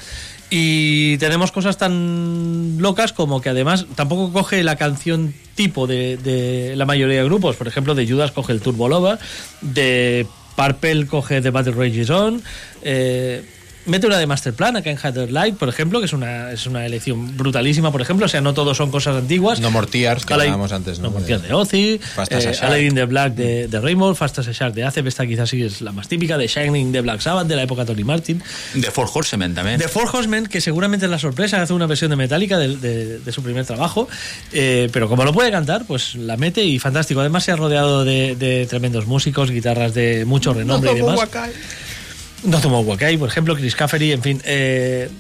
Y 0.51 1.19
tenemos 1.19 1.53
cosas 1.53 1.77
tan 1.77 2.79
locas 2.79 3.13
como 3.13 3.43
que 3.43 3.51
además 3.51 3.85
tampoco 3.97 4.33
coge 4.33 4.63
la 4.63 4.77
canción 4.77 5.35
tipo 5.55 5.87
de, 5.87 6.17
de 6.17 6.75
la 6.77 6.87
mayoría 6.87 7.19
de 7.19 7.25
grupos. 7.25 7.57
Por 7.57 7.69
ejemplo, 7.69 7.95
de 7.95 8.09
Judas 8.09 8.31
coge 8.31 8.53
el 8.53 8.61
Turbo 8.61 8.89
Lover, 8.89 9.19
de 9.61 10.27
Purple 10.59 11.07
coge 11.07 11.41
The 11.41 11.53
Battle 11.53 11.75
Rage 11.75 11.99
Is 11.99 12.11
On. 12.11 12.43
eh, 12.83 13.41
mete 13.89 14.07
una 14.07 14.19
de 14.19 14.27
Masterplan 14.27 14.77
acá 14.77 14.91
en 14.91 14.99
Hatter 15.03 15.31
Light, 15.33 15.57
por 15.57 15.69
ejemplo, 15.69 15.99
que 15.99 16.07
es 16.07 16.13
una, 16.13 16.53
es 16.53 16.67
una 16.67 16.87
elección 16.87 17.37
brutalísima, 17.37 17.91
por 17.91 18.01
ejemplo. 18.01 18.27
O 18.27 18.29
sea, 18.29 18.41
no 18.41 18.55
todos 18.55 18.77
son 18.77 18.91
cosas 18.91 19.17
antiguas. 19.17 19.59
No 19.61 19.71
More 19.71 19.87
Tears, 19.87 20.25
que 20.25 20.35
hablábamos 20.35 20.73
antes, 20.73 20.99
¿no? 20.99 21.09
No 21.09 21.11
More 21.15 21.25
Tears 21.25 21.43
de 21.43 21.53
Ozzy, 21.53 21.99
Fast 21.99 22.33
as 22.33 22.47
a 22.47 22.51
eh, 22.51 22.53
Shark. 22.53 22.65
Aladdin 22.67 22.95
the 22.95 23.05
Black 23.07 23.35
de, 23.35 23.67
de 23.69 23.81
Rainbow, 23.81 24.15
Fast 24.15 24.39
as 24.39 24.49
a 24.49 24.53
Shark 24.53 24.75
de 24.75 24.85
Acep, 24.85 25.07
esta 25.07 25.27
quizás 25.27 25.49
sí 25.51 25.63
es 25.63 25.81
la 25.81 25.93
más 25.93 26.07
típica, 26.09 26.39
de 26.39 26.47
Shining 26.47 26.93
de 26.93 27.01
Black 27.01 27.21
Sabbath, 27.21 27.47
de 27.49 27.57
la 27.57 27.63
época 27.63 27.85
Tony 27.85 28.05
Martin. 28.05 28.43
De 28.75 28.91
Four 28.91 29.09
Horsemen 29.13 29.55
también. 29.55 29.79
De 29.79 29.89
Four 29.89 30.09
Horsemen, 30.13 30.47
que 30.47 30.61
seguramente 30.61 31.07
es 31.07 31.11
la 31.11 31.19
sorpresa, 31.19 31.61
hace 31.63 31.73
una 31.73 31.87
versión 31.87 32.11
de 32.11 32.17
Metallica 32.17 32.59
de, 32.59 32.77
de- 32.77 33.19
de 33.19 33.33
su 33.33 33.43
primer 33.43 33.65
trabajo, 33.67 34.09
eh, 34.53 34.89
pero 34.93 35.09
como 35.09 35.25
lo 35.25 35.33
puede 35.33 35.51
cantar, 35.51 35.85
pues 35.87 36.15
la 36.15 36.37
mete 36.37 36.63
y 36.65 36.79
fantástico. 36.79 37.21
Además 37.21 37.45
se 37.45 37.53
ha 37.53 37.57
rodeado 37.57 38.05
de, 38.05 38.37
de 38.37 38.67
tremendos 38.67 39.07
músicos, 39.07 39.51
guitarras 39.51 39.95
de 39.95 40.25
mucho 40.25 40.53
renombre 40.53 40.93
y 40.93 40.95
demás. 40.97 41.19
No 42.45 42.61
tomo 42.61 42.81
Wakai, 42.81 43.17
por 43.19 43.29
ejemplo, 43.29 43.55
Chris 43.57 43.75
Caffery, 43.75 44.13
en 44.13 44.23
fin, 44.23 44.41
eh, 44.45 45.11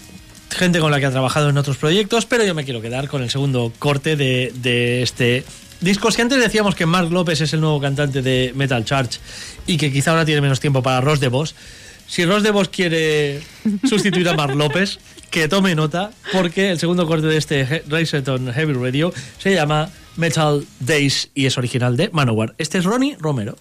gente 0.50 0.78
con 0.78 0.90
la 0.90 1.00
que 1.00 1.06
ha 1.06 1.10
trabajado 1.10 1.50
en 1.50 1.58
otros 1.58 1.76
proyectos, 1.76 2.26
pero 2.26 2.44
yo 2.44 2.54
me 2.54 2.64
quiero 2.64 2.80
quedar 2.80 3.08
con 3.08 3.22
el 3.22 3.30
segundo 3.30 3.72
corte 3.78 4.16
de, 4.16 4.52
de 4.56 5.02
este 5.02 5.44
disco. 5.80 6.10
Si 6.10 6.20
antes 6.22 6.38
decíamos 6.40 6.74
que 6.74 6.86
Mark 6.86 7.10
López 7.10 7.40
es 7.40 7.52
el 7.52 7.60
nuevo 7.60 7.80
cantante 7.80 8.22
de 8.22 8.52
Metal 8.54 8.84
Charge 8.84 9.18
y 9.66 9.76
que 9.76 9.92
quizá 9.92 10.12
ahora 10.12 10.24
tiene 10.24 10.40
menos 10.40 10.60
tiempo 10.60 10.82
para 10.82 11.00
Ross 11.00 11.20
de 11.20 11.28
Vos, 11.28 11.54
si 12.06 12.24
Ross 12.24 12.42
de 12.42 12.50
Vos 12.52 12.68
quiere 12.68 13.42
sustituir 13.88 14.28
a 14.28 14.34
Mark 14.34 14.54
López, 14.54 14.98
que 15.30 15.48
tome 15.48 15.74
nota, 15.74 16.12
porque 16.32 16.70
el 16.70 16.78
segundo 16.78 17.06
corte 17.06 17.26
de 17.26 17.36
este 17.36 17.60
He- 17.62 17.82
Race 17.88 18.16
It 18.16 18.28
on 18.28 18.50
Heavy 18.52 18.72
Radio 18.72 19.12
se 19.38 19.52
llama 19.54 19.90
Metal 20.16 20.64
Days 20.80 21.28
y 21.34 21.46
es 21.46 21.58
original 21.58 21.96
de 21.96 22.08
Manowar. 22.10 22.54
Este 22.58 22.78
es 22.78 22.84
Ronnie 22.84 23.16
Romero. 23.20 23.56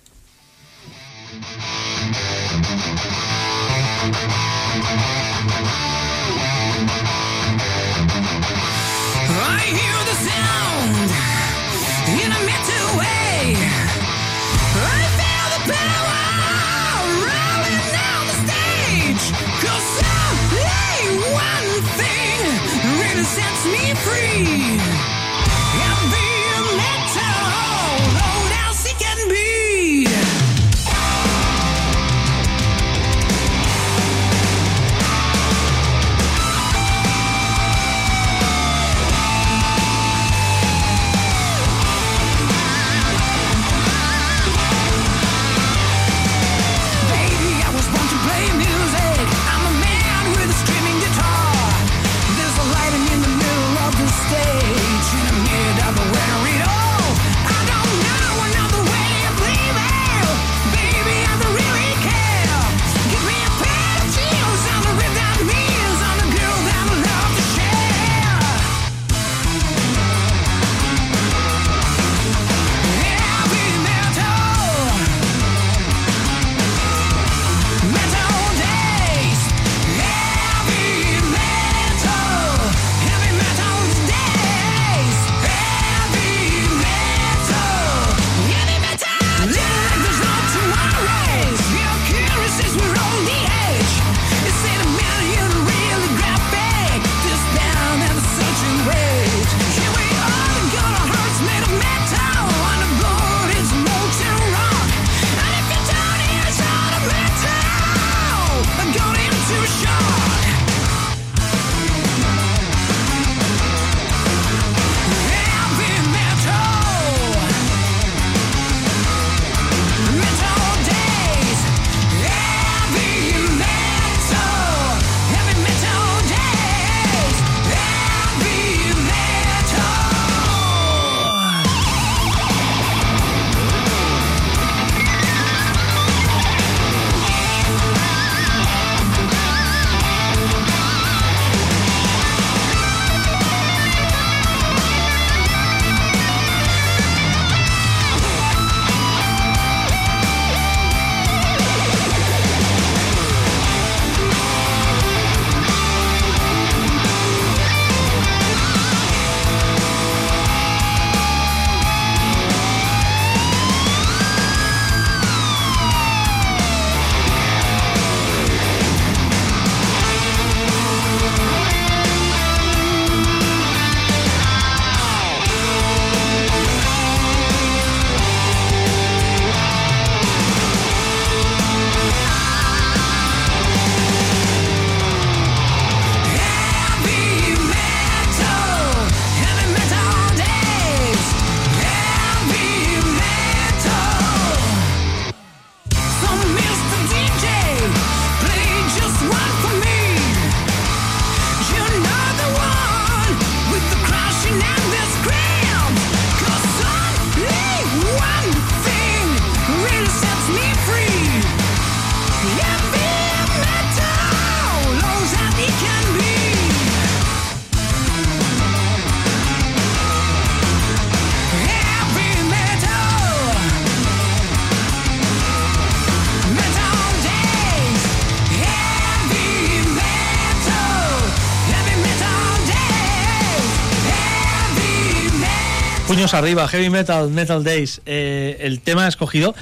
Arriba, 236.38 236.68
Heavy 236.68 236.90
Metal, 236.90 237.30
Metal 237.30 237.64
Days. 237.64 238.02
Eh, 238.06 238.58
el 238.62 238.80
tema 238.82 239.08
escogido, 239.08 239.56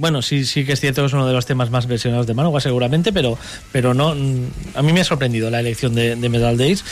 bueno, 0.00 0.22
sí, 0.22 0.44
sí 0.44 0.64
que 0.64 0.72
es 0.72 0.80
cierto 0.80 1.02
que 1.02 1.06
es 1.06 1.12
uno 1.12 1.26
de 1.26 1.32
los 1.32 1.46
temas 1.46 1.70
más 1.70 1.86
versionados 1.86 2.26
de 2.26 2.34
Manowar 2.34 2.62
seguramente, 2.62 3.12
pero, 3.12 3.38
pero 3.70 3.94
no, 3.94 4.14
mm, 4.14 4.46
a 4.74 4.82
mí 4.82 4.92
me 4.92 5.00
ha 5.00 5.04
sorprendido 5.04 5.50
la 5.50 5.60
elección 5.60 5.94
de, 5.94 6.16
de 6.16 6.28
Metal 6.28 6.56
Days. 6.56 6.84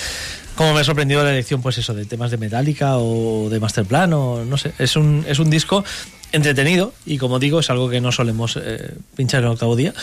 Como 0.54 0.74
me 0.74 0.80
ha 0.80 0.84
sorprendido 0.84 1.22
la 1.22 1.30
elección, 1.30 1.62
pues 1.62 1.78
eso, 1.78 1.94
de 1.94 2.04
temas 2.04 2.30
de 2.30 2.36
Metallica 2.36 2.98
o 2.98 3.48
de 3.48 3.60
Masterplan, 3.60 4.12
o 4.12 4.44
no 4.44 4.58
sé. 4.58 4.72
Es 4.78 4.96
un, 4.96 5.24
es 5.28 5.38
un 5.38 5.50
disco 5.50 5.84
entretenido 6.32 6.92
y, 7.06 7.18
como 7.18 7.38
digo, 7.38 7.60
es 7.60 7.70
algo 7.70 7.88
que 7.88 8.00
no 8.00 8.12
solemos 8.12 8.58
eh, 8.60 8.94
pinchar 9.16 9.40
en 9.40 9.46
el 9.46 9.52
octavo 9.52 9.76
día. 9.76 9.94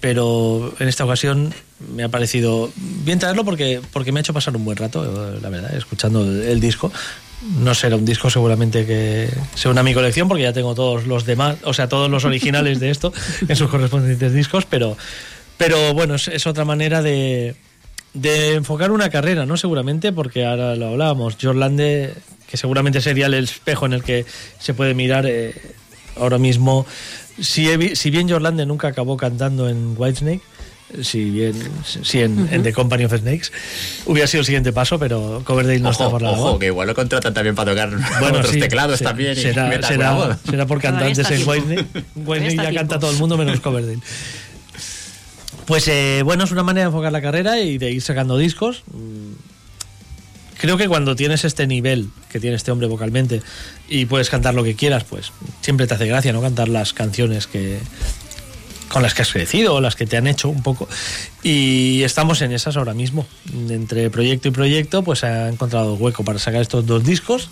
Pero 0.00 0.74
en 0.78 0.88
esta 0.88 1.04
ocasión 1.04 1.52
me 1.92 2.04
ha 2.04 2.08
parecido 2.08 2.70
bien 2.76 3.18
traerlo 3.18 3.44
porque, 3.44 3.80
porque 3.92 4.12
me 4.12 4.20
ha 4.20 4.22
hecho 4.22 4.32
pasar 4.32 4.54
un 4.56 4.64
buen 4.64 4.76
rato, 4.76 5.04
eh, 5.04 5.40
la 5.42 5.48
verdad, 5.48 5.74
escuchando 5.74 6.22
el, 6.22 6.42
el 6.42 6.60
disco. 6.60 6.92
No 7.42 7.74
será 7.74 7.96
un 7.96 8.04
disco 8.04 8.30
seguramente 8.30 8.86
que 8.86 9.28
se 9.54 9.68
una 9.68 9.82
a 9.82 9.84
mi 9.84 9.92
colección 9.92 10.26
porque 10.26 10.42
ya 10.44 10.52
tengo 10.52 10.74
todos 10.74 11.06
los 11.06 11.26
demás, 11.26 11.56
o 11.64 11.74
sea, 11.74 11.88
todos 11.88 12.10
los 12.10 12.24
originales 12.24 12.80
de 12.80 12.90
esto 12.90 13.12
en 13.48 13.56
sus 13.56 13.68
correspondientes 13.68 14.32
discos, 14.32 14.64
pero, 14.64 14.96
pero 15.56 15.92
bueno, 15.92 16.14
es, 16.14 16.28
es 16.28 16.46
otra 16.46 16.64
manera 16.64 17.02
de, 17.02 17.54
de 18.14 18.54
enfocar 18.54 18.90
una 18.90 19.10
carrera, 19.10 19.44
¿no? 19.44 19.56
Seguramente, 19.56 20.12
porque 20.12 20.46
ahora 20.46 20.74
lo 20.74 20.88
hablábamos, 20.88 21.36
Jorlande, 21.40 22.14
que 22.48 22.56
seguramente 22.56 23.00
sería 23.00 23.26
el 23.26 23.34
espejo 23.34 23.86
en 23.86 23.92
el 23.92 24.02
que 24.02 24.24
se 24.58 24.74
puede 24.74 24.94
mirar 24.94 25.26
eh, 25.26 25.54
ahora 26.18 26.38
mismo. 26.38 26.86
Si, 27.38 27.68
he 27.68 27.94
si 27.94 28.10
bien 28.10 28.28
Jorlande 28.28 28.64
nunca 28.64 28.88
acabó 28.88 29.18
cantando 29.18 29.68
en 29.68 29.94
Whitesnake, 29.96 30.40
si 31.02 31.30
bien 31.30 31.54
si 31.84 32.20
en, 32.20 32.48
en 32.52 32.62
The 32.62 32.72
Company 32.72 33.04
of 33.04 33.12
Snakes, 33.12 33.50
hubiera 34.06 34.26
sido 34.26 34.40
el 34.40 34.46
siguiente 34.46 34.72
paso, 34.72 34.98
pero 34.98 35.42
Coverdale 35.44 35.80
no 35.80 35.90
está 35.90 36.08
por 36.08 36.22
la 36.22 36.30
ojo, 36.30 36.58
que 36.58 36.66
igual 36.66 36.86
lo 36.86 36.94
contratan 36.94 37.34
también 37.34 37.54
para 37.54 37.72
tocar 37.72 37.90
Bueno, 38.20 38.38
otros 38.38 38.52
sí, 38.52 38.60
teclados 38.60 38.98
se- 38.98 39.04
también. 39.04 39.34
Será, 39.36 39.70
será- 39.82 40.38
será 40.48 40.66
por 40.66 40.80
cantantes 40.80 41.30
en 41.30 41.46
Whitesnake 41.48 41.86
está 42.14 42.62
ya 42.64 42.70
tiempo. 42.70 42.74
canta 42.78 42.98
todo 43.00 43.10
el 43.10 43.16
mundo 43.18 43.36
menos 43.36 43.60
Coverdale. 43.60 43.98
Pues 45.66 45.88
eh, 45.88 46.22
bueno, 46.24 46.44
es 46.44 46.52
una 46.52 46.62
manera 46.62 46.84
de 46.84 46.90
enfocar 46.90 47.10
la 47.10 47.20
carrera 47.20 47.58
y 47.60 47.78
de 47.78 47.90
ir 47.90 48.02
sacando 48.02 48.38
discos. 48.38 48.84
Mm, 48.92 49.32
Creo 50.58 50.78
que 50.78 50.88
cuando 50.88 51.14
tienes 51.16 51.44
este 51.44 51.66
nivel 51.66 52.08
que 52.30 52.40
tiene 52.40 52.56
este 52.56 52.70
hombre 52.70 52.86
vocalmente 52.86 53.42
y 53.90 54.06
puedes 54.06 54.30
cantar 54.30 54.54
lo 54.54 54.64
que 54.64 54.74
quieras, 54.74 55.04
pues 55.04 55.30
siempre 55.60 55.86
te 55.86 55.92
hace 55.94 56.06
gracia, 56.06 56.32
¿no? 56.32 56.40
Cantar 56.40 56.68
las 56.68 56.94
canciones 56.94 57.46
que 57.46 57.78
con 58.88 59.02
las 59.02 59.14
que 59.14 59.22
has 59.22 59.32
crecido 59.32 59.74
o 59.74 59.80
las 59.80 59.96
que 59.96 60.06
te 60.06 60.16
han 60.16 60.26
hecho 60.26 60.48
un 60.48 60.62
poco. 60.62 60.88
Y 61.42 62.02
estamos 62.02 62.42
en 62.42 62.52
esas 62.52 62.76
ahora 62.76 62.94
mismo. 62.94 63.26
Entre 63.68 64.10
proyecto 64.10 64.48
y 64.48 64.50
proyecto, 64.50 65.02
pues 65.02 65.24
ha 65.24 65.48
encontrado 65.48 65.94
hueco 65.94 66.24
para 66.24 66.38
sacar 66.38 66.62
estos 66.62 66.86
dos 66.86 67.04
discos. 67.04 67.48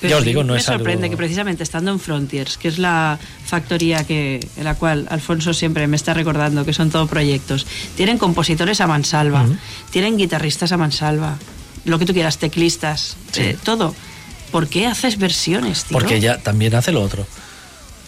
Pero 0.00 0.10
ya 0.10 0.16
os 0.18 0.22
sí 0.24 0.28
digo, 0.28 0.44
no 0.44 0.52
me 0.52 0.58
es 0.58 0.68
algo... 0.68 0.80
sorprende 0.80 1.08
que 1.08 1.16
precisamente 1.16 1.62
estando 1.62 1.90
en 1.90 1.98
Frontiers, 1.98 2.58
que 2.58 2.68
es 2.68 2.78
la 2.78 3.18
factoría 3.46 4.04
que, 4.04 4.46
en 4.56 4.64
la 4.64 4.74
cual 4.74 5.06
Alfonso 5.08 5.54
siempre 5.54 5.86
me 5.86 5.96
está 5.96 6.12
recordando 6.12 6.66
que 6.66 6.74
son 6.74 6.90
todo 6.90 7.06
proyectos, 7.06 7.66
tienen 7.96 8.18
compositores 8.18 8.82
a 8.82 8.86
mansalva, 8.86 9.46
tienen 9.90 10.18
guitarristas 10.18 10.70
a 10.72 10.76
mansalva, 10.76 11.38
lo 11.86 11.98
que 11.98 12.04
tú 12.04 12.12
quieras, 12.12 12.36
teclistas, 12.36 13.16
Sí. 13.32 13.40
eh, 13.42 13.56
todo. 13.64 13.94
¿Por 14.50 14.68
qué 14.68 14.86
haces 14.86 15.18
versiones, 15.18 15.84
tío? 15.84 15.98
Porque 15.98 16.20
ya 16.20 16.38
también 16.38 16.74
hace 16.74 16.92
lo 16.92 17.00
otro. 17.00 17.26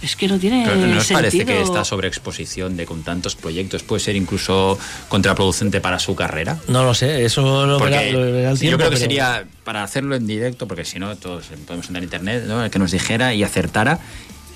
Es 0.01 0.15
que 0.15 0.29
no 0.29 0.39
tiene 0.39 0.62
Pero 0.65 0.77
¿No 0.77 0.99
os 0.99 1.05
sentido. 1.07 1.19
parece 1.19 1.45
que 1.45 1.61
esta 1.61 1.85
sobreexposición 1.85 2.77
de 2.77 2.87
con 2.87 3.03
tantos 3.03 3.35
proyectos 3.35 3.83
puede 3.83 4.01
ser 4.01 4.15
incluso 4.15 4.79
contraproducente 5.09 5.81
para 5.81 5.99
su 5.99 6.15
carrera? 6.15 6.57
No 6.69 6.85
lo 6.85 6.95
sé, 6.95 7.25
eso 7.25 7.66
lo 7.66 7.79
verá, 7.81 8.03
lo 8.12 8.20
verá 8.33 8.51
el 8.53 8.59
tiempo. 8.59 8.73
yo 8.73 8.77
creo 8.79 8.91
que 8.91 8.97
pero- 8.97 9.01
sería 9.01 9.45
para 9.65 9.83
hacerlo 9.83 10.15
en 10.15 10.27
directo, 10.27 10.66
porque 10.69 10.85
si 10.85 10.99
no, 10.99 11.16
todos 11.16 11.47
podemos 11.66 11.87
entrar 11.87 11.99
en 11.99 12.05
internet, 12.05 12.45
¿no? 12.47 12.65
El 12.65 12.70
que 12.70 12.79
nos 12.79 12.91
dijera 12.93 13.35
y 13.35 13.43
acertara 13.43 13.99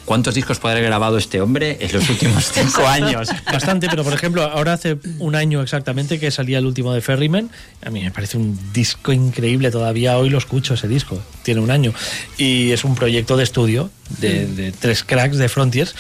cuántos 0.05 0.35
discos 0.35 0.59
puede 0.59 0.75
haber 0.77 0.87
grabado 0.87 1.17
este 1.19 1.41
hombre 1.41 1.79
en 1.81 1.93
los 1.93 2.09
últimos 2.11 2.51
cinco 2.55 2.87
años. 2.87 3.29
Bastante, 3.53 3.89
pero 3.89 4.05
por 4.05 4.13
ejemplo, 4.13 4.43
ahora 4.43 4.75
hace 4.75 4.97
un 5.19 5.35
año 5.35 5.63
exactamente 5.63 6.19
que 6.19 6.31
salía 6.31 6.59
el 6.59 6.67
último 6.67 6.93
de 6.93 7.01
Ferryman. 7.01 7.51
A 7.85 7.91
mí 7.91 8.03
me 8.03 8.11
parece 8.11 8.37
un 8.37 8.59
disco 8.73 9.13
increíble, 9.13 9.71
todavía 9.71 10.19
hoy 10.19 10.31
lo 10.31 10.39
escucho 10.39 10.75
ese 10.75 10.89
disco, 10.89 11.23
tiene 11.43 11.61
un 11.61 11.71
año. 11.71 11.93
Y 12.39 12.71
es 12.73 12.85
un 12.85 12.95
proyecto 12.95 13.37
de 13.37 13.45
estudio 13.45 13.91
de, 14.19 14.47
de 14.47 14.73
tres 14.73 15.05
cracks 15.05 15.37
de 15.39 15.49
Frontiers. 15.49 15.95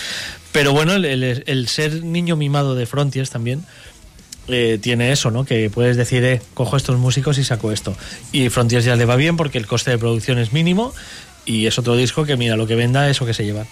Pero 0.52 0.72
bueno, 0.72 0.92
el, 0.94 1.04
el- 1.04 1.44
el 1.46 1.68
ser 1.68 2.02
niño 2.04 2.36
mimado 2.36 2.74
de 2.74 2.84
Frontiers 2.86 3.30
también 3.30 3.64
eh, 4.48 4.78
tiene 4.82 5.12
eso, 5.12 5.30
¿no? 5.30 5.44
Que 5.44 5.70
puedes 5.70 5.96
decir, 5.96 6.24
eh, 6.24 6.42
cojo 6.54 6.76
estos 6.76 6.98
músicos 6.98 7.38
y 7.38 7.44
saco 7.44 7.72
esto. 7.72 7.96
Y 8.32 8.48
Frontiers 8.48 8.84
ya 8.84 8.96
le 8.96 9.04
va 9.04 9.16
bien 9.16 9.36
porque 9.36 9.56
el 9.58 9.66
coste 9.66 9.92
de 9.92 9.98
producción 9.98 10.38
es 10.38 10.52
mínimo. 10.52 10.92
Y 11.44 11.66
es 11.66 11.78
otro 11.78 11.96
disco 11.96 12.24
que, 12.24 12.36
mira, 12.36 12.56
lo 12.56 12.66
que 12.66 12.74
venda, 12.74 13.08
eso 13.08 13.26
que 13.26 13.34
se 13.34 13.44
llevan. 13.44 13.66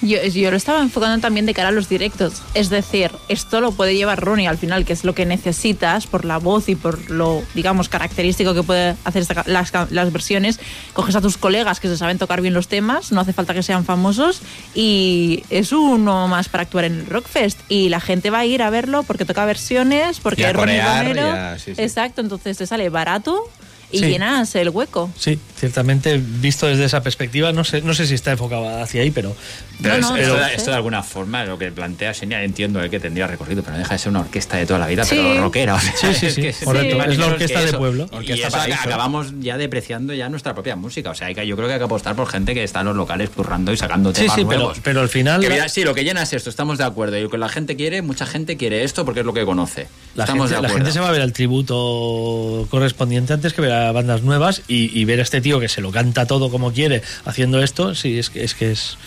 Yo, 0.00 0.22
yo 0.22 0.50
lo 0.50 0.56
estaba 0.56 0.80
enfocando 0.80 1.20
también 1.20 1.44
de 1.44 1.52
cara 1.52 1.68
a 1.68 1.72
los 1.72 1.88
directos. 1.88 2.42
Es 2.54 2.70
decir, 2.70 3.10
esto 3.28 3.60
lo 3.60 3.72
puede 3.72 3.96
llevar 3.96 4.20
Ronnie 4.20 4.46
al 4.46 4.58
final, 4.58 4.84
que 4.84 4.92
es 4.92 5.04
lo 5.04 5.14
que 5.14 5.26
necesitas 5.26 6.06
por 6.06 6.24
la 6.24 6.38
voz 6.38 6.68
y 6.68 6.76
por 6.76 7.10
lo, 7.10 7.42
digamos, 7.54 7.88
característico 7.88 8.54
que 8.54 8.62
puede 8.62 8.94
hacer 9.04 9.22
esta 9.22 9.42
las, 9.46 9.72
las 9.90 10.12
versiones. 10.12 10.60
Coges 10.92 11.16
a 11.16 11.20
tus 11.20 11.36
colegas 11.36 11.80
que 11.80 11.88
se 11.88 11.96
saben 11.96 12.18
tocar 12.18 12.40
bien 12.42 12.54
los 12.54 12.68
temas, 12.68 13.10
no 13.10 13.20
hace 13.20 13.32
falta 13.32 13.54
que 13.54 13.62
sean 13.62 13.84
famosos, 13.84 14.40
y 14.74 15.42
es 15.50 15.72
uno 15.72 16.28
más 16.28 16.48
para 16.48 16.62
actuar 16.62 16.84
en 16.84 17.00
el 17.00 17.06
Rockfest. 17.06 17.58
Y 17.68 17.88
la 17.88 18.00
gente 18.00 18.30
va 18.30 18.40
a 18.40 18.46
ir 18.46 18.62
a 18.62 18.70
verlo 18.70 19.02
porque 19.02 19.24
toca 19.24 19.44
versiones, 19.44 20.20
porque 20.20 20.42
Y 20.42 20.44
a 20.44 20.50
es 20.50 20.56
Ronnie 20.56 20.80
Romero. 20.80 21.58
sí, 21.58 21.74
sí. 21.74 21.82
Exacto, 21.82 22.20
entonces 22.20 22.56
te 22.56 22.66
sale 22.66 22.88
barato 22.88 23.50
y 23.90 23.98
Sí. 23.98 24.06
llenas 24.06 24.54
el 24.56 24.70
hueco. 24.70 25.10
Sí, 25.18 25.38
ciertamente, 25.58 26.20
visto 26.22 26.66
desde 26.66 26.84
esa 26.84 27.02
perspectiva, 27.02 27.52
no 27.52 27.64
sé, 27.64 27.82
no 27.82 27.94
sé 27.94 28.06
si 28.06 28.14
está 28.14 28.32
enfocado 28.32 28.68
hacia 28.82 29.02
ahí, 29.02 29.10
pero. 29.10 29.34
Pero 29.82 29.98
No, 29.98 30.10
no, 30.10 30.16
esto, 30.16 30.66
no 30.66 30.70
de 30.70 30.76
alguna 30.76 31.02
forma, 31.02 31.44
lo 31.44 31.58
que 31.58 31.70
plantea 31.70 32.14
Senia, 32.14 32.42
entiendo 32.42 32.82
eh, 32.82 32.88
que 32.88 32.98
tendría 32.98 33.26
recorrido, 33.26 33.62
pero 33.62 33.74
no 33.74 33.78
deja 33.80 33.92
de 33.92 33.98
ser 33.98 34.08
una 34.08 34.20
orquesta 34.20 34.56
de 34.56 34.64
toda 34.64 34.78
la 34.78 34.86
vida, 34.86 35.04
Sí. 35.04 35.16
pero 35.16 35.40
rockera. 35.42 35.74
o 35.74 35.80
sea, 35.80 35.92
Sí, 35.96 36.06
sí, 36.14 36.26
es 36.26 36.34
sí, 36.34 36.40
que 36.42 36.52
correcto. 36.64 37.02
Es 37.04 37.18
la 37.18 37.26
orquesta 37.26 37.60
que 37.60 37.66
de 37.66 37.72
pueblo. 37.74 38.08
Y 38.12 38.16
Orquesta 38.16 38.48
eso 38.48 38.74
acabamos 38.80 39.34
ya 39.40 39.58
depreciando 39.58 40.14
ya 40.14 40.28
nuestra 40.30 40.54
propia 40.54 40.76
música. 40.76 41.10
O 41.10 41.14
sea, 41.14 41.26
hay 41.28 41.34
que, 41.34 41.46
yo 41.46 41.56
creo 41.56 41.68
que 41.68 41.74
hay 41.74 41.78
que 41.80 41.84
apostar 41.84 42.16
por 42.16 42.26
gente 42.28 42.54
que 42.54 42.64
está 42.64 42.80
en 42.80 42.86
los 42.86 42.96
locales 42.96 43.28
currando 43.30 43.72
y 43.72 43.76
sacando 43.76 44.10
Sí, 44.14 44.22
temas 44.22 44.34
sí, 44.36 44.44
pero, 44.48 44.60
nuevos. 44.60 44.78
pero 44.82 45.00
al 45.02 45.08
final. 45.10 45.40
Que 45.42 45.48
la- 45.50 45.68
sí, 45.68 45.84
lo 45.84 45.94
que 45.94 46.04
llena 46.04 46.22
es 46.22 46.32
esto, 46.32 46.48
estamos 46.48 46.78
de 46.78 46.84
acuerdo. 46.84 47.18
Y 47.18 47.22
lo 47.22 47.30
que 47.30 47.36
la 47.38 47.48
gente 47.50 47.76
quiere, 47.76 48.00
mucha 48.02 48.24
gente 48.26 48.56
quiere 48.56 48.82
esto 48.82 49.04
porque 49.04 49.20
es 49.20 49.26
lo 49.26 49.34
que 49.34 49.44
conoce. 49.44 49.88
La 50.14 50.24
estamos 50.24 50.44
gente, 50.48 50.56
de 50.56 50.62
la 50.62 50.68
acuerdo. 50.68 50.76
gente 50.86 50.92
se 50.92 51.00
va 51.00 51.08
a 51.08 51.12
ver 51.12 51.20
el 51.20 51.32
tributo 51.34 52.66
correspondiente 52.70 53.32
antes 53.34 53.52
que 53.52 53.60
ver 53.60 53.72
bandas 53.92 54.22
nuevas 54.22 54.62
y, 54.68 55.04
ver 55.04 55.20
a 55.20 55.22
este 55.22 55.40
tío 55.40 55.60
que 55.60 55.68
se 55.68 55.80
lo 55.80 55.92
canta 55.92 56.26
todo 56.26 56.50
como 56.50 56.72
quiere 56.72 57.02
haciendo 57.24 57.62
esto, 57.62 57.94
sí, 57.94 58.18
es 58.18 58.30
que 58.30 58.44
es, 58.44 58.54
que 58.54 58.72
es 58.72 58.98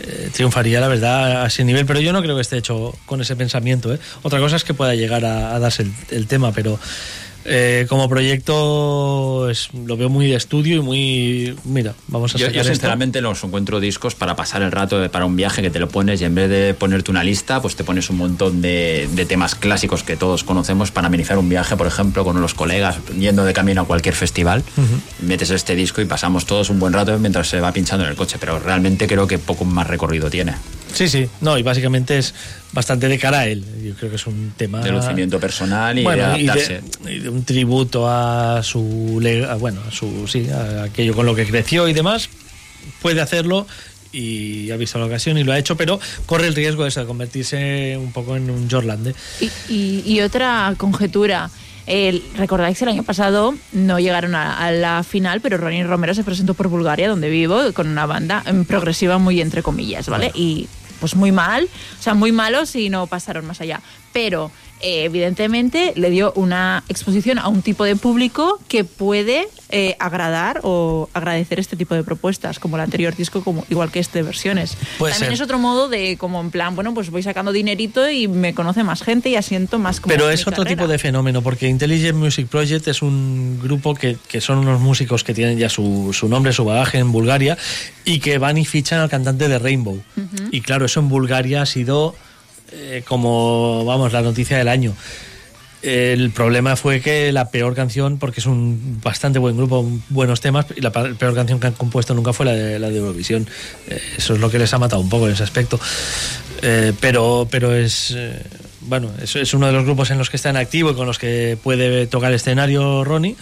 eh, 0.00 0.30
triunfaría 0.32 0.80
la 0.80 0.88
verdad 0.88 1.42
a 1.42 1.46
ese 1.46 1.64
nivel, 1.64 1.84
pero 1.84 2.00
yo 2.00 2.12
no 2.12 2.22
creo 2.22 2.34
que 2.34 2.40
esté 2.40 2.56
hecho 2.56 2.94
con 3.06 3.20
ese 3.20 3.36
pensamiento. 3.36 3.92
¿eh? 3.92 3.98
Otra 4.22 4.40
cosa 4.40 4.56
es 4.56 4.64
que 4.64 4.74
pueda 4.74 4.94
llegar 4.94 5.24
a, 5.24 5.58
darse 5.58 5.86
el 6.10 6.26
tema, 6.26 6.52
pero 6.52 6.78
eh, 7.44 7.86
como 7.88 8.08
proyecto 8.08 9.48
es- 9.50 9.68
lo 9.74 9.96
veo 9.96 10.08
muy 10.08 10.26
de 10.28 10.36
estudio 10.36 10.76
y 10.76 10.80
muy... 10.80 11.56
Mira, 11.64 11.94
vamos 12.08 12.34
a 12.34 12.38
Yo, 12.38 12.48
yo 12.48 12.60
esto. 12.60 12.72
sinceramente 12.72 13.20
los 13.20 13.42
encuentro 13.44 13.80
discos 13.80 14.14
para 14.14 14.36
pasar 14.36 14.62
el 14.62 14.72
rato 14.72 15.00
de- 15.00 15.08
para 15.08 15.24
un 15.26 15.36
viaje 15.36 15.62
que 15.62 15.70
te 15.70 15.78
lo 15.78 15.88
pones 15.88 16.20
y 16.20 16.24
en 16.24 16.34
vez 16.34 16.48
de 16.50 16.74
ponerte 16.74 17.10
una 17.10 17.24
lista, 17.24 17.60
pues 17.60 17.76
te 17.76 17.84
pones 17.84 18.10
un 18.10 18.18
montón 18.18 18.62
de, 18.62 19.08
de 19.12 19.26
temas 19.26 19.54
clásicos 19.54 20.02
que 20.02 20.16
todos 20.16 20.44
conocemos 20.44 20.90
para 20.90 21.08
amenizar 21.08 21.38
un 21.38 21.48
viaje, 21.48 21.76
por 21.76 21.86
ejemplo, 21.86 22.24
con 22.24 22.40
los 22.40 22.54
colegas 22.54 22.96
yendo 23.18 23.44
de 23.44 23.52
camino 23.52 23.82
a 23.82 23.84
cualquier 23.86 24.14
festival. 24.14 24.62
Metes 25.20 25.50
este 25.50 25.74
disco 25.74 26.00
y 26.00 26.04
pasamos 26.04 26.46
todos 26.46 26.70
un 26.70 26.78
buen 26.78 26.92
rato 26.92 27.18
mientras 27.18 27.48
se 27.48 27.60
va 27.60 27.72
pinchando 27.72 28.04
en 28.04 28.10
el 28.10 28.16
coche, 28.16 28.36
pero 28.38 28.58
realmente 28.58 29.06
creo 29.06 29.26
que 29.26 29.38
poco 29.38 29.64
más 29.64 29.86
recorrido 29.86 30.30
tiene. 30.30 30.54
Sí, 30.92 31.08
sí, 31.08 31.28
no, 31.40 31.56
y 31.58 31.62
básicamente 31.62 32.18
es 32.18 32.34
bastante 32.72 33.08
de 33.08 33.18
cara 33.18 33.40
a 33.40 33.46
él. 33.46 33.64
Yo 33.82 33.94
creo 33.94 34.10
que 34.10 34.16
es 34.16 34.26
un 34.26 34.52
tema... 34.56 34.80
De 34.80 34.90
lucimiento 34.92 35.40
personal 35.40 35.98
y 35.98 36.02
bueno, 36.02 36.32
de 36.32 36.40
y 36.42 36.48
adaptarse. 36.48 36.80
de, 37.04 37.14
y 37.14 37.18
de 37.20 37.28
un 37.28 37.44
tributo 37.44 38.08
a 38.08 38.62
su 38.62 39.20
a, 39.48 39.54
bueno 39.56 39.80
a 39.86 39.90
su 39.90 40.26
sí 40.28 40.48
a 40.50 40.84
aquello 40.84 41.14
con 41.14 41.26
lo 41.26 41.34
que 41.34 41.46
creció 41.46 41.88
y 41.88 41.92
demás 41.92 42.28
puede 43.00 43.20
hacerlo 43.20 43.66
y 44.12 44.70
ha 44.70 44.76
visto 44.76 44.98
la 44.98 45.06
ocasión 45.06 45.38
y 45.38 45.44
lo 45.44 45.52
ha 45.52 45.58
hecho 45.58 45.76
pero 45.76 45.98
corre 46.26 46.46
el 46.46 46.54
riesgo 46.54 46.82
de 46.82 46.90
eso, 46.90 47.00
de 47.00 47.06
convertirse 47.06 47.96
un 47.98 48.12
poco 48.12 48.36
en 48.36 48.50
un 48.50 48.68
Jorlande 48.70 49.14
Y, 49.40 49.50
y- 49.72 50.02
y 50.06 50.20
otra 50.20 50.74
conjetura. 50.76 51.50
El- 51.86 52.22
Recordáis 52.36 52.78
que 52.78 52.84
el 52.84 52.90
año 52.90 53.02
pasado 53.02 53.54
no 53.72 53.98
llegaron 53.98 54.34
a, 54.36 54.58
a 54.64 54.70
la 54.70 55.02
final, 55.02 55.40
pero 55.40 55.56
Ronnie 55.58 55.82
Romero 55.82 56.14
se 56.14 56.22
presentó 56.22 56.54
por 56.54 56.68
Bulgaria, 56.68 57.08
donde 57.08 57.28
vivo, 57.28 57.72
con 57.72 57.88
una 57.88 58.06
banda 58.06 58.44
progresiva 58.68 59.18
muy 59.18 59.40
entre 59.40 59.62
comillas, 59.64 60.08
¿vale? 60.08 60.30
Y 60.34 60.68
pues 61.02 61.16
muy 61.16 61.32
mal, 61.32 61.68
o 61.98 62.00
sea, 62.00 62.14
muy 62.14 62.30
malos 62.30 62.76
y 62.76 62.88
no 62.88 63.08
pasaron 63.08 63.44
más 63.44 63.60
allá. 63.60 63.80
Pero 64.12 64.52
eh, 64.82 65.04
evidentemente 65.04 65.92
le 65.96 66.10
dio 66.10 66.32
una 66.36 66.84
exposición 66.88 67.38
a 67.38 67.48
un 67.48 67.62
tipo 67.62 67.84
de 67.84 67.96
público 67.96 68.58
que 68.68 68.84
puede 68.84 69.48
eh, 69.70 69.96
agradar 69.98 70.60
o 70.64 71.08
agradecer 71.14 71.58
este 71.58 71.76
tipo 71.76 71.94
de 71.94 72.04
propuestas, 72.04 72.58
como 72.58 72.76
el 72.76 72.82
anterior 72.82 73.16
disco, 73.16 73.42
como 73.42 73.64
igual 73.70 73.90
que 73.90 74.00
este 74.00 74.18
de 74.18 74.24
versiones. 74.24 74.76
Puede 74.98 75.12
También 75.12 75.30
ser. 75.30 75.34
es 75.34 75.40
otro 75.40 75.58
modo 75.58 75.88
de, 75.88 76.16
como 76.18 76.40
en 76.40 76.50
plan, 76.50 76.74
bueno, 76.74 76.92
pues 76.92 77.10
voy 77.10 77.22
sacando 77.22 77.52
dinerito 77.52 78.10
y 78.10 78.28
me 78.28 78.54
conoce 78.54 78.82
más 78.84 79.02
gente 79.02 79.30
y 79.30 79.36
asiento 79.36 79.78
más 79.78 80.00
como 80.00 80.12
Pero 80.12 80.28
es 80.30 80.42
otro 80.42 80.64
carrera. 80.64 80.76
tipo 80.76 80.88
de 80.88 80.98
fenómeno, 80.98 81.42
porque 81.42 81.68
Intelligent 81.68 82.18
Music 82.18 82.48
Project 82.48 82.88
es 82.88 83.00
un 83.02 83.58
grupo 83.62 83.94
que, 83.94 84.16
que 84.28 84.40
son 84.40 84.58
unos 84.58 84.80
músicos 84.80 85.24
que 85.24 85.32
tienen 85.32 85.58
ya 85.58 85.68
su, 85.68 86.10
su 86.12 86.28
nombre, 86.28 86.52
su 86.52 86.64
bagaje 86.64 86.98
en 86.98 87.12
Bulgaria, 87.12 87.56
y 88.04 88.18
que 88.18 88.38
van 88.38 88.58
y 88.58 88.64
fichan 88.64 89.00
al 89.00 89.08
cantante 89.08 89.48
de 89.48 89.58
Rainbow. 89.58 90.02
Y 90.50 90.60
claro, 90.60 90.86
eso 90.86 91.00
en 91.00 91.08
Bulgaria 91.08 91.62
ha 91.62 91.66
sido 91.66 92.14
eh, 92.74 93.02
como, 93.06 93.84
vamos, 93.84 94.12
la 94.12 94.22
noticia 94.22 94.56
del 94.56 94.68
año. 94.68 94.94
El 95.82 96.30
problema 96.30 96.76
fue 96.76 97.00
que 97.00 97.32
la 97.32 97.50
peor 97.50 97.74
canción, 97.74 98.18
porque 98.18 98.38
es 98.38 98.46
un 98.46 99.00
bastante 99.02 99.40
buen 99.40 99.56
grupo, 99.56 99.84
buenos 100.10 100.40
temas, 100.40 100.66
y 100.76 100.80
la 100.80 100.92
peor 100.92 101.34
canción 101.34 101.58
que 101.58 101.66
han 101.66 101.72
compuesto 101.72 102.14
nunca 102.14 102.32
fue 102.32 102.46
la 102.46 102.52
de, 102.52 102.78
la 102.78 102.88
de 102.88 102.98
Eurovisión. 102.98 103.48
Eh, 103.88 104.00
eso 104.16 104.34
es 104.34 104.40
lo 104.40 104.48
que 104.48 104.60
les 104.60 104.72
ha 104.72 104.78
matado 104.78 105.02
un 105.02 105.08
poco 105.08 105.26
en 105.26 105.34
ese 105.34 105.42
aspecto. 105.42 105.80
Eh, 106.62 106.92
pero, 107.00 107.48
pero 107.50 107.74
es. 107.74 108.16
bueno, 108.82 109.10
es, 109.20 109.54
uno 109.54 109.66
de 109.66 109.72
los 109.72 109.84
grupos 109.84 110.10
en 110.12 110.18
los 110.18 110.30
que 110.30 110.36
está 110.36 110.50
en 110.50 110.56
activo 110.56 110.92
y 110.92 110.94
con 110.94 111.06
los 111.06 111.18
que 111.18 111.58
puede 111.60 112.06
tocar 112.06 112.32
escenario 112.32 113.02
Ronnie. 113.02 113.36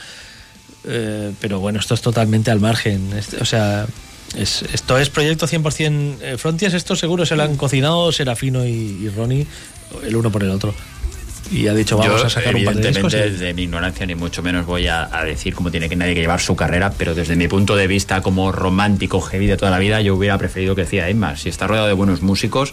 Pero 0.82 1.61
bueno, 1.61 1.78
esto 1.78 1.93
es 1.93 2.01
totalmente 2.01 2.51
al 2.51 2.59
margen. 2.59 3.12
Este- 3.12 3.36
o 3.36 3.44
sea, 3.44 3.86
es- 4.36 4.62
esto 4.73 4.98
es 4.98 5.11
proyecto 5.11 5.47
100% 5.47 6.19
eh, 6.23 6.36
Frontiers. 6.39 6.74
Esto 6.74 6.97
seguro 6.97 7.27
se 7.27 7.36
lo 7.36 7.43
han 7.43 7.57
cocinado 7.57 8.12
Serafino 8.12 8.66
y, 8.66 8.70
y 9.02 9.09
Ronnie, 9.09 9.47
el 10.05 10.16
uno 10.16 10.31
por 10.31 10.43
el 10.43 10.51
otro. 10.51 10.74
Y 11.52 11.66
ha 11.66 11.74
dicho, 11.74 11.97
vamos 11.97 12.20
Yo, 12.20 12.27
a 12.27 12.31
sacar 12.31 12.55
un 12.55 12.65
par 12.65 12.77
de 12.77 12.89
discos. 12.89 13.12
evidentemente, 13.12 13.31
desde 13.32 13.55
mi 13.55 13.62
ignorancia, 13.62 14.07
ni 14.07 14.15
mucho 14.15 14.40
menos 14.40 14.66
voy 14.66 14.86
a, 14.86 15.09
a 15.12 15.24
decir 15.24 15.52
cómo 15.52 15.70
tiene 15.73 15.89
que 15.89 15.97
nadie 15.97 16.15
que 16.15 16.20
llevar 16.20 16.40
su 16.40 16.55
carrera, 16.55 16.93
pero 16.97 17.12
desde 17.15 17.35
mi 17.35 17.48
punto 17.48 17.74
de 17.74 17.89
vista 17.89 18.23
como 18.23 18.52
romántico 18.52 19.20
heavy 19.20 19.47
de 19.47 19.57
toda 19.57 19.73
la 19.73 19.81
vida, 19.81 20.01
yo 20.01 20.15
hubiera 20.15 20.39
preferido 20.39 20.77
que 20.77 20.82
decía 20.82 21.09
Emma, 21.09 21.36
si 21.36 21.48
está 21.48 21.66
rodeado 21.66 21.89
de 21.89 21.94
buenos 21.94 22.23
músicos, 22.23 22.73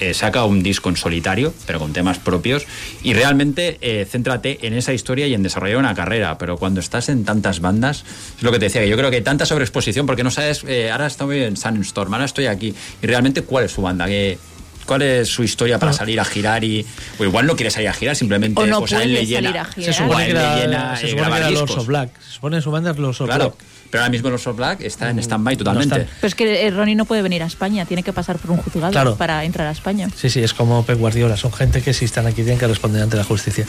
eh, 0.00 0.14
saca 0.14 0.44
un 0.44 0.62
disco 0.62 0.88
en 0.88 0.96
solitario, 0.96 1.52
pero 1.66 1.78
con 1.78 1.92
temas 1.92 2.18
propios, 2.18 2.64
y 3.02 3.12
realmente 3.14 3.78
eh, 3.80 4.06
céntrate 4.10 4.58
en 4.66 4.74
esa 4.74 4.92
historia 4.92 5.26
y 5.26 5.34
en 5.34 5.42
desarrollar 5.42 5.76
una 5.78 5.94
carrera. 5.94 6.38
Pero 6.38 6.56
cuando 6.56 6.80
estás 6.80 7.08
en 7.08 7.24
tantas 7.24 7.60
bandas, 7.60 8.04
es 8.36 8.42
lo 8.42 8.50
que 8.52 8.58
te 8.58 8.66
decía, 8.66 8.80
que 8.80 8.88
yo 8.88 8.96
creo 8.96 9.10
que 9.10 9.16
hay 9.16 9.22
tanta 9.22 9.46
sobreexposición 9.46 10.06
porque 10.06 10.24
no 10.24 10.30
sabes, 10.30 10.64
eh, 10.66 10.90
ahora 10.90 11.06
estoy 11.06 11.42
en 11.42 11.56
Sunstorm, 11.56 12.12
ahora 12.14 12.24
estoy 12.26 12.46
aquí, 12.46 12.74
y 13.02 13.06
realmente 13.06 13.42
cuál 13.42 13.64
es 13.64 13.72
su 13.72 13.82
banda, 13.82 14.06
¿Qué- 14.06 14.38
¿Cuál 14.86 15.02
es 15.02 15.28
su 15.28 15.44
historia 15.44 15.78
para 15.78 15.92
salir 15.92 16.18
a 16.18 16.24
girar 16.24 16.64
y 16.64 16.84
o 17.18 17.24
igual 17.24 17.46
no 17.46 17.54
quiere 17.54 17.70
salir 17.70 17.88
a 17.88 17.92
girar 17.92 18.16
simplemente 18.16 18.60
O 18.60 18.66
no 18.66 18.80
pues 18.80 18.92
a 18.94 19.04
él 19.04 19.12
le 19.12 19.24
llena 19.24 19.50
salir 19.50 19.58
a 19.60 19.64
girar. 19.66 19.94
se 19.94 20.02
supone 20.02 20.26
que 20.26 20.32
le 20.32 20.38
era, 20.40 20.56
llena 20.56 20.96
se 20.96 21.06
eh, 21.06 21.10
supone 21.10 21.30
que 21.30 21.36
era 21.36 21.50
Lords 21.50 21.60
discos. 21.60 21.76
of 21.82 21.86
Black. 21.86 22.10
Se 22.20 22.32
supone 22.32 22.60
su 22.60 22.70
banda 22.72 22.90
es 22.90 22.96
Lords 22.98 23.20
of 23.20 23.26
Claro, 23.28 23.44
Black. 23.56 23.69
Pero 23.90 24.02
ahora 24.02 24.10
mismo 24.10 24.30
los 24.30 24.46
of 24.46 24.56
Black 24.56 24.80
está 24.82 25.10
en 25.10 25.18
stand-by 25.18 25.56
totalmente. 25.56 26.00
están. 26.02 26.14
Pero 26.20 26.28
es 26.28 26.34
que 26.34 26.66
eh, 26.66 26.70
Ronnie 26.70 26.94
no 26.94 27.04
puede 27.04 27.22
venir 27.22 27.42
a 27.42 27.46
España, 27.46 27.84
tiene 27.86 28.02
que 28.02 28.12
pasar 28.12 28.38
por 28.38 28.52
un 28.52 28.58
juzgado 28.58 28.92
Claro. 28.92 29.16
para 29.16 29.44
entrar 29.44 29.66
a 29.66 29.72
España. 29.72 30.08
Sí, 30.16 30.30
sí, 30.30 30.40
es 30.42 30.54
como 30.54 30.84
Pep 30.84 30.98
Guardiola. 30.98 31.36
Son 31.36 31.52
gente 31.52 31.82
que 31.82 31.92
si 31.92 32.04
están 32.04 32.26
aquí 32.26 32.36
tienen 32.42 32.58
que 32.58 32.66
responder 32.66 33.02
ante 33.02 33.16
la 33.16 33.24
justicia. 33.24 33.66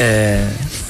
Eh, 0.00 0.44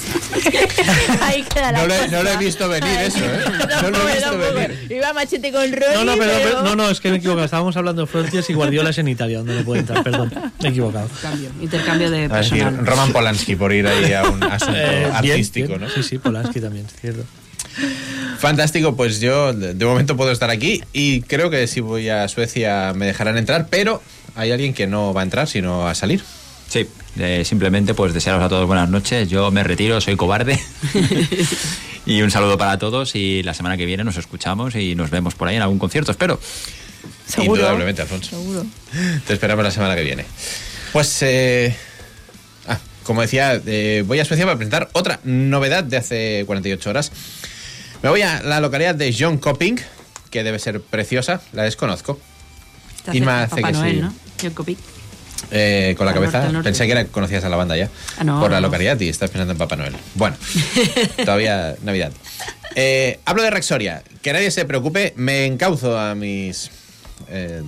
Ahí 1.22 1.42
queda 1.42 1.72
la 1.72 1.78
No, 1.80 1.86
le- 1.86 2.08
no 2.08 2.22
lo 2.22 2.30
he 2.30 2.36
visto 2.36 2.68
venir 2.68 2.90
eso, 3.00 3.18
¿eh? 3.24 3.40
No 3.82 3.90
lo 3.90 4.08
he 4.08 4.12
visto 4.14 4.30
Tampoco. 4.30 4.54
venir. 4.54 4.86
Iba 4.92 5.12
machete 5.12 5.52
con 5.52 5.62
Ronnie, 5.72 5.94
no, 5.94 6.04
no, 6.04 6.14
pero, 6.16 6.62
no, 6.62 6.76
no, 6.76 6.90
es 6.90 7.00
que 7.00 7.08
me 7.08 7.14
he 7.16 7.18
equivocado. 7.18 7.44
Estábamos 7.44 7.76
hablando 7.76 8.02
de 8.02 8.06
Frontiers 8.08 8.48
y 8.50 8.54
Guardiola 8.54 8.90
es 8.90 8.98
en 8.98 9.08
Italia, 9.08 9.38
donde 9.38 9.54
no 9.56 9.62
puede 9.64 9.80
entrar. 9.80 10.02
Perdón, 10.02 10.30
me 10.62 10.68
he 10.68 10.70
equivocado. 10.70 11.08
Cambio, 11.22 11.50
intercambio 11.60 12.10
de 12.10 12.28
personal. 12.28 12.86
Roman 12.86 13.12
Polanski 13.12 13.56
por 13.56 13.72
ir 13.72 13.86
ahí 13.86 14.12
a 14.12 14.24
un 14.24 14.42
asunto 14.50 14.74
Eh, 14.76 15.10
bien, 15.22 15.32
artístico, 15.34 15.68
bien. 15.68 15.80
¿no? 15.82 15.88
Sí, 15.90 16.02
sí, 16.02 16.18
Polanski 16.18 16.60
también, 16.60 16.86
es 16.86 17.00
cierto. 17.00 17.24
Fantástico, 18.38 18.94
pues 18.94 19.20
yo 19.20 19.52
de 19.52 19.84
momento 19.84 20.16
puedo 20.16 20.30
estar 20.30 20.50
aquí 20.50 20.82
y 20.92 21.22
creo 21.22 21.50
que 21.50 21.66
si 21.66 21.80
voy 21.80 22.08
a 22.08 22.28
Suecia 22.28 22.92
me 22.94 23.06
dejarán 23.06 23.36
entrar, 23.36 23.66
pero 23.68 24.00
hay 24.36 24.52
alguien 24.52 24.74
que 24.74 24.86
no 24.86 25.12
va 25.12 25.22
a 25.22 25.24
entrar, 25.24 25.48
sino 25.48 25.88
a 25.88 25.94
salir. 25.94 26.22
Sí, 26.68 26.86
eh, 27.18 27.44
simplemente 27.44 27.94
pues 27.94 28.14
desearos 28.14 28.42
a 28.42 28.48
todos 28.48 28.66
buenas 28.66 28.88
noches. 28.88 29.28
Yo 29.28 29.50
me 29.50 29.64
retiro, 29.64 30.00
soy 30.00 30.16
cobarde. 30.16 30.60
y 32.06 32.22
un 32.22 32.30
saludo 32.30 32.56
para 32.58 32.78
todos 32.78 33.14
y 33.16 33.42
la 33.42 33.54
semana 33.54 33.76
que 33.76 33.86
viene 33.86 34.04
nos 34.04 34.16
escuchamos 34.16 34.76
y 34.76 34.94
nos 34.94 35.10
vemos 35.10 35.34
por 35.34 35.48
ahí 35.48 35.56
en 35.56 35.62
algún 35.62 35.78
concierto, 35.78 36.12
espero. 36.12 36.38
Seguro. 37.26 37.56
Indudablemente, 37.56 38.02
Alfonso. 38.02 38.30
Seguro. 38.30 38.66
Te 39.26 39.32
esperamos 39.32 39.64
la 39.64 39.70
semana 39.70 39.94
que 39.94 40.02
viene. 40.02 40.24
Pues, 40.92 41.22
eh, 41.22 41.76
ah, 42.66 42.78
como 43.02 43.20
decía, 43.20 43.60
eh, 43.66 44.02
voy 44.06 44.20
a 44.20 44.24
Suecia 44.24 44.46
para 44.46 44.56
presentar 44.56 44.88
otra 44.92 45.20
novedad 45.24 45.84
de 45.84 45.98
hace 45.98 46.44
48 46.46 46.90
horas. 46.90 47.12
Me 48.02 48.08
voy 48.08 48.22
a 48.22 48.42
la 48.42 48.60
localidad 48.60 48.94
de 48.94 49.14
John 49.18 49.38
Coping, 49.38 49.76
que 50.30 50.44
debe 50.44 50.58
ser 50.58 50.80
preciosa, 50.80 51.40
la 51.52 51.64
desconozco. 51.64 52.18
Está 52.96 53.14
Inma 53.16 53.42
hace 53.44 53.56
Papá 53.56 53.68
que 53.68 53.72
Noel, 53.72 53.94
sí. 53.96 54.00
¿no? 54.02 54.14
John 54.40 54.50
Copic. 54.52 54.78
Eh, 55.50 55.94
con 55.96 56.04
la 56.04 56.10
Al 56.12 56.16
cabeza. 56.16 56.32
norte, 56.38 56.46
al 56.48 56.52
norte. 56.54 56.68
Pensé 56.68 56.86
que 56.86 56.92
era- 56.92 57.04
conocías 57.06 57.44
a 57.44 57.48
la 57.48 57.56
banda 57.56 57.76
ya. 57.76 57.88
Ah, 58.18 58.24
no, 58.24 58.40
por 58.40 58.50
la 58.50 58.60
localidad 58.60 58.98
y 59.00 59.08
estás 59.08 59.30
pensando 59.30 59.52
en 59.52 59.58
Papá 59.58 59.76
Noel. 59.76 59.94
Bueno, 60.14 60.36
todavía 61.24 61.76
Navidad. 61.82 62.12
Eh, 62.74 63.18
hablo 63.24 63.42
de 63.42 63.50
Rexoria. 63.50 64.02
Que 64.22 64.32
nadie 64.32 64.50
se 64.50 64.64
preocupe, 64.64 65.14
me 65.16 65.46
encauzo 65.46 65.98
a 65.98 66.14
mis 66.14 66.70
eh, 67.28 67.62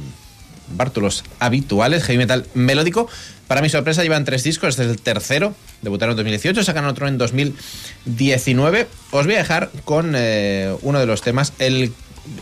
bártulos 0.77 1.25
habituales, 1.39 2.03
heavy 2.05 2.19
metal 2.19 2.47
melódico. 2.55 3.09
Para 3.51 3.63
mi 3.63 3.69
sorpresa 3.69 4.05
llevan 4.05 4.25
tres 4.25 4.45
discos, 4.45 4.69
este 4.69 4.85
es 4.85 4.91
el 4.91 5.01
tercero. 5.01 5.57
Debutaron 5.83 6.13
en 6.13 6.19
2018, 6.19 6.63
sacan 6.63 6.85
otro 6.85 7.09
en 7.09 7.19
2019. 7.19 8.87
Os 9.11 9.27
voy 9.27 9.35
a 9.35 9.39
dejar 9.39 9.73
con 9.85 10.13
eh, 10.17 10.73
uno 10.83 11.01
de 11.01 11.07
los 11.07 11.21
temas, 11.21 11.53
el, 11.59 11.93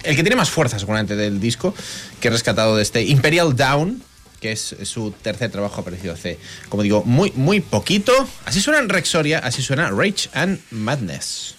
el 0.03 0.17
que 0.17 0.23
tiene 0.23 0.37
más 0.37 0.51
fuerza 0.51 0.79
seguramente 0.79 1.17
del 1.17 1.41
disco, 1.41 1.75
que 2.21 2.29
he 2.29 2.31
rescatado 2.31 2.77
de 2.77 2.83
este 2.83 3.05
Imperial 3.05 3.57
Down, 3.57 4.03
que 4.39 4.53
es 4.53 4.77
su 4.83 5.13
tercer 5.13 5.51
trabajo 5.51 5.81
aparecido 5.81 6.13
hace, 6.13 6.39
como 6.69 6.83
digo, 6.83 7.03
muy, 7.07 7.33
muy 7.35 7.61
poquito. 7.61 8.13
Así 8.45 8.61
suena 8.61 8.79
en 8.79 8.91
Rexoria, 8.91 9.39
así 9.39 9.63
suena 9.63 9.89
Rage 9.89 10.29
and 10.35 10.61
Madness. 10.71 11.58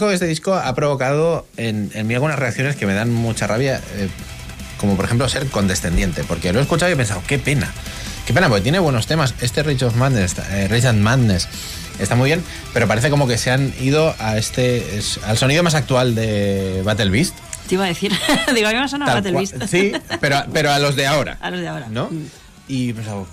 Reconozco 0.00 0.12
que 0.12 0.14
este 0.24 0.28
disco 0.28 0.54
ha 0.54 0.74
provocado 0.74 1.46
en, 1.58 1.90
en 1.92 2.06
mí 2.06 2.14
algunas 2.14 2.38
reacciones 2.38 2.74
que 2.74 2.86
me 2.86 2.94
dan 2.94 3.12
mucha 3.12 3.46
rabia, 3.46 3.82
eh, 3.96 4.08
como 4.78 4.96
por 4.96 5.04
ejemplo 5.04 5.28
ser 5.28 5.46
condescendiente, 5.48 6.24
porque 6.24 6.54
lo 6.54 6.58
he 6.58 6.62
escuchado 6.62 6.88
y 6.90 6.94
he 6.94 6.96
pensado, 6.96 7.22
qué 7.26 7.38
pena, 7.38 7.70
qué 8.24 8.32
pena, 8.32 8.48
porque 8.48 8.62
tiene 8.62 8.78
buenos 8.78 9.06
temas. 9.06 9.34
Este 9.42 9.62
Rage 9.62 9.84
of 9.84 9.96
Madness, 9.96 10.36
eh, 10.52 10.68
Rage 10.70 10.88
and 10.88 11.02
Madness, 11.02 11.48
está 11.98 12.16
muy 12.16 12.30
bien, 12.30 12.42
pero 12.72 12.88
parece 12.88 13.10
como 13.10 13.28
que 13.28 13.36
se 13.36 13.50
han 13.50 13.74
ido 13.78 14.14
a 14.18 14.38
este, 14.38 14.96
es- 14.96 15.20
al 15.22 15.36
sonido 15.36 15.62
más 15.62 15.74
actual 15.74 16.14
de 16.14 16.80
Battle 16.82 17.10
Beast. 17.10 17.34
Te 17.68 17.74
iba 17.74 17.84
a 17.84 17.88
decir, 17.88 18.10
digo, 18.54 18.68
a 18.68 18.72
mí 18.72 18.78
me 18.78 18.88
Tal 18.88 19.00
Battle 19.16 19.32
Beast. 19.32 19.56
Sí, 19.70 19.92
pero, 20.18 20.44
pero 20.50 20.72
a 20.72 20.78
los 20.78 20.96
de 20.96 21.06
ahora. 21.06 21.36
A 21.42 21.50
los 21.50 21.60
de 21.60 21.68
ahora. 21.68 21.88
¿No? 21.90 22.06
Mm. 22.10 22.24
Y 22.68 22.94
pensaba, 22.94 23.24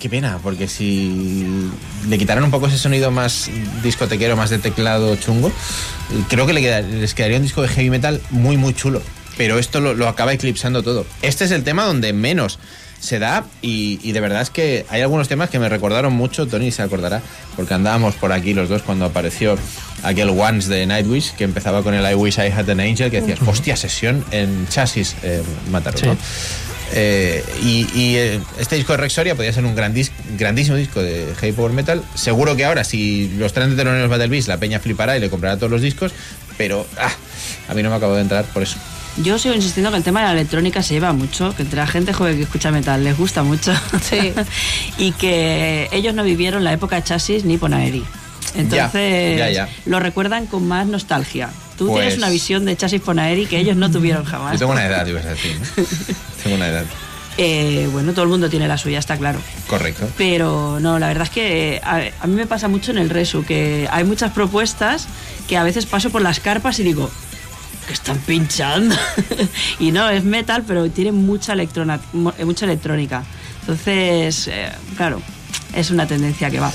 qué 0.00 0.08
pena, 0.08 0.40
porque 0.42 0.66
si 0.66 1.70
le 2.08 2.18
quitaran 2.18 2.42
un 2.42 2.50
poco 2.50 2.66
ese 2.66 2.78
sonido 2.78 3.12
más 3.12 3.48
discotequero, 3.84 4.36
más 4.36 4.50
de 4.50 4.58
teclado 4.58 5.14
chungo, 5.16 5.52
creo 6.28 6.46
que 6.46 6.52
les 6.54 7.14
quedaría 7.14 7.36
un 7.36 7.44
disco 7.44 7.62
de 7.62 7.68
heavy 7.68 7.90
metal 7.90 8.20
muy, 8.30 8.56
muy 8.56 8.74
chulo. 8.74 9.00
Pero 9.36 9.58
esto 9.58 9.80
lo, 9.80 9.94
lo 9.94 10.08
acaba 10.08 10.32
eclipsando 10.32 10.82
todo. 10.82 11.06
Este 11.22 11.44
es 11.44 11.52
el 11.52 11.62
tema 11.62 11.84
donde 11.84 12.12
menos 12.12 12.58
se 12.98 13.18
da 13.18 13.44
y, 13.62 13.98
y 14.02 14.12
de 14.12 14.20
verdad 14.20 14.42
es 14.42 14.50
que 14.50 14.84
hay 14.90 15.00
algunos 15.00 15.28
temas 15.28 15.48
que 15.48 15.58
me 15.58 15.68
recordaron 15.70 16.12
mucho, 16.12 16.46
Tony 16.46 16.70
se 16.70 16.82
acordará, 16.82 17.22
porque 17.56 17.72
andábamos 17.72 18.14
por 18.16 18.32
aquí 18.32 18.52
los 18.52 18.68
dos 18.68 18.82
cuando 18.82 19.06
apareció 19.06 19.56
aquel 20.02 20.28
Once 20.30 20.68
de 20.68 20.84
Nightwish 20.86 21.32
que 21.32 21.44
empezaba 21.44 21.82
con 21.82 21.94
el 21.94 22.10
I 22.10 22.14
Wish 22.14 22.36
I 22.38 22.50
Had 22.52 22.68
an 22.68 22.80
Angel, 22.80 23.10
que 23.10 23.22
decías, 23.22 23.38
hostia, 23.46 23.76
sesión 23.76 24.22
en 24.32 24.66
chasis 24.68 25.14
eh, 25.22 25.42
Mataró, 25.70 25.96
Sí. 25.96 26.06
¿no? 26.06 26.16
Eh, 26.92 27.44
y 27.62 27.86
y, 27.94 28.16
eh, 28.16 28.40
este 28.58 28.76
disco 28.76 28.92
de 28.92 28.98
Rexoria 28.98 29.34
podría 29.34 29.52
ser 29.52 29.64
un 29.64 29.74
gran 29.76 29.94
dis- 29.94 30.10
grandísimo 30.36 30.76
disco 30.76 31.00
de 31.02 31.34
heavy 31.38 31.52
power 31.52 31.72
metal. 31.72 32.02
Seguro 32.14 32.56
que 32.56 32.64
ahora, 32.64 32.84
si 32.84 33.30
los 33.38 33.52
traen 33.52 33.70
de 33.70 33.76
teloneros 33.76 34.10
Battle 34.10 34.28
Beast, 34.28 34.48
la 34.48 34.56
peña 34.58 34.80
flipará 34.80 35.16
y 35.16 35.20
le 35.20 35.30
comprará 35.30 35.56
todos 35.56 35.70
los 35.70 35.82
discos, 35.82 36.12
pero 36.58 36.86
ah, 36.98 37.10
a 37.68 37.74
mí 37.74 37.82
no 37.82 37.90
me 37.90 37.96
acabo 37.96 38.14
de 38.14 38.22
entrar 38.22 38.44
por 38.46 38.62
eso. 38.62 38.76
Yo 39.22 39.38
sigo 39.38 39.54
insistiendo 39.54 39.90
que 39.90 39.96
el 39.98 40.04
tema 40.04 40.20
de 40.20 40.26
la 40.26 40.32
electrónica 40.32 40.82
se 40.82 40.94
lleva 40.94 41.12
mucho, 41.12 41.54
que 41.56 41.62
entre 41.62 41.78
la 41.78 41.86
gente 41.86 42.12
joven 42.12 42.36
que 42.36 42.42
escucha 42.44 42.70
metal 42.70 43.02
les 43.04 43.16
gusta 43.16 43.42
mucho. 43.42 43.72
Sí. 44.08 44.32
y 44.98 45.12
que 45.12 45.88
ellos 45.92 46.14
no 46.14 46.22
vivieron 46.24 46.62
la 46.64 46.72
época 46.72 47.02
chasis 47.02 47.44
ni 47.44 47.58
Ponaeri. 47.58 48.04
Entonces 48.56 49.38
Ya, 49.38 49.50
ya, 49.50 49.66
ya. 49.66 49.68
lo 49.86 50.00
recuerdan 50.00 50.46
con 50.46 50.66
más 50.66 50.86
nostalgia. 50.86 51.50
Tú 51.80 51.86
Pues- 51.86 52.00
tienes 52.00 52.18
una 52.18 52.28
visión 52.28 52.66
de 52.66 52.76
chasis 52.76 53.00
Ponaeri 53.00 53.46
que 53.46 53.58
ellos 53.58 53.74
no 53.74 53.90
tuvieron 53.90 54.22
Yo 54.24 54.30
jamás. 54.30 54.58
tengo 54.58 54.72
una 54.72 54.84
edad, 54.84 55.06
ibas 55.06 55.24
a 55.24 55.30
decir. 55.30 55.58
¿no? 55.58 55.84
tengo 56.44 56.56
una 56.56 56.68
edad. 56.68 56.84
Eh, 57.38 57.88
bueno, 57.90 58.12
todo 58.12 58.24
el 58.24 58.28
mundo 58.28 58.50
tiene 58.50 58.68
la 58.68 58.76
suya, 58.76 58.98
está 58.98 59.16
claro. 59.16 59.38
Correcto. 59.66 60.06
Pero 60.18 60.78
no, 60.78 60.98
la 60.98 61.06
verdad 61.08 61.22
es 61.22 61.30
que 61.30 61.80
a, 61.82 62.02
a 62.20 62.26
mí 62.26 62.34
me 62.34 62.46
pasa 62.46 62.68
mucho 62.68 62.90
en 62.90 62.98
el 62.98 63.08
Resu, 63.08 63.46
que 63.46 63.88
hay 63.90 64.04
muchas 64.04 64.32
propuestas 64.32 65.06
que 65.48 65.56
a 65.56 65.62
veces 65.62 65.86
paso 65.86 66.10
por 66.10 66.20
las 66.20 66.38
carpas 66.38 66.78
y 66.80 66.82
digo, 66.82 67.10
que 67.86 67.94
están 67.94 68.18
pinchando. 68.18 68.94
y 69.78 69.90
no, 69.90 70.10
es 70.10 70.22
metal, 70.22 70.64
pero 70.66 70.90
tiene 70.90 71.12
mucha, 71.12 71.54
mucha 72.12 72.64
electrónica. 72.66 73.24
Entonces, 73.62 74.48
eh, 74.48 74.68
claro, 74.98 75.22
es 75.74 75.90
una 75.90 76.06
tendencia 76.06 76.50
que 76.50 76.60
va. 76.60 76.70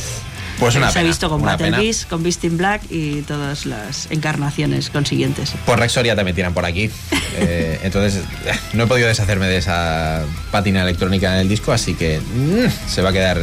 Pues 0.59 0.75
una 0.75 0.91
Se 0.91 0.99
ha 0.99 1.03
visto 1.03 1.29
con 1.29 1.41
Battle. 1.41 1.71
Beast, 1.71 2.07
con 2.09 2.23
Beast 2.23 2.43
in 2.43 2.57
Black 2.57 2.83
y 2.89 3.21
todas 3.23 3.65
las 3.65 4.09
encarnaciones 4.09 4.89
consiguientes. 4.89 5.53
Por 5.65 5.79
Rexoria 5.79 6.15
también 6.15 6.35
tiran 6.35 6.53
por 6.53 6.65
aquí. 6.65 6.89
Eh, 7.37 7.81
entonces, 7.83 8.23
no 8.71 8.85
he 8.85 8.87
podido 8.87 9.09
deshacerme 9.09 9.47
de 9.47 9.57
esa 9.57 10.23
pátina 10.51 10.83
electrónica 10.83 11.33
en 11.33 11.41
el 11.41 11.49
disco, 11.49 11.73
así 11.73 11.93
que 11.93 12.21
mm, 12.21 12.89
se 12.89 13.01
va 13.01 13.09
a 13.09 13.11
quedar. 13.11 13.41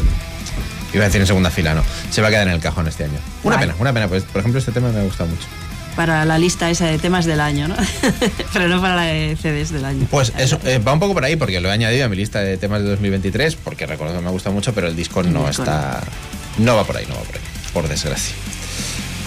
Iba 0.94 1.05
a 1.05 1.06
decir 1.09 1.20
en 1.20 1.26
segunda 1.26 1.51
fila, 1.51 1.74
no. 1.74 1.84
Se 2.10 2.22
va 2.22 2.28
a 2.28 2.30
quedar 2.30 2.48
en 2.48 2.55
el 2.55 2.60
cajón 2.60 2.89
este 2.89 3.05
año. 3.05 3.18
Una 3.43 3.56
Guay. 3.56 3.66
pena, 3.66 3.76
una 3.78 3.93
pena. 3.93 4.09
Pues, 4.09 4.22
por 4.24 4.40
ejemplo, 4.40 4.59
este 4.60 4.72
tema 4.72 4.89
me 4.89 5.01
ha 5.01 5.02
gustado 5.02 5.28
mucho. 5.28 5.47
Para 5.94 6.24
la 6.24 6.39
lista 6.39 6.70
esa 6.70 6.86
de 6.86 6.98
temas 6.98 7.26
del 7.26 7.40
año, 7.40 7.68
¿no? 7.68 7.76
pero 8.55 8.66
no 8.66 8.80
para 8.80 8.97
la 8.97 9.02
de 9.02 9.36
CDs 9.36 9.72
del 9.72 9.84
año. 9.84 10.06
Pues 10.10 10.32
eso 10.39 10.59
eh, 10.64 10.78
va 10.78 10.94
un 10.94 11.01
poco 11.01 11.12
por 11.12 11.26
ahí, 11.26 11.36
porque 11.36 11.60
lo 11.60 11.68
he 11.68 11.72
añadido 11.72 12.06
a 12.06 12.09
mi 12.09 12.16
lista 12.16 12.40
de 12.40 12.56
temas 12.56 12.82
de 12.82 12.89
2023, 12.89 13.56
porque 13.56 13.84
recuerdo 13.84 14.14
que 14.14 14.24
me 14.24 14.30
gusta 14.30 14.48
mucho, 14.48 14.72
pero 14.72 14.89
el 14.89 14.97
disco 14.97 15.22
no 15.22 15.47
disco 15.47 15.64
está. 15.64 16.01
No 16.01 16.41
va 16.59 16.85
por 16.85 16.97
ahí, 16.97 17.07
no 17.09 17.15
va 17.15 17.23
por 17.23 17.35
ahí, 17.37 17.43
por 17.73 17.89
desgracia. 17.89 18.35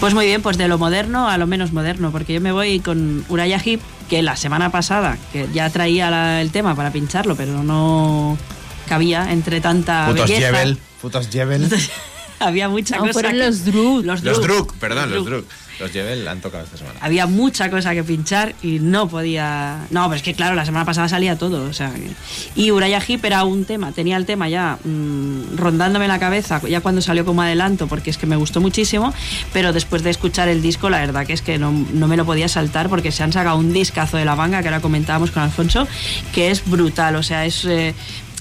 Pues 0.00 0.12
muy 0.14 0.26
bien, 0.26 0.42
pues 0.42 0.58
de 0.58 0.68
lo 0.68 0.76
moderno 0.78 1.28
a 1.28 1.38
lo 1.38 1.46
menos 1.46 1.72
moderno, 1.72 2.10
porque 2.12 2.34
yo 2.34 2.40
me 2.40 2.52
voy 2.52 2.80
con 2.80 3.24
Uraya 3.28 3.60
Hip, 3.64 3.80
que 4.10 4.22
la 4.22 4.36
semana 4.36 4.70
pasada, 4.70 5.16
que 5.32 5.48
ya 5.52 5.70
traía 5.70 6.10
la- 6.10 6.40
el 6.42 6.50
tema 6.50 6.74
para 6.76 6.90
pincharlo, 6.92 7.34
pero 7.34 7.62
no 7.62 8.36
cabía 8.88 9.32
entre 9.32 9.60
tanta 9.60 10.06
Putos 10.06 10.28
belleza. 10.28 10.46
Jebel, 10.48 10.78
putos 11.00 11.28
Jebel. 11.30 11.68
Había 12.38 12.68
mucha 12.68 12.96
No, 12.96 13.02
cosa. 13.02 13.12
fueron 13.14 13.32
que- 13.32 13.38
los 13.38 13.64
Druk. 13.64 14.04
Los 14.04 14.22
Druk. 14.22 14.74
Perdón, 14.74 15.10
los 15.10 15.24
Druk. 15.24 15.44
Los 15.48 15.65
Jebel 15.92 16.26
han 16.26 16.40
tocado 16.40 16.64
esta 16.64 16.76
semana. 16.76 16.98
Había 17.02 17.26
mucha 17.26 17.70
cosa 17.70 17.92
que 17.94 18.02
pinchar 18.02 18.54
y 18.62 18.78
no 18.78 19.08
podía. 19.08 19.86
No, 19.90 20.04
pero 20.04 20.16
es 20.16 20.22
que 20.22 20.34
claro, 20.34 20.54
la 20.54 20.64
semana 20.64 20.84
pasada 20.84 21.08
salía 21.08 21.36
todo. 21.36 21.68
O 21.68 21.72
sea, 21.72 21.92
y 22.54 22.70
Uraya 22.70 23.02
Hip 23.06 23.24
era 23.24 23.44
un 23.44 23.64
tema, 23.64 23.92
tenía 23.92 24.16
el 24.16 24.26
tema 24.26 24.48
ya 24.48 24.78
mm, 24.82 25.56
rondándome 25.56 26.08
la 26.08 26.18
cabeza, 26.18 26.60
ya 26.68 26.80
cuando 26.80 27.00
salió 27.02 27.24
como 27.24 27.42
adelanto, 27.42 27.86
porque 27.86 28.10
es 28.10 28.18
que 28.18 28.26
me 28.26 28.36
gustó 28.36 28.60
muchísimo. 28.60 29.12
Pero 29.52 29.72
después 29.72 30.02
de 30.02 30.10
escuchar 30.10 30.48
el 30.48 30.62
disco, 30.62 30.90
la 30.90 30.98
verdad 31.00 31.26
que 31.26 31.32
es 31.32 31.42
que 31.42 31.58
no, 31.58 31.70
no 31.70 32.08
me 32.08 32.16
lo 32.16 32.24
podía 32.24 32.48
saltar 32.48 32.88
porque 32.88 33.12
se 33.12 33.22
han 33.22 33.32
sacado 33.32 33.56
un 33.58 33.72
discazo 33.72 34.16
de 34.16 34.24
la 34.24 34.34
manga 34.36 34.62
que 34.62 34.68
ahora 34.68 34.80
comentábamos 34.80 35.30
con 35.30 35.42
Alfonso, 35.42 35.86
que 36.32 36.50
es 36.50 36.68
brutal. 36.68 37.16
O 37.16 37.22
sea, 37.22 37.44
es. 37.44 37.64
eh, 37.64 37.94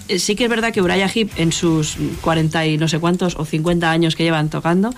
sí 0.08 0.36
que 0.36 0.46
es 0.46 0.50
verdad 0.50 0.72
que 0.74 0.82
Uraya 0.82 1.10
Hip 1.14 1.32
en 1.38 1.52
sus 1.52 1.98
40 2.22 2.66
y 2.66 2.78
no 2.78 2.88
sé 2.88 3.00
cuántos 3.00 3.36
o 3.36 3.46
50 3.46 3.90
años 3.90 4.16
que 4.16 4.24
llevan 4.24 4.50
tocando 4.50 4.94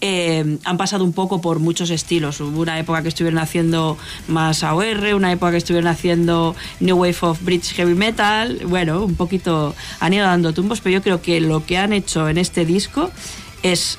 eh, 0.00 0.58
han 0.64 0.76
pasado 0.76 1.04
un 1.04 1.12
poco 1.12 1.40
por 1.40 1.58
muchos 1.58 1.90
estilos. 1.90 2.40
Hubo 2.40 2.60
una 2.60 2.78
época 2.78 3.02
que 3.02 3.08
estuvieron 3.08 3.38
haciendo 3.38 3.96
más 4.28 4.62
AOR, 4.62 5.14
una 5.14 5.32
época 5.32 5.52
que 5.52 5.58
estuvieron 5.58 5.88
haciendo 5.88 6.54
New 6.80 6.96
Wave 6.96 7.16
of 7.22 7.42
British 7.42 7.74
Heavy 7.74 7.94
Metal. 7.94 8.60
Bueno, 8.66 9.04
un 9.04 9.14
poquito 9.14 9.74
han 10.00 10.12
ido 10.12 10.26
dando 10.26 10.52
tumbos, 10.52 10.80
pero 10.80 10.94
yo 10.94 11.02
creo 11.02 11.22
que 11.22 11.40
lo 11.40 11.64
que 11.64 11.78
han 11.78 11.92
hecho 11.92 12.28
en 12.28 12.38
este 12.38 12.64
disco 12.64 13.10
es, 13.62 13.98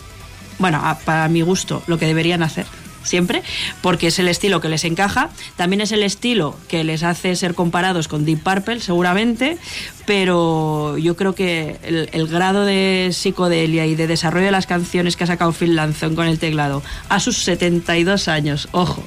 bueno, 0.59 0.81
para 1.05 1.27
mi 1.29 1.41
gusto, 1.41 1.83
lo 1.87 1.97
que 1.97 2.05
deberían 2.05 2.43
hacer 2.43 2.80
siempre, 3.03 3.43
porque 3.81 4.07
es 4.07 4.19
el 4.19 4.27
estilo 4.27 4.61
que 4.61 4.69
les 4.69 4.83
encaja, 4.83 5.29
también 5.55 5.81
es 5.81 5.91
el 5.91 6.03
estilo 6.03 6.55
que 6.67 6.83
les 6.83 7.03
hace 7.03 7.35
ser 7.35 7.55
comparados 7.55 8.07
con 8.07 8.25
Deep 8.25 8.43
Purple, 8.43 8.79
seguramente, 8.79 9.57
pero 10.05 10.97
yo 10.97 11.15
creo 11.15 11.35
que 11.35 11.77
el, 11.83 12.27
grado 12.27 12.65
de 12.65 13.09
psicodelia 13.13 13.85
y 13.85 13.95
de 13.95 14.07
desarrollo 14.07 14.45
de 14.45 14.51
las 14.51 14.67
canciones 14.67 15.15
que 15.15 15.23
ha 15.23 15.27
sacado 15.27 15.51
Phil 15.51 15.75
Lanzón 15.75 16.15
con 16.15 16.27
el 16.27 16.39
teclado 16.39 16.83
a 17.09 17.19
sus 17.19 17.43
72 17.43 18.27
años, 18.27 18.67
ojo, 18.71 19.03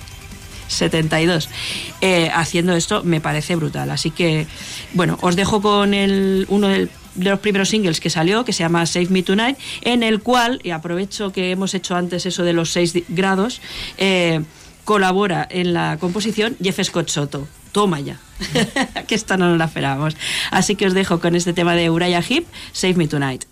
72. 0.69 1.49
eh, 2.01 2.31
haciendo 2.35 2.75
esto 2.75 3.03
me 3.05 3.21
parece 3.21 3.57
brutal. 3.57 3.91
Así 3.91 4.11
que, 4.11 4.47
bueno, 4.93 5.19
os 5.21 5.37
dejo 5.37 5.61
con 5.61 5.95
el, 5.95 6.47
uno 6.49 6.69
del- 6.69 6.91
de 7.15 7.31
los 7.31 7.39
primeros 7.41 7.69
singles 7.69 8.01
que 8.01 8.11
salió, 8.11 8.45
que 8.45 8.53
se 8.53 8.63
llama 8.63 8.85
Save 8.87 9.07
Me 9.11 9.23
Tonight, 9.23 9.57
en 9.83 10.03
el 10.03 10.21
cual, 10.21 10.61
y 10.65 10.71
aprovecho 10.71 11.31
que 11.33 11.51
hemos 11.51 11.75
hecho 11.75 11.95
antes 11.97 12.27
eso 12.27 12.43
de 12.45 12.53
los 12.53 12.71
6 12.73 12.93
di- 12.93 13.05
grados, 13.09 13.61
eh, 13.99 14.43
colabora 14.85 15.47
en 15.51 15.73
la 15.73 15.97
composición 16.01 16.57
Jeff 16.63 16.81
Scott 16.83 17.09
Soto. 17.09 17.47
Toma 17.73 17.99
ya, 18.01 18.21
que 19.09 19.15
esta 19.15 19.37
no 19.37 19.49
nos 19.49 19.59
la 19.59 19.65
esperábamos. 19.65 20.17
Así 20.51 20.77
que 20.77 20.87
os 20.87 20.95
dejo 20.95 21.19
con 21.21 21.35
este 21.35 21.53
tema 21.53 21.75
de 21.75 21.91
Uriah 21.91 22.23
Heep, 22.29 22.47
Save 22.73 22.95
Me 22.95 23.09
Tonight. 23.09 23.45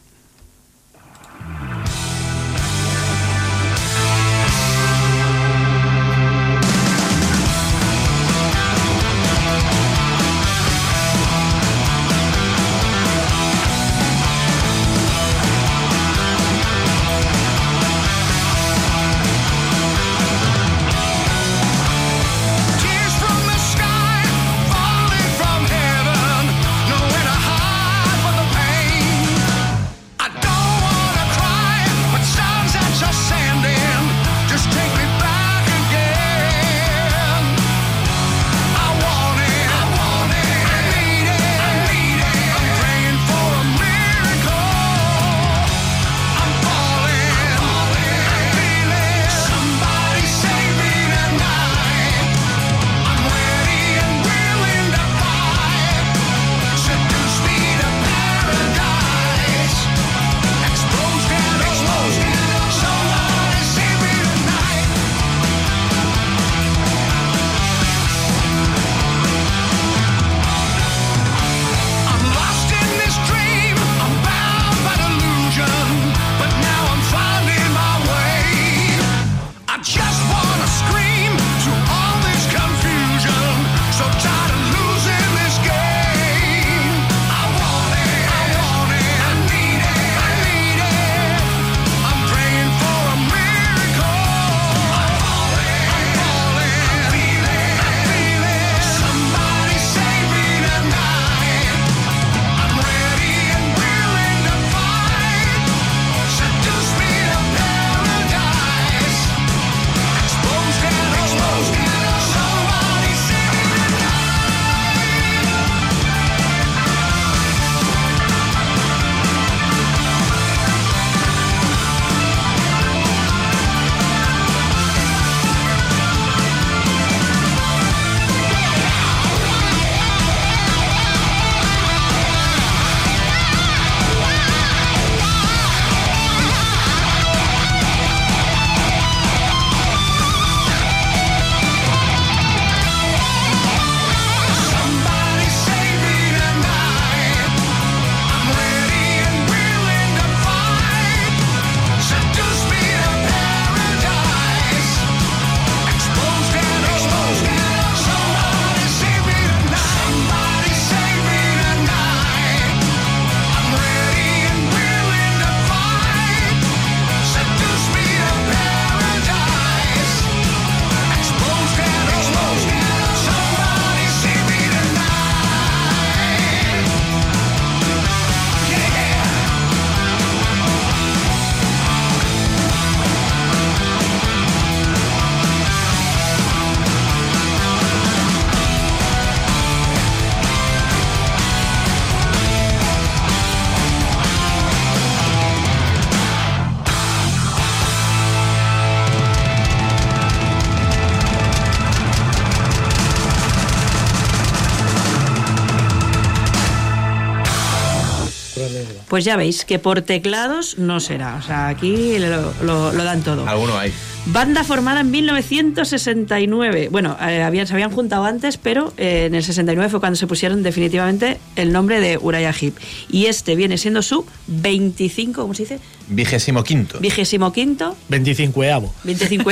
Pues 209.12 209.26
ya 209.26 209.36
veis 209.36 209.66
que 209.66 209.78
por 209.78 210.00
teclados 210.00 210.78
no 210.78 210.98
será. 210.98 211.36
O 211.36 211.42
sea, 211.42 211.68
aquí 211.68 212.18
lo, 212.18 212.54
lo- 212.62 212.92
lo 212.94 213.04
dan 213.04 213.20
todo. 213.20 213.46
Alguno 213.46 213.76
hay. 213.76 213.92
Banda 214.24 214.64
formada 214.64 215.00
en 215.00 215.10
1969. 215.10 216.88
Bueno, 216.90 217.18
eh, 217.20 217.42
habían, 217.42 217.66
se 217.66 217.74
habían 217.74 217.90
juntado 217.90 218.24
antes, 218.24 218.56
pero 218.56 218.94
eh, 218.96 219.24
en 219.26 219.34
el 219.34 219.42
69 219.42 219.90
fue 219.90 220.00
cuando 220.00 220.16
se 220.16 220.26
pusieron 220.26 220.62
definitivamente 220.62 221.38
el 221.56 221.72
nombre 221.72 222.00
de 222.00 222.16
Uriah 222.16 222.54
Heep. 222.58 222.74
Y 223.10 223.26
este 223.26 223.54
viene 223.54 223.76
siendo 223.76 224.00
su 224.00 224.24
25, 224.46 225.42
¿cómo 225.42 225.52
se 225.52 225.64
dice? 225.64 225.80
Vigésimo 226.08 226.62
quinto. 226.62 226.98
Vigésimo 227.00 227.52
quinto 227.52 227.96
25 228.08 228.62
eavo. 228.64 228.94
25 229.04 229.50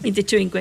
25 0.00 0.58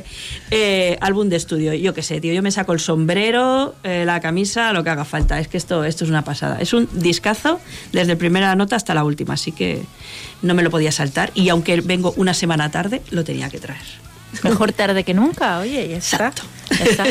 eh, 0.51 0.97
álbum 1.01 1.29
de 1.29 1.35
estudio. 1.35 1.73
Yo 1.73 1.93
qué 1.93 2.01
sé, 2.01 2.19
tío, 2.19 2.33
yo 2.33 2.41
me 2.41 2.51
saco 2.51 2.73
el 2.73 2.79
sombrero, 2.79 3.75
eh, 3.83 4.03
la 4.05 4.19
camisa, 4.21 4.73
lo 4.73 4.83
que 4.83 4.89
haga 4.89 5.05
falta. 5.05 5.39
Es 5.39 5.47
que 5.47 5.57
esto, 5.57 5.83
esto 5.83 6.03
es 6.03 6.09
una 6.09 6.23
pasada. 6.23 6.57
Es 6.59 6.73
un 6.73 6.89
discazo 6.93 7.59
desde 7.91 8.13
la 8.13 8.17
primera 8.17 8.55
nota 8.55 8.75
hasta 8.75 8.93
la 8.93 9.03
última, 9.03 9.33
así 9.35 9.51
que 9.51 9.83
no 10.41 10.53
me 10.53 10.63
lo 10.63 10.69
podía 10.69 10.91
saltar. 10.91 11.31
Y 11.33 11.49
aunque 11.49 11.81
vengo 11.81 12.13
una 12.17 12.33
semana 12.33 12.71
tarde, 12.71 13.01
lo 13.11 13.23
tenía 13.23 13.49
que 13.49 13.59
traer. 13.59 13.85
Mejor 14.43 14.73
tarde 14.73 15.03
que 15.03 15.13
nunca, 15.13 15.59
oye, 15.59 15.87
ya 15.87 15.97
está. 15.97 16.33
Ya 16.77 16.85
está. 16.85 17.05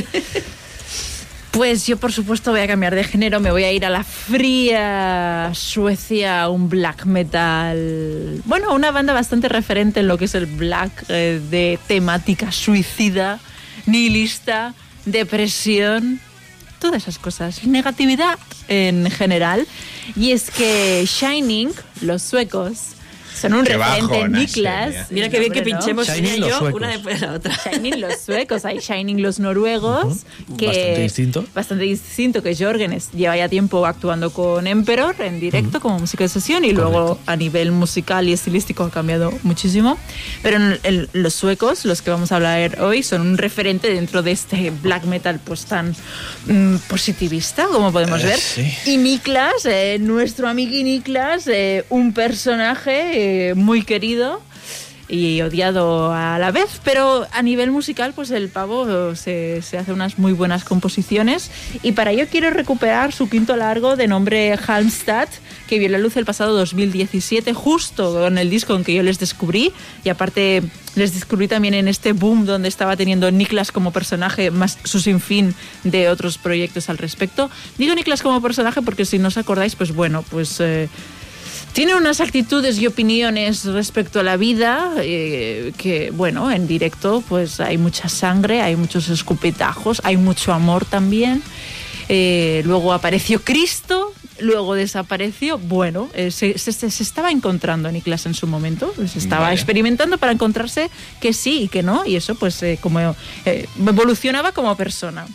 Pues 1.57 1.87
yo, 1.87 1.97
por 1.97 2.13
supuesto, 2.13 2.51
voy 2.51 2.61
a 2.61 2.67
cambiar 2.67 2.95
de 2.95 3.03
género, 3.03 3.41
me 3.41 3.51
voy 3.51 3.65
a 3.65 3.73
ir 3.73 3.87
a 3.87 3.89
la 3.89 4.05
fría 4.05 5.53
Suecia, 5.55 6.51
un 6.51 6.69
black 6.69 7.07
metal. 7.07 8.43
Bueno, 8.45 8.75
una 8.75 8.91
banda 8.91 9.15
bastante 9.15 9.49
referente 9.49 10.01
en 10.01 10.07
lo 10.07 10.19
que 10.19 10.27
es 10.27 10.35
el 10.35 10.45
black 10.45 11.07
eh, 11.09 11.41
de 11.51 11.79
temática 11.87 12.53
suicida, 12.53 13.41
nihilista, 13.87 14.75
depresión, 15.07 16.21
todas 16.87 17.03
esas 17.03 17.19
cosas, 17.19 17.65
negatividad 17.65 18.39
en 18.69 19.11
general. 19.11 19.67
Y 20.15 20.33
es 20.33 20.51
que 20.51 21.05
Shining, 21.07 21.73
los 22.01 22.23
suecos, 22.23 22.96
son 23.41 23.55
un 23.55 23.65
Qué 23.65 23.77
referente 23.77 24.21
en 24.21 24.33
Niklas. 24.33 25.11
mira. 25.11 25.29
Qué 25.29 25.39
bien 25.41 25.53
que 25.53 25.63
pinchemos 25.63 26.07
Shining 26.09 26.35
y 26.45 26.49
yo 26.49 26.61
una 26.75 26.89
después 26.89 27.21
de 27.21 27.27
la 27.27 27.33
otra. 27.35 27.55
Shining 27.71 28.01
los 28.01 28.19
suecos, 28.21 28.65
hay 28.65 28.79
Shining 28.79 29.23
los 29.23 29.39
noruegos, 29.39 30.25
que 30.59 30.67
Bastante 30.67 31.01
distinto. 31.03 31.45
bastante 31.55 31.85
distinto 31.85 32.43
que 32.43 32.55
Jorgenes 32.57 33.11
lleva 33.13 33.37
ya 33.37 33.49
tiempo 33.49 33.85
actuando 33.87 34.31
con 34.31 34.67
Emperor 34.67 35.15
en 35.21 35.41
directo 35.41 35.81
como 35.81 35.99
música 35.99 36.25
de 36.25 36.29
sesión 36.29 36.65
y 36.65 36.73
luego 36.73 37.19
a 37.27 37.37
nivel 37.37 37.73
musical 37.73 38.29
y 38.29 38.33
estilístico 38.33 38.85
ha 38.85 38.91
cambiado 38.91 39.33
muchísimo. 39.43 39.99
Pero 40.43 40.57
en 40.57 40.79
el- 40.83 41.09
los 41.13 41.35
suecos, 41.35 41.85
los 41.85 42.03
que 42.03 42.11
vamos 42.11 42.33
a 42.33 42.37
hablar 42.37 42.81
hoy, 42.81 43.03
son 43.03 43.21
un 43.23 43.39
referente 43.39 43.93
dentro 43.93 44.23
de 44.23 44.33
este 44.33 44.71
black 44.71 45.05
metal 45.05 45.41
pues 45.45 45.67
tan 45.67 45.95
mm, 46.47 46.77
positivista, 46.89 47.67
como 47.67 47.93
podemos 47.93 48.23
Eh, 48.23 48.27
ver. 48.27 48.39
sí. 48.39 48.73
Y 48.87 48.97
Niklas, 48.97 49.65
eh, 49.65 49.99
nuestro 50.01 50.49
amigo 50.49 50.73
Niklas, 50.73 51.47
eh, 51.47 51.85
un 51.91 52.13
personaje 52.13 53.26
eh, 53.27 53.55
muy 53.55 53.83
querido 53.83 54.41
y 55.09 55.41
odiado 55.41 56.13
a 56.13 56.39
la 56.39 56.51
vez, 56.51 56.81
pero 56.83 57.27
a 57.33 57.43
nivel 57.43 57.71
musical, 57.71 58.13
pues 58.13 58.31
el 58.31 58.49
pavo 58.49 59.15
se, 59.15 59.63
se 59.63 59.79
hace 59.79 59.93
unas 59.93 60.19
muy 60.19 60.33
buenas 60.33 60.65
composiciones 60.65 61.51
y 61.83 61.93
para 61.93 62.11
ello 62.11 62.27
quiero 62.31 62.51
recuperar 62.51 63.13
su 63.13 63.29
quinto 63.29 63.57
largo 63.57 63.97
de 63.97 64.09
nombre 64.09 64.59
Halmstad, 64.67 65.29
que 65.69 65.79
vio 65.79 65.89
la 65.89 65.99
luz 65.99 66.17
el 66.17 66.25
pasado 66.25 66.57
2017, 66.57 67.53
justo 67.55 68.15
con 68.15 68.39
el 68.39 68.51
disco 68.51 68.75
en 68.75 68.83
que 68.83 68.95
yo 68.95 69.03
les 69.03 69.19
descubrí 69.19 69.73
y 70.03 70.09
aparte 70.09 70.63
les 70.97 71.15
descubrí 71.15 71.47
también 71.47 71.75
en 71.75 71.87
este 71.89 72.13
boom 72.13 72.45
donde 72.45 72.69
estaba 72.69 72.97
teniendo 72.97 73.31
Niklas 73.31 73.71
como 73.71 73.93
personaje, 73.93 74.51
más 74.51 74.79
su 74.83 74.99
sinfín 74.99 75.55
de 75.85 76.09
otros 76.09 76.39
proyectos 76.39 76.89
al 76.89 76.99
respecto. 76.99 77.49
Digo 77.79 77.95
Niklas 77.95 78.23
como 78.23 78.43
personaje 78.43 78.83
porque 78.83 79.05
si 79.05 79.19
no 79.19 79.29
os 79.29 79.37
acordáis, 79.37 79.77
pues 79.77 79.95
bueno, 79.95 80.25
pues... 80.29 80.61
eh, 80.61 80.89
tiene 81.77 81.95
unas 81.95 82.23
actitudes 82.23 82.79
y 82.79 82.87
opiniones 82.87 83.67
respecto 83.67 84.21
a 84.21 84.23
la 84.23 84.39
vida 84.39 84.95
eh, 84.97 85.75
que, 85.77 86.11
bueno, 86.11 86.51
en 86.51 86.67
directo 86.67 87.23
pues 87.29 87.61
hay 87.61 87.77
mucha 87.77 88.09
sangre, 88.09 88.63
hay 88.63 88.77
muchos 88.77 89.11
escupitajos, 89.11 90.01
hay 90.03 90.17
mucho 90.17 90.55
amor 90.55 90.87
también. 90.87 91.43
Eh, 92.09 92.63
luego 92.65 92.95
apareció 92.95 93.43
Cristo, 93.43 94.15
luego 94.41 94.75
desapareció. 94.75 95.59
Bueno, 95.59 96.09
eh, 96.15 96.31
se, 96.31 96.57
se- 96.57 96.73
se 96.73 97.03
estaba 97.03 97.31
encontrando 97.31 97.93
Niklas 97.93 98.25
en 98.25 98.33
su 98.33 98.47
momento, 98.47 98.95
se 99.13 99.19
estaba 99.19 99.43
Vaya. 99.43 99.55
experimentando 99.55 100.17
para 100.17 100.33
encontrarse 100.33 100.89
que 101.21 101.35
sí 101.35 101.65
y 101.65 101.69
que 101.69 101.83
no, 101.83 102.07
y 102.07 102.17
eso 102.17 102.37
pues 102.37 102.63
eh, 102.63 102.79
como 102.81 103.01
eh, 103.45 103.67
evolucionaba 103.87 104.53
como 104.53 104.75
persona. 104.77 105.27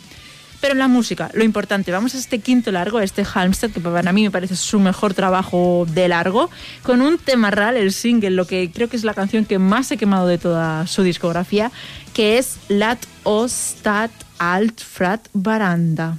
Pero 0.62 0.76
la 0.76 0.86
música, 0.86 1.28
lo 1.34 1.42
importante, 1.42 1.90
vamos 1.90 2.14
a 2.14 2.18
este 2.18 2.38
quinto 2.38 2.70
largo, 2.70 3.00
este 3.00 3.24
Halmstad, 3.24 3.70
que 3.70 3.80
para 3.80 4.12
mí 4.12 4.22
me 4.22 4.30
parece 4.30 4.54
su 4.54 4.78
mejor 4.78 5.12
trabajo 5.12 5.88
de 5.90 6.06
largo, 6.06 6.50
con 6.84 7.02
un 7.02 7.18
tema 7.18 7.50
real, 7.50 7.76
el 7.76 7.92
single, 7.92 8.30
lo 8.30 8.46
que 8.46 8.70
creo 8.72 8.88
que 8.88 8.94
es 8.94 9.02
la 9.02 9.12
canción 9.12 9.44
que 9.44 9.58
más 9.58 9.90
he 9.90 9.96
quemado 9.96 10.28
de 10.28 10.38
toda 10.38 10.86
su 10.86 11.02
discografía, 11.02 11.72
que 12.14 12.38
es 12.38 12.58
Lat 12.68 13.00
oss 13.24 13.50
stat 13.52 14.12
alt 14.38 14.80
frat 14.80 15.26
baranda. 15.32 16.16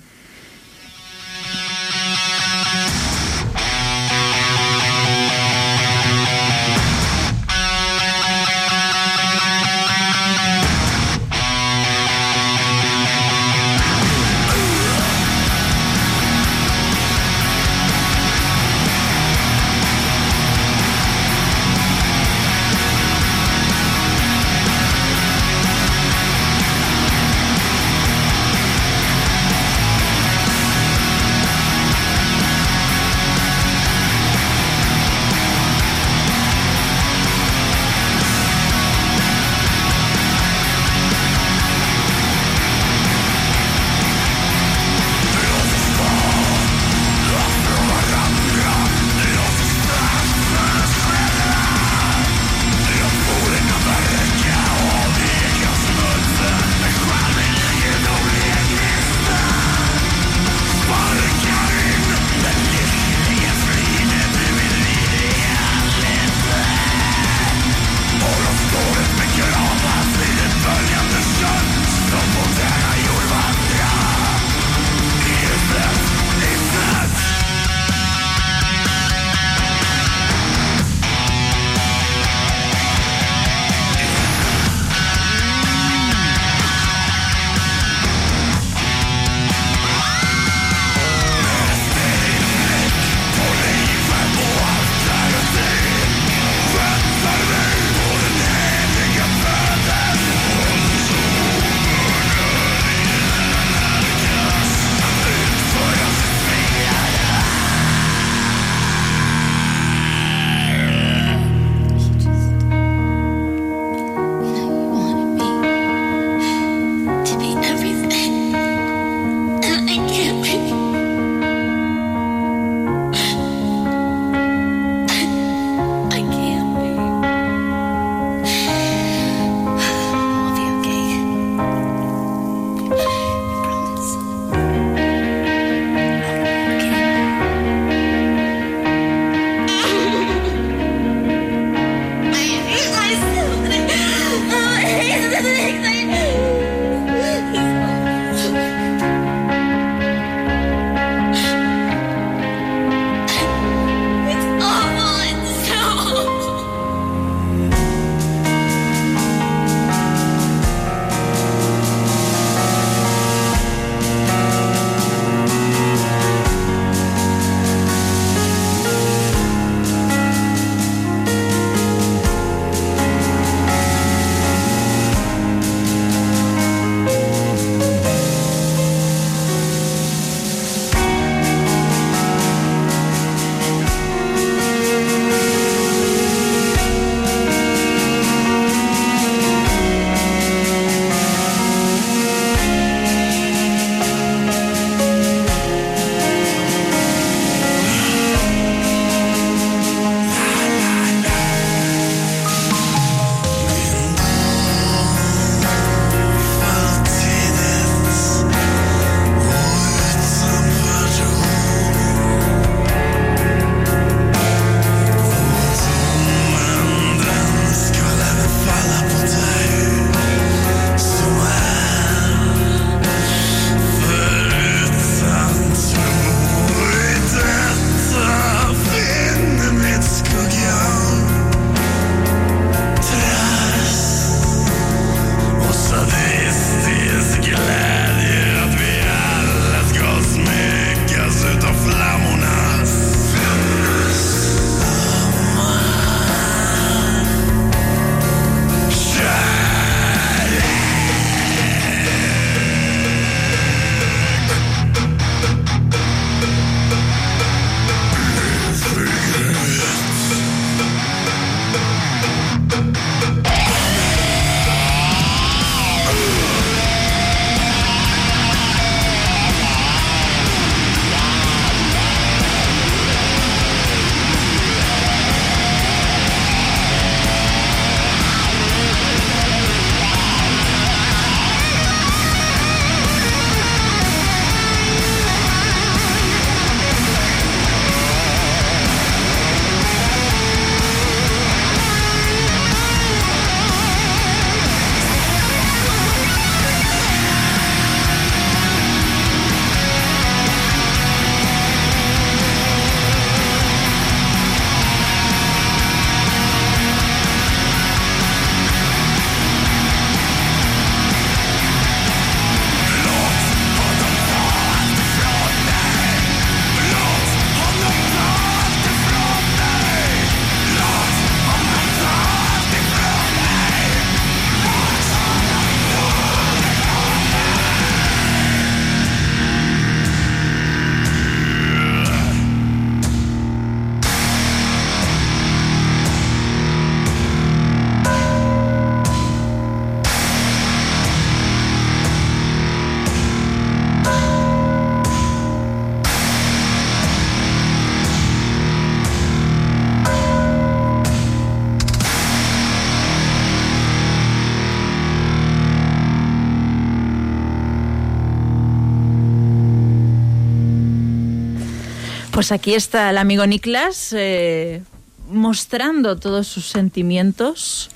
Pues 362.44 362.52
aquí 362.52 362.74
está 362.74 363.10
el 363.10 363.18
amigo 363.18 363.46
Niklas 363.46 364.12
eh, 364.12 364.82
mostrando 365.30 366.18
todos 366.18 366.46
sus 366.46 366.66
sentimientos, 366.66 367.90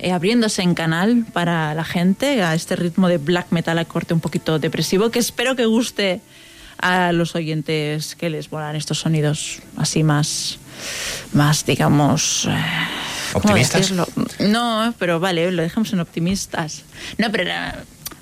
eh, 0.00 0.10
abriéndose 0.10 0.62
en 0.62 0.74
canal 0.74 1.24
para 1.32 1.72
la 1.72 1.84
gente 1.84 2.42
a 2.42 2.56
este 2.56 2.74
ritmo 2.74 3.06
de 3.06 3.18
black 3.18 3.46
metal 3.50 3.78
a 3.78 3.84
corte 3.84 4.12
un 4.12 4.18
poquito 4.18 4.58
depresivo 4.58 5.10
que 5.12 5.20
espero 5.20 5.54
que 5.54 5.66
guste 5.66 6.20
a 6.78 7.12
los 7.12 7.36
oyentes 7.36 8.16
que 8.16 8.28
les 8.28 8.50
volan 8.50 8.74
estos 8.74 8.98
sonidos 8.98 9.60
así 9.76 10.02
más, 10.02 10.58
más 11.32 11.64
digamos... 11.64 12.46
eh, 12.46 12.56
¿cómo 13.34 13.54
¿Optimistas? 13.54 13.92
No, 14.40 14.94
pero 14.98 15.20
vale, 15.20 15.52
lo 15.52 15.62
dejamos 15.62 15.92
en 15.92 16.00
optimistas. 16.00 16.82
No, 17.18 17.30
pero, 17.30 17.52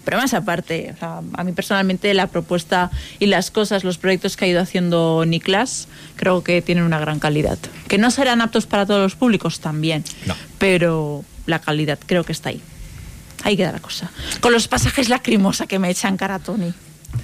pero 0.05 0.19
más 0.19 0.35
aparte, 0.35 0.93
o 0.95 0.99
sea, 0.99 1.21
a 1.33 1.45
mí 1.45 1.53
personalmente 1.53 2.13
la 2.15 2.27
propuesta 2.27 2.91
y 3.19 3.27
las 3.27 3.51
cosas, 3.51 3.85
los 3.85 3.99
proyectos 3.99 4.37
que 4.37 4.45
ha 4.45 4.49
ido 4.49 4.61
haciendo 4.61 5.25
Niklas, 5.27 5.89
creo 6.17 6.45
que 6.45 6.63
tienen 6.63 6.85
una 6.85 6.99
gran 7.01 7.19
calidad. 7.19 7.59
Que 7.89 7.99
no 7.99 8.11
serán 8.11 8.41
aptos 8.41 8.67
para 8.67 8.87
todos 8.87 9.01
los 9.01 9.17
públicos 9.17 9.61
también, 9.61 10.05
pero 10.59 11.25
la 11.47 11.59
calidad 11.61 11.99
creo 12.07 12.25
que 12.25 12.33
está 12.33 12.51
ahí. 12.51 12.61
Ahí 13.43 13.57
queda 13.57 13.73
la 13.73 13.81
cosa. 13.81 14.11
Con 14.41 14.53
los 14.53 14.69
pasajes 14.69 15.09
lacrimosa 15.09 15.67
que 15.67 15.79
me 15.79 15.91
echan 15.91 16.17
cara 16.17 16.39
Tony. 16.39 16.73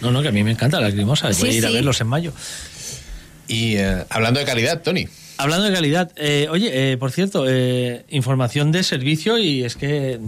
No, 0.02 0.10
no, 0.10 0.22
que 0.22 0.28
a 0.28 0.32
mí 0.32 0.42
me 0.44 0.50
encanta 0.52 0.78
la 0.80 0.88
lacrimosa. 0.88 1.26
Voy 1.26 1.34
Sí, 1.34 1.46
a 1.46 1.52
ir 1.52 1.66
a 1.66 1.70
verlos 1.70 2.00
en 2.00 2.06
mayo. 2.06 2.32
Y 3.48 3.76
eh, 3.76 4.04
hablando 4.10 4.38
de 4.40 4.46
calidad, 4.46 4.82
Tony. 4.82 5.08
Hablando 5.38 5.64
de 5.66 5.72
calidad, 5.72 6.12
eh, 6.16 6.48
oye, 6.50 6.92
eh, 6.92 6.96
por 6.98 7.10
cierto, 7.12 7.46
eh, 7.48 8.04
información 8.10 8.70
de 8.72 8.82
servicio 8.82 9.38
y 9.38 9.64
es 9.64 9.74
que 9.76 10.20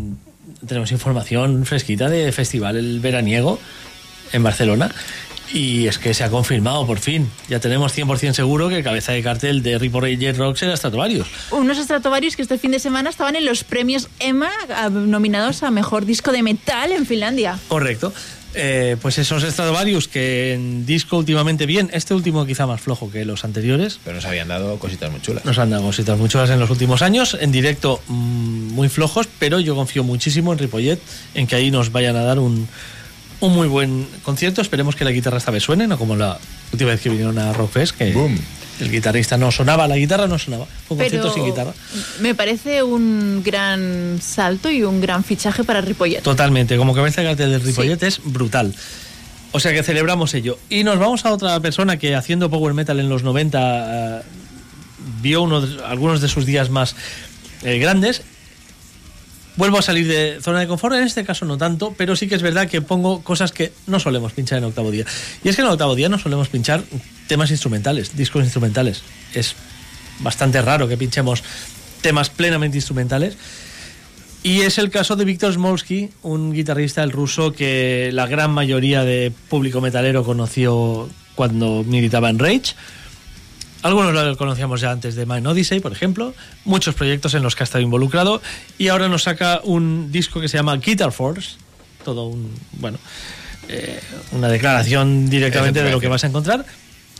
tenemos 0.66 0.92
información 0.92 1.64
fresquita 1.66 2.08
de 2.08 2.32
festival 2.32 2.76
el 2.76 3.00
veraniego 3.00 3.58
en 4.32 4.42
Barcelona 4.42 4.90
y 5.52 5.86
es 5.86 5.98
que 5.98 6.14
se 6.14 6.24
ha 6.24 6.30
confirmado 6.30 6.86
por 6.86 6.98
fin. 6.98 7.30
Ya 7.48 7.60
tenemos 7.60 7.96
100% 7.96 8.32
seguro 8.32 8.68
que 8.68 8.82
cabeza 8.82 9.12
de 9.12 9.22
cartel 9.22 9.62
de 9.62 9.78
Ripple 9.78 10.16
Jet 10.16 10.36
Rock 10.36 10.56
será 10.56 10.76
Stratovarius. 10.76 11.28
Unos 11.50 11.78
Stratovarius 11.78 12.36
que 12.36 12.42
este 12.42 12.58
fin 12.58 12.70
de 12.70 12.78
semana 12.78 13.10
estaban 13.10 13.36
en 13.36 13.44
los 13.44 13.64
premios 13.64 14.08
EMA 14.18 14.50
ah, 14.74 14.88
nominados 14.88 15.62
a 15.62 15.70
Mejor 15.70 16.06
Disco 16.06 16.32
de 16.32 16.42
Metal 16.42 16.92
en 16.92 17.06
Finlandia. 17.06 17.58
Correcto. 17.68 18.12
Eh, 18.54 18.96
pues 19.00 19.18
esos 19.18 19.42
Stratovarius 19.42 20.08
que 20.08 20.52
en 20.52 20.84
disco 20.84 21.16
últimamente 21.16 21.64
bien, 21.66 21.88
este 21.92 22.14
último 22.14 22.44
quizá 22.44 22.66
más 22.66 22.80
flojo 22.80 23.10
que 23.10 23.24
los 23.24 23.44
anteriores. 23.44 23.98
Pero 24.04 24.16
nos 24.16 24.24
habían 24.24 24.48
dado 24.48 24.78
cositas 24.78 25.10
muy 25.10 25.20
chulas. 25.20 25.44
Nos 25.44 25.58
han 25.58 25.70
dado 25.70 25.82
cositas 25.84 26.18
muy 26.18 26.28
chulas 26.28 26.50
en 26.50 26.60
los 26.60 26.70
últimos 26.70 27.02
años. 27.02 27.36
En 27.40 27.52
directo, 27.52 28.00
mm, 28.08 28.72
muy 28.72 28.88
flojos, 28.88 29.28
pero 29.38 29.60
yo 29.60 29.74
confío 29.74 30.04
muchísimo 30.04 30.52
en 30.52 30.58
Ripollet, 30.58 30.98
en 31.34 31.46
que 31.46 31.56
ahí 31.56 31.70
nos 31.70 31.92
vayan 31.92 32.16
a 32.16 32.22
dar 32.22 32.38
un, 32.38 32.68
un 33.40 33.54
muy 33.54 33.68
buen 33.68 34.06
concierto. 34.22 34.60
Esperemos 34.60 34.96
que 34.96 35.04
la 35.04 35.12
guitarra 35.12 35.38
esta 35.38 35.50
vez 35.50 35.62
suene, 35.62 35.86
no 35.86 35.98
como 35.98 36.16
la 36.16 36.38
última 36.72 36.90
vez 36.90 37.00
que 37.00 37.08
vinieron 37.10 37.38
a 37.38 37.52
Rockfest, 37.52 37.96
que 37.96 38.14
el 38.80 38.90
guitarrista 38.90 39.36
no 39.36 39.50
sonaba, 39.52 39.86
la 39.88 39.96
guitarra 39.96 40.26
no 40.26 40.38
sonaba. 40.38 40.66
Fue 40.88 40.96
un 40.96 41.02
concierto 41.02 41.32
sin 41.32 41.44
guitarra. 41.44 41.72
me 42.20 42.34
parece 42.34 42.82
un 42.82 43.42
gran 43.44 44.18
salto 44.20 44.70
y 44.70 44.82
un 44.82 45.00
gran 45.00 45.22
fichaje 45.24 45.62
para 45.64 45.80
Ripollet. 45.80 46.22
Totalmente, 46.22 46.76
como 46.76 46.94
cabeza 46.94 47.20
de 47.20 47.28
cartel 47.28 47.50
del 47.52 47.60
Ripollet 47.62 48.02
es 48.02 48.20
brutal. 48.24 48.74
O 49.52 49.60
sea 49.60 49.72
que 49.72 49.82
celebramos 49.82 50.32
ello. 50.34 50.58
Y 50.70 50.82
nos 50.82 50.98
vamos 50.98 51.24
a 51.26 51.32
otra 51.32 51.60
persona 51.60 51.98
que 51.98 52.14
haciendo 52.14 52.48
power 52.50 52.72
metal 52.74 52.98
en 53.00 53.08
los 53.10 53.22
90 53.22 53.58
eh, 54.18 54.22
vio 55.20 55.42
uno 55.42 55.60
de- 55.60 55.84
algunos 55.84 56.20
de 56.22 56.28
sus 56.28 56.46
días 56.46 56.70
más 56.70 56.96
eh, 57.62 57.78
grandes. 57.78 58.22
Vuelvo 59.56 59.78
a 59.78 59.82
salir 59.82 60.08
de 60.08 60.38
zona 60.40 60.60
de 60.60 60.66
confort, 60.66 60.94
en 60.96 61.02
este 61.02 61.24
caso 61.24 61.44
no 61.44 61.58
tanto, 61.58 61.94
pero 61.98 62.16
sí 62.16 62.26
que 62.26 62.34
es 62.36 62.40
verdad 62.42 62.66
que 62.68 62.80
pongo 62.80 63.22
cosas 63.22 63.52
que 63.52 63.70
no 63.86 64.00
solemos 64.00 64.32
pinchar 64.32 64.56
en 64.58 64.64
octavo 64.64 64.90
día. 64.90 65.04
Y 65.44 65.50
es 65.50 65.56
que 65.56 65.60
en 65.60 65.68
octavo 65.68 65.94
día 65.94 66.08
no 66.08 66.18
solemos 66.18 66.48
pinchar 66.48 66.82
temas 67.32 67.50
instrumentales, 67.50 68.14
discos 68.14 68.44
instrumentales. 68.44 69.02
Es 69.32 69.54
bastante 70.18 70.60
raro 70.60 70.86
que 70.86 70.98
pinchemos 70.98 71.42
temas 72.02 72.28
plenamente 72.28 72.76
instrumentales. 72.76 73.38
Y 74.42 74.60
es 74.60 74.76
el 74.76 74.90
caso 74.90 75.16
de 75.16 75.24
Víctor 75.24 75.54
Smolsky, 75.54 76.10
un 76.20 76.52
guitarrista 76.52 77.02
el 77.02 77.10
ruso 77.10 77.54
que 77.54 78.10
la 78.12 78.26
gran 78.26 78.50
mayoría 78.50 79.02
de 79.04 79.32
público 79.48 79.80
metalero 79.80 80.24
conoció 80.24 81.08
cuando 81.34 81.82
militaba 81.84 82.28
en 82.28 82.38
Rage. 82.38 82.74
Algunos 83.80 84.12
lo 84.12 84.36
conocíamos 84.36 84.82
ya 84.82 84.90
antes 84.90 85.14
de 85.14 85.24
Mind 85.24 85.46
Odyssey, 85.46 85.80
por 85.80 85.92
ejemplo. 85.92 86.34
Muchos 86.66 86.94
proyectos 86.94 87.32
en 87.32 87.42
los 87.42 87.56
que 87.56 87.62
ha 87.62 87.64
estado 87.64 87.82
involucrado. 87.82 88.42
Y 88.76 88.88
ahora 88.88 89.08
nos 89.08 89.22
saca 89.22 89.62
un 89.64 90.12
disco 90.12 90.38
que 90.38 90.48
se 90.48 90.58
llama 90.58 90.76
Guitar 90.76 91.12
Force. 91.12 91.56
Todo 92.04 92.26
un. 92.26 92.50
Bueno. 92.72 92.98
eh, 93.68 94.00
una 94.32 94.48
declaración 94.48 95.30
directamente 95.30 95.82
de 95.82 95.90
lo 95.90 96.00
que 96.00 96.08
vas 96.08 96.24
a 96.24 96.26
encontrar. 96.26 96.64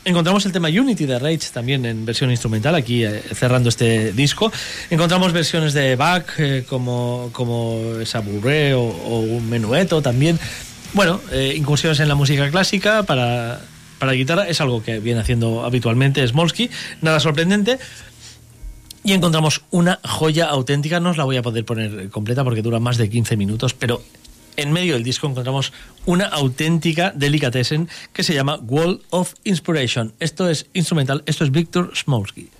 Encontramos 0.05 0.45
el 0.47 0.53
tema 0.53 0.69
Unity 0.69 1.07
de 1.07 1.19
Rage 1.19 1.51
también 1.53 1.87
en 1.87 2.05
versión 2.05 2.31
instrumental, 2.33 2.75
aquí 2.75 3.05
eh, 3.05 3.23
cerrando 3.35 3.69
este 3.69 4.13
disco. 4.13 4.51
Encontramos 4.91 5.33
versiones 5.33 5.75
de 5.75 5.95
Bach, 5.95 6.27
eh, 6.39 6.65
como, 6.69 7.31
como 7.33 7.81
Saburé 8.05 8.75
o, 8.75 8.83
un 8.83 9.49
Menueto 9.49 10.03
también. 10.03 10.41
Bueno, 10.93 11.21
eh, 11.31 11.55
incursiones 11.57 12.01
en 12.01 12.09
la 12.09 12.17
música 12.17 12.51
clásica 12.51 13.05
para, 13.05 13.61
para 14.01 14.13
guitarra 14.13 14.49
es 14.49 14.61
algo 14.61 14.83
que 14.83 14.99
viene 14.99 15.21
haciendo 15.21 15.65
habitualmente 15.65 16.27
Smolsky, 16.27 16.69
nada 17.01 17.21
sorprendente. 17.21 17.79
Y 19.05 19.13
encontramos 19.13 19.63
una 19.71 20.01
joya 20.03 20.47
auténtica, 20.47 20.99
no 20.99 21.11
os 21.11 21.17
la 21.17 21.25
voy 21.25 21.37
a 21.37 21.43
poder 21.43 21.65
poner 21.65 22.11
completa 22.11 22.43
porque 22.43 22.63
dura 22.63 22.81
más 22.81 22.97
de 22.97 23.09
15 23.09 23.37
minutos, 23.37 23.75
pero 23.75 24.03
en 24.57 24.73
medio 24.73 24.95
del 24.95 25.05
disco 25.05 25.27
encontramos 25.27 25.73
una 26.07 26.27
auténtica 26.27 27.13
delicatessen 27.15 27.89
que 28.13 28.23
se 28.23 28.35
llama 28.35 28.59
Wall 28.63 29.01
of 29.11 29.35
Inspiration. 29.45 30.13
Esto 30.21 30.49
es 30.49 30.67
instrumental, 30.73 31.23
esto 31.27 31.45
es 31.45 31.51
Victor 31.51 31.93
Smolsky. 31.95 32.51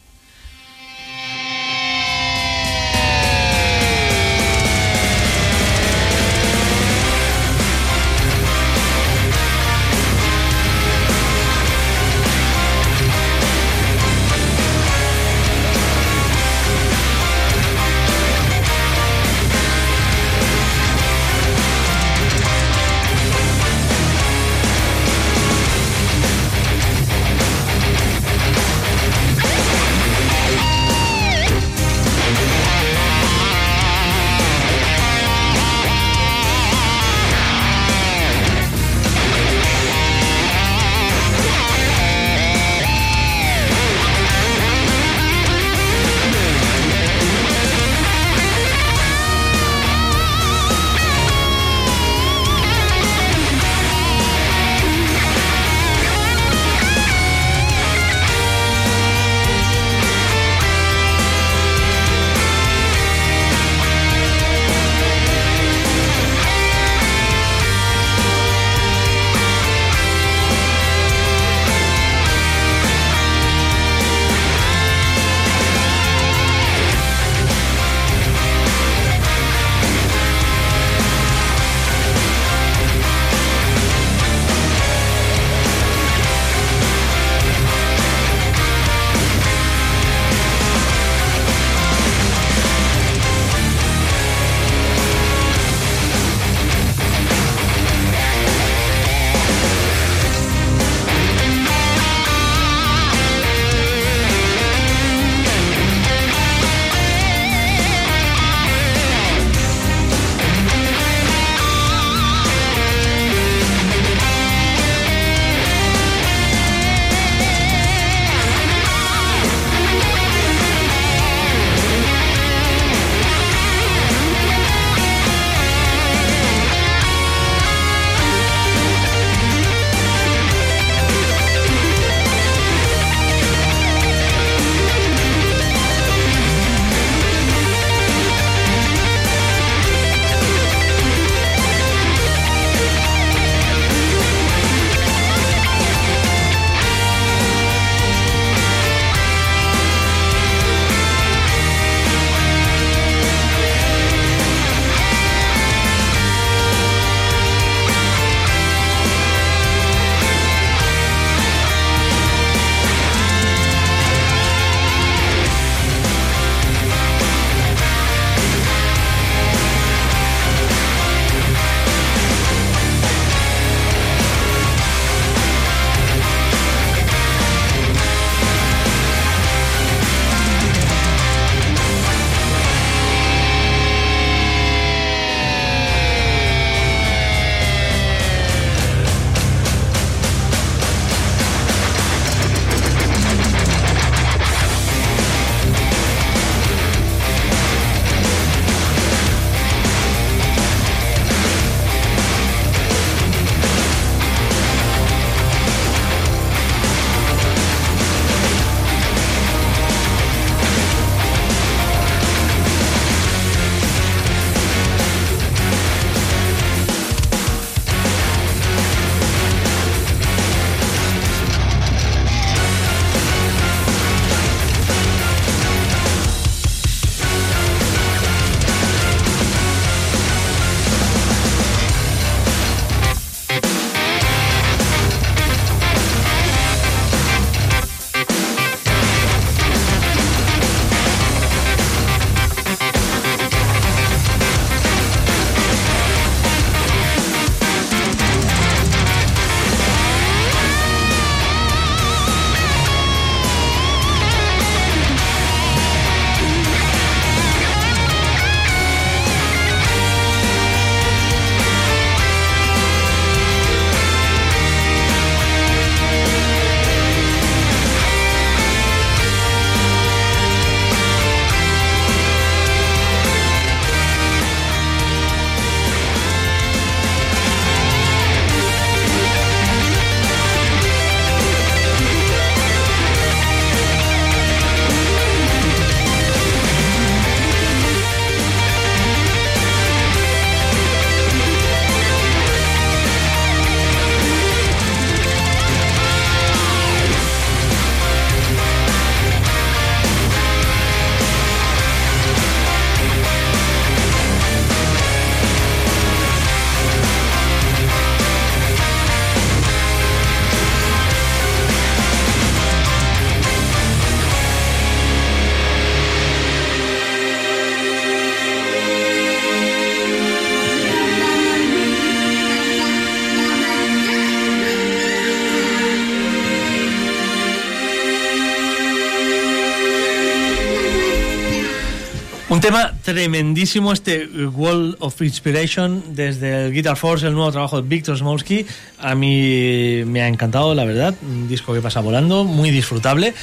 Tema 332.63 332.93
tremendísimo 333.03 333.93
este 333.93 334.25
Wall 334.27 334.97
of 335.01 335.21
Inspiration 335.21 336.15
desde 336.15 336.67
el 336.67 336.73
Guitar 336.73 336.97
Force, 336.97 337.27
el 337.27 337.35
nuevo 337.35 337.51
trabajo 337.51 337.83
de 337.83 337.89
Víctor 337.89 338.17
Smolsky. 338.17 338.65
A 339.01 339.17
mí 339.17 340.05
me 340.07 340.23
ha 340.23 340.29
encantado, 340.29 340.73
la 340.73 340.85
verdad. 340.85 341.13
Un 341.23 341.49
disco 341.49 341.75
que 341.75 341.81
pasa 341.81 342.01
volando, 342.01 342.45
muy 342.45 342.71
disfrutable. 342.71 343.35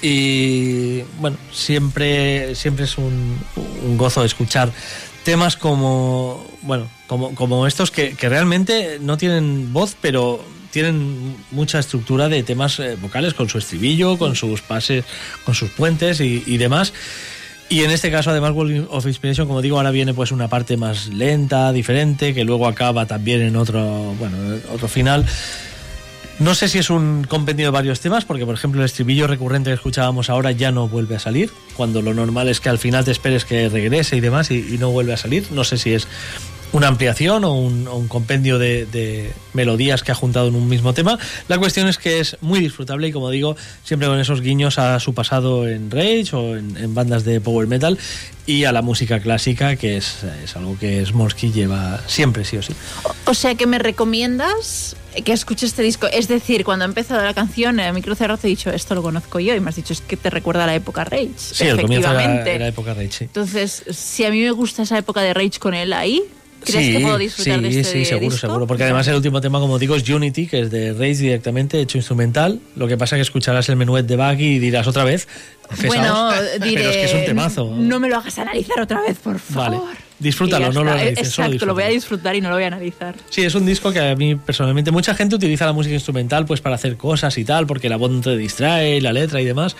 Y 0.00 1.00
bueno, 1.18 1.36
siempre, 1.50 2.54
siempre 2.54 2.84
es 2.84 2.96
un, 2.98 3.36
gozo 3.96 4.24
escuchar 4.24 4.70
temas 5.24 5.56
como, 5.56 6.46
bueno, 6.62 6.88
como, 7.08 7.34
como 7.34 7.66
estos 7.66 7.90
que, 7.90 8.14
que 8.14 8.28
realmente 8.28 8.98
no 9.00 9.16
tienen 9.16 9.72
voz, 9.72 9.96
pero 10.00 10.40
tienen 10.70 11.36
mucha 11.50 11.80
estructura 11.80 12.28
de 12.28 12.44
temas 12.44 12.78
eh, 12.78 12.96
vocales 13.00 13.34
con 13.34 13.48
su 13.48 13.58
estribillo, 13.58 14.18
con 14.18 14.36
sus 14.36 14.62
pases, 14.62 15.04
con 15.44 15.56
sus 15.56 15.70
puentes 15.70 16.20
y 16.20 16.56
demás. 16.58 16.92
Y 17.70 17.82
en 17.82 17.90
este 17.90 18.10
caso, 18.10 18.30
además, 18.30 18.52
World 18.52 18.86
of 18.90 19.06
Inspiration, 19.06 19.46
como 19.46 19.60
digo, 19.60 19.76
ahora 19.76 19.90
viene 19.90 20.14
pues 20.14 20.32
una 20.32 20.48
parte 20.48 20.76
más 20.78 21.08
lenta, 21.08 21.70
diferente, 21.72 22.32
que 22.32 22.44
luego 22.44 22.66
acaba 22.66 23.04
también 23.06 23.42
en 23.42 23.56
otro, 23.56 24.14
bueno, 24.18 24.36
en 24.36 24.62
otro 24.72 24.88
final. 24.88 25.26
No 26.38 26.54
sé 26.54 26.68
si 26.68 26.78
es 26.78 26.88
un 26.88 27.24
compendio 27.28 27.66
de 27.66 27.70
varios 27.70 28.00
temas, 28.00 28.24
porque 28.24 28.46
por 28.46 28.54
ejemplo 28.54 28.80
el 28.80 28.86
estribillo 28.86 29.26
recurrente 29.26 29.70
que 29.70 29.74
escuchábamos 29.74 30.30
ahora 30.30 30.52
ya 30.52 30.70
no 30.70 30.88
vuelve 30.88 31.16
a 31.16 31.18
salir, 31.18 31.50
cuando 31.76 32.00
lo 32.00 32.14
normal 32.14 32.48
es 32.48 32.60
que 32.60 32.68
al 32.68 32.78
final 32.78 33.04
te 33.04 33.10
esperes 33.10 33.44
que 33.44 33.68
regrese 33.68 34.16
y 34.16 34.20
demás 34.20 34.50
y 34.52 34.76
no 34.78 34.90
vuelve 34.90 35.12
a 35.12 35.16
salir. 35.16 35.48
No 35.50 35.64
sé 35.64 35.78
si 35.78 35.94
es 35.94 36.06
una 36.72 36.88
ampliación 36.88 37.44
o 37.44 37.54
un, 37.54 37.86
o 37.88 37.96
un 37.96 38.08
compendio 38.08 38.58
de, 38.58 38.86
de, 38.86 39.32
melodías 39.54 40.02
que 40.02 40.12
ha 40.12 40.14
juntado 40.14 40.48
en 40.48 40.54
un 40.54 40.68
mismo 40.68 40.94
tema. 40.94 41.18
La 41.48 41.58
cuestión 41.58 41.88
es 41.88 41.98
que 41.98 42.20
es 42.20 42.36
muy 42.40 42.60
disfrutable 42.60 43.08
y 43.08 43.12
como 43.12 43.30
digo, 43.30 43.56
siempre 43.82 44.08
con 44.08 44.20
esos 44.20 44.40
guiños 44.40 44.78
a 44.78 45.00
su 45.00 45.14
pasado 45.14 45.66
en 45.66 45.90
Rage 45.90 46.28
o 46.32 46.56
en, 46.56 46.76
en 46.76 46.94
bandas 46.94 47.24
de 47.24 47.40
power 47.40 47.66
metal 47.66 47.98
y 48.46 48.64
a 48.64 48.72
la 48.72 48.82
música 48.82 49.20
clásica, 49.20 49.76
que 49.76 49.96
es, 49.96 50.24
es 50.42 50.56
algo 50.56 50.78
que 50.78 51.04
Smolsky 51.04 51.52
lleva 51.52 52.00
siempre, 52.06 52.44
sí 52.44 52.56
o 52.56 52.62
sí. 52.62 52.72
O 53.26 53.34
sea 53.34 53.54
que 53.56 53.66
me 53.66 53.78
recomiendas 53.78 54.96
que 55.24 55.32
escuche 55.32 55.66
este 55.66 55.82
disco. 55.82 56.06
Es 56.06 56.28
decir, 56.28 56.64
cuando 56.64 56.84
ha 56.84 56.88
empezado 56.88 57.22
la 57.22 57.34
canción, 57.34 57.80
el 57.80 57.92
micro 57.92 58.14
cerrado 58.14 58.38
te 58.38 58.46
he 58.46 58.50
dicho, 58.50 58.70
esto 58.70 58.94
lo 58.94 59.02
conozco 59.02 59.40
yo, 59.40 59.54
y 59.54 59.60
me 59.60 59.68
has 59.70 59.76
dicho, 59.76 59.92
es 59.92 60.00
que 60.00 60.16
te 60.16 60.30
recuerda 60.30 60.64
a 60.64 60.66
la 60.66 60.74
época 60.74 61.04
Rage. 61.04 61.30
Sí, 61.36 61.66
el 61.66 61.80
comienzo 61.80 62.10
era, 62.10 62.44
era 62.44 62.66
época 62.68 62.94
Rage, 62.94 63.12
sí. 63.12 63.24
Entonces, 63.24 63.84
si 63.90 64.24
a 64.24 64.30
mí 64.30 64.40
me 64.40 64.50
gusta 64.52 64.82
esa 64.82 64.96
época 64.96 65.20
de 65.20 65.34
Rage 65.34 65.58
con 65.58 65.74
él 65.74 65.92
ahí, 65.92 66.22
¿crees 66.72 66.86
sí, 66.86 66.92
que 66.92 67.00
puedo 67.00 67.18
disfrutar 67.18 67.56
sí, 67.56 67.62
de 67.62 67.68
este 67.80 67.84
Sí, 67.84 68.04
seguro, 68.04 68.30
disco? 68.30 68.46
seguro. 68.46 68.66
Porque 68.66 68.84
además 68.84 69.06
el 69.08 69.16
último 69.16 69.40
tema, 69.40 69.58
como 69.58 69.78
digo, 69.78 69.96
es 69.96 70.08
Unity, 70.08 70.46
que 70.46 70.60
es 70.60 70.70
de 70.70 70.92
Rage 70.92 71.14
directamente, 71.16 71.80
hecho 71.80 71.98
instrumental. 71.98 72.60
Lo 72.76 72.86
que 72.88 72.96
pasa 72.96 73.16
es 73.16 73.18
que 73.18 73.22
escucharás 73.22 73.68
el 73.68 73.76
menuet 73.76 74.06
de 74.06 74.16
Buggy 74.16 74.56
y 74.56 74.58
dirás 74.58 74.86
otra 74.86 75.04
vez. 75.04 75.28
Bueno, 75.86 76.30
diré, 76.62 76.74
pero 76.74 76.90
es 76.90 76.96
que 76.96 77.04
es 77.04 77.14
un 77.14 77.24
temazo. 77.24 77.74
No 77.76 78.00
me 78.00 78.08
lo 78.08 78.16
hagas 78.16 78.38
analizar 78.38 78.80
otra 78.80 79.00
vez, 79.02 79.18
por 79.18 79.38
favor. 79.38 79.80
Vale. 79.80 79.98
Disfrútalo, 80.18 80.72
no 80.72 80.82
lo 80.82 80.90
analices, 80.90 81.28
solo 81.30 81.46
Exacto, 81.46 81.66
lo 81.66 81.74
voy 81.74 81.84
a 81.84 81.88
disfrutar 81.88 82.34
y 82.34 82.40
no 82.40 82.48
lo 82.48 82.56
voy 82.56 82.64
a 82.64 82.68
analizar. 82.68 83.14
Sí, 83.30 83.42
es 83.42 83.54
un 83.54 83.64
disco 83.64 83.92
que 83.92 84.00
a 84.00 84.16
mí 84.16 84.34
personalmente 84.34 84.90
mucha 84.90 85.14
gente 85.14 85.36
utiliza 85.36 85.64
la 85.64 85.72
música 85.72 85.94
instrumental 85.94 86.44
pues 86.44 86.60
para 86.60 86.74
hacer 86.74 86.96
cosas 86.96 87.38
y 87.38 87.44
tal, 87.44 87.68
porque 87.68 87.88
la 87.88 87.96
voz 87.96 88.10
no 88.10 88.20
te 88.20 88.36
distrae, 88.36 89.00
la 89.00 89.12
letra 89.12 89.40
y 89.40 89.44
demás. 89.44 89.76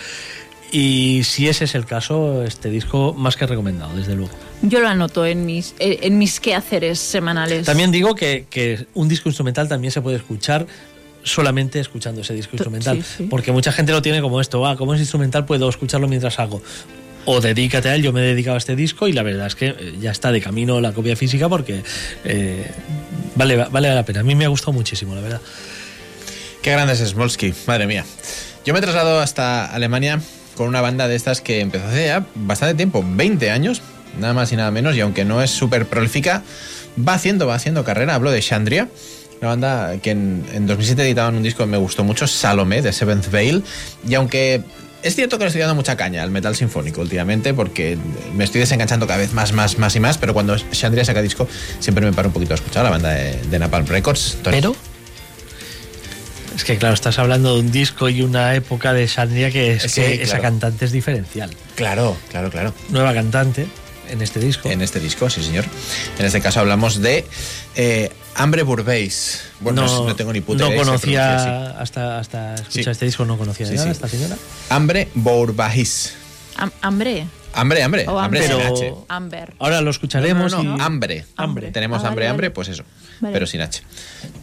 Y 0.70 1.23
si 1.24 1.48
ese 1.48 1.65
es 1.65 1.74
el 1.74 1.86
caso, 1.86 2.44
este 2.44 2.70
disco 2.70 3.15
más 3.15 3.36
que 3.36 3.47
recomendado, 3.47 3.97
desde 3.97 4.15
luego. 4.15 4.32
Yo 4.62 4.80
lo 4.80 4.89
anoto 4.89 5.24
en 5.24 5.47
mis, 5.47 5.74
eh, 5.78 6.01
en 6.02 6.18
mis 6.18 6.40
quehaceres 6.40 6.98
semanales. 6.98 7.66
También 7.66 7.93
digo 7.93 8.14
que, 8.14 8.47
que 8.51 8.86
un 8.94 9.09
disco 9.09 9.28
instrumental 9.28 9.68
también 9.68 9.93
se 9.93 10.01
puede 10.01 10.16
escuchar 10.16 10.66
solamente 11.22 11.78
escuchando 11.80 12.22
ese 12.22 12.35
disco 12.35 12.52
instrumental. 12.55 13.02
sí, 13.02 13.14
sí. 13.18 13.26
Porque 13.30 13.52
mucha 13.52 13.72
gente 13.72 13.93
lo 13.93 14.02
tiene 14.02 14.20
como 14.20 14.40
esto, 14.40 14.66
ah, 14.66 14.76
como 14.76 14.94
es 14.94 15.01
instrumental 15.01 15.44
puedo 15.44 15.68
escucharlo 15.68 16.09
mientras 16.09 16.39
hago. 16.39 16.62
O 17.24 17.40
dedícate 17.40 17.90
a 17.90 17.94
él, 17.94 18.02
yo 18.02 18.12
me 18.12 18.20
he 18.20 18.24
dedicado 18.24 18.55
a 18.55 18.59
este 18.59 18.74
disco 18.74 19.06
y 19.06 19.12
la 19.12 19.22
verdad 19.22 19.47
es 19.47 19.55
que 19.55 19.66
eh, 19.68 19.94
ya 20.01 20.10
está 20.10 20.32
de 20.32 20.40
camino 20.40 20.80
la 20.80 20.93
copia 20.93 21.14
física 21.14 21.48
porque 21.48 21.82
eh, 22.24 22.66
vale, 23.35 23.56
vale 23.56 23.94
la 23.94 24.05
pena. 24.05 24.20
A 24.20 24.22
mí 24.22 24.35
me 24.35 24.47
ha 24.47 24.48
gustado 24.48 24.72
muchísimo, 24.72 25.14
la 25.14 25.20
verdad. 25.20 25.40
Qué 26.62 26.72
grande 26.72 26.94
es 26.94 27.01
Smolsky, 27.01 27.52
madre 27.66 27.86
mía. 27.86 28.05
Yo 28.64 28.72
me 28.72 28.80
he 28.80 28.82
trasladado 28.82 29.20
hasta 29.20 29.66
Alemania 29.66 30.20
con 30.56 30.68
una 30.68 30.80
banda 30.80 31.06
de 31.06 31.16
estas 31.16 31.40
que 31.40 31.60
empezó 31.60 31.86
hace 31.86 32.06
ya 32.06 32.26
bastante 32.35 32.74
tiempo, 32.74 33.05
20 33.06 33.51
años, 33.51 33.80
nada 34.18 34.35
más 34.35 34.52
y 34.52 34.56
nada 34.56 34.70
menos, 34.70 34.97
y 34.97 35.01
aunque 35.01 35.24
no 35.24 35.43
es 35.43 35.51
súper 35.51 35.86
prolífica, 35.86 36.43
va 37.06 37.14
haciendo, 37.14 37.47
va 37.47 37.55
haciendo 37.55 37.85
carrera. 37.85 38.14
Hablo 38.14 38.30
de 38.30 38.40
Chandria, 38.40 38.89
una 39.40 39.48
banda 39.51 39.97
que 40.02 40.10
en, 40.10 40.44
en 40.52 40.66
2007 40.66 41.02
editaban 41.02 41.35
un 41.36 41.43
disco 41.43 41.64
que 41.64 41.70
me 41.70 41.76
gustó 41.78 42.05
mucho, 42.05 42.26
Salomé, 42.26 42.82
de 42.82 42.93
Seventh 42.93 43.30
Veil, 43.30 43.62
y 44.06 44.14
aunque 44.14 44.62
es 45.01 45.14
cierto 45.14 45.39
que 45.39 45.44
le 45.44 45.48
estoy 45.48 45.60
dando 45.60 45.76
mucha 45.76 45.97
caña 45.97 46.24
al 46.24 46.32
metal 46.32 46.56
sinfónico 46.56 47.01
últimamente 47.01 47.55
porque 47.55 47.97
me 48.35 48.43
estoy 48.43 48.60
desenganchando 48.60 49.06
cada 49.06 49.20
vez 49.20 49.32
más, 49.32 49.52
más, 49.52 49.78
más 49.78 49.94
y 49.94 50.01
más, 50.01 50.18
pero 50.18 50.35
cuando 50.35 50.56
Chandria 50.72 51.05
saca 51.05 51.22
disco 51.22 51.47
siempre 51.78 52.05
me 52.05 52.12
paro 52.12 52.30
un 52.30 52.32
poquito 52.35 52.55
a 52.55 52.56
escuchar 52.56 52.82
la 52.82 52.90
banda 52.90 53.10
de, 53.10 53.40
de 53.48 53.59
Napalm 53.60 53.86
Records. 53.86 54.39
Tony. 54.43 54.56
Pero 54.56 54.74
es 56.56 56.64
que 56.64 56.76
claro, 56.78 56.94
estás 56.94 57.20
hablando 57.20 57.55
de 57.55 57.60
un 57.60 57.70
disco 57.70 58.09
y 58.09 58.22
una 58.22 58.56
época 58.56 58.93
de 58.93 59.06
Sandria 59.06 59.52
que 59.52 59.74
es 59.74 59.82
Sí, 59.85 60.01
que 60.01 60.06
claro. 60.09 60.22
esa 60.24 60.40
cantante 60.40 60.85
es 60.86 60.90
diferencial. 60.90 61.51
Claro, 61.76 62.16
claro, 62.30 62.51
claro. 62.51 62.74
Nueva 62.89 63.14
cantante 63.14 63.68
en 64.10 64.22
este 64.22 64.40
disco. 64.40 64.70
En 64.70 64.82
este 64.82 65.01
disco, 65.01 65.28
sí, 65.30 65.43
señor. 65.43 65.64
En 66.18 66.26
este 66.26 66.40
caso 66.40 66.60
hablamos 66.60 67.01
de 67.01 67.24
eh, 67.76 68.10
Ambre 68.35 68.62
Bourbéis. 68.62 69.43
Bueno, 69.60 69.85
no, 69.86 70.06
no 70.06 70.16
tengo 70.16 70.32
ni 70.32 70.40
puta 70.40 70.64
no 70.64 70.70
idea. 70.70 70.82
pronuncia 70.82 71.22
conocía 71.26 71.80
hasta, 71.80 72.18
hasta 72.18 72.55
escuchar 72.56 72.85
Sí. 72.85 72.90
este 72.90 73.05
disco, 73.06 73.24
no 73.24 73.36
conocía 73.39 73.66
Sí, 73.66 73.74
nada 73.74 73.86
sí. 73.86 73.90
esta 73.93 74.09
señora. 74.09 74.35
así. 74.35 74.43
Ambre 74.70 75.09
Bourbéis. 75.14 76.14
Am- 76.56 76.72
hambre. 76.82 77.26
Hambre, 77.55 77.82
hambre. 77.82 78.06
O 78.09 78.18
hambre 78.18 78.44
hambre. 78.47 78.76
sin 78.76 78.86
H. 78.89 78.94
Amber. 79.09 79.55
Ahora 79.59 79.80
lo 79.80 79.90
escucharemos 79.90 80.52
No, 80.52 80.62
no, 80.62 80.70
no, 80.72 80.76
y 80.76 80.80
hambre. 80.80 81.24
Hambre. 81.36 81.70
Tenemos 81.72 82.05
Ah, 82.05 82.09
hambre, 82.09 82.24
vale, 82.26 82.30
hambre, 82.30 82.48
vale. 82.48 82.55
pues 82.55 82.68
eso. 82.68 82.85
Vale. 83.20 83.32
Pero 83.32 83.47
sin 83.47 83.60
H. 83.62 83.82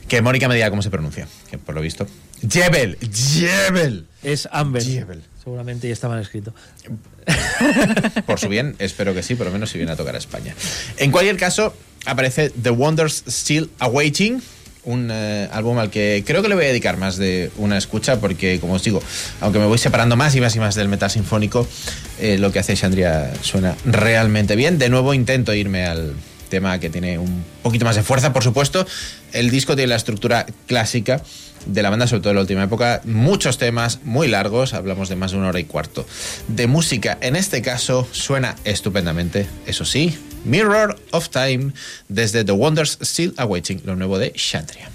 Que 0.08 0.22
Mónica 0.22 0.48
me 0.48 0.56
diga 0.56 0.70
cómo 0.70 0.82
se 0.82 0.90
pronuncia. 0.90 1.28
Que 1.50 1.58
por 1.58 1.76
lo 1.76 1.82
visto. 1.82 2.08
Jebel. 2.50 2.98
Jebel. 3.14 4.06
es 4.24 4.50
Amber. 4.52 4.84
Jebel. 4.84 5.24
Seguramente 5.44 5.88
ya 5.88 5.94
está 5.94 6.08
mal 6.10 6.20
escrito. 6.22 6.54
Por 8.26 8.40
su 8.40 8.50
bien, 8.50 8.76
espero 8.80 9.14
que 9.14 9.24
sí, 9.24 9.36
por 9.36 9.48
lo 9.48 9.52
menos 9.52 9.70
si 9.70 9.78
viene 9.78 9.94
a 9.94 9.96
tocar 9.96 10.16
a 10.16 10.18
España. 10.18 10.54
En 10.98 11.12
cualquier 11.12 11.38
caso, 11.38 11.76
aparece 12.06 12.50
The 12.50 12.70
Wonders 12.70 13.24
Still 13.28 13.70
Awaiting, 13.80 14.42
un 14.84 15.10
eh, 15.12 15.50
álbum 15.52 15.80
al 15.80 15.90
que 15.90 16.24
creo 16.26 16.42
que 16.42 16.50
le 16.50 16.56
voy 16.56 16.66
a 16.66 16.68
dedicar 16.68 16.98
más 16.98 17.18
de 17.18 17.52
una 17.58 17.78
escucha, 17.78 18.20
porque, 18.20 18.60
como 18.60 18.74
os 18.74 18.84
digo, 18.84 19.02
aunque 19.42 19.60
me 19.60 19.66
voy 19.66 19.78
separando 19.78 20.16
más 20.16 20.36
y 20.36 20.42
más 20.42 20.56
y 20.56 20.60
más 20.60 20.76
del 20.76 20.88
metal 20.88 21.10
sinfónico, 21.10 21.68
eh, 22.20 22.38
lo 22.38 22.52
que 22.52 22.60
hace 22.60 22.76
Shandria 22.76 23.34
suena 23.42 23.76
realmente 23.86 24.56
bien. 24.56 24.78
De 24.78 24.90
nuevo 24.90 25.14
intento 25.14 25.54
irme 25.54 25.86
al 25.86 26.14
tema 26.50 26.80
que 26.80 26.90
tiene 26.90 27.18
un 27.18 27.44
poquito 27.64 27.86
más 27.86 27.96
de 27.96 28.04
fuerza, 28.04 28.32
por 28.32 28.44
supuesto. 28.44 28.86
El 29.34 29.50
disco 29.50 29.76
tiene 29.76 29.90
la 29.90 29.96
estructura 29.96 30.46
clásica 30.68 31.22
de 31.66 31.82
la 31.82 31.90
banda, 31.90 32.08
sobre 32.08 32.22
todo 32.22 32.32
en 32.32 32.36
la 32.36 32.42
última 32.42 32.64
época. 32.64 33.02
Muchos 33.06 33.58
temas 33.58 34.00
muy 34.04 34.28
largos, 34.28 34.74
hablamos 34.74 35.10
de 35.10 35.16
más 35.16 35.32
de 35.32 35.38
una 35.38 35.50
hora 35.50 35.60
y 35.60 35.66
cuarto. 35.66 36.06
De 36.48 36.68
música, 36.68 37.18
en 37.22 37.36
este 37.36 37.62
caso, 37.62 38.08
suena 38.12 38.56
estupendamente, 38.64 39.48
eso 39.66 39.86
sí. 39.86 40.18
Mirror 40.46 40.98
of 41.12 41.30
Time, 41.30 41.74
desde 42.08 42.44
The 42.44 42.52
Wonders 42.52 43.00
Still 43.02 43.34
Awaiting, 43.38 43.82
lo 43.86 43.96
nuevo 43.96 44.20
de 44.20 44.32
Shandria. 44.36 44.95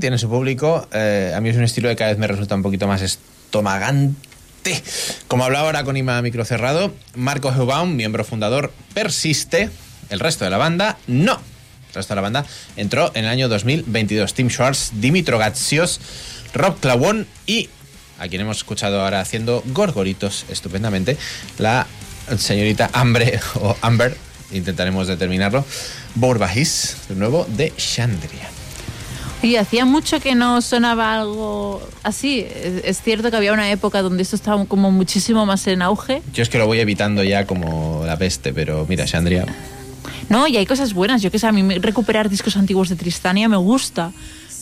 Tiene 0.00 0.18
su 0.18 0.28
público. 0.28 0.88
eh, 0.92 1.32
a 1.36 1.40
mí 1.40 1.50
es 1.50 1.56
un 1.56 1.62
estilo 1.62 1.88
que 1.88 1.94
cada 1.94 2.10
vez 2.10 2.18
me 2.18 2.26
resulta 2.26 2.56
un 2.56 2.64
poquito 2.64 2.88
más 2.88 3.00
estomagante. 3.00 4.82
Como 5.28 5.44
hablaba 5.44 5.66
ahora 5.66 5.84
con 5.84 5.96
Ima 5.96 6.20
Micro 6.20 6.44
Cerrado, 6.44 6.92
Marco 7.14 7.52
Heubaum, 7.52 7.94
miembro 7.94 8.24
fundador, 8.24 8.72
persiste. 8.92 9.70
El 10.10 10.18
resto 10.18 10.44
de 10.44 10.50
la 10.50 10.56
banda, 10.56 10.98
no. 11.06 11.34
El 11.88 11.94
resto 11.94 12.12
de 12.12 12.16
la 12.16 12.22
banda 12.22 12.44
entró 12.76 13.12
en 13.14 13.24
el 13.24 13.30
año 13.30 13.48
2022. 13.48 14.34
Tim 14.34 14.50
Schwartz, 14.50 14.90
Dimitro 14.94 15.38
Gatsios, 15.38 16.00
Rob 16.54 16.80
Clawon 16.80 17.28
y, 17.46 17.68
a 18.18 18.26
quien 18.26 18.40
hemos 18.40 18.56
escuchado 18.56 19.00
ahora 19.00 19.20
haciendo 19.20 19.62
gorgoritos 19.66 20.44
estupendamente, 20.48 21.16
la 21.58 21.86
señorita 22.36 22.90
Ambre 22.92 23.38
o 23.54 23.76
Amber, 23.80 24.16
intentaremos 24.50 25.06
determinarlo, 25.06 25.64
Bourbahis, 26.16 26.96
de 27.08 27.14
nuevo, 27.14 27.46
de 27.48 27.72
Chandria. 27.76 28.47
Y 29.42 29.54
hacía 29.56 29.84
mucho 29.84 30.18
que 30.20 30.34
no 30.34 30.60
sonaba 30.60 31.20
algo 31.20 31.80
así. 32.02 32.44
Es, 32.84 33.00
cierto 33.02 33.30
que 33.30 33.36
había 33.36 33.52
una 33.52 33.70
época 33.70 34.02
donde 34.02 34.22
esto 34.22 34.34
estaba 34.34 34.64
como 34.64 34.90
muchísimo 34.90 35.46
más 35.46 35.66
en 35.68 35.82
auge. 35.82 36.22
Yo 36.32 36.42
es 36.42 36.48
que 36.48 36.58
lo 36.58 36.66
voy 36.66 36.80
evitando 36.80 37.22
ya 37.22 37.46
como 37.46 38.02
la 38.04 38.16
peste, 38.16 38.52
pero 38.52 38.84
mira, 38.88 39.04
Chandria, 39.04 39.46
No, 40.28 40.48
y 40.48 40.56
hay 40.56 40.66
cosas 40.66 40.92
buenas. 40.92 41.22
Yo 41.22 41.30
que 41.30 41.38
sé, 41.38 41.46
a 41.46 41.52
mí 41.52 41.78
recuperar 41.78 42.28
discos 42.28 42.56
antiguos 42.56 42.88
de 42.88 42.96
Tristania 42.96 43.48
me 43.48 43.56
gusta. 43.56 44.12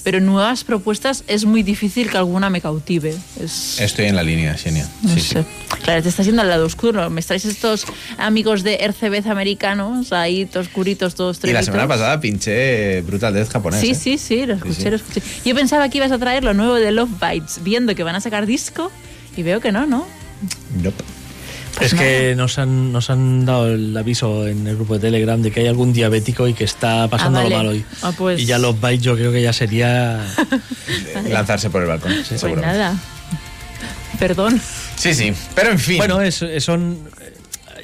Pero 0.06 0.20
nuevas 0.20 0.62
propuestas 0.62 1.24
es 1.26 1.44
muy 1.46 1.64
difícil 1.64 2.08
que 2.08 2.16
alguna 2.16 2.48
me 2.48 2.60
cautive. 2.60 3.12
Es, 3.42 3.80
estoy 3.80 4.04
en 4.04 4.14
la 4.14 4.22
línea, 4.22 4.56
Xenia. 4.56 4.88
no 5.02 5.12
Sí, 5.12 5.20
sé. 5.20 5.42
sí. 5.42 5.46
Claro, 5.82 6.00
te 6.00 6.08
estás 6.08 6.24
yendo 6.26 6.42
al 6.42 6.48
lado 6.48 6.64
oscuro. 6.64 7.10
Me 7.10 7.18
estáis 7.18 7.44
estos 7.44 7.84
amigos 8.16 8.62
de 8.62 8.76
RCB 8.86 9.28
americanos 9.28 10.12
ahí, 10.12 10.46
todos 10.46 10.68
oscuritos, 10.68 11.16
todos 11.16 11.40
Y 11.42 11.52
la 11.52 11.64
semana 11.64 11.88
pasada 11.88 12.20
pinché 12.20 13.00
Brutal 13.00 13.34
Death 13.34 13.50
japonés. 13.50 13.80
Sí, 13.80 13.90
¿eh? 13.90 13.94
sí, 13.96 14.16
sí, 14.16 14.46
lo 14.46 14.54
escuché, 14.54 14.74
sí. 14.82 14.90
lo 14.90 14.94
escuché. 14.94 15.22
Yo 15.44 15.56
pensaba 15.56 15.88
que 15.88 15.98
ibas 15.98 16.12
a 16.12 16.18
traer 16.18 16.44
lo 16.44 16.54
nuevo 16.54 16.76
de 16.76 16.92
Love 16.92 17.10
Bites, 17.20 17.64
viendo 17.64 17.92
que 17.96 18.04
van 18.04 18.14
a 18.14 18.20
sacar 18.20 18.46
disco, 18.46 18.92
y 19.36 19.42
veo 19.42 19.60
que 19.60 19.72
no, 19.72 19.86
¿no? 19.86 20.06
Nope. 20.84 21.02
Pues 21.76 21.92
es 21.92 21.98
que 21.98 22.34
nos 22.36 22.58
han, 22.58 22.90
nos 22.92 23.10
han 23.10 23.44
dado 23.44 23.68
el 23.68 23.96
aviso 23.96 24.46
en 24.46 24.66
el 24.66 24.76
grupo 24.76 24.94
de 24.94 25.00
Telegram 25.00 25.40
de 25.40 25.50
que 25.50 25.60
hay 25.60 25.66
algún 25.66 25.92
diabético 25.92 26.48
y 26.48 26.54
que 26.54 26.64
está 26.64 27.06
pasando 27.08 27.38
Ah, 27.40 27.42
vale. 27.42 27.54
lo 27.54 27.62
mal 27.62 27.66
hoy. 27.68 27.84
Ah, 28.02 28.12
pues- 28.16 28.40
Y 28.40 28.46
ya 28.46 28.58
los 28.58 28.80
bytes 28.80 29.02
yo 29.04 29.14
creo 29.14 29.30
que 29.32 29.42
ya 29.42 29.52
sería... 29.52 30.26
Lanzarse 31.28 31.68
por 31.70 31.82
el 31.82 31.88
balcón, 31.88 32.12
sí, 32.26 32.34
Pues 32.40 32.56
nada. 32.56 32.94
Perdón. 34.18 34.60
Sí, 34.96 35.14
sí. 35.14 35.32
Pero 35.54 35.70
en 35.70 35.78
fin. 35.78 35.98
Bueno, 35.98 36.20
es, 36.22 36.42
es- 36.42 36.64
son... 36.64 36.98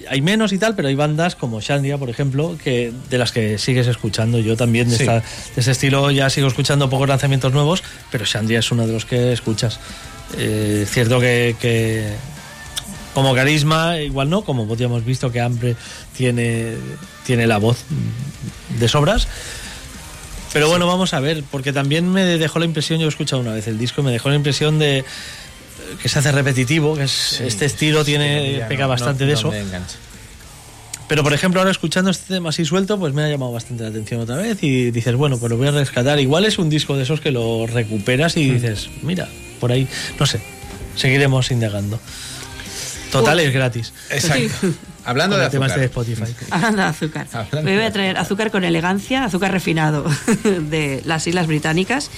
Hay 0.08 0.20
menos 0.20 0.52
y 0.52 0.58
tal, 0.58 0.74
pero 0.74 0.88
hay 0.88 0.94
bandas 0.94 1.36
como 1.36 1.60
Shandia, 1.60 1.96
por 1.96 2.10
ejemplo, 2.10 2.56
que 2.62 2.92
de 3.08 3.18
las 3.18 3.32
que 3.32 3.56
sigues 3.56 3.86
escuchando. 3.86 4.38
Yo 4.40 4.56
también 4.56 4.88
de, 4.90 4.96
Sí. 4.96 5.02
esta- 5.04 5.20
de 5.20 5.22
este 5.56 5.70
estilo 5.70 6.10
ya 6.10 6.28
sigo 6.30 6.48
escuchando 6.48 6.90
pocos 6.90 7.08
lanzamientos 7.08 7.52
nuevos, 7.52 7.82
pero 8.10 8.24
Shandia 8.24 8.58
es 8.58 8.70
uno 8.72 8.86
de 8.86 8.92
los 8.92 9.04
que 9.06 9.32
escuchas. 9.32 9.78
Eh, 10.38 10.86
cierto 10.88 11.20
que, 11.20 11.56
que 11.60 12.08
como 13.14 13.34
carisma, 13.34 13.98
igual 13.98 14.30
no, 14.30 14.42
como 14.42 14.74
ya 14.76 14.86
hemos 14.86 15.04
visto 15.04 15.30
que 15.30 15.40
Ambre 15.40 15.76
tiene, 16.16 16.74
tiene 17.26 17.46
la 17.46 17.58
voz 17.58 17.78
de 18.78 18.88
sobras. 18.88 19.28
Pero 20.52 20.68
bueno, 20.68 20.86
vamos 20.86 21.14
a 21.14 21.20
ver, 21.20 21.44
porque 21.50 21.72
también 21.72 22.10
me 22.12 22.24
dejó 22.24 22.58
la 22.58 22.64
impresión, 22.66 22.98
yo 23.00 23.06
he 23.06 23.08
escuchado 23.08 23.40
una 23.40 23.52
vez 23.52 23.66
el 23.68 23.78
disco, 23.78 24.02
me 24.02 24.12
dejó 24.12 24.28
la 24.28 24.36
impresión 24.36 24.78
de 24.78 24.98
eh, 24.98 25.04
que 26.02 26.08
se 26.10 26.18
hace 26.18 26.30
repetitivo, 26.30 26.94
que 26.94 27.04
es- 27.04 27.40
este 27.40 27.64
estilo 27.64 28.04
tiene 28.04 28.58
Ya 28.58 28.68
peca 28.68 28.82
no- 28.82 28.88
bastante 28.90 29.24
no- 29.24 29.28
de 29.28 29.32
no 29.34 29.38
eso. 29.38 29.52
Pero 31.08 31.22
por 31.22 31.32
ejemplo, 31.34 31.60
ahora 31.60 31.70
escuchando 31.70 32.10
este 32.10 32.34
tema 32.34 32.50
así 32.50 32.64
suelto, 32.64 32.98
pues 32.98 33.12
me 33.12 33.22
ha 33.22 33.28
llamado 33.28 33.52
bastante 33.52 33.82
la 33.82 33.90
atención 33.90 34.20
otra 34.20 34.36
vez 34.36 34.62
y 34.62 34.90
dices, 34.90 35.14
bueno, 35.14 35.36
pues 35.38 35.50
lo 35.50 35.58
voy 35.58 35.68
a 35.68 35.70
rescatar. 35.72 36.18
Igual 36.20 36.44
es 36.46 36.58
un 36.58 36.70
disco 36.70 36.96
de 36.96 37.02
esos 37.02 37.20
que 37.20 37.30
lo 37.30 37.66
recuperas 37.66 38.36
y 38.36 38.50
dices, 38.50 38.88
mira, 39.02 39.28
por 39.60 39.72
ahí, 39.72 39.86
no 40.18 40.24
sé, 40.26 40.40
seguiremos 40.96 41.50
indagando. 41.50 42.00
Total, 43.12 43.38
es 43.40 43.52
gratis. 43.52 43.92
Exacto. 44.10 44.68
Hablando 45.04 45.34
Con 45.34 45.40
de 45.40 45.46
azúcar. 45.48 45.68
este 45.68 45.80
de 45.80 45.86
Spotify. 45.86 46.34
Hablando 46.50 46.82
de 46.82 46.88
azúcar. 46.88 47.26
Hablando 47.32 47.62
Me 47.62 47.76
voy 47.76 47.84
a 47.84 47.92
traer 47.92 48.16
azúcar 48.18 48.50
con 48.52 48.62
elegancia, 48.64 49.24
azúcar 49.24 49.50
refinado 49.50 50.04
de 50.44 51.02
las 51.04 51.26
Islas 51.26 51.46
Británicas. 51.48 52.10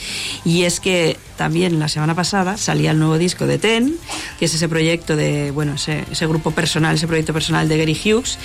Y 0.45 0.65
es 0.65 0.81
que 0.81 1.17
también 1.39 1.79
la 1.79 1.89
semana 1.89 2.15
pasada 2.15 2.57
salía 2.59 2.91
el 2.91 2.99
nuevo 2.99 3.17
disco 3.19 3.47
de 3.47 3.59
Ten, 3.59 3.97
que 4.39 4.45
es 4.45 4.55
ese 4.55 4.69
proyecto 4.69 5.17
de, 5.17 5.51
bueno, 5.51 5.75
ese, 5.75 6.05
ese 6.11 6.27
grupo 6.27 6.51
personal, 6.51 6.95
ese 6.95 7.07
proyecto 7.07 7.33
personal 7.33 7.69
de 7.69 7.79
Gary 7.79 7.99
Hughes. 8.05 8.39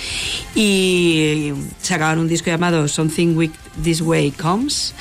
Y 0.54 1.52
sacaban 1.82 2.18
un 2.18 2.28
disco 2.28 2.50
llamado 2.50 2.88
Something 2.88 3.36
Weak 3.36 3.52
This 3.82 4.00
Way 4.00 4.32
Comes. 4.32 4.94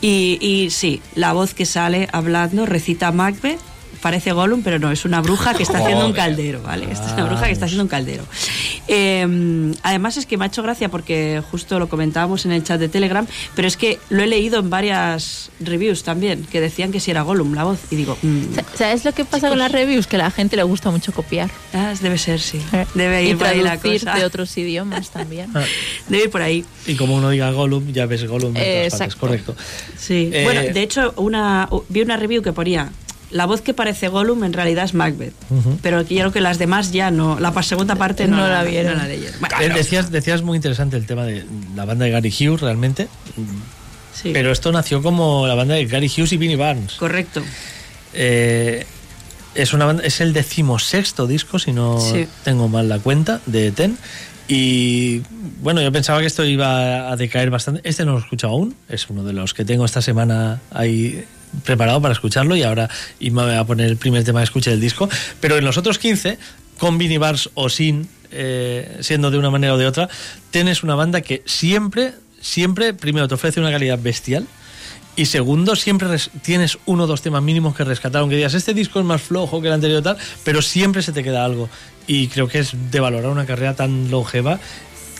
Y, 0.00 0.38
y 0.40 0.70
sí, 0.70 1.02
la 1.14 1.32
voz 1.32 1.52
que 1.54 1.66
sale 1.66 2.08
hablando 2.12 2.64
recita 2.64 3.10
Macbeth. 3.10 3.58
Parece 4.04 4.32
Gollum, 4.32 4.62
pero 4.62 4.78
no, 4.78 4.92
es 4.92 5.06
una 5.06 5.22
bruja 5.22 5.54
que 5.54 5.62
está 5.62 5.78
haciendo 5.78 6.04
un 6.06 6.12
caldero, 6.12 6.60
¿vale? 6.62 6.86
Esta 6.92 7.06
es 7.06 7.12
una 7.14 7.24
bruja 7.24 7.46
que 7.46 7.52
está 7.52 7.64
haciendo 7.64 7.84
un 7.84 7.88
caldero. 7.88 8.22
Eh, 8.86 9.72
además 9.82 10.18
es 10.18 10.26
que 10.26 10.36
me 10.36 10.44
ha 10.44 10.48
hecho 10.48 10.62
gracia 10.62 10.90
porque 10.90 11.42
justo 11.50 11.78
lo 11.78 11.88
comentábamos 11.88 12.44
en 12.44 12.52
el 12.52 12.62
chat 12.62 12.78
de 12.78 12.90
Telegram, 12.90 13.26
pero 13.56 13.66
es 13.66 13.78
que 13.78 13.98
lo 14.10 14.22
he 14.22 14.26
leído 14.26 14.60
en 14.60 14.68
varias 14.68 15.50
reviews 15.58 16.02
también, 16.02 16.44
que 16.44 16.60
decían 16.60 16.92
que 16.92 17.00
si 17.00 17.10
era 17.12 17.22
Gollum 17.22 17.54
la 17.54 17.64
voz. 17.64 17.78
Y 17.90 17.96
digo, 17.96 18.18
mm, 18.20 18.42
Sa- 18.56 18.64
¿Sabes 18.76 19.06
lo 19.06 19.12
que 19.12 19.24
pasa 19.24 19.48
con 19.48 19.58
las 19.58 19.72
reviews? 19.72 20.06
Que 20.06 20.16
a 20.16 20.18
la 20.18 20.30
gente 20.30 20.56
le 20.56 20.64
gusta 20.64 20.90
mucho 20.90 21.12
copiar. 21.12 21.50
ah, 21.72 21.94
debe 22.02 22.18
ser, 22.18 22.40
sí. 22.40 22.60
Debe 22.94 23.24
y 23.24 23.30
ir 23.30 23.38
por 23.38 23.46
ahí 23.46 23.62
la 23.62 23.78
cosa. 23.78 24.14
de 24.16 24.24
otros 24.26 24.54
idiomas 24.58 25.08
también. 25.10 25.48
Ah, 25.54 25.64
Debe 26.08 26.24
ir 26.24 26.30
por 26.30 26.42
ahí. 26.42 26.62
Y 26.86 26.96
como 26.96 27.16
uno 27.16 27.30
diga 27.30 27.50
Gollum, 27.52 27.90
ya 27.90 28.04
ves 28.04 28.26
Gollum 28.26 28.54
en 28.54 28.88
todas 28.90 28.98
partes, 28.98 29.16
correcto. 29.16 29.56
Sí. 29.96 30.28
Eh, 30.30 30.42
bueno, 30.44 30.60
de 30.60 30.82
hecho, 30.82 31.14
una, 31.16 31.68
vi 31.88 32.02
una 32.02 32.18
review 32.18 32.42
que 32.42 32.52
ponía. 32.52 32.90
La 33.30 33.46
voz 33.46 33.62
que 33.62 33.74
parece 33.74 34.08
Gollum 34.08 34.44
en 34.44 34.52
realidad 34.52 34.84
es 34.84 34.94
Macbeth. 34.94 35.34
Pero 35.82 36.04
quiero 36.04 36.30
que 36.32 36.40
las 36.40 36.58
demás 36.58 36.92
ya 36.92 37.10
no. 37.10 37.40
La 37.40 37.52
segunda 37.62 37.96
parte 37.96 38.28
no, 38.28 38.36
No 38.36 38.48
la 38.48 38.62
vieron. 38.62 38.92
no 38.92 38.98
la 38.98 39.08
leyeron. 39.08 39.40
Bueno, 39.40 39.74
decías, 39.74 40.10
decías 40.10 40.42
muy 40.42 40.56
interesante 40.56 40.96
el 40.96 41.06
tema 41.06 41.24
de 41.24 41.44
la 41.74 41.84
banda 41.84 42.04
de 42.04 42.10
Gary 42.12 42.30
Hughes, 42.30 42.60
realmente. 42.60 43.08
sí. 44.14 44.30
Pero 44.32 44.52
esto 44.52 44.70
nació 44.72 45.02
como 45.02 45.46
la 45.46 45.54
banda 45.54 45.74
de 45.74 45.86
Gary 45.86 46.06
Hughes 46.14 46.32
y 46.32 46.36
Vinnie 46.36 46.56
Barnes. 46.56 46.92
Correcto. 46.94 47.42
Eh, 48.12 48.86
es 49.54 49.72
una 49.72 49.86
banda, 49.86 50.02
es 50.04 50.20
el 50.20 50.32
decimosexto 50.32 51.26
disco, 51.26 51.58
si 51.58 51.72
no 51.72 51.98
Sí. 52.00 52.26
tengo 52.44 52.68
mal 52.68 52.88
la 52.88 52.98
cuenta, 52.98 53.40
de 53.46 53.72
Ten. 53.72 53.96
Y 54.46 55.22
bueno, 55.62 55.80
yo 55.80 55.90
pensaba 55.90 56.20
que 56.20 56.26
esto 56.26 56.44
iba 56.44 57.10
a 57.10 57.16
decaer 57.16 57.50
bastante. 57.50 57.80
Este 57.88 58.04
no 58.04 58.12
lo 58.12 58.18
he 58.18 58.20
escuchado 58.22 58.52
aún, 58.52 58.74
es 58.88 59.08
uno 59.08 59.24
de 59.24 59.32
los 59.32 59.54
que 59.54 59.64
tengo 59.64 59.84
esta 59.84 60.02
semana 60.02 60.60
ahí 60.70 61.24
preparado 61.64 62.00
para 62.00 62.12
escucharlo 62.12 62.56
y 62.56 62.62
ahora 62.62 62.88
y 63.20 63.30
me 63.30 63.42
voy 63.42 63.54
a 63.54 63.64
poner 63.64 63.88
el 63.88 63.96
primer 63.96 64.24
tema 64.24 64.40
que 64.40 64.44
escuche 64.44 64.70
del 64.70 64.80
disco. 64.80 65.08
Pero 65.40 65.56
en 65.56 65.64
los 65.64 65.78
otros 65.78 65.98
15, 65.98 66.38
con 66.78 66.98
Vinnie 66.98 67.18
Bars 67.18 67.50
o 67.54 67.68
sin, 67.68 68.08
eh, 68.30 68.98
siendo 69.00 69.30
de 69.30 69.38
una 69.38 69.50
manera 69.50 69.74
o 69.74 69.78
de 69.78 69.86
otra, 69.86 70.08
tienes 70.50 70.82
una 70.82 70.94
banda 70.94 71.20
que 71.20 71.42
siempre, 71.46 72.12
siempre, 72.40 72.94
primero 72.94 73.28
te 73.28 73.34
ofrece 73.34 73.60
una 73.60 73.70
calidad 73.70 73.98
bestial. 73.98 74.46
Y 75.16 75.26
segundo, 75.26 75.76
siempre 75.76 76.08
tienes 76.42 76.76
uno 76.86 77.04
o 77.04 77.06
dos 77.06 77.22
temas 77.22 77.40
mínimos 77.40 77.76
que 77.76 77.84
rescatar, 77.84 78.20
aunque 78.20 78.34
digas, 78.34 78.54
este 78.54 78.74
disco 78.74 78.98
es 78.98 79.06
más 79.06 79.22
flojo 79.22 79.60
que 79.60 79.68
el 79.68 79.74
anterior 79.74 80.02
tal, 80.02 80.16
pero 80.42 80.60
siempre 80.60 81.02
se 81.02 81.12
te 81.12 81.22
queda 81.22 81.44
algo. 81.44 81.68
Y 82.08 82.26
creo 82.26 82.48
que 82.48 82.58
es 82.58 82.72
de 82.90 82.98
valorar 82.98 83.30
una 83.30 83.46
carrera 83.46 83.74
tan 83.76 84.10
longeva 84.10 84.58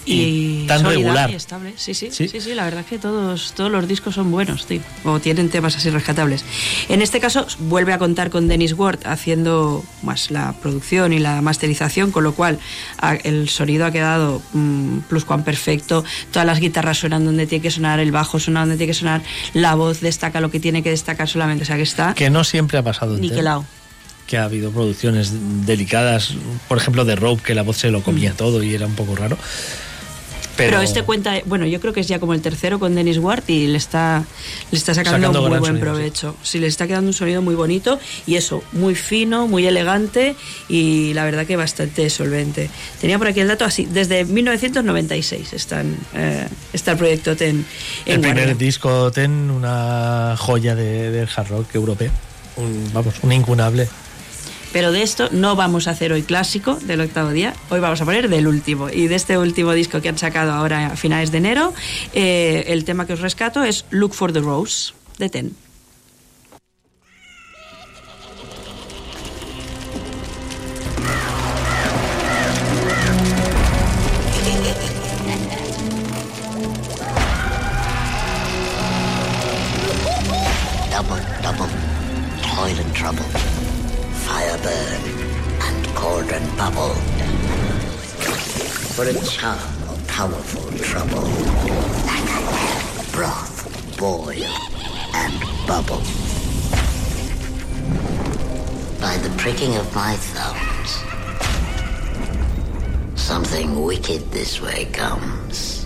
y, 0.06 0.66
tan 0.66 0.80
sólida 0.82 0.96
regular. 0.98 1.30
y 1.30 1.34
estable. 1.34 1.72
Sí, 1.76 1.94
sí, 1.94 2.08
Sí. 2.10 2.28
sí, 2.28 2.40
sí, 2.40 2.54
la 2.54 2.64
verdad 2.64 2.80
es 2.80 2.86
que 2.86 2.98
todos, 2.98 3.52
todos 3.54 3.70
los 3.70 3.88
discos 3.88 4.14
son 4.14 4.30
buenos, 4.30 4.66
tío, 4.66 4.80
o 5.04 5.18
tienen 5.20 5.48
temas 5.48 5.76
así 5.76 5.90
rescatables. 5.90 6.44
En 6.88 7.00
este 7.02 7.20
caso 7.20 7.46
vuelve 7.60 7.92
a 7.92 7.98
contar 7.98 8.30
con 8.30 8.48
Dennis 8.48 8.72
Ward 8.74 9.00
haciendo 9.06 9.84
más 10.02 10.30
la 10.30 10.52
producción 10.60 11.12
y 11.12 11.18
la 11.18 11.40
masterización, 11.42 12.10
con 12.10 12.24
lo 12.24 12.34
cual 12.34 12.58
a- 12.98 13.14
el 13.14 13.48
sonido 13.48 13.86
ha 13.86 13.90
quedado 13.92 14.42
mm, 14.52 14.98
perfecto, 15.44 16.04
todas 16.32 16.46
las 16.46 16.60
guitarras 16.60 16.98
suenan 16.98 17.24
donde 17.24 17.46
tiene 17.46 17.62
que 17.62 17.70
sonar, 17.70 17.98
el 18.00 18.12
bajo 18.12 18.38
suena 18.38 18.60
donde 18.60 18.76
tiene 18.76 18.90
que 18.92 18.98
sonar, 18.98 19.22
la 19.54 19.74
voz 19.74 20.00
destaca 20.00 20.40
lo 20.40 20.50
que 20.50 20.60
tiene 20.60 20.82
que 20.82 20.90
destacar 20.90 21.28
solamente, 21.28 21.64
o 21.64 21.66
sea 21.66 21.76
que 21.76 21.82
está 21.82 22.14
Que 22.14 22.30
no 22.30 22.44
siempre 22.44 22.78
ha 22.78 22.82
pasado 22.82 23.16
niquelado. 23.16 23.64
que 24.26 24.38
ha 24.38 24.44
habido 24.44 24.70
producciones 24.70 25.32
delicadas, 25.66 26.34
por 26.68 26.78
ejemplo 26.78 27.04
de 27.04 27.14
Rope, 27.16 27.42
que 27.42 27.54
la 27.54 27.62
voz 27.62 27.76
se 27.76 27.90
lo 27.90 28.02
comía 28.02 28.32
Mm. 28.32 28.36
todo 28.36 28.62
y 28.62 28.74
era 28.74 28.86
un 28.86 28.94
poco 28.94 29.14
raro. 29.16 29.36
Pero, 30.56 30.70
Pero, 30.70 30.82
este 30.82 31.02
cuenta, 31.02 31.34
bueno, 31.46 31.66
yo 31.66 31.80
creo 31.80 31.92
que 31.92 32.00
es 32.00 32.06
ya 32.06 32.18
como 32.20 32.32
el 32.34 32.40
tercero 32.40 32.78
con 32.78 32.94
Dennis 32.94 33.18
Ward 33.18 33.42
y 33.48 33.66
le 33.66 33.76
está, 33.76 34.24
le 34.70 34.78
está 34.78 34.94
sacando, 34.94 35.18
Sacando 35.28 35.40
muy 35.42 35.50
buen 35.58 35.64
sonido, 35.64 35.84
provecho. 35.84 36.36
Sí. 36.42 36.60
le 36.60 36.66
está 36.68 36.86
quedando 36.86 37.08
un 37.08 37.12
sonido 37.14 37.42
muy 37.42 37.54
bonito 37.54 37.98
y 38.26 38.36
eso, 38.36 38.62
muy 38.72 38.94
fino, 38.94 39.48
muy 39.48 39.66
elegante 39.66 40.36
y 40.68 41.12
la 41.14 41.24
verdad 41.24 41.44
que 41.46 41.56
bastante 41.56 42.08
solvente. 42.08 42.70
Tenía 43.00 43.18
por 43.18 43.26
aquí 43.26 43.40
el 43.40 43.48
dato 43.48 43.64
así, 43.64 43.86
desde 43.86 44.24
1996 44.24 45.52
están, 45.52 45.96
eh, 46.14 46.46
está 46.72 46.92
el 46.92 46.98
proyecto 46.98 47.34
TEN 47.36 47.64
en 48.06 48.14
el 48.14 48.20
primer 48.20 48.36
guardia. 48.46 48.54
disco 48.54 49.10
Ten, 49.10 49.50
una 49.50 50.36
joya 50.38 50.74
de- 50.74 51.10
del 51.10 51.28
hard 51.34 51.48
rock 51.48 51.74
europeo. 51.74 52.10
Un, 52.56 52.90
vamos, 52.92 53.14
un 53.22 53.32
incunable. 53.32 53.88
Pero 54.74 54.90
de 54.90 55.02
esto 55.02 55.28
no 55.30 55.54
vamos 55.54 55.86
a 55.86 55.92
hacer 55.92 56.12
hoy 56.12 56.24
clásico 56.24 56.74
del 56.74 57.00
octavo 57.00 57.30
día, 57.30 57.54
hoy 57.70 57.78
vamos 57.78 58.00
a 58.00 58.04
poner 58.04 58.28
del 58.28 58.48
último. 58.48 58.90
Y 58.90 59.06
de 59.06 59.14
este 59.14 59.38
último 59.38 59.72
disco 59.72 60.00
que 60.00 60.08
han 60.08 60.18
sacado 60.18 60.50
ahora 60.50 60.88
a 60.88 60.96
finales 60.96 61.30
de 61.30 61.38
enero, 61.38 61.72
eh, 62.12 62.64
el 62.66 62.84
tema 62.84 63.06
que 63.06 63.12
os 63.12 63.20
rescato 63.20 63.62
es 63.62 63.84
Look 63.90 64.14
for 64.14 64.32
the 64.32 64.40
Rose 64.40 64.92
de 65.18 65.28
Ten. 65.28 65.63
For 88.94 89.02
a 89.02 89.12
charm 89.24 89.58
of 89.88 90.06
powerful 90.06 90.70
trouble. 90.78 91.22
Broth, 93.10 93.98
boil, 93.98 94.54
and 95.12 95.40
bubble. 95.66 95.98
By 99.00 99.16
the 99.16 99.34
pricking 99.36 99.74
of 99.74 99.92
my 99.96 100.14
thumbs, 100.14 101.02
something 103.20 103.82
wicked 103.82 104.30
this 104.30 104.60
way 104.62 104.84
comes. 104.84 105.83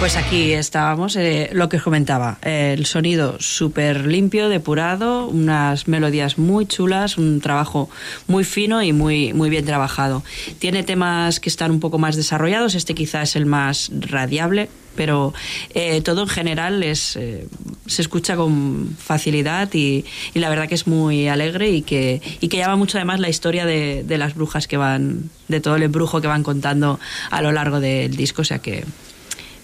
Pues 0.00 0.16
aquí 0.16 0.52
estábamos, 0.52 1.14
eh, 1.16 1.50
lo 1.52 1.68
que 1.68 1.76
os 1.76 1.82
comentaba, 1.82 2.38
el 2.40 2.86
sonido 2.86 3.36
súper 3.38 4.06
limpio, 4.06 4.48
depurado, 4.48 5.26
unas 5.26 5.88
melodías 5.88 6.38
muy 6.38 6.64
chulas, 6.64 7.18
un 7.18 7.42
trabajo 7.42 7.90
muy 8.26 8.44
fino 8.44 8.82
y 8.82 8.94
muy, 8.94 9.34
muy 9.34 9.50
bien 9.50 9.66
trabajado. 9.66 10.24
Tiene 10.58 10.84
temas 10.84 11.38
que 11.38 11.50
están 11.50 11.70
un 11.70 11.80
poco 11.80 11.98
más 11.98 12.16
desarrollados, 12.16 12.74
este 12.76 12.94
quizá 12.94 13.20
es 13.20 13.36
el 13.36 13.44
más 13.44 13.90
radiable, 13.94 14.70
pero 14.96 15.34
eh, 15.74 16.00
todo 16.00 16.22
en 16.22 16.28
general 16.28 16.82
es, 16.82 17.16
eh, 17.16 17.46
se 17.86 18.00
escucha 18.00 18.36
con 18.36 18.96
facilidad 18.98 19.68
y, 19.74 20.06
la 20.32 20.48
verdad 20.48 20.66
que 20.66 20.76
es 20.76 20.86
muy 20.86 21.28
alegre 21.28 21.72
y 21.72 21.82
que, 21.82 22.22
y 22.40 22.48
que 22.48 22.56
llama 22.56 22.76
mucho 22.76 22.96
además 22.96 23.20
la 23.20 23.28
historia 23.28 23.66
de, 23.66 24.02
de 24.02 24.16
las 24.16 24.34
brujas 24.34 24.66
que 24.66 24.78
van, 24.78 25.28
de 25.48 25.60
todo 25.60 25.76
el 25.76 25.82
embrujo 25.82 26.22
que 26.22 26.26
van 26.26 26.42
contando 26.42 26.98
a 27.30 27.42
lo 27.42 27.52
largo 27.52 27.80
del 27.80 28.16
disco, 28.16 28.40
o 28.40 28.46
sea 28.46 28.60
que 28.60 28.84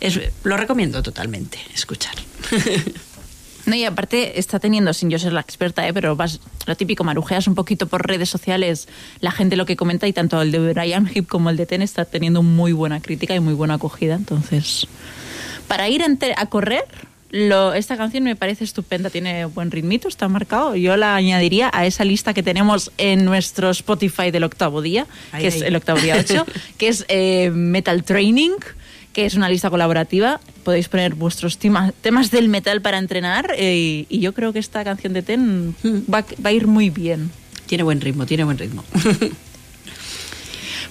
es, 0.01 0.21
lo 0.45 0.57
recomiendo 0.57 1.03
totalmente 1.03 1.59
escuchar. 1.75 2.15
No, 3.67 3.75
y 3.75 3.85
aparte 3.85 4.39
está 4.39 4.61
teniendo, 4.61 4.95
sin 4.95 5.11
yo 5.11 5.19
ser 5.19 5.33
la 5.33 5.41
experta, 5.41 5.87
¿eh? 5.87 5.93
pero 5.93 6.15
vas, 6.15 6.41
lo 6.67 6.77
típico, 6.77 7.03
marujeas 7.03 7.49
un 7.49 7.57
poquito 7.57 7.89
por 7.89 8.07
redes 8.07 8.31
sociales 8.31 8.89
la 9.19 9.33
gente 9.33 9.57
lo 9.57 9.67
que 9.67 9.77
comenta 9.77 10.07
y 10.07 10.13
tanto 10.13 10.41
el 10.41 10.53
de 10.53 10.73
Brian 10.73 11.11
Hip 11.13 11.27
como 11.27 11.51
el 11.51 11.57
de 11.57 11.67
Ten 11.67 11.83
está 11.83 12.05
teniendo 12.05 12.45
muy 12.45 12.73
buena 12.73 13.01
crítica 13.01 13.35
y 13.35 13.41
muy 13.41 13.55
buena 13.55 13.75
acogida. 13.75 14.15
Entonces, 14.15 14.87
para 15.67 15.89
ir 15.89 16.05
a, 16.37 16.47
correr, 16.47 16.85
lo, 17.31 17.75
esta 17.75 17.97
canción 17.97 18.23
me 18.23 18.37
parece 18.37 18.63
estupenda, 18.63 19.11
tiene 19.11 19.47
buen 19.47 19.73
ritmito, 19.73 20.07
está 20.07 20.29
marcado. 20.29 20.77
Yo 20.77 20.97
la 20.97 21.17
añadiría 21.17 21.69
a 21.73 21.87
esa 21.87 22.05
lista 22.05 22.35
que 22.35 22.45
tenemos 22.45 22.93
en 22.99 23.25
nuestro 23.25 23.71
Spotify 23.71 24.31
del 24.31 24.45
octavo 24.45 24.81
día, 24.81 25.09
Ahí, 25.33 25.43
que 25.43 25.49
es 25.49 25.61
el 25.61 25.75
octavo 25.75 25.99
día 25.99 26.17
8, 26.21 26.47
que 26.79 26.87
es 26.87 27.05
eh, 27.09 27.51
Metal 27.51 28.05
Training 28.05 28.53
que 29.17 29.25
es 29.25 29.35
una 29.35 29.49
lista 29.49 29.71
colaborativa. 29.71 30.41
Podéis 30.63 30.89
poner 30.91 31.15
vuestros 31.15 31.57
tema- 31.57 31.91
temas 32.03 32.31
del 32.31 32.51
metal 32.51 32.83
para 32.83 32.99
entrenar 32.99 33.55
eh, 33.57 33.75
y, 33.75 34.07
y 34.11 34.21
yo 34.21 34.35
creo 34.35 34.53
que 34.53 34.59
esta 34.59 34.85
canción 34.85 35.15
de 35.15 35.23
Ten 35.23 35.75
va, 36.13 36.23
va 36.45 36.51
a 36.51 36.53
ir 36.53 36.67
muy 36.67 36.91
bien. 36.91 37.31
Tiene 37.65 37.83
buen 37.83 38.03
ritmo, 38.03 38.27
tiene 38.27 38.45
buen 38.45 38.59
ritmo. 38.59 38.85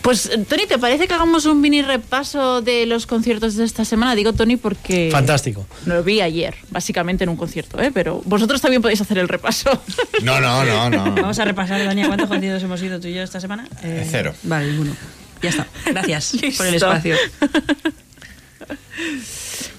Pues, 0.02 0.30
Tony, 0.48 0.68
¿te 0.68 0.78
parece 0.78 1.08
que 1.08 1.16
hagamos 1.16 1.46
un 1.48 1.60
mini 1.62 1.82
repaso 1.82 2.62
de 2.62 2.86
los 2.86 3.08
conciertos 3.08 3.56
de 3.56 3.66
esta 3.66 3.86
semana? 3.86 4.14
Digo, 4.14 4.34
Tony, 4.34 4.56
porque... 4.56 5.10
Fantástico. 5.12 5.66
Lo 5.88 6.04
vi 6.04 6.22
ayer, 6.22 6.54
básicamente 6.70 7.24
en 7.24 7.32
un 7.32 7.38
concierto, 7.38 7.82
¿eh? 7.82 7.90
pero 7.92 8.22
vosotros 8.24 8.62
también 8.62 8.84
podéis 8.84 9.02
hacer 9.02 9.18
el 9.18 9.28
repaso. 9.28 9.72
No, 10.22 10.40
no, 10.40 10.64
no, 10.64 10.92
no. 10.92 11.16
Vamos 11.16 11.40
a 11.40 11.46
repasar, 11.46 11.84
Dania, 11.84 12.06
¿cuántos 12.06 12.28
conciertos 12.30 12.62
hemos 12.62 12.84
ido 12.84 13.00
tú 13.00 13.08
y 13.08 13.16
yo 13.16 13.24
esta 13.24 13.40
semana? 13.40 13.68
Eh, 13.82 14.06
Cero. 14.12 14.36
Vale, 14.44 14.68
ninguno. 14.74 14.96
Ya 15.42 15.50
está. 15.50 15.66
Gracias 15.88 16.34
por 16.56 16.68
el 16.68 16.76
espacio. 16.76 17.16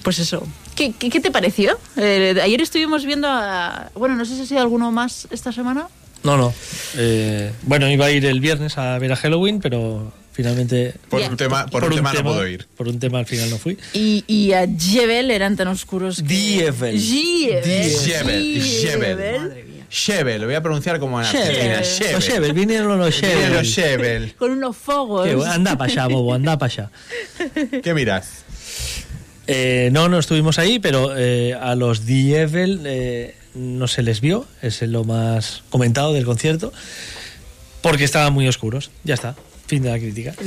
Pues 0.03 0.19
eso. 0.19 0.47
¿Qué, 0.75 0.93
qué, 0.97 1.09
qué 1.09 1.19
te 1.19 1.31
pareció? 1.31 1.77
Eh, 1.97 2.35
ayer 2.41 2.61
estuvimos 2.61 3.05
viendo 3.05 3.27
a... 3.27 3.89
Bueno, 3.95 4.15
no 4.15 4.25
sé 4.25 4.35
si 4.35 4.41
ha 4.43 4.45
sido 4.45 4.61
alguno 4.61 4.91
más 4.91 5.27
esta 5.31 5.51
semana. 5.51 5.87
No, 6.23 6.37
no. 6.37 6.53
Eh, 6.95 7.51
bueno, 7.63 7.89
iba 7.89 8.05
a 8.05 8.11
ir 8.11 8.25
el 8.25 8.39
viernes 8.39 8.77
a 8.77 8.97
ver 8.99 9.11
a 9.11 9.15
Halloween, 9.15 9.59
pero 9.59 10.11
finalmente. 10.31 10.93
Por 11.09 11.21
un 11.21 11.37
tema- 11.37 11.65
por 11.67 11.83
un 11.83 11.95
tema 11.95 12.13
no 12.13 12.23
puedo 12.23 12.47
ir. 12.47 12.67
Por 12.77 12.87
un 12.87 12.99
tema 12.99 13.19
al 13.19 13.25
final 13.25 13.49
no 13.49 13.57
fui. 13.57 13.77
Y, 13.93 14.23
y 14.27 14.53
a 14.53 14.67
Jebel 14.67 15.31
eran 15.31 15.55
tan 15.55 15.67
oscuros 15.67 16.17
que... 16.17 16.23
Dievel. 16.27 16.99
Jebel. 16.99 17.89
Shebel. 18.61 19.63
Shebel, 19.89 20.41
lo 20.41 20.47
voy 20.47 20.55
a 20.55 20.61
pronunciar 20.61 20.99
como 20.99 21.19
en 21.21 21.25
Argentina. 21.27 21.81
Shebel. 21.81 22.13
Los 22.13 22.23
Shebel, 22.25 22.53
vinieron 22.53 22.97
los 22.97 23.21
Vinieron 23.21 23.41
Shebel. 23.41 23.53
los 23.53 23.67
Shebel. 23.67 24.35
Con 24.35 24.51
unos 24.51 24.75
fogos. 24.75 25.45
Anda 25.47 25.77
para 25.77 25.91
allá, 25.91 26.07
bobo, 26.07 26.33
anda 26.33 26.57
para 26.57 26.73
allá. 26.73 26.91
¿Qué 27.81 27.93
miras? 27.93 28.43
Eh, 29.47 29.89
no, 29.93 30.09
no 30.09 30.19
estuvimos 30.19 30.59
ahí, 30.59 30.79
pero 30.79 31.17
eh, 31.17 31.53
a 31.53 31.75
los 31.75 32.05
Dievel 32.05 32.81
eh, 32.85 33.35
no 33.55 33.87
se 33.87 34.03
les 34.03 34.19
vio, 34.21 34.45
es 34.61 34.81
lo 34.81 35.03
más 35.05 35.63
comentado 35.69 36.13
del 36.13 36.25
concierto, 36.25 36.73
porque 37.81 38.03
estaban 38.03 38.33
muy 38.33 38.47
oscuros. 38.47 38.91
Ya 39.03 39.13
está, 39.13 39.35
fin 39.67 39.83
de 39.83 39.89
la 39.89 39.97
crítica. 39.99 40.33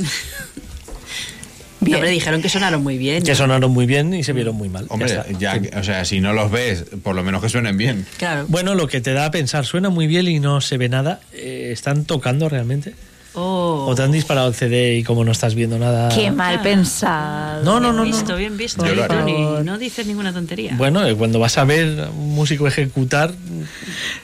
No, 1.81 1.95
hombre, 1.95 2.11
dijeron 2.11 2.43
que 2.43 2.49
sonaron 2.49 2.83
muy 2.83 2.99
bien. 2.99 3.23
Que 3.23 3.33
sonaron 3.33 3.71
muy 3.71 3.87
bien 3.87 4.13
y 4.13 4.23
se 4.23 4.33
vieron 4.33 4.55
muy 4.55 4.69
mal. 4.69 4.85
Hombre, 4.89 5.19
Ya 5.39 5.57
ya, 5.57 5.79
o 5.79 5.83
sea, 5.83 6.05
si 6.05 6.19
no 6.21 6.31
los 6.31 6.51
ves, 6.51 6.85
por 7.01 7.15
lo 7.15 7.23
menos 7.23 7.41
que 7.41 7.49
suenen 7.49 7.75
bien. 7.75 8.05
Claro. 8.17 8.45
Bueno, 8.49 8.75
lo 8.75 8.85
que 8.87 9.01
te 9.01 9.13
da 9.13 9.25
a 9.25 9.31
pensar, 9.31 9.65
suena 9.65 9.89
muy 9.89 10.05
bien 10.05 10.27
y 10.27 10.39
no 10.39 10.61
se 10.61 10.77
ve 10.77 10.89
nada. 10.89 11.21
eh, 11.33 11.71
¿Están 11.73 12.05
tocando 12.05 12.49
realmente? 12.49 12.93
Oh. 13.33 13.85
¿O 13.87 13.95
te 13.95 14.03
han 14.03 14.11
disparado 14.11 14.49
el 14.49 14.53
CD 14.53 14.97
y 14.97 15.03
como 15.03 15.23
no 15.23 15.31
estás 15.31 15.55
viendo 15.55 15.79
nada? 15.79 16.09
Qué 16.09 16.31
mal 16.31 16.61
pensado. 16.61 17.63
No, 17.63 17.79
no, 17.79 17.93
no, 17.93 18.03
Bien 18.03 18.11
no. 18.11 18.17
visto, 18.17 18.35
bien 18.35 18.57
visto. 18.57 18.83
Haré. 18.83 19.07
Tony, 19.07 19.63
no 19.63 19.77
dices 19.77 20.05
ninguna 20.05 20.33
tontería. 20.33 20.73
Bueno, 20.77 21.05
eh, 21.07 21.15
cuando 21.15 21.39
vas 21.39 21.57
a 21.57 21.63
ver 21.63 22.01
a 22.01 22.09
un 22.09 22.35
músico 22.35 22.67
ejecutar, 22.67 23.33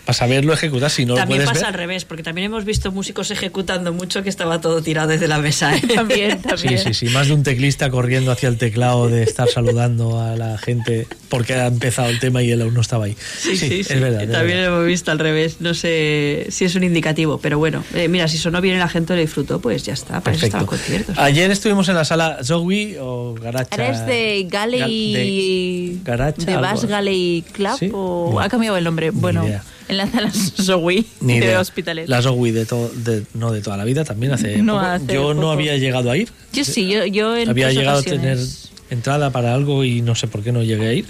vas 0.06 0.22
a 0.22 0.26
verlo 0.28 0.54
ejecutar 0.54 0.90
si 0.90 1.06
no 1.06 1.16
también 1.16 1.40
lo 1.40 1.46
pasa 1.46 1.54
puedes 1.54 1.68
al 1.68 1.72
ver. 1.74 1.80
revés, 1.88 2.06
porque 2.06 2.24
también 2.24 2.46
hemos 2.48 2.66
visto 2.66 2.92
músicos 2.92 3.32
ejecutando 3.32 3.94
mucho 3.94 4.24
que 4.24 4.30
estaba 4.30 4.60
todo 4.60 4.82
tirado 4.82 5.08
desde 5.08 5.28
la 5.28 5.38
mesa. 5.40 5.76
¿eh? 5.76 5.82
También, 5.96 6.40
Sí, 6.42 6.48
también. 6.50 6.78
sí, 6.80 6.94
sí. 6.94 7.06
Más 7.10 7.28
de 7.28 7.34
un 7.34 7.44
teclista 7.44 7.90
corriendo 7.90 8.32
hacia 8.32 8.50
el 8.50 8.58
teclado 8.58 9.08
de 9.08 9.24
estar 9.24 9.48
saludando 9.48 10.20
a 10.22 10.36
la 10.36 10.58
gente 10.58 11.08
porque 11.30 11.54
ha 11.56 11.68
empezado 11.68 12.10
el 12.10 12.20
tema 12.20 12.42
y 12.44 12.52
él 12.52 12.62
aún 12.62 12.74
no 12.74 12.82
estaba 12.82 13.06
ahí. 13.06 13.16
Sí, 13.40 13.58
sí, 13.58 13.84
sí. 13.84 13.94
es 13.94 14.00
verdad. 14.02 14.24
es 14.24 14.32
También 14.32 14.58
verdad. 14.58 14.70
lo 14.72 14.76
hemos 14.78 14.88
visto 14.88 15.12
al 15.12 15.20
revés. 15.20 15.58
No 15.60 15.74
sé 15.74 16.48
si 16.50 16.66
es 16.66 16.76
un 16.76 16.84
indicativo, 16.84 17.40
pero 17.40 17.58
bueno, 17.58 17.84
eh, 17.94 18.08
mira, 18.08 18.28
si 18.28 18.38
sonó 18.38 18.62
bien 18.62 18.80
la 18.80 18.88
gente 18.90 19.14
lo 19.16 19.20
disfrutó, 19.22 19.60
pues 19.60 19.84
ya 19.84 19.94
está. 19.94 20.22
Para 20.22 20.36
eso 20.36 20.42
Perfecto. 20.42 20.46
estaban 20.48 20.66
conciertos. 20.68 21.18
Ayer 21.18 21.52
estuvimos 21.52 21.90
en 21.90 21.96
la 21.96 22.06
sala 22.06 22.40
Zowie 22.44 22.98
o 23.00 23.34
Garacha. 23.34 23.76
¿Eres 23.76 24.06
de 24.06 24.48
Galley... 24.50 24.82
Gal- 24.84 25.18
de 25.18 25.98
Garacha, 26.04 26.46
¿De. 26.46 26.58
Bass 26.58 26.86
Galley 26.86 27.44
Club 27.52 27.78
¿Sí? 27.80 27.90
o 27.94 28.26
Bueno, 28.32 28.40
ha 28.42 28.50
cambiado 28.50 28.78
el 28.78 28.84
nombre? 28.84 29.12
Bueno, 29.12 29.46
idea. 29.46 29.64
en 29.88 29.98
la 29.98 30.08
sala 30.10 30.32
Zowie 30.32 31.06
Ni 31.22 31.34
de 31.40 31.46
idea. 31.48 31.60
Hospitalet. 31.60 32.08
La 32.08 32.22
Zowie 32.22 32.52
de, 32.54 32.66
de- 32.66 33.24
no 33.34 33.52
de 33.52 33.62
toda 33.62 33.78
la 33.78 33.84
vida, 33.86 34.04
también 34.06 34.32
hace 34.34 34.58
No, 34.62 34.74
poco. 34.76 34.86
hace 34.86 35.14
Yo 35.14 35.34
no 35.34 35.52
había 35.52 35.78
llegado 35.78 36.12
a 36.12 36.18
ir. 36.18 36.30
Yo 36.54 36.64
sí, 36.64 36.88
yo, 36.88 37.06
yo 37.06 37.36
en 37.36 37.50
había 37.50 37.72
llegado 37.72 38.00
a 38.00 38.04
tener. 38.04 38.38
Entrada 38.90 39.32
para 39.32 39.54
algo 39.54 39.84
y 39.84 40.02
no 40.02 40.16
sé 40.16 40.28
por 40.28 40.44
qué 40.44 40.52
no 40.52 40.64
llegué 40.64 40.88
a 40.88 40.94
ir. 40.94 41.06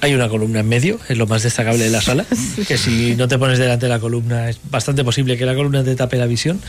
Hay 0.00 0.14
una 0.14 0.28
columna 0.28 0.60
en 0.60 0.68
medio, 0.68 0.98
es 1.08 1.16
lo 1.16 1.26
más 1.28 1.44
destacable 1.44 1.84
de 1.84 1.90
la 1.90 2.00
sala, 2.02 2.26
que 2.66 2.76
si 2.76 3.14
no 3.14 3.28
te 3.28 3.38
pones 3.38 3.58
delante 3.58 3.86
de 3.86 3.90
la 3.90 4.00
columna 4.00 4.48
es 4.50 4.58
bastante 4.70 5.04
posible 5.04 5.36
que 5.36 5.46
la 5.46 5.54
columna 5.54 5.84
te 5.84 5.94
tape 5.94 6.16
la 6.16 6.26
visión. 6.26 6.60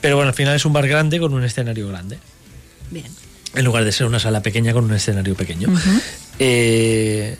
Pero 0.00 0.16
bueno, 0.16 0.28
al 0.30 0.34
final 0.34 0.56
es 0.56 0.64
un 0.64 0.72
bar 0.72 0.86
grande 0.88 1.18
con 1.20 1.32
un 1.34 1.44
escenario 1.44 1.88
grande, 1.88 2.18
Bien. 2.90 3.06
en 3.54 3.64
lugar 3.64 3.84
de 3.84 3.92
ser 3.92 4.06
una 4.06 4.18
sala 4.18 4.42
pequeña 4.42 4.72
con 4.72 4.84
un 4.84 4.94
escenario 4.94 5.34
pequeño. 5.34 5.68
Eh, 6.38 7.36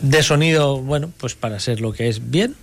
de 0.00 0.22
sonido, 0.22 0.80
bueno, 0.80 1.10
pues 1.18 1.34
para 1.34 1.58
ser 1.60 1.80
lo 1.80 1.92
que 1.92 2.08
es 2.08 2.30
bien. 2.30 2.54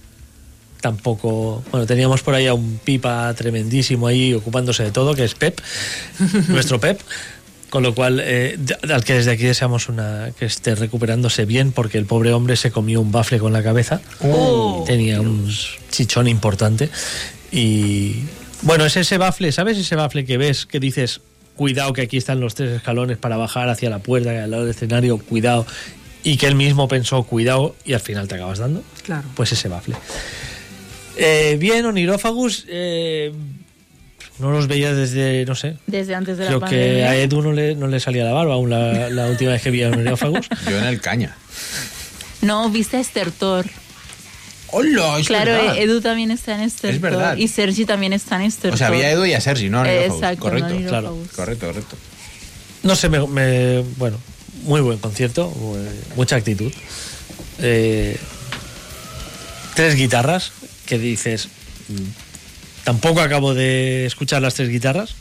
Tampoco, 0.86 1.64
bueno, 1.72 1.88
teníamos 1.88 2.22
por 2.22 2.36
ahí 2.36 2.46
a 2.46 2.54
un 2.54 2.78
pipa 2.78 3.34
tremendísimo 3.34 4.06
ahí 4.06 4.36
ocupándose 4.36 4.84
de 4.84 4.92
todo, 4.92 5.16
que 5.16 5.24
es 5.24 5.34
Pep, 5.34 5.60
nuestro 6.50 6.80
Pep. 6.80 7.02
Con 7.72 7.82
lo 7.82 7.96
cual, 7.96 8.22
eh, 8.24 8.56
al 8.94 9.04
que 9.04 9.16
desde 9.16 9.32
aquí 9.32 9.46
deseamos 9.46 9.90
una 9.90 10.30
que 10.38 10.46
esté 10.46 10.76
recuperándose 10.76 11.46
bien, 11.46 11.72
porque 11.72 11.98
el 11.98 12.06
pobre 12.06 12.34
hombre 12.34 12.56
se 12.56 12.70
comió 12.70 13.02
un 13.02 13.12
bafle 13.12 13.40
con 13.40 13.52
la 13.52 13.64
cabeza. 13.64 14.00
Oh. 14.22 14.84
Tenía 14.86 15.22
un 15.22 15.52
chichón 15.90 16.28
importante. 16.28 16.92
Y 17.52 18.18
bueno, 18.62 18.86
es 18.86 18.96
ese 18.96 19.18
bafle, 19.18 19.52
¿sabes? 19.52 19.80
Ese 19.80 19.96
bafle 19.96 20.24
que 20.24 20.38
ves 20.38 20.68
que 20.68 20.80
dices, 20.80 21.20
cuidado 21.56 21.94
que 21.94 22.04
aquí 22.04 22.18
están 22.18 22.40
los 22.40 22.54
tres 22.54 22.70
escalones 22.70 23.18
para 23.18 23.38
bajar 23.38 23.70
hacia 23.70 23.90
la 23.90 23.98
puerta, 23.98 24.44
al 24.44 24.52
lado 24.52 24.66
del 24.66 24.76
escenario, 24.76 25.18
cuidado. 25.18 25.66
Y 26.24 26.38
que 26.38 26.46
él 26.46 26.54
mismo 26.54 26.88
pensó, 26.88 27.24
cuidado, 27.24 27.76
y 27.86 27.94
al 27.94 28.02
final 28.02 28.28
te 28.28 28.36
acabas 28.36 28.60
dando. 28.60 28.84
Claro. 29.04 29.28
Pues 29.36 29.52
ese 29.52 29.68
bafle. 29.68 29.96
Eh, 31.18 31.58
bien, 31.60 31.86
Onirófagus, 31.86 32.66
eh, 32.68 33.32
no 34.40 34.52
los 34.52 34.68
veía 34.68 34.94
desde, 34.94 35.46
no 35.46 35.56
sé. 35.56 35.78
Desde 35.88 36.14
antes 36.16 36.38
de 36.38 36.44
la 36.46 36.50
Creo 36.50 36.62
que 36.62 37.04
a 37.06 37.16
Edu 37.16 37.42
no 37.42 37.54
le, 37.54 37.76
no 37.76 37.88
le 37.88 38.00
salía 38.00 38.26
la 38.26 38.34
barba 38.34 38.56
aún 38.56 38.70
la, 38.70 39.10
la 39.10 39.28
última 39.28 39.52
vez 39.52 39.62
que 39.62 39.72
vi 39.72 39.84
a 39.84 39.90
Onirófagus. 39.90 40.48
Yo 40.70 40.78
en 40.78 40.84
el 40.86 41.00
caña. 41.02 41.36
No, 42.42 42.70
viste 42.70 42.98
a 42.98 43.00
Esther 43.00 43.32
Thor. 43.32 43.66
¡Hola! 44.72 45.20
Es 45.20 45.28
claro, 45.28 45.52
verdad. 45.54 45.78
eh, 45.78 45.84
Edu 45.84 46.02
también 46.02 46.32
está 46.32 46.56
en 46.56 46.62
Esther 46.62 46.96
Es 46.96 47.00
verdad. 47.02 47.38
Y 47.38 47.48
Sergi 47.48 47.86
también 47.86 48.12
está 48.12 48.36
en 48.36 48.42
Esther 48.42 48.74
O 48.74 48.78
sea, 48.78 48.88
había 48.88 49.06
a 49.08 49.12
Edu 49.12 49.26
y 49.26 49.34
a 49.34 49.40
Sergi, 49.40 49.70
¿no? 49.70 49.86
Eh, 49.86 50.06
exacto, 50.08 50.42
correcto. 50.42 50.70
no 50.70 50.76
Onirófagus. 50.76 51.30
Correcto, 51.30 51.68
correcto. 51.68 51.96
No 52.84 52.96
sé, 52.96 53.08
me, 53.08 53.26
me- 53.26 53.82
bueno, 53.98 54.18
muy 54.64 54.82
buen 54.82 54.98
concierto, 54.98 55.52
mucha 56.18 56.36
actitud. 56.36 56.72
Eh, 57.60 58.18
tres 59.76 59.96
guitarras 59.96 60.52
que 60.86 60.98
dices, 60.98 61.48
mm, 61.90 62.84
tampoco 62.84 63.22
acabo 63.22 63.54
de 63.54 64.06
escuchar 64.06 64.42
las 64.42 64.56
tres 64.56 64.70
guitarras, 64.70 65.16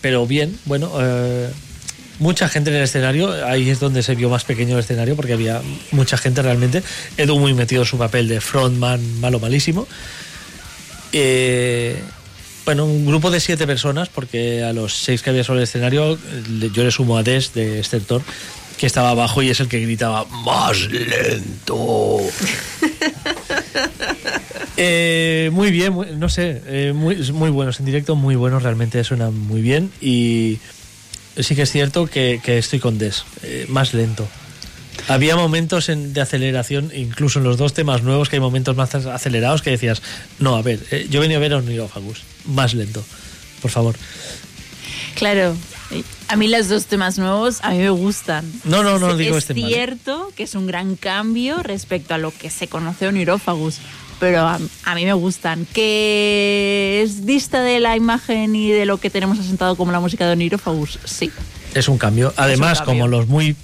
pero 0.00 0.26
bien, 0.26 0.58
bueno, 0.64 0.92
eh, 1.00 1.48
mucha 2.18 2.48
gente 2.48 2.70
en 2.70 2.76
el 2.76 2.82
escenario, 2.82 3.46
ahí 3.46 3.70
es 3.70 3.80
donde 3.80 4.02
se 4.02 4.14
vio 4.14 4.28
más 4.28 4.44
pequeño 4.44 4.74
el 4.74 4.80
escenario 4.80 5.16
porque 5.16 5.32
había 5.32 5.62
mucha 5.92 6.16
gente 6.16 6.42
realmente. 6.42 6.82
Edu 7.16 7.38
muy 7.38 7.54
metido 7.54 7.82
en 7.82 7.88
su 7.88 7.98
papel 7.98 8.28
de 8.28 8.40
frontman 8.40 9.20
malo 9.20 9.40
malísimo. 9.40 9.86
Eh, 11.12 12.00
bueno, 12.64 12.84
un 12.84 13.06
grupo 13.06 13.30
de 13.30 13.40
siete 13.40 13.66
personas, 13.66 14.08
porque 14.08 14.62
a 14.62 14.72
los 14.72 14.94
seis 14.94 15.22
que 15.22 15.30
había 15.30 15.42
sobre 15.42 15.60
el 15.60 15.64
escenario, 15.64 16.18
yo 16.72 16.84
le 16.84 16.90
sumo 16.90 17.16
a 17.16 17.22
Des 17.22 17.54
de 17.54 17.82
Stertor, 17.82 18.22
que 18.76 18.86
estaba 18.86 19.10
abajo 19.10 19.42
y 19.42 19.48
es 19.48 19.60
el 19.60 19.68
que 19.68 19.80
gritaba 19.80 20.26
más 20.26 20.78
lento. 20.90 22.18
Eh, 24.80 25.50
muy 25.52 25.72
bien, 25.72 25.92
no 26.20 26.28
sé, 26.28 26.62
eh, 26.66 26.92
muy, 26.94 27.16
muy 27.32 27.50
buenos 27.50 27.80
en 27.80 27.86
directo, 27.86 28.14
muy 28.14 28.36
buenos, 28.36 28.62
realmente 28.62 29.02
suenan 29.02 29.36
muy 29.36 29.60
bien 29.60 29.90
y 30.00 30.58
sí 31.36 31.56
que 31.56 31.62
es 31.62 31.72
cierto 31.72 32.06
que, 32.06 32.40
estoy 32.46 32.78
con 32.78 32.96
Des, 32.96 33.24
eh, 33.42 33.66
más 33.68 33.92
lento. 33.92 34.28
Había 35.08 35.34
momentos 35.34 35.88
en- 35.88 36.12
de 36.12 36.20
aceleración, 36.20 36.92
incluso 36.94 37.40
en 37.40 37.44
los 37.44 37.56
dos 37.56 37.74
temas 37.74 38.04
nuevos, 38.04 38.28
que 38.28 38.36
hay 38.36 38.40
momentos 38.40 38.76
más 38.76 38.94
acelerados 38.94 39.62
que 39.62 39.70
decías, 39.70 40.00
no, 40.38 40.54
a 40.54 40.62
ver, 40.62 40.78
yo 41.10 41.20
venía 41.20 41.38
a 41.38 41.40
ver 41.40 41.54
a 41.54 41.56
Onirófagus, 41.56 42.22
más 42.44 42.72
lento, 42.74 43.04
por 43.60 43.72
favor. 43.72 43.96
Claro. 45.16 45.56
A 46.28 46.36
mí 46.36 46.48
los 46.48 46.68
dos 46.68 46.84
temas 46.86 47.18
nuevos 47.18 47.58
a 47.62 47.70
mí 47.70 47.78
me 47.78 47.90
gustan. 47.90 48.44
No, 48.64 48.82
no, 48.82 48.98
no 48.98 49.12
es, 49.12 49.18
digo 49.18 49.38
es 49.38 49.44
este 49.48 49.60
mal. 49.60 49.70
cierto 49.70 50.32
que 50.36 50.42
es 50.42 50.54
un 50.54 50.66
gran 50.66 50.96
cambio 50.96 51.62
respecto 51.62 52.14
a 52.14 52.18
lo 52.18 52.30
que 52.30 52.50
se 52.50 52.68
conoce 52.68 53.06
de 53.06 53.08
Onirófagus, 53.10 53.78
pero 54.20 54.40
a, 54.46 54.58
a 54.84 54.94
mí 54.94 55.04
me 55.06 55.12
gustan. 55.14 55.66
Que 55.72 57.00
es 57.02 57.24
dista 57.24 57.62
de 57.62 57.80
la 57.80 57.96
imagen 57.96 58.54
y 58.54 58.70
de 58.70 58.84
lo 58.84 58.98
que 58.98 59.08
tenemos 59.10 59.38
asentado 59.38 59.76
como 59.76 59.90
la 59.92 60.00
música 60.00 60.26
de 60.26 60.32
Onirófagus, 60.32 60.98
sí. 61.04 61.30
Es 61.74 61.88
un 61.88 61.96
cambio. 61.98 62.34
Además, 62.36 62.78
cambio. 62.78 62.94
como 62.94 63.08
los 63.08 63.26
muy 63.28 63.56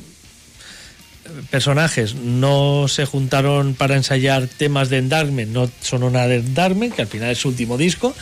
personajes 1.51 2.15
no 2.15 2.87
se 2.89 3.07
juntaron 3.07 3.75
para 3.75 3.97
ensayar 3.97 4.47
temas 4.47 4.89
de 4.91 4.99
Endarmen, 4.99 5.53
no 5.53 5.71
sonó 5.81 6.11
nada 6.11 6.29
de 6.29 6.37
Endarmen, 6.37 6.91
que 6.93 7.03
al 7.03 7.09
final 7.09 7.31
es 7.31 7.39
su 7.39 7.49
último 7.49 7.77
disco. 7.77 8.15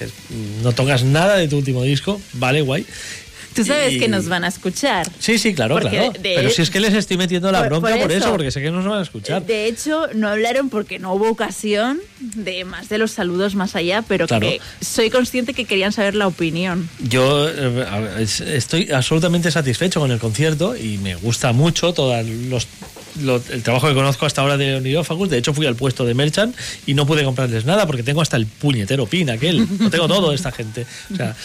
es- 0.00 0.10
No 0.62 0.72
tocas 0.72 1.02
nada 1.04 1.36
de 1.36 1.48
tu 1.48 1.56
último 1.58 1.82
disco, 1.82 2.20
vale, 2.34 2.60
guay. 2.62 2.86
Tú 3.54 3.64
sabes 3.64 3.92
Y- 3.94 3.98
que 3.98 4.08
nos 4.08 4.28
van 4.28 4.44
a 4.44 4.48
escuchar. 4.48 5.06
Sí, 5.18 5.38
sí, 5.38 5.54
claro, 5.54 5.74
Porque 5.74 5.90
claro. 5.90 6.12
de- 6.12 6.34
Pero 6.36 6.50
si 6.50 6.62
es 6.62 6.70
que 6.70 6.80
les 6.80 6.94
estoy 6.94 7.16
metiendo 7.16 7.50
la 7.52 7.58
Por- 7.60 7.68
bronca 7.68 7.90
por 7.92 8.00
por, 8.02 8.12
eso. 8.12 8.30
porque 8.30 8.50
sé 8.50 8.60
que 8.62 8.70
nos 8.70 8.84
van 8.84 8.98
a 8.98 9.02
escuchar. 9.02 9.44
De 9.44 9.66
hecho, 9.66 10.06
no 10.14 10.28
hablaron 10.28 10.68
porque 10.70 10.98
no 10.98 11.14
hubo 11.14 11.28
ocasión 11.30 12.00
de 12.20 12.64
más 12.64 12.88
de 12.88 12.98
los 12.98 13.10
saludos 13.12 13.54
más 13.54 13.76
allá, 13.76 14.02
pero 14.06 14.26
Claro. 14.26 14.48
que 14.48 14.60
soy 14.80 15.10
consciente 15.10 15.54
que 15.54 15.64
querían 15.64 15.92
saber 15.92 16.14
la 16.14 16.26
opinión. 16.26 16.88
Yo 17.00 17.48
eh, 17.48 18.26
estoy 18.46 18.90
absolutamente 18.90 19.50
satisfecho 19.50 20.00
con 20.00 20.10
el 20.10 20.18
concierto 20.18 20.76
y 20.76 20.98
me 20.98 21.14
gusta 21.16 21.52
mucho 21.52 21.92
todo 21.92 22.14
los, 22.22 22.66
lo- 23.22 23.42
el 23.50 23.62
trabajo 23.62 23.88
que 23.88 23.94
conozco 23.94 24.24
hasta 24.26 24.40
ahora 24.40 24.56
de 24.56 24.76
Onirófagos. 24.76 25.28
De 25.30 25.38
hecho, 25.38 25.52
fui 25.52 25.66
al 25.66 25.76
puesto 25.76 26.04
de 26.04 26.14
Merchant 26.14 26.56
y 26.86 26.94
no 26.94 27.06
pude 27.06 27.24
comprarles 27.24 27.64
nada 27.64 27.86
porque 27.86 28.02
tengo 28.02 28.22
hasta 28.22 28.36
el 28.36 28.46
puñetero 28.46 29.06
pin 29.06 29.28
aquel. 29.30 29.66
Lo 29.78 29.90
tengo 29.90 30.08
todo 30.08 30.32
esta 30.32 30.50
gente. 30.52 30.86
O 31.12 31.16
sea, 31.16 31.36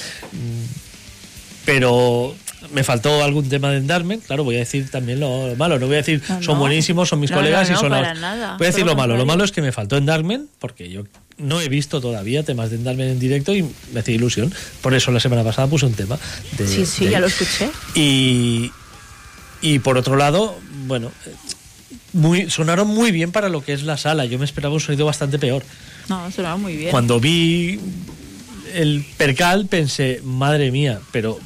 pero 1.67 2.33
me 2.73 2.83
faltó 2.83 3.21
algún 3.23 3.49
tema 3.49 3.69
de 3.71 3.77
Endarmen. 3.77 4.21
Claro, 4.21 4.43
voy 4.45 4.55
a 4.55 4.59
decir 4.59 4.89
también 4.89 5.19
lo 5.19 5.53
malo. 5.57 5.77
No 5.77 5.85
voy 5.85 5.95
a 5.95 5.97
decir 5.97 6.23
No, 6.29 6.41
son 6.41 6.55
no. 6.55 6.61
buenísimos, 6.61 7.09
son 7.09 7.19
mis 7.19 7.29
No, 7.29 7.37
colegas 7.37 7.67
no, 7.67 7.71
y 7.71 7.73
no, 7.75 7.79
son 7.81 7.89
para 7.89 8.13
los- 8.13 8.21
nada. 8.21 8.57
Voy 8.57 8.65
a 8.65 8.69
decir 8.69 8.83
Todo 8.83 8.85
lo 8.85 8.91
lo 8.93 8.97
malo. 8.97 9.17
Lo 9.17 9.25
malo 9.25 9.43
es 9.43 9.51
que 9.51 9.61
me 9.61 9.71
faltó 9.73 9.97
Endarmen 9.97 10.47
porque 10.59 10.89
yo 10.89 11.03
no 11.37 11.59
he 11.61 11.67
visto 11.69 11.99
todavía 12.01 12.41
temas 12.43 12.69
de 12.71 12.77
Endarmen 12.77 13.09
en 13.09 13.19
directo 13.19 13.53
y 13.53 13.63
me 13.93 13.99
hacía 13.99 14.15
ilusión. 14.15 14.51
Por 14.81 14.93
eso 14.95 15.11
la 15.11 15.19
semana 15.19 15.43
pasada 15.43 15.67
puse 15.67 15.85
un 15.85 15.93
tema. 15.93 16.17
de- 16.57 16.67
Sí, 16.67 16.85
sí, 16.85 17.05
de 17.05 17.11
ya 17.11 17.19
lo 17.19 17.27
escuché. 17.27 17.69
Y, 17.95 18.71
y 19.61 19.79
por 19.79 19.97
otro 19.97 20.15
lado, 20.15 20.57
bueno, 20.87 21.11
muy, 22.13 22.49
sonaron 22.49 22.87
muy 22.87 23.11
bien 23.11 23.33
para 23.33 23.49
lo 23.49 23.61
que 23.63 23.73
es 23.73 23.83
la 23.83 23.97
sala. 23.97 24.23
Yo 24.25 24.39
me 24.39 24.45
esperaba 24.45 24.73
un 24.73 24.79
sonido 24.79 25.05
bastante 25.05 25.37
peor. 25.37 25.63
No, 26.07 26.31
sonaba 26.31 26.55
muy 26.55 26.77
bien. 26.77 26.91
Cuando 26.91 27.19
vi 27.19 27.77
el 28.73 29.05
percal 29.17 29.65
pensé, 29.67 30.21
madre 30.23 30.71
mía, 30.71 30.99
pero 31.11 31.37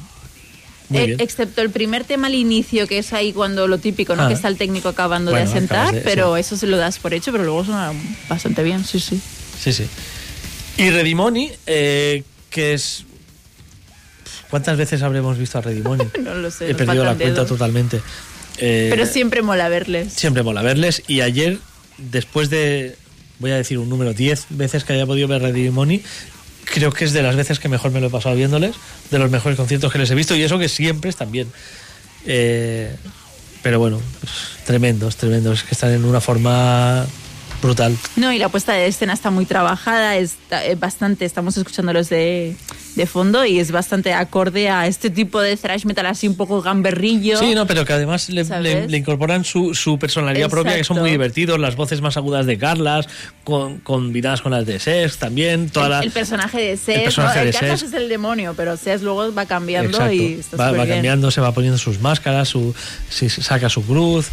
Eh, 0.94 1.16
excepto 1.18 1.62
el 1.62 1.70
primer 1.70 2.04
tema 2.04 2.26
al 2.28 2.34
inicio, 2.34 2.86
que 2.86 2.98
es 2.98 3.12
ahí 3.12 3.32
cuando 3.32 3.66
lo 3.68 3.78
típico, 3.78 4.14
¿no? 4.16 4.24
Ah. 4.24 4.28
Que 4.28 4.34
está 4.34 4.48
el 4.48 4.56
técnico 4.56 4.88
acabando 4.88 5.30
Bueno, 5.30 5.46
de 5.46 5.50
asentar, 5.52 5.94
de- 5.94 6.00
pero 6.00 6.36
eso 6.36 6.56
se 6.56 6.66
lo 6.66 6.76
das 6.76 6.98
por 6.98 7.14
hecho, 7.14 7.32
pero 7.32 7.44
luego 7.44 7.64
suena 7.64 7.92
bastante 8.28 8.62
bien, 8.62 8.84
sí, 8.84 9.00
sí. 9.00 9.20
Sí, 9.60 9.72
sí. 9.72 9.86
Y 10.78 10.90
Redimoni, 10.90 11.50
eh, 11.66 12.24
que 12.50 12.74
es... 12.74 13.04
¿Cuántas 14.50 14.76
veces 14.76 15.02
habremos 15.02 15.38
visto 15.38 15.58
a 15.58 15.60
Redimoni? 15.62 16.04
No 16.22 16.34
lo 16.34 16.50
sé. 16.50 16.70
He 16.70 16.74
perdido 16.74 17.04
la 17.04 17.14
cuenta 17.14 17.34
dedos. 17.34 17.48
totalmente. 17.48 18.00
Eh, 18.58 18.88
Pero 18.90 19.06
siempre 19.06 19.42
mola 19.42 19.68
verles. 19.68 20.12
Siempre 20.12 20.42
mola 20.42 20.62
verles. 20.62 21.02
Y 21.08 21.20
ayer, 21.22 21.58
después 21.96 22.50
de, 22.50 22.96
voy 23.38 23.50
a 23.50 23.56
decir 23.56 23.78
un 23.78 23.88
número, 23.88 24.12
10 24.12 24.46
veces 24.50 24.84
que 24.84 24.92
haya 24.92 25.06
podido 25.06 25.26
ver 25.28 25.40
Redimoni, 25.42 26.02
creo 26.64 26.92
que 26.92 27.04
es 27.04 27.12
de 27.12 27.22
las 27.22 27.36
veces 27.36 27.58
que 27.58 27.68
mejor 27.68 27.90
me 27.90 28.00
lo 28.00 28.08
he 28.08 28.10
pasado 28.10 28.34
viéndoles, 28.34 28.76
de 29.10 29.18
los 29.18 29.30
mejores 29.30 29.56
conciertos 29.56 29.92
que 29.92 29.98
les 29.98 30.10
he 30.10 30.14
visto, 30.14 30.34
y 30.34 30.42
eso 30.42 30.58
que 30.58 30.68
siempre 30.68 31.10
están 31.10 31.30
bien. 31.30 31.50
Eh, 32.26 32.94
pero 33.62 33.78
bueno, 33.78 34.00
pues, 34.20 34.32
tremendos, 34.66 35.16
tremendos, 35.16 35.62
que 35.62 35.74
están 35.74 35.92
en 35.92 36.04
una 36.04 36.20
forma 36.20 37.06
brutal. 37.62 37.96
No, 38.16 38.32
y 38.32 38.38
la 38.38 38.48
puesta 38.48 38.72
de 38.72 38.86
escena 38.86 39.12
está 39.12 39.30
muy 39.30 39.46
trabajada, 39.46 40.16
está 40.16 40.64
eh, 40.66 40.74
bastante, 40.74 41.24
estamos 41.24 41.56
escuchándolos 41.56 42.08
de, 42.08 42.56
de 42.94 43.06
fondo 43.06 43.44
y 43.46 43.58
es 43.58 43.70
bastante 43.72 44.12
acorde 44.12 44.68
a 44.68 44.86
este 44.86 45.08
tipo 45.10 45.40
de 45.40 45.56
thrash 45.56 45.84
metal 45.84 46.06
así 46.06 46.28
un 46.28 46.36
poco 46.36 46.60
gamberrillo. 46.62 47.38
Sí, 47.38 47.54
no, 47.54 47.66
pero 47.66 47.84
que 47.84 47.92
además 47.92 48.28
le, 48.28 48.44
le- 48.44 48.88
le 48.88 48.96
incorporan 48.96 49.44
su, 49.44 49.74
su 49.74 49.98
personalidad 49.98 50.50
propia, 50.50 50.76
que 50.76 50.84
son 50.84 50.98
muy 50.98 51.10
divertidos, 51.10 51.58
las 51.58 51.76
voces 51.76 52.00
más 52.00 52.16
agudas 52.16 52.46
de 52.46 52.58
Carlas, 52.58 53.08
con, 53.44 53.78
combinadas 53.78 54.42
con 54.42 54.52
las 54.52 54.66
de 54.66 54.78
Sex 54.78 55.18
también, 55.18 55.70
toda 55.70 55.88
la... 55.88 55.98
el, 56.00 56.06
el 56.06 56.12
personaje 56.12 56.60
de 56.60 56.76
Seth, 56.76 56.96
el 56.96 57.02
personaje 57.04 57.38
¿no? 57.38 57.44
de 57.44 57.50
el 57.50 57.72
es 57.72 57.92
el 57.92 58.08
demonio, 58.08 58.54
pero 58.56 58.76
Seth 58.76 59.02
luego 59.02 59.32
va 59.34 59.46
cambiando 59.46 59.90
Exacto. 59.90 60.12
y 60.12 60.32
está 60.34 60.70
va, 60.72 60.86
cambiando, 60.86 61.30
se 61.30 61.40
va 61.40 61.52
poniendo 61.52 61.78
sus 61.78 62.00
máscaras, 62.00 62.48
su, 62.48 62.74
saca 63.08 63.68
su 63.68 63.82
cruz. 63.84 64.28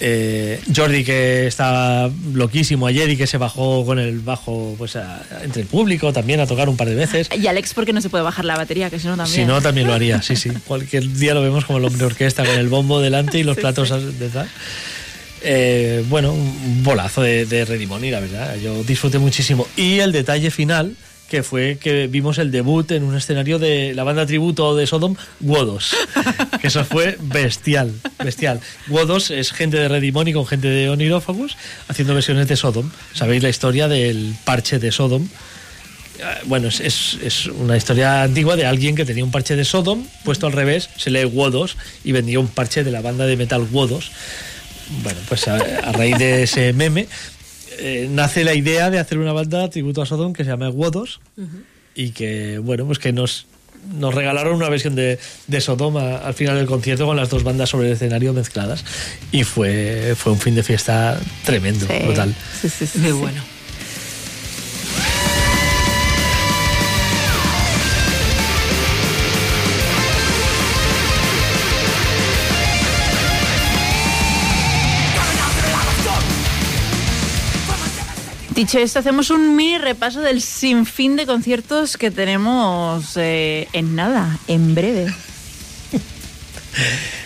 Eh, 0.00 0.60
Jordi 0.74 1.04
que 1.04 1.46
estaba 1.46 2.10
loquísimo 2.32 2.86
ayer 2.88 3.08
y 3.10 3.16
que 3.16 3.26
se 3.28 3.38
bajó 3.38 3.86
con 3.86 3.98
el 4.00 4.18
bajo 4.20 4.74
pues 4.76 4.96
a- 4.96 5.22
entre 5.42 5.62
el 5.62 5.68
público 5.68 6.12
también 6.12 6.40
a 6.40 6.46
tocar 6.46 6.68
un 6.68 6.76
par 6.76 6.88
de 6.88 6.96
veces. 6.96 7.28
Y 7.40 7.46
Alex 7.46 7.74
porque 7.74 7.92
no 7.92 8.00
se 8.00 8.08
puede 8.10 8.24
bajar 8.24 8.44
la 8.44 8.56
batería, 8.56 8.90
que 8.90 8.98
si 8.98 9.06
no 9.06 9.16
también. 9.16 9.34
Si 9.36 9.44
no, 9.44 9.60
también 9.62 9.86
lo 9.86 9.92
haría, 9.94 10.20
sí, 10.20 10.34
sí. 10.36 10.50
Cualquier 10.66 11.08
día 11.12 11.32
lo 11.34 11.42
vemos 11.42 11.64
como 11.64 11.78
el 11.78 11.84
hombre 11.84 12.04
orquesta 12.06 12.44
con 12.44 12.56
el 12.58 12.68
bombo 12.68 13.00
delante 13.00 13.38
y 13.38 13.44
los 13.44 13.54
Sí, 13.54 13.60
platos 13.60 13.88
sí. 13.88 13.94
detrás. 14.18 14.48
Eh, 15.42 16.02
bueno, 16.08 16.32
un 16.32 16.82
bolazo 16.82 17.20
de, 17.22 17.44
de 17.46 17.64
Redimoni, 17.64 18.10
la 18.10 18.20
verdad. 18.20 18.56
Yo 18.56 18.82
disfruté 18.82 19.18
muchísimo. 19.18 19.66
Y 19.76 19.98
el 20.00 20.10
detalle 20.10 20.50
final, 20.50 20.96
que 21.34 21.42
fue 21.42 21.78
que 21.80 22.06
vimos 22.06 22.38
el 22.38 22.52
debut 22.52 22.88
en 22.92 23.02
un 23.02 23.16
escenario 23.16 23.58
de 23.58 23.92
la 23.92 24.04
banda 24.04 24.24
tributo 24.24 24.76
de 24.76 24.86
Sodom, 24.86 25.16
Wodos. 25.40 25.92
que 26.60 26.68
eso 26.68 26.84
fue 26.84 27.18
bestial, 27.20 27.92
bestial. 28.22 28.60
Wodos 28.86 29.32
es 29.32 29.50
gente 29.50 29.76
de 29.78 29.88
Redimoni 29.88 30.32
con 30.32 30.46
gente 30.46 30.68
de 30.68 30.88
Onirófagus 30.90 31.56
haciendo 31.88 32.14
versiones 32.14 32.46
de 32.46 32.54
Sodom. 32.54 32.88
Sabéis 33.14 33.42
la 33.42 33.48
historia 33.48 33.88
del 33.88 34.32
parche 34.44 34.78
de 34.78 34.92
Sodom. 34.92 35.24
Eh, 36.20 36.22
Bueno, 36.44 36.68
es, 36.68 36.78
es- 36.78 37.18
es 37.20 37.46
una 37.46 37.76
historia 37.76 38.22
antigua 38.22 38.54
de 38.54 38.66
alguien 38.66 38.94
que 38.94 39.04
tenía 39.04 39.24
un 39.24 39.32
parche 39.32 39.56
de 39.56 39.64
Sodom 39.64 40.06
puesto 40.24 40.46
al 40.46 40.52
revés, 40.52 40.88
se 40.96 41.10
lee 41.10 41.24
Wodos 41.24 41.76
y 42.04 42.12
vendía 42.12 42.38
un 42.38 42.46
parche 42.46 42.84
de 42.84 42.92
la 42.92 43.00
banda 43.00 43.26
de 43.26 43.36
metal 43.36 43.66
Wodos. 43.72 44.12
Bueno, 45.02 45.18
pues 45.28 45.48
a, 45.48 45.56
a 45.56 45.92
raíz 45.92 46.16
de 46.18 46.42
ese 46.44 46.72
meme 46.74 47.08
eh, 47.78 48.08
nace 48.10 48.44
la 48.44 48.54
idea 48.54 48.90
de 48.90 48.98
hacer 48.98 49.18
una 49.18 49.32
banda 49.32 49.68
tributo 49.70 50.02
a 50.02 50.06
Sodom 50.06 50.32
que 50.32 50.44
se 50.44 50.50
llama 50.50 50.68
Wodos 50.70 51.20
y 51.94 52.10
que, 52.10 52.58
bueno, 52.58 52.86
pues 52.86 52.98
que 52.98 53.12
nos, 53.12 53.46
nos 53.98 54.14
regalaron 54.14 54.54
una 54.56 54.68
versión 54.68 54.94
de, 54.94 55.18
de 55.46 55.60
Sodom 55.60 55.96
a- 55.96 56.16
al 56.18 56.34
final 56.34 56.56
del 56.56 56.66
concierto 56.66 57.06
con 57.06 57.16
las 57.16 57.28
dos 57.30 57.42
bandas 57.44 57.70
sobre 57.70 57.88
el 57.88 57.92
escenario 57.94 58.32
mezcladas 58.32 58.84
y 59.32 59.44
fue, 59.44 60.14
fue 60.16 60.32
un 60.32 60.38
fin 60.40 60.54
de 60.54 60.62
fiesta 60.62 61.18
tremendo, 61.44 61.86
Sí. 61.86 62.04
brutal. 62.04 62.34
Sí, 62.60 62.68
sí, 62.68 62.86
sí, 62.86 62.98
Muy 62.98 63.10
sí. 63.12 63.16
bueno. 63.18 63.42
Dicho 78.54 78.78
esto, 78.78 79.00
hacemos 79.00 79.30
un 79.30 79.56
mini 79.56 79.78
repaso 79.78 80.20
del 80.20 80.40
sinfín 80.40 81.16
de 81.16 81.26
conciertos 81.26 81.96
que 81.96 82.12
tenemos 82.12 83.16
eh, 83.16 83.66
en 83.72 83.96
nada, 83.96 84.38
en 84.46 84.76
breve. 84.76 85.12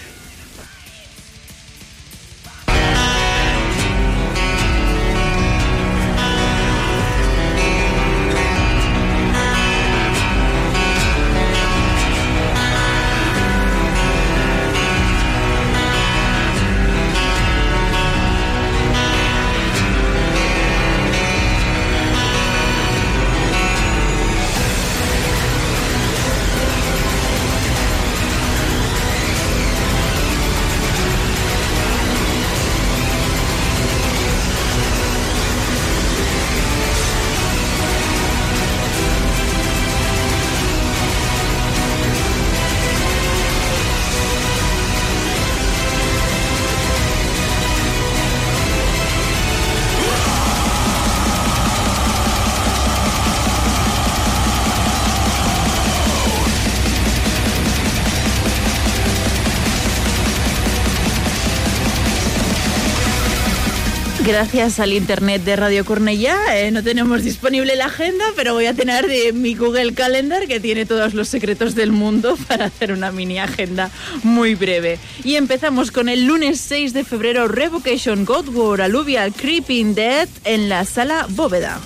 Gracias 64.38 64.78
al 64.78 64.92
internet 64.92 65.42
de 65.42 65.56
Radio 65.56 65.84
Cornellá 65.84 66.38
eh, 66.56 66.70
no 66.70 66.84
tenemos 66.84 67.24
disponible 67.24 67.74
la 67.74 67.86
agenda, 67.86 68.24
pero 68.36 68.54
voy 68.54 68.66
a 68.66 68.72
tener 68.72 69.08
de 69.08 69.32
mi 69.32 69.56
Google 69.56 69.94
Calendar 69.94 70.46
que 70.46 70.60
tiene 70.60 70.86
todos 70.86 71.12
los 71.12 71.26
secretos 71.26 71.74
del 71.74 71.90
mundo 71.90 72.38
para 72.46 72.66
hacer 72.66 72.92
una 72.92 73.10
mini 73.10 73.40
agenda 73.40 73.90
muy 74.22 74.54
breve. 74.54 75.00
Y 75.24 75.34
empezamos 75.34 75.90
con 75.90 76.08
el 76.08 76.26
lunes 76.26 76.60
6 76.60 76.92
de 76.92 77.02
febrero 77.02 77.48
Revocation 77.48 78.24
God 78.24 78.50
War 78.50 78.80
Alluvial 78.80 79.32
Creeping 79.32 79.96
Dead 79.96 80.28
en 80.44 80.68
la 80.68 80.84
sala 80.84 81.26
Bóveda. 81.30 81.80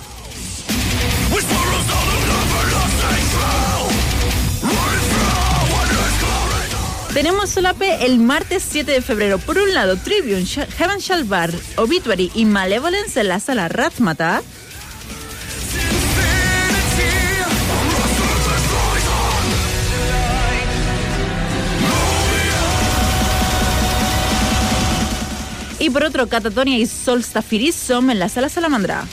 Tenemos 7.13 7.51
solape 7.51 8.05
el 8.05 8.17
martes 8.17 8.65
7 8.67 8.91
de 8.91 9.01
febrero. 9.01 9.37
Por 9.37 9.59
un 9.59 9.71
lado, 9.71 9.97
Tribune, 9.97 10.45
Heaven 10.45 10.97
Shall 10.97 11.25
Bar, 11.25 11.51
Obituary 11.75 12.31
y 12.33 12.45
Malevolence 12.45 13.21
en 13.21 13.27
la 13.27 13.39
sala 13.39 13.69
Razmataz. 13.69 14.43
Y 25.77 25.89
por 25.91 26.03
otro, 26.03 26.27
Catatonia 26.27 26.79
y 26.79 26.87
Solstafirism 26.87 28.09
en 28.09 28.17
la 28.17 28.29
sala 28.29 28.49
Salamandra. 28.49 29.05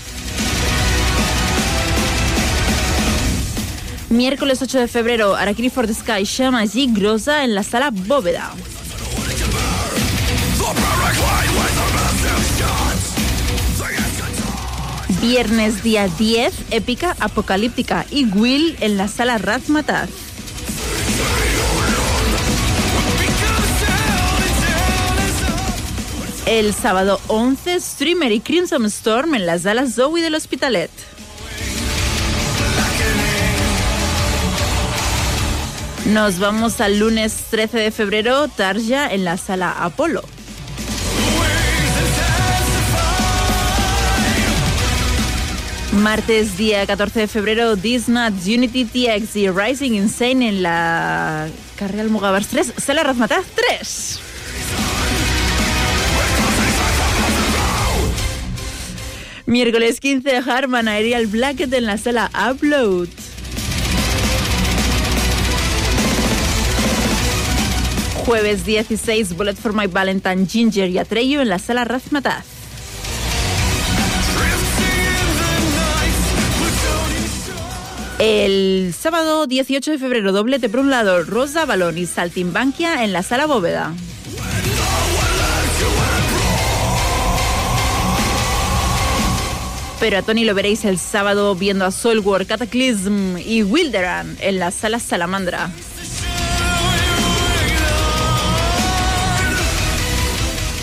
Miércoles 4.10 4.60
8 4.60 4.80
de 4.80 4.88
febrero, 4.88 5.36
Arakiri 5.36 5.70
for 5.70 5.86
the 5.86 5.94
Sky, 5.94 6.24
Shama 6.24 6.64
G. 6.64 6.92
Groza 6.92 7.44
en 7.44 7.54
la 7.54 7.62
sala 7.62 7.90
Bóveda. 7.92 8.52
Viernes 15.20 15.84
día 15.84 16.08
10, 16.08 16.52
Épica, 16.72 17.16
Apocalíptica 17.20 18.04
y 18.10 18.24
Will 18.24 18.76
en 18.80 18.96
la 18.96 19.06
sala 19.06 19.38
Razmataz. 19.38 20.10
El 26.46 26.74
sábado 26.74 27.20
11, 27.28 27.78
Streamer 27.78 28.32
y 28.32 28.40
Crimson 28.40 28.86
Storm 28.86 29.36
en 29.36 29.46
las 29.46 29.62
salas 29.62 29.94
Zoe 29.94 30.20
del 30.20 30.34
Hospitalet. 30.34 30.90
Nos 36.12 36.40
vamos 36.40 36.80
al 36.80 36.98
lunes 36.98 37.44
13 37.50 37.78
de 37.78 37.90
febrero, 37.92 38.48
Tarja 38.48 39.12
en 39.12 39.24
la 39.24 39.36
sala 39.36 39.70
Apolo. 39.70 40.22
Martes 45.92 46.56
día 46.56 46.84
14 46.84 47.20
de 47.20 47.28
febrero, 47.28 47.76
Disney, 47.76 48.32
Unity 48.44 48.86
TX 48.86 49.36
y 49.36 49.50
Rising 49.50 49.92
Insane 49.92 50.48
en 50.48 50.62
la 50.64 51.48
Carrera 51.76 52.02
Almogavars 52.02 52.48
3, 52.48 52.72
Sala 52.76 53.04
Razmataz 53.04 53.44
3. 53.54 54.20
Miércoles 59.46 60.00
15 60.00 60.38
Harman 60.38 60.88
Aerial 60.88 61.28
Blacket 61.28 61.72
en 61.72 61.86
la 61.86 61.98
sala 61.98 62.32
Upload. 62.50 63.19
Jueves 68.30 68.64
16 68.64 69.36
Bullet 69.36 69.56
for 69.56 69.72
My 69.72 69.88
Valentine 69.88 70.46
Ginger 70.46 70.88
y 70.88 70.98
Atreyu 70.98 71.40
en 71.40 71.48
la 71.48 71.58
sala 71.58 71.84
Razmataz. 71.84 72.44
El 78.20 78.94
sábado 78.96 79.48
18 79.48 79.90
de 79.90 79.98
febrero, 79.98 80.30
doblete 80.30 80.68
por 80.68 80.78
un 80.78 80.90
lado, 80.90 81.24
Rosa 81.24 81.66
Balón 81.66 81.98
y 81.98 82.06
Saltimbanquia 82.06 83.02
en 83.02 83.12
la 83.12 83.24
sala 83.24 83.46
Bóveda. 83.46 83.94
Pero 89.98 90.18
a 90.18 90.22
Tony 90.22 90.44
lo 90.44 90.54
veréis 90.54 90.84
el 90.84 91.00
sábado 91.00 91.56
viendo 91.56 91.84
a 91.84 91.90
Soulwork, 91.90 92.46
Cataclysm 92.46 93.38
y 93.38 93.64
Wilderan 93.64 94.36
en 94.40 94.60
la 94.60 94.70
sala 94.70 95.00
Salamandra. 95.00 95.72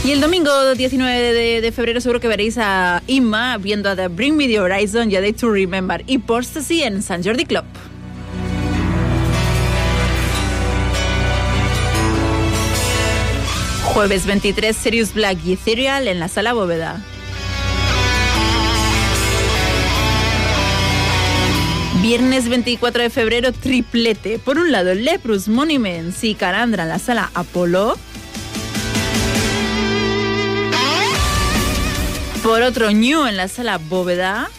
Y 0.08 0.12
el 0.14 0.22
domingo 0.22 0.74
19 0.74 1.60
de, 1.60 1.72
febrero 1.74 2.00
seguro 2.00 2.22
que 2.22 2.30
veréis 2.30 2.58
a 2.58 3.04
Inma 3.08 3.58
viendo 3.58 3.90
a 3.90 3.96
The 3.98 4.08
Bring 4.08 4.38
Me 4.38 4.48
The 4.48 4.62
Horizon 4.62 5.12
y 5.12 5.18
a 5.18 5.20
Day 5.20 5.34
to 5.34 5.52
Remember 5.52 6.02
y 6.08 6.20
Postasy 6.20 6.84
en 6.84 7.04
San 7.04 7.26
Jordi 7.26 7.44
Club. 7.44 7.66
Jueves 13.84 14.26
23 14.26 14.74
Sirius 14.74 15.14
Black 15.14 15.40
y 15.46 15.52
Ethereal 15.52 16.08
en 16.08 16.22
la 16.22 16.30
sala 16.30 16.54
Bóveda. 16.54 17.04
Viernes 22.02 22.48
24 22.48 23.04
de 23.04 23.10
febrero, 23.10 23.52
triplete. 23.52 24.40
Por 24.40 24.58
un 24.58 24.72
lado, 24.72 24.94
Leprus 24.94 25.50
Monuments 25.50 26.24
y 26.24 26.34
Carandra 26.34 26.84
en 26.84 26.90
la 26.90 27.00
sala 27.00 27.30
Apolo. 27.34 27.98
Por 32.48 32.62
otro, 32.62 32.92
New 32.92 33.28
en 33.28 33.36
la 33.36 33.50
sala 33.50 33.78
Bóveda. 33.78 34.50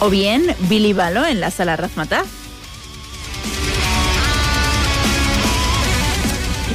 O 0.00 0.10
bien, 0.10 0.54
Billy 0.68 0.92
Balo 0.92 1.24
en 1.24 1.40
la 1.40 1.50
sala 1.50 1.74
Razmataz. 1.74 2.26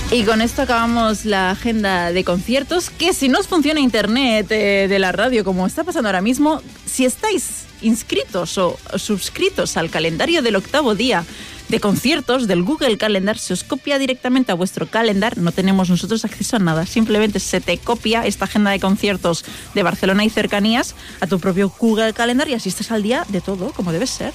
Y 0.10 0.24
con 0.24 0.42
esto 0.42 0.64
acabamos 0.64 1.24
la 1.24 1.52
agenda 1.52 2.12
de 2.12 2.24
conciertos, 2.24 2.90
que 2.90 3.14
si 3.14 3.30
no 3.30 3.38
os 3.38 3.48
funciona 3.48 3.80
internet 3.80 4.48
eh, 4.50 4.88
de 4.90 4.98
la 4.98 5.12
radio 5.12 5.46
como 5.46 5.68
está 5.68 5.84
pasando 5.84 6.10
ahora 6.10 6.22
mismo, 6.22 6.64
si 6.88 7.06
estáis 7.06 7.66
inscritos 7.84 8.58
o 8.58 8.80
suscritos 8.96 9.78
al 9.78 9.92
calendario 9.92 10.42
del 10.42 10.56
octavo 10.56 10.96
día 10.96 11.26
de 11.72 11.80
conciertos 11.80 12.48
del 12.48 12.64
Google 12.64 12.98
Calendar, 12.98 13.38
se 13.38 13.54
os 13.54 13.64
copia 13.64 13.98
directamente 13.98 14.52
a 14.52 14.56
vuestro 14.56 14.88
calendar, 14.88 15.38
no 15.38 15.54
tenemos 15.54 15.90
nosotros 15.90 16.26
acceso 16.26 16.58
a 16.58 16.60
nada, 16.60 16.86
simplemente 16.86 17.40
se 17.40 17.62
te 17.62 17.78
copia 17.78 18.26
esta 18.26 18.44
agenda 18.44 18.72
de 18.72 18.80
conciertos 18.82 19.46
de 19.74 19.82
Barcelona 19.82 20.26
y 20.26 20.30
cercanías 20.30 20.96
a 21.22 21.28
tu 21.28 21.40
propio 21.40 21.72
Google 21.80 22.12
Calendar 22.12 22.50
y 22.50 22.56
así 22.56 22.68
estás 22.68 22.92
al 22.92 23.04
día 23.04 23.26
de 23.30 23.40
todo, 23.40 23.72
como 23.72 23.94
debe 23.94 24.06
ser. 24.06 24.34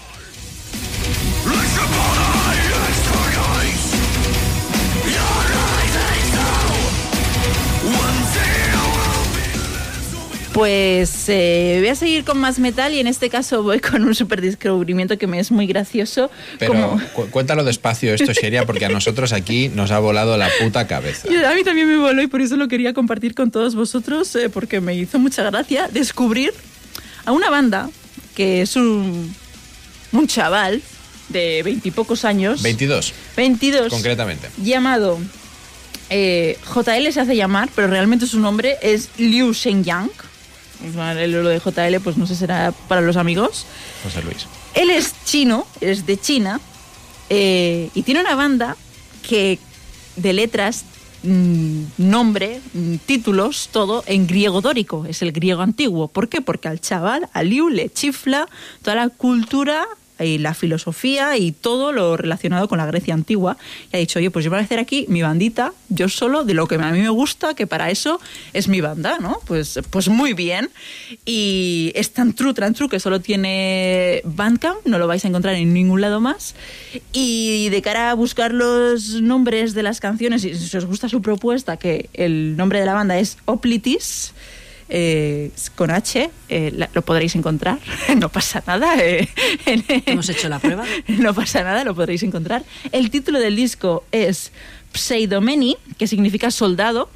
Pues 10.57 11.29
eh, 11.29 11.77
voy 11.81 11.89
a 11.91 11.95
seguir 11.95 12.25
con 12.25 12.39
más 12.39 12.59
metal 12.59 12.95
y 12.95 12.99
en 12.99 13.07
este 13.07 13.29
caso 13.29 13.63
voy 13.63 13.79
con 13.79 14.03
un 14.05 14.15
super 14.15 14.41
descubrimiento 14.41 15.19
que 15.19 15.27
me 15.27 15.39
es 15.39 15.51
muy 15.51 15.67
gracioso. 15.67 16.31
Pero 16.59 16.73
como- 16.73 17.01
cu- 17.13 17.27
cuéntalo 17.29 17.63
despacio 17.63 18.15
esto, 18.15 18.33
Sheria, 18.33 18.65
porque 18.65 18.87
a 18.87 18.89
nosotros 18.89 19.35
aquí 19.35 19.69
nos 19.69 19.91
ha 19.91 19.99
volado 19.99 20.35
la 20.39 20.49
puta 20.63 20.87
cabeza. 20.87 21.31
Y 21.31 21.37
a 21.45 21.55
mí 21.55 21.63
también 21.63 21.87
me 21.89 21.99
voló 21.99 22.23
y 22.23 22.27
por 22.27 22.41
eso 22.41 22.57
lo 22.57 22.69
quería 22.69 22.95
compartir 22.95 23.35
con 23.35 23.51
todos 23.51 23.75
vosotros, 23.75 24.35
eh, 24.35 24.49
porque 24.49 24.81
me 24.81 24.95
hizo 24.95 25.19
mucha 25.19 25.43
gracia 25.43 25.89
descubrir 25.93 26.55
a 27.27 27.33
una 27.33 27.51
banda 27.51 27.91
que 28.35 28.63
es 28.63 28.77
un, 28.77 29.35
un 30.13 30.27
chaval 30.27 30.81
de 31.29 31.61
veintipocos 31.65 32.25
años, 32.25 32.63
22, 32.63 33.13
22, 33.37 33.89
concretamente. 33.93 34.49
llamado 34.57 35.19
eh, 36.09 36.57
JL 36.75 37.13
se 37.13 37.21
hace 37.21 37.37
llamar, 37.37 37.69
pero 37.77 37.89
realmente 37.89 38.27
su 38.27 38.41
nombre 38.41 38.77
es 38.81 39.11
Liu 39.19 39.53
Shenyang. 39.53 40.09
Sea, 40.93 41.15
Lo 41.27 41.49
de 41.49 41.61
JL, 41.61 42.01
pues 42.03 42.17
no 42.17 42.27
sé, 42.27 42.35
será 42.35 42.73
para 42.89 43.01
los 43.01 43.17
amigos. 43.17 43.67
José 44.03 44.23
Luis. 44.23 44.47
Él 44.75 44.91
es 44.91 45.15
chino, 45.25 45.67
es 45.81 46.07
de 46.07 46.19
China, 46.19 46.61
eh, 47.31 47.91
y 47.95 48.03
tiene 48.03 48.21
una 48.21 48.35
banda 48.35 48.77
que 49.27 49.59
de 50.17 50.33
letras, 50.33 50.85
mm, 51.23 51.83
nombre, 51.99 52.61
mm, 52.73 52.97
títulos, 53.07 53.69
todo 53.73 54.05
en 54.07 54.27
griego 54.27 54.61
dórico, 54.61 55.07
es 55.07 55.23
el 55.23 55.33
griego 55.33 55.63
antiguo. 55.63 56.09
¿Por 56.09 56.29
qué? 56.29 56.41
Porque 56.41 56.69
al 56.69 56.81
chaval, 56.81 57.29
a 57.33 57.43
Liu, 57.43 57.69
le 57.69 57.89
chifla 57.89 58.49
toda 58.83 58.97
la 58.97 59.09
cultura 59.09 59.87
y 60.19 60.39
la 60.39 60.55
filosofía 60.55 61.37
y 61.37 61.53
todo 61.53 61.93
lo 61.93 62.17
relacionado 62.17 62.69
con 62.69 62.79
la 62.79 62.87
Grecia 62.87 63.15
antigua. 63.15 63.57
Y 63.93 63.97
ha 63.97 64.01
dicho, 64.01 64.19
oye, 64.19 64.31
pues 64.31 64.45
yo 64.45 64.51
voy 64.51 64.61
a 64.61 64.63
hacer 64.63 64.79
aquí 64.79 65.07
mi 65.09 65.23
bandita, 65.23 65.73
yo 65.89 66.09
solo, 66.09 66.45
de 66.45 66.55
lo 66.55 66.67
que 66.67 66.77
a 66.77 66.93
mí 66.93 67.01
me 67.01 67.09
gusta, 67.09 67.55
que 67.55 67.67
para 67.67 67.91
eso 67.91 68.21
es 68.53 68.69
mi 68.69 68.81
banda, 68.81 69.19
¿no? 69.21 69.39
Pues, 69.47 69.81
pues 69.91 70.09
muy 70.09 70.33
bien. 70.33 70.71
Y 71.25 71.93
es 71.95 72.13
tan 72.13 72.33
true, 72.33 72.55
tan 72.55 72.75
true, 72.75 72.89
que 72.89 73.01
solo 73.01 73.21
tiene 73.21 74.23
Bandcamp, 74.25 74.87
no 74.87 74.99
lo 74.99 75.07
vais 75.07 75.25
a 75.25 75.29
encontrar 75.29 75.55
en 75.55 75.73
ningún 75.73 76.01
lado 76.01 76.21
más. 76.21 76.55
Y 77.13 77.69
de 77.71 77.83
cara 77.83 78.11
a 78.11 78.15
buscar 78.15 78.53
los 78.53 79.21
nombres 79.21 79.75
de 79.75 79.83
las 79.83 80.01
canciones, 80.01 80.45
y 80.45 80.55
si 80.55 80.77
os 80.77 80.85
gusta 80.87 81.09
su 81.09 81.23
propuesta, 81.23 81.77
que 81.77 82.09
el 82.15 82.57
nombre 82.57 82.81
de 82.81 82.87
la 82.87 82.95
banda 82.95 83.19
es 83.19 83.39
Oplitis, 83.45 84.33
eh, 84.89 85.51
con 85.75 85.91
H, 85.91 86.31
eh, 86.49 86.71
la- 86.75 86.89
lo 86.95 87.03
podréis 87.03 87.35
encontrar, 87.37 87.79
no 88.17 88.29
pasa 88.29 88.63
nada. 88.67 88.97
eh, 89.03 89.29
en- 89.67 89.85
Hemos 90.07 90.29
hecho 90.29 90.49
la 90.49 90.59
prueba. 90.59 90.85
no 91.09 91.35
pasa 91.35 91.63
nada, 91.63 91.85
lo 91.85 91.95
podréis 91.95 92.23
encontrar. 92.23 92.65
El 92.93 93.11
título 93.11 93.39
del 93.41 93.57
disco 93.57 94.05
es 94.13 94.53
Pseidomeni, 94.93 95.77
que 95.99 96.07
significa 96.07 96.51
soldado. 96.51 97.11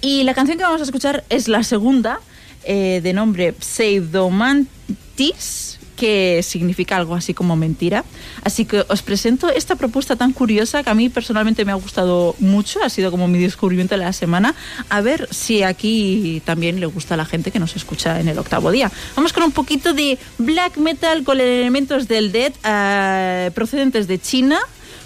Y 0.00 0.22
la 0.24 0.34
canción 0.34 0.58
que 0.58 0.64
vamos 0.64 0.80
a 0.80 0.84
escuchar 0.84 1.24
es 1.28 1.48
la 1.48 1.62
segunda, 1.64 2.20
de 2.66 3.12
nombre 3.14 3.54
Pseudomantis, 3.58 5.67
que 5.98 6.42
significa 6.44 6.96
algo 6.96 7.14
así 7.16 7.34
como 7.34 7.56
mentira. 7.56 8.04
Así 8.44 8.64
que 8.64 8.84
os 8.88 9.02
presento 9.02 9.50
esta 9.50 9.74
propuesta 9.74 10.14
tan 10.14 10.32
curiosa 10.32 10.84
que 10.84 10.90
a 10.90 10.94
mí 10.94 11.08
personalmente 11.08 11.64
me 11.64 11.72
ha 11.72 11.74
gustado 11.74 12.36
mucho, 12.38 12.82
ha 12.82 12.88
sido 12.88 13.10
como 13.10 13.26
mi 13.26 13.38
descubrimiento 13.40 13.96
de 13.96 14.04
la 14.04 14.12
semana. 14.12 14.54
A 14.88 15.00
ver 15.00 15.28
si 15.32 15.64
aquí 15.64 16.40
también 16.44 16.78
le 16.78 16.86
gusta 16.86 17.14
a 17.14 17.16
la 17.16 17.24
gente 17.24 17.50
que 17.50 17.58
nos 17.58 17.74
escucha 17.74 18.20
en 18.20 18.28
el 18.28 18.38
octavo 18.38 18.70
día. 18.70 18.92
Vamos 19.16 19.32
con 19.32 19.42
un 19.42 19.52
poquito 19.52 19.92
de 19.92 20.18
black 20.38 20.76
metal 20.76 21.24
con 21.24 21.40
elementos 21.40 22.06
del 22.06 22.30
dead 22.30 22.52
eh, 22.64 23.50
procedentes 23.54 24.06
de 24.06 24.20
China. 24.20 24.58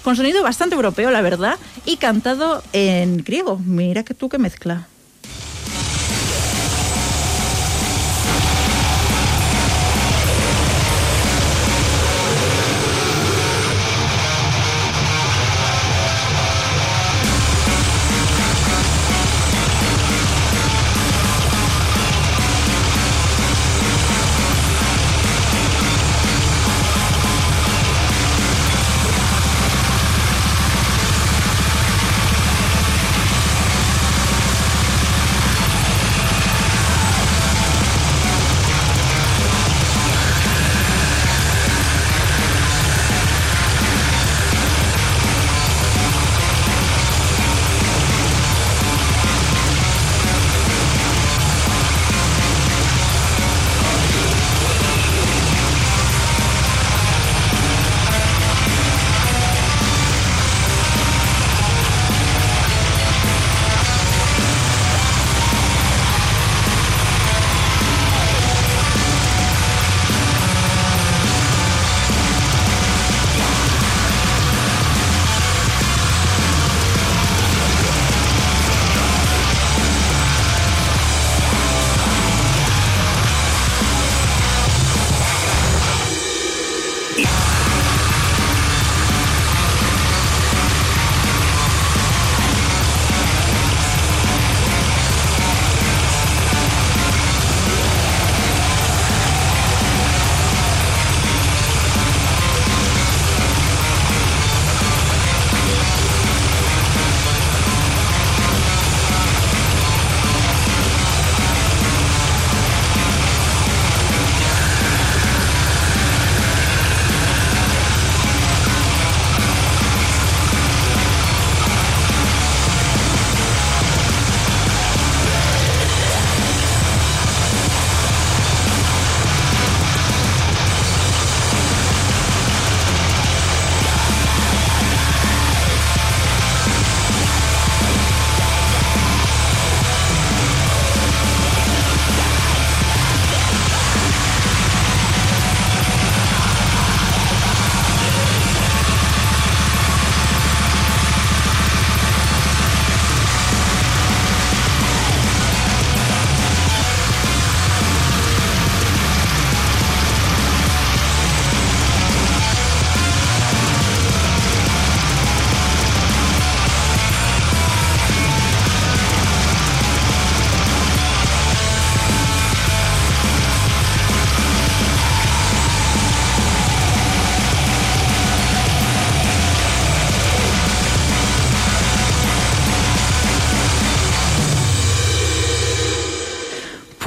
Con 0.04 0.16
sonido 0.16 0.42
bastante 0.42 0.74
europeo, 0.74 1.12
la 1.12 1.22
verdad, 1.22 1.56
y 1.86 1.96
cantado 1.96 2.64
en 2.72 3.18
griego. 3.18 3.60
Mira 3.64 4.02
que 4.02 4.14
tú 4.14 4.28
que 4.28 4.36
mezcla. 4.36 4.88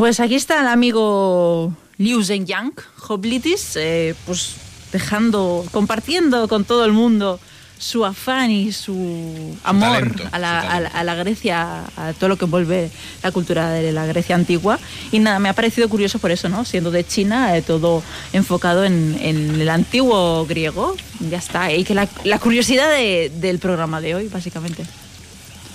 Pues 0.05 0.19
aquí 0.19 0.35
está 0.35 0.61
el 0.61 0.67
amigo 0.67 1.73
Liu 1.97 2.23
Zhenyang, 2.23 2.73
Hoplitis, 3.07 3.71
eh, 3.75 4.13
pues 4.27 4.51
dejando, 4.91 5.65
compartiendo 5.71 6.47
con 6.47 6.63
todo 6.63 6.85
el 6.85 6.91
mundo 6.91 7.39
su 7.79 8.05
afán 8.05 8.51
y 8.51 8.71
su 8.71 9.57
amor 9.63 9.93
talento, 10.13 10.23
a, 10.31 10.37
la, 10.37 10.61
su 10.61 10.67
a 10.69 10.79
la- 10.81 10.87
a 10.89 11.03
la 11.03 11.15
Grecia, 11.15 11.85
a 11.97 12.13
todo 12.13 12.29
lo 12.29 12.37
que 12.37 12.45
envuelve 12.45 12.91
la 13.23 13.31
cultura 13.31 13.71
de 13.71 13.91
la 13.91 14.05
Grecia 14.05 14.35
antigua. 14.35 14.77
Y 15.11 15.17
nada, 15.17 15.39
me 15.39 15.49
ha 15.49 15.53
parecido 15.53 15.89
curioso 15.89 16.19
por 16.19 16.29
eso, 16.29 16.49
¿no? 16.49 16.65
Siendo 16.65 16.91
de 16.91 17.03
China, 17.03 17.57
eh, 17.57 17.63
todo 17.63 18.03
enfocado 18.31 18.83
en, 18.85 19.17
en 19.19 19.59
el 19.59 19.69
antiguo 19.69 20.45
griego. 20.45 20.95
Ya 21.31 21.39
está, 21.39 21.73
y 21.73 21.83
que 21.83 21.95
la, 21.95 22.07
la 22.25 22.37
curiosidad 22.37 22.91
de- 22.91 23.31
del 23.37 23.57
programa 23.57 24.01
de 24.01 24.13
hoy, 24.13 24.27
básicamente. 24.27 24.85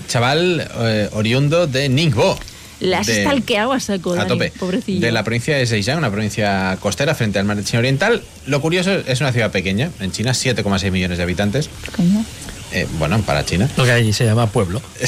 Chaval 0.07 0.71
eh, 0.79 1.09
oriundo 1.15 1.67
de 1.67 1.89
Ningbo. 1.89 2.39
Le 2.81 2.97
has 2.97 3.07
de- 3.07 3.27
a 3.27 3.81
saco, 3.81 4.15
a 4.15 4.27
tope. 4.27 4.53
pobrecillo. 4.59 5.01
De 5.01 5.13
la 5.13 5.23
provincia 5.23 5.57
de 5.57 5.67
Zhejiang, 5.67 5.99
una 5.99 6.11
provincia 6.11 6.77
costera 6.81 7.15
frente 7.15 7.39
al 7.39 7.45
mar 7.45 7.57
de 7.57 7.65
China 7.65 7.81
Oriental. 7.81 8.23
Lo 8.47 8.61
curioso 8.61 8.93
es 8.93 9.21
una 9.21 9.33
ciudad 9.33 9.51
pequeña, 9.51 9.91
en 10.01 10.13
China, 10.13 10.33
7,6 10.33 10.91
millones 10.91 11.19
de 11.19 11.25
habitantes. 11.25 11.69
Coño. 11.95 12.25
Eh, 12.73 12.87
bueno, 12.99 13.21
para 13.23 13.45
China. 13.45 13.69
Lo 13.77 13.85
que 13.85 13.91
allí 13.93 14.13
se 14.13 14.25
llama 14.25 14.47
pueblo. 14.47 14.81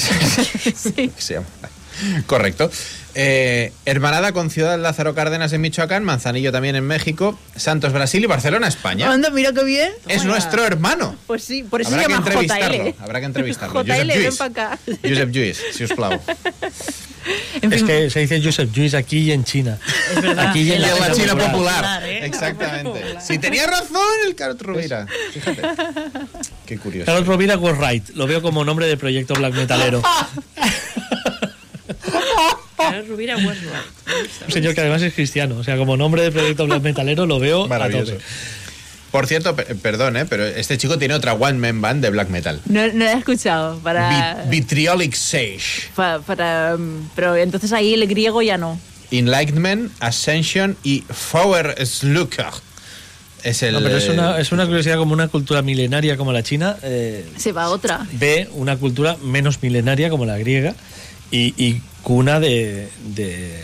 Se 1.17 1.35
llama- 1.35 1.47
Correcto. 2.27 2.71
Eh, 3.15 3.73
hermanada 3.85 4.33
con 4.33 4.49
Ciudad 4.49 4.79
Lázaro 4.79 5.15
Cárdenas 5.15 5.53
en 5.53 5.61
Michoacán, 5.61 6.03
Manzanillo 6.03 6.51
también 6.51 6.77
en 6.77 6.87
México, 6.87 7.39
Santos 7.55 7.93
Brasil 7.93 8.25
y 8.25 8.27
Barcelona 8.27 8.69
España. 8.69 9.13
Anda, 9.13 9.29
mira 9.29 9.53
qué 9.53 9.65
bien. 9.65 9.91
Es 10.09 10.25
nuestro 10.25 10.65
hermano. 10.65 11.17
Pues 11.27 11.45
sí, 11.45 11.63
por 11.63 11.83
eso 11.83 11.91
Habrá 11.91 12.03
se 12.03 12.07
que 12.09 12.13
llama 12.15 12.27
entrevistarlo. 12.27 12.85
JL. 12.85 12.95
Habrá 13.03 13.21
que 13.21 13.27
entrevistarlo. 13.27 13.83
JL, 13.85 13.91
Josep 13.91 14.07
ven 14.09 14.23
Lluís. 14.23 14.37
para 14.37 14.51
acá. 14.51 14.79
Josep 15.03 15.31
Lluís, 15.31 15.61
si 15.75 15.85
os 15.85 15.93
plau. 15.93 16.19
Es 17.61 17.83
que 17.85 18.11
se 18.11 18.21
dice 18.21 18.41
Joseph 18.43 18.71
Juice 18.75 18.97
aquí 18.97 19.19
y 19.19 19.33
en 19.33 19.45
China. 19.45 19.79
Es 20.17 20.23
verdad. 20.23 20.49
Aquí 20.49 20.61
y 20.63 20.73
en, 20.73 20.81
Y 20.81 20.85
en 20.85 20.99
la 20.99 21.13
China 21.13 21.37
popular. 21.37 21.53
popular. 21.53 22.03
¿eh? 22.09 22.25
Exactamente. 22.27 23.01
Si 23.21 23.39
tenía 23.39 23.67
razón 23.67 24.01
el 24.27 24.35
Carlos 24.35 24.59
Rovira. 24.61 25.07
Fíjate. 25.33 25.63
Qué 26.67 26.79
curioso. 26.79 27.07
Carlos 27.07 27.27
Rovira 27.27 27.59
was 27.59 27.77
right. 27.79 28.09
Lo 28.15 28.27
veo 28.27 28.41
como 28.41 28.65
nombre 28.65 28.87
de 28.87 28.97
proyecto 28.97 29.35
black 29.35 29.53
metalero. 29.55 30.03
Carlos 32.83 33.09
Rubira. 33.09 33.37
Un 34.47 34.53
señor 34.53 34.75
que 34.75 34.81
además 34.81 35.03
es 35.03 35.15
cristiano. 35.15 35.57
O 35.57 35.65
sea, 35.65 35.77
como 35.77 35.97
nombre 35.97 36.23
de 36.23 36.31
proyecto 36.33 36.67
black 36.67 36.83
metalero 36.83 37.27
lo 37.27 37.39
veo 37.39 37.65
a 37.65 37.69
Maravilloso. 37.69 38.13
tope. 38.13 38.25
Por 39.11 39.27
cierto, 39.27 39.55
pe- 39.55 39.75
perdón, 39.75 40.17
¿eh? 40.17 40.25
pero 40.25 40.47
este 40.47 40.79
chico 40.79 40.99
tiene 40.99 41.13
otra 41.13 41.35
one 41.35 41.59
man 41.59 41.83
band 41.83 42.03
de 42.03 42.09
black 42.11 42.31
metal. 42.31 42.61
No, 42.65 42.87
no 42.89 43.05
lo 43.05 43.11
he 43.11 43.13
escuchado. 43.19 43.79
Para, 43.81 44.45
Vi- 44.45 44.61
Vitriolic 44.61 45.15
Sage. 45.15 45.91
pa- 45.95 46.21
para, 46.21 46.77
um, 46.77 47.07
pero 47.15 47.37
entonces 47.37 47.73
ahí 47.73 47.93
el 47.93 48.07
griego 48.07 48.41
ya 48.41 48.57
no. 48.57 48.81
Enlightenment, 49.11 49.93
Ascension 50.01 50.77
y 50.83 51.05
Fauer 51.11 51.75
Slucker. 51.87 52.47
Es 53.43 53.63
el. 53.63 53.75
No, 53.75 53.83
pero 53.83 53.99
es 53.99 54.09
una, 54.09 54.39
es 54.39 54.51
una 54.53 54.65
curiosidad 54.67 54.97
como 54.97 55.13
una 55.13 55.29
cultura 55.29 55.61
milenaria 55.61 56.17
como 56.17 56.33
la 56.33 56.43
china. 56.43 56.77
eh, 56.83 57.27
Se 57.37 57.53
va 57.53 57.65
a 57.65 57.69
otra. 57.71 58.07
ve 58.13 58.49
una 58.53 58.79
cultura 58.79 59.19
menos 59.23 59.63
milenaria 59.63 60.09
como 60.09 60.25
la 60.25 60.39
griega 60.39 60.75
y, 61.31 61.53
y 61.63 61.83
cuna 62.03 62.41
de, 62.41 62.89
de, 63.15 63.61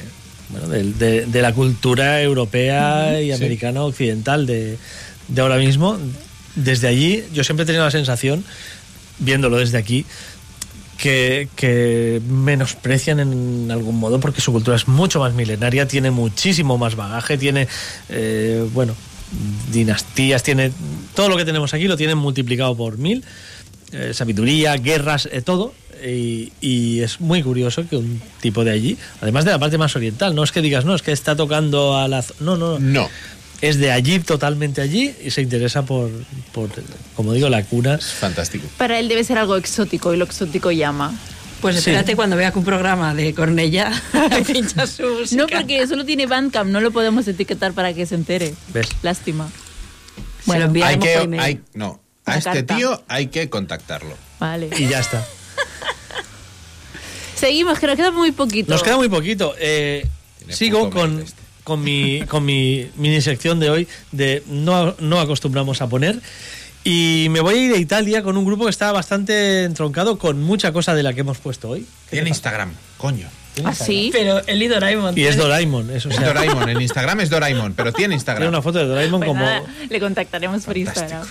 bueno, 0.50 0.68
de, 0.68 0.92
de- 0.92 1.26
de 1.26 1.42
la 1.42 1.52
cultura 1.52 2.22
europea 2.22 3.20
y 3.20 3.26
Sí. 3.26 3.32
americana 3.32 3.82
occidental 3.82 4.46
de, 4.46 4.78
de 5.28 5.40
ahora 5.40 5.56
mismo. 5.56 5.98
Desde 6.54 6.88
allí 6.88 7.24
yo 7.32 7.44
siempre 7.44 7.64
he 7.64 7.66
tenido 7.66 7.84
la 7.84 7.90
sensación, 7.90 8.44
viéndolo 9.18 9.58
desde 9.58 9.78
aquí, 9.78 10.04
que, 10.96 11.48
que 11.54 12.20
menosprecian 12.28 13.20
en 13.20 13.70
algún 13.70 13.96
modo 14.00 14.18
porque 14.18 14.40
su 14.40 14.50
cultura 14.52 14.76
es 14.76 14.88
mucho 14.88 15.20
más 15.20 15.32
milenaria, 15.34 15.86
tiene 15.86 16.10
muchísimo 16.10 16.76
más 16.78 16.96
bagaje, 16.96 17.38
tiene, 17.38 17.68
eh, 18.08 18.66
bueno, 18.74 18.94
dinastías, 19.70 20.42
tiene 20.42 20.72
todo 21.14 21.28
lo 21.28 21.36
que 21.36 21.44
tenemos 21.44 21.72
aquí 21.74 21.86
lo 21.86 21.96
tienen 21.96 22.18
multiplicado 22.18 22.76
por 22.76 22.98
mil, 22.98 23.24
eh, 23.92 24.12
sabiduría, 24.12 24.74
guerras, 24.76 25.28
eh, 25.30 25.40
todo. 25.42 25.72
Y, 26.04 26.52
y 26.60 27.00
es 27.00 27.20
muy 27.20 27.42
curioso 27.42 27.86
que 27.88 27.96
un 27.96 28.20
tipo 28.40 28.64
de 28.64 28.70
allí, 28.72 28.96
además 29.20 29.44
de 29.44 29.50
la 29.52 29.58
parte 29.58 29.78
más 29.78 29.94
oriental, 29.96 30.34
no 30.34 30.44
es 30.44 30.52
que 30.52 30.60
digas, 30.60 30.84
no, 30.84 30.94
es 30.94 31.02
que 31.02 31.12
está 31.12 31.34
tocando 31.36 31.96
a 31.96 32.06
la... 32.08 32.22
zo-". 32.22 32.34
No, 32.40 32.56
no, 32.56 32.78
no. 32.78 33.02
No. 33.02 33.08
Es 33.60 33.78
de 33.78 33.90
allí, 33.90 34.20
totalmente 34.20 34.80
allí, 34.80 35.12
y 35.24 35.30
se 35.32 35.42
interesa 35.42 35.82
por, 35.84 36.10
por 36.52 36.70
como 37.16 37.32
digo, 37.32 37.48
la 37.48 37.64
cuna. 37.64 37.98
Fantástico. 37.98 38.66
Para 38.76 39.00
él 39.00 39.08
debe 39.08 39.24
ser 39.24 39.36
algo 39.38 39.56
exótico 39.56 40.14
y 40.14 40.16
lo 40.16 40.24
exótico 40.26 40.70
llama. 40.70 41.12
Pues 41.60 41.74
Sí. 41.74 41.78
espérate 41.90 42.14
cuando 42.14 42.36
vea 42.36 42.52
que 42.52 42.60
un 42.60 42.64
programa 42.64 43.16
de 43.16 43.34
Cornella 43.34 43.90
pincha 44.46 44.86
su 44.86 45.02
música. 45.02 45.42
No, 45.42 45.48
porque 45.48 45.84
solo 45.88 46.04
tiene 46.04 46.26
Bandcamp, 46.26 46.70
no 46.70 46.80
lo 46.80 46.92
podemos 46.92 47.26
etiquetar 47.26 47.72
para 47.72 47.92
que 47.94 48.06
se 48.06 48.14
entere. 48.14 48.54
¿Ves? 48.72 48.86
Lástima. 49.02 49.50
Bueno, 50.46 50.62
Hay 50.62 50.66
enviaremos 50.68 51.04
por 51.08 51.16
que. 51.16 51.22
email. 51.24 51.42
Hay, 51.42 51.60
no. 51.74 52.00
A 52.26 52.38
este 52.38 52.50
carta. 52.64 52.76
tío 52.76 53.02
hay 53.08 53.26
que 53.26 53.50
contactarlo. 53.50 54.14
vale. 54.38 54.70
Y 54.78 54.86
ya 54.86 55.00
está. 55.00 55.26
Seguimos, 57.38 57.78
que 57.78 57.86
nos 57.86 57.96
queda 57.96 58.10
muy 58.10 58.32
poquito. 58.32 58.72
Nos 58.72 58.82
queda 58.82 58.96
muy 58.96 59.08
poquito. 59.08 59.54
Eh, 59.58 60.06
Tiene 60.38 60.52
sigo 60.54 60.90
con, 60.90 61.20
este. 61.20 61.40
con, 61.64 61.82
mi, 61.82 62.22
con 62.22 62.44
mi 62.44 62.88
mini 62.96 63.20
sección 63.20 63.60
de 63.60 63.70
hoy 63.70 63.88
de 64.12 64.42
no, 64.46 64.94
no 64.98 65.20
acostumbramos 65.20 65.80
a 65.82 65.88
poner. 65.88 66.20
Y 66.84 67.26
me 67.30 67.40
voy 67.40 67.54
a 67.54 67.58
ir 67.58 67.72
a 67.74 67.76
Italia 67.76 68.22
con 68.22 68.36
un 68.36 68.44
grupo 68.44 68.64
que 68.64 68.70
está 68.70 68.92
bastante 68.92 69.64
entroncado 69.64 70.18
con 70.18 70.42
mucha 70.42 70.72
cosa 70.72 70.94
de 70.94 71.02
la 71.02 71.12
que 71.12 71.20
hemos 71.20 71.38
puesto 71.38 71.68
hoy. 71.70 71.86
Tiene 72.10 72.28
Instagram, 72.30 72.72
coño. 72.96 73.28
¿Ah, 73.64 73.74
sí? 73.74 74.10
Pero 74.12 74.40
el 74.46 74.62
y 74.62 74.68
Doraemon. 74.68 75.18
Y 75.18 75.24
es 75.24 75.36
Doraemon, 75.36 75.90
eso 75.90 76.08
o 76.08 76.12
Es 76.12 76.20
Doraemon. 76.20 76.68
En 76.68 76.80
Instagram 76.80 77.20
es 77.20 77.30
Doraemon, 77.30 77.74
pero 77.74 77.92
tiene 77.92 77.96
tiene 77.98 78.14
Instagram. 78.14 78.48
una 78.48 78.62
foto 78.62 78.78
de 78.78 78.86
Doraemon 78.86 79.20
Pues 79.20 79.28
como... 79.28 79.40
nada, 79.44 79.62
le 79.88 80.00
contactaremos 80.00 80.62
por 80.64 80.74
Fantástico. 80.74 81.06
Instagram. 81.06 81.28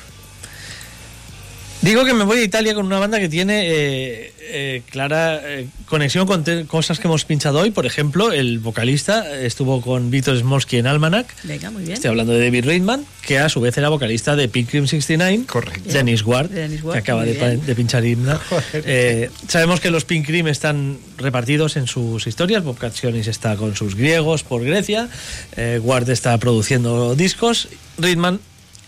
Digo 1.81 2.03
que 2.05 2.13
me 2.13 2.23
voy 2.23 2.39
a 2.39 2.43
Italia 2.43 2.73
con 2.73 2.85
una 2.85 2.97
banda 2.97 3.19
que 3.19 3.29
tiene 3.29 3.67
eh, 3.67 4.33
eh, 4.49 4.81
clara 4.89 5.39
eh, 5.43 5.67
conexión 5.85 6.25
con 6.25 6.43
cosas 6.65 6.99
que 6.99 7.07
hemos 7.07 7.23
pinchado 7.23 7.59
hoy. 7.59 7.69
Por 7.69 7.85
ejemplo, 7.85 8.31
el 8.31 8.57
vocalista 8.59 9.39
estuvo 9.39 9.79
con 9.81 10.09
Víctor 10.09 10.37
Smolsky 10.39 10.77
en 10.77 10.87
Almanac. 10.87 11.33
Venga, 11.43 11.69
muy 11.69 11.83
bien. 11.83 11.93
Estoy 11.93 12.09
hablando 12.09 12.33
de 12.33 12.43
David 12.43 12.65
Reitman, 12.65 13.05
que 13.21 13.37
a 13.37 13.47
su 13.47 13.61
vez 13.61 13.77
era 13.77 13.89
vocalista 13.89 14.35
de 14.35 14.49
Pilgrim 14.49 14.87
69. 14.87 15.43
Correcto. 15.45 15.93
Dennis 15.93 16.25
Ward, 16.25 16.49
De 16.49 16.61
Dennis 16.61 16.83
Ward, 16.83 16.93
que 16.93 16.99
acaba 16.99 17.23
de, 17.23 17.75
pinchar 17.75 18.05
himna. 18.05 18.39
Eh, 18.73 19.29
sabemos 19.47 19.79
que 19.79 19.91
los 19.91 20.05
Pink 20.05 20.25
Cream 20.25 20.47
están 20.47 20.97
repartidos 21.17 21.77
en 21.77 21.87
sus 21.87 22.25
historias. 22.25 22.63
Bob 22.63 22.77
está 22.81 23.55
con 23.55 23.75
sus 23.75 23.95
griegos 23.95 24.43
por 24.43 24.63
Grecia. 24.63 25.09
eh, 25.55 25.79
Ward 25.83 26.09
está 26.09 26.37
produciendo 26.37 27.15
discos. 27.15 27.69
Reitman, 27.97 28.39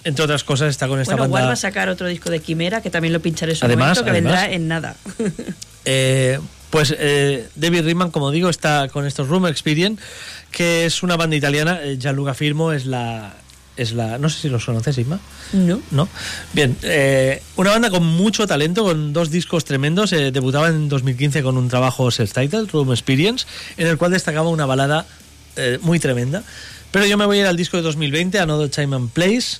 entre 0.04 0.24
otras 0.26 0.44
cosas, 0.44 0.70
está 0.70 0.88
con 0.88 1.00
esta 1.00 1.16
Bueno, 1.16 1.32
banda. 1.34 1.48
va 1.48 1.54
a 1.54 1.58
sacar 1.58 1.90
otro 1.90 2.08
disco 2.08 2.30
de 2.30 2.40
Quimera 2.40 2.82
que 2.82 2.90
también 2.90 3.14
lo 3.14 3.20
pincharé 3.22 3.52
en 3.54 3.58
su 3.58 3.66
Además, 3.66 3.98
momento, 4.00 4.04
que 4.06 4.10
además. 4.12 4.34
vendrá 4.34 4.54
en 4.56 4.68
nada. 4.68 4.96
Eh, 5.86 6.40
pues 6.70 6.94
eh, 7.00 7.48
David 7.56 7.84
Reitman, 7.86 8.12
como 8.12 8.32
digo, 8.32 8.50
está 8.50 8.90
con 8.90 9.06
estos 9.08 9.28
Room 9.28 9.48
Experience, 9.48 10.02
que 10.52 10.86
es 10.86 11.02
una 11.04 11.16
banda 11.18 11.36
italiana. 11.36 11.80
Eh, 11.82 11.98
Gianluca 12.00 12.34
Firmo 12.34 12.72
es 12.74 12.86
la. 12.86 13.34
Es 13.78 13.94
la 13.94 14.18
no 14.18 14.30
sé 14.30 14.42
si 14.42 14.50
los 14.50 14.66
conoces, 14.66 14.98
Isma. 14.98 15.20
No. 15.54 15.82
¿No? 15.92 16.10
Bien, 16.54 16.76
eh, 16.84 17.42
una 17.56 17.72
banda 17.72 17.90
con 17.90 18.06
mucho 18.06 18.46
talento, 18.46 18.84
con 18.84 19.14
dos 19.14 19.32
discos 19.32 19.64
tremendos. 19.64 20.12
eh, 20.12 20.32
debutaba 20.32 20.68
en 20.68 20.90
2015 20.90 21.42
con 21.44 21.58
un 21.58 21.70
trabajo 21.70 22.12
self-titled, 22.12 22.70
Room 22.72 22.92
Experience, 22.92 23.48
en 23.78 23.88
el 23.88 23.98
cual 23.98 24.12
destacaba 24.12 24.50
una 24.50 24.66
balada 24.66 25.06
eh, 25.56 25.80
muy 25.82 25.98
tremenda. 26.00 26.44
Pero 26.92 27.06
yo 27.06 27.18
me 27.18 27.26
voy 27.26 27.38
a 27.38 27.42
ir 27.42 27.48
al 27.48 27.56
disco 27.56 27.78
de 27.78 27.84
2020, 27.84 28.38
Another 28.38 28.70
Time 28.70 28.96
and 28.98 29.10
Place, 29.12 29.60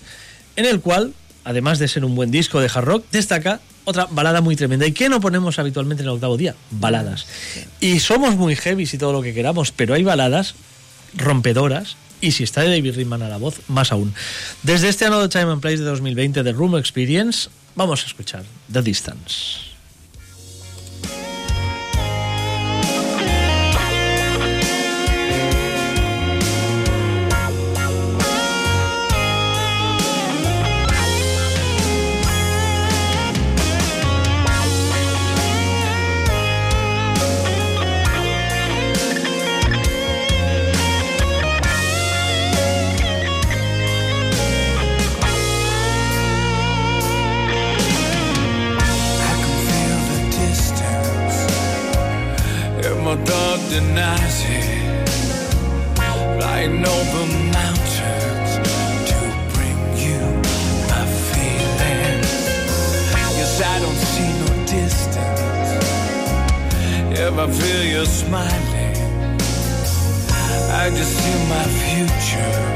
en 0.60 0.66
el 0.66 0.82
cual, 0.82 1.14
además 1.46 1.80
de 1.80 1.88
ser 1.88 2.04
un 2.04 2.16
buen 2.16 2.32
disco 2.32 2.60
de 2.60 2.70
hard 2.74 2.84
rock, 2.84 3.06
destaca 3.14 3.62
otra 3.86 4.08
balada 4.12 4.42
muy 4.42 4.58
tremenda. 4.58 4.86
¿Y 4.86 4.92
qué 4.92 5.08
no 5.08 5.22
ponemos 5.22 5.58
habitualmente 5.58 6.04
en 6.04 6.10
el 6.10 6.16
octavo 6.16 6.36
día? 6.36 6.54
Baladas. 6.70 7.26
Y 7.80 8.02
somos 8.02 8.36
muy 8.36 8.58
heavy 8.58 8.84
y 8.92 8.98
todo 8.98 9.14
lo 9.14 9.22
que 9.22 9.34
queramos, 9.34 9.72
pero 9.72 9.94
hay 9.94 10.04
baladas 10.04 10.56
rompedoras. 11.16 11.96
Y 12.20 12.34
si 12.34 12.44
está 12.44 12.66
David 12.66 12.96
Reitman 12.96 13.22
a 13.22 13.30
la 13.30 13.38
voz, 13.38 13.62
más 13.70 13.94
aún. 13.94 14.14
Desde 14.64 14.90
este 14.90 15.06
Another 15.06 15.30
Time 15.30 15.54
and 15.54 15.62
Place 15.62 15.78
de 15.78 15.86
2020 15.86 16.44
de 16.44 16.52
Room 16.52 16.78
Experience, 16.78 17.50
vamos 17.76 18.04
a 18.04 18.08
escuchar 18.08 18.44
The 18.70 18.82
Distance. 18.82 19.69
I 67.42 67.48
feel 67.50 67.84
you 67.86 68.06
smiling, 68.06 68.98
I 70.84 70.90
just 70.90 71.14
see 71.18 71.40
my 71.48 71.64
future 71.80 72.69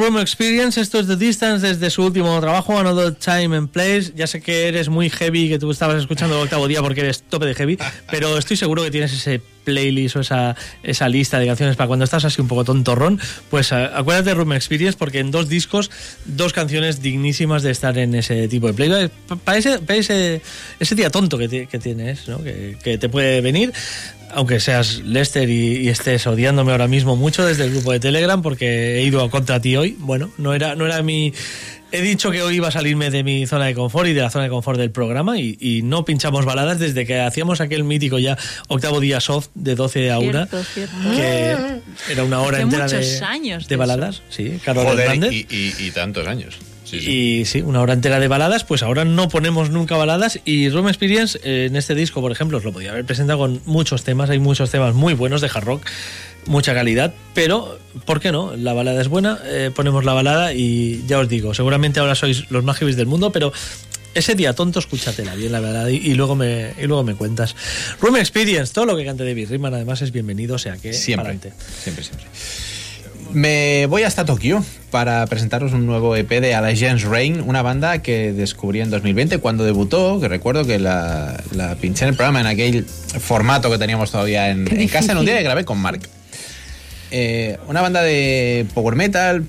Room 0.00 0.16
Experience, 0.16 0.80
esto 0.80 0.98
es 0.98 1.06
The 1.06 1.16
Distance 1.16 1.66
desde 1.66 1.90
su 1.90 2.02
último 2.02 2.40
trabajo, 2.40 2.78
Another 2.78 3.14
Time 3.14 3.54
and 3.54 3.68
Place. 3.68 4.14
Ya 4.16 4.26
sé 4.26 4.40
que 4.40 4.66
eres 4.66 4.88
muy 4.88 5.10
heavy, 5.10 5.50
que 5.50 5.58
tú 5.58 5.70
estabas 5.70 5.96
escuchando 6.00 6.36
el 6.36 6.44
octavo 6.44 6.66
día 6.68 6.80
porque 6.80 7.00
eres 7.00 7.22
tope 7.22 7.44
de 7.44 7.54
heavy, 7.54 7.78
pero 8.10 8.38
estoy 8.38 8.56
seguro 8.56 8.82
que 8.82 8.90
tienes 8.90 9.12
ese 9.12 9.42
playlist 9.64 10.16
o 10.16 10.20
esa, 10.20 10.56
esa 10.82 11.08
lista 11.08 11.38
de 11.38 11.46
canciones 11.46 11.76
para 11.76 11.88
cuando 11.88 12.04
estás 12.04 12.24
así 12.24 12.40
un 12.40 12.48
poco 12.48 12.64
tontorrón. 12.64 13.20
Pues 13.50 13.72
eh, 13.72 13.88
acuérdate 13.94 14.30
de 14.30 14.34
Room 14.34 14.52
Experience 14.52 14.96
porque 14.98 15.20
en 15.20 15.30
dos 15.30 15.48
discos, 15.48 15.90
dos 16.24 16.52
canciones 16.52 17.02
dignísimas 17.02 17.62
de 17.62 17.70
estar 17.70 17.96
en 17.98 18.14
ese 18.14 18.48
tipo 18.48 18.66
de 18.66 18.74
playlist. 18.74 19.12
Para 19.44 19.58
ese, 19.58 19.78
pa 19.78 19.94
ese, 19.94 20.42
ese 20.78 20.94
día 20.94 21.10
tonto 21.10 21.38
que, 21.38 21.66
que 21.66 21.78
tienes, 21.78 22.28
¿no? 22.28 22.42
que, 22.42 22.98
te 23.00 23.08
puede 23.08 23.40
venir 23.40 23.72
aunque 24.32 24.60
seas 24.60 24.98
Lester 24.98 25.48
y, 25.50 25.78
y 25.78 25.88
estés 25.88 26.24
odiándome 26.26 26.70
ahora 26.70 26.86
mismo 26.86 27.16
mucho 27.16 27.44
desde 27.44 27.64
el 27.64 27.72
grupo 27.72 27.90
de 27.90 27.98
Telegram 27.98 28.40
porque 28.42 28.98
he 28.98 29.02
ido 29.02 29.28
contra 29.28 29.60
ti 29.60 29.76
hoy, 29.76 29.96
bueno, 29.98 30.30
no 30.38 30.54
era, 30.54 30.76
no 30.76 30.86
era 30.86 31.02
mi... 31.02 31.32
He 31.92 32.02
dicho 32.02 32.30
que 32.30 32.40
hoy 32.42 32.56
iba 32.56 32.68
a 32.68 32.70
salirme 32.70 33.10
de 33.10 33.24
mi 33.24 33.46
zona 33.48 33.66
de 33.66 33.74
confort 33.74 34.06
y 34.06 34.12
de 34.12 34.20
la 34.22 34.30
zona 34.30 34.44
de 34.44 34.50
confort 34.50 34.78
del 34.78 34.92
programa 34.92 35.38
y, 35.38 35.56
y 35.60 35.82
no 35.82 36.04
pinchamos 36.04 36.44
baladas 36.44 36.78
desde 36.78 37.04
que 37.04 37.18
hacíamos 37.20 37.60
aquel 37.60 37.82
mítico 37.82 38.18
ya 38.20 38.38
octavo 38.68 39.00
día 39.00 39.18
soft 39.20 39.48
de 39.54 39.74
12 39.74 40.10
a 40.12 40.18
1, 40.20 40.30
Cierto, 40.32 40.64
cierto. 40.64 40.94
que 41.16 42.12
era 42.12 42.22
una 42.24 42.40
hora 42.40 42.58
Hace 42.58 42.62
entera 42.62 42.84
muchos 42.84 43.20
de, 43.20 43.24
años 43.26 43.64
de 43.64 43.68
de 43.70 43.76
baladas, 43.76 44.22
sí, 44.28 44.60
Carol 44.64 44.86
Joder, 44.86 45.06
Hernández. 45.06 45.32
y, 45.32 45.46
y- 45.50 45.74
y 45.86 45.90
tantos 45.90 46.26
años. 46.28 46.54
Sí, 46.90 47.00
sí. 47.00 47.10
Y 47.10 47.44
sí, 47.44 47.62
una 47.62 47.80
hora 47.80 47.92
entera 47.92 48.18
de 48.18 48.26
baladas, 48.26 48.64
pues 48.64 48.82
ahora 48.82 49.04
no 49.04 49.28
ponemos 49.28 49.70
nunca 49.70 49.96
baladas. 49.96 50.40
Y 50.44 50.68
Room 50.70 50.88
Experience, 50.88 51.38
eh, 51.44 51.66
en 51.66 51.76
este 51.76 51.94
disco, 51.94 52.20
por 52.20 52.32
ejemplo, 52.32 52.58
os 52.58 52.64
lo 52.64 52.72
podía 52.72 52.90
haber 52.90 53.04
presentado 53.04 53.38
con 53.38 53.60
muchos 53.64 54.02
temas. 54.02 54.28
Hay 54.30 54.40
muchos 54.40 54.70
temas 54.70 54.94
muy 54.94 55.14
buenos 55.14 55.40
de 55.40 55.48
hard 55.54 55.64
rock, 55.64 55.86
mucha 56.46 56.74
calidad. 56.74 57.14
Pero, 57.32 57.78
¿por 58.06 58.18
qué 58.18 58.32
no? 58.32 58.56
La 58.56 58.72
balada 58.72 59.00
es 59.00 59.06
buena, 59.06 59.38
eh, 59.44 59.70
ponemos 59.72 60.04
la 60.04 60.14
balada 60.14 60.52
y 60.52 61.04
ya 61.06 61.20
os 61.20 61.28
digo, 61.28 61.54
seguramente 61.54 62.00
ahora 62.00 62.16
sois 62.16 62.50
los 62.50 62.64
más 62.64 62.76
heavies 62.78 62.96
del 62.96 63.06
mundo, 63.06 63.30
pero 63.30 63.52
ese 64.14 64.34
día 64.34 64.54
tonto, 64.54 64.80
escúchatela 64.80 65.36
bien 65.36 65.52
la 65.52 65.60
balada 65.60 65.90
y, 65.90 65.96
y 65.96 66.14
luego 66.14 66.34
me, 66.34 66.72
y 66.76 66.86
luego 66.86 67.04
me 67.04 67.14
cuentas. 67.14 67.54
Room 68.00 68.16
Experience, 68.16 68.72
todo 68.72 68.86
lo 68.86 68.96
que 68.96 69.04
cante 69.04 69.24
David 69.24 69.48
Riemann 69.50 69.74
además 69.74 70.02
es 70.02 70.10
bienvenido, 70.10 70.56
o 70.56 70.58
sea 70.58 70.76
que 70.76 70.92
Siempre. 70.92 71.38
Siempre, 71.82 72.02
siempre. 72.02 72.26
Me 73.32 73.86
voy 73.86 74.02
hasta 74.02 74.24
Tokio 74.24 74.64
para 74.90 75.26
presentaros 75.26 75.72
un 75.72 75.86
nuevo 75.86 76.16
EP 76.16 76.28
de 76.28 76.54
Allegiance 76.54 77.06
Rain, 77.06 77.40
una 77.46 77.62
banda 77.62 78.02
que 78.02 78.32
descubrí 78.32 78.80
en 78.80 78.90
2020 78.90 79.38
cuando 79.38 79.64
debutó, 79.64 80.20
que 80.20 80.28
recuerdo 80.28 80.64
que 80.64 80.78
la, 80.78 81.40
la 81.52 81.76
pinché 81.76 82.04
en 82.04 82.10
el 82.10 82.16
programa 82.16 82.40
en 82.40 82.46
aquel 82.46 82.84
formato 82.84 83.70
que 83.70 83.78
teníamos 83.78 84.10
todavía 84.10 84.50
en, 84.50 84.66
en 84.68 84.88
casa 84.88 85.12
en 85.12 85.18
un 85.18 85.24
día 85.24 85.38
que 85.38 85.44
grabé 85.44 85.64
con 85.64 85.78
Mark. 85.78 86.00
Eh, 87.12 87.58
una 87.68 87.80
banda 87.80 88.02
de 88.02 88.66
power 88.74 88.94
metal 88.94 89.44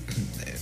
eh, 0.46 0.54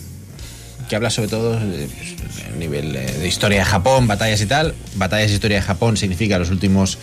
que 0.88 0.96
habla 0.96 1.10
sobre 1.10 1.28
todo 1.28 1.58
eh, 1.58 1.88
pues, 1.96 2.46
a 2.46 2.56
nivel 2.56 2.96
eh, 2.96 3.00
de 3.00 3.28
historia 3.28 3.58
de 3.58 3.64
Japón, 3.64 4.06
batallas 4.06 4.40
y 4.40 4.46
tal. 4.46 4.74
Batallas 4.94 5.30
y 5.30 5.34
historia 5.34 5.58
de 5.58 5.62
Japón 5.62 5.96
significa 5.96 6.38
los 6.38 6.50
últimos 6.50 6.98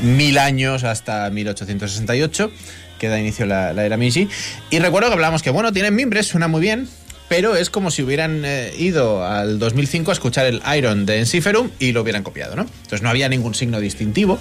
mil 0.00 0.38
años 0.38 0.84
hasta 0.84 1.28
1868, 1.30 2.50
que 2.98 3.08
da 3.08 3.18
inicio 3.18 3.46
la, 3.46 3.72
la 3.72 3.84
era 3.84 3.96
Meiji. 3.96 4.28
Y 4.70 4.78
recuerdo 4.78 5.08
que 5.08 5.14
hablamos 5.14 5.42
que, 5.42 5.50
bueno, 5.50 5.72
tienen 5.72 5.94
mimbres, 5.94 6.26
suena 6.26 6.48
muy 6.48 6.60
bien, 6.60 6.88
pero 7.28 7.56
es 7.56 7.70
como 7.70 7.90
si 7.90 8.02
hubieran 8.02 8.42
eh, 8.44 8.72
ido 8.78 9.24
al 9.24 9.58
2005 9.58 10.10
a 10.10 10.14
escuchar 10.14 10.46
el 10.46 10.62
Iron 10.76 11.06
de 11.06 11.18
Enciferum 11.18 11.70
y 11.78 11.92
lo 11.92 12.02
hubieran 12.02 12.22
copiado, 12.22 12.54
¿no? 12.56 12.62
Entonces 12.62 13.02
no 13.02 13.08
había 13.10 13.28
ningún 13.28 13.54
signo 13.54 13.80
distintivo. 13.80 14.38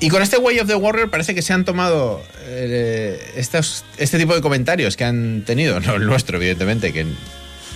Y 0.00 0.08
con 0.08 0.22
este 0.22 0.36
Way 0.36 0.60
of 0.60 0.66
the 0.68 0.74
Warrior 0.74 1.10
parece 1.10 1.34
que 1.34 1.42
se 1.42 1.52
han 1.52 1.64
tomado 1.64 2.22
eh, 2.44 3.20
estos, 3.36 3.84
este 3.98 4.18
tipo 4.18 4.34
de 4.34 4.40
comentarios 4.40 4.96
que 4.96 5.04
han 5.04 5.44
tenido, 5.46 5.78
no 5.80 5.94
el 5.94 6.06
nuestro, 6.06 6.38
evidentemente, 6.38 6.92
que 6.92 7.04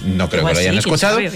no 0.04 0.28
creo 0.28 0.40
Igual 0.40 0.54
que 0.54 0.54
lo 0.54 0.60
hayan 0.60 0.72
sí, 0.74 0.78
escuchado. 0.78 1.14
sabe. 1.16 1.30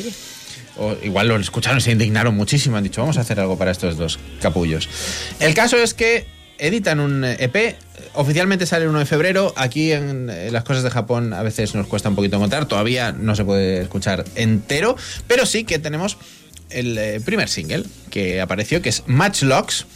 O 0.79 0.97
igual 1.03 1.29
lo 1.29 1.37
escucharon 1.37 1.81
se 1.81 1.93
indignaron 1.93 2.35
muchísimo. 2.35 2.77
Han 2.77 2.85
dicho, 2.85 3.03
vamos 3.03 3.19
a 3.19 3.21
hacer 3.21 3.39
algo 3.39 3.59
para 3.59 3.71
estos 3.71 3.97
dos 3.97 4.19
capullos. 4.41 4.89
El 5.39 5.55
caso 5.55 5.77
es 5.77 5.95
que 5.95 6.27
editan 6.59 7.01
un 7.01 7.25
EP. 7.25 7.77
Oficialmente 8.15 8.67
sale 8.67 8.85
el 8.85 8.91
1 8.91 8.99
de 9.01 9.07
febrero. 9.07 9.53
Aquí 9.57 9.93
en, 9.93 10.27
las 10.53 10.65
cosas 10.65 10.83
de 10.83 10.91
Japón 10.91 11.33
a 11.33 11.43
veces 11.43 11.75
nos 11.75 11.87
cuesta 11.87 12.09
un 12.09 12.17
poquito 12.17 12.37
encontrar. 12.37 12.67
Todavía 12.67 13.13
no 13.13 13.37
se 13.37 13.45
puede 13.45 13.83
escuchar 13.83 14.25
entero. 14.35 14.97
Pero 15.27 15.47
sí 15.47 15.65
que 15.65 15.79
tenemos 15.79 16.19
el 16.71 16.99
eh, 16.99 17.21
primer 17.25 17.49
single 17.49 17.85
que 18.11 18.41
apareció, 18.41 18.83
que 18.83 18.89
es 18.89 19.05
Matchlocks. 19.07 19.87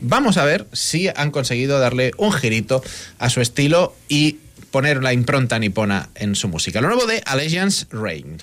Vamos 0.00 0.36
a 0.36 0.44
ver 0.44 0.66
si 0.72 1.08
han 1.08 1.30
conseguido 1.30 1.80
darle 1.80 2.12
un 2.18 2.32
girito 2.32 2.82
a 3.18 3.30
su 3.30 3.40
estilo 3.40 3.94
y 4.08 4.38
poner 4.70 5.02
la 5.02 5.12
impronta 5.12 5.58
nipona 5.58 6.10
en 6.14 6.34
su 6.34 6.48
música. 6.48 6.80
Lo 6.80 6.88
nuevo 6.88 7.06
de 7.06 7.22
Allegiance 7.24 7.86
Reign. 7.90 8.42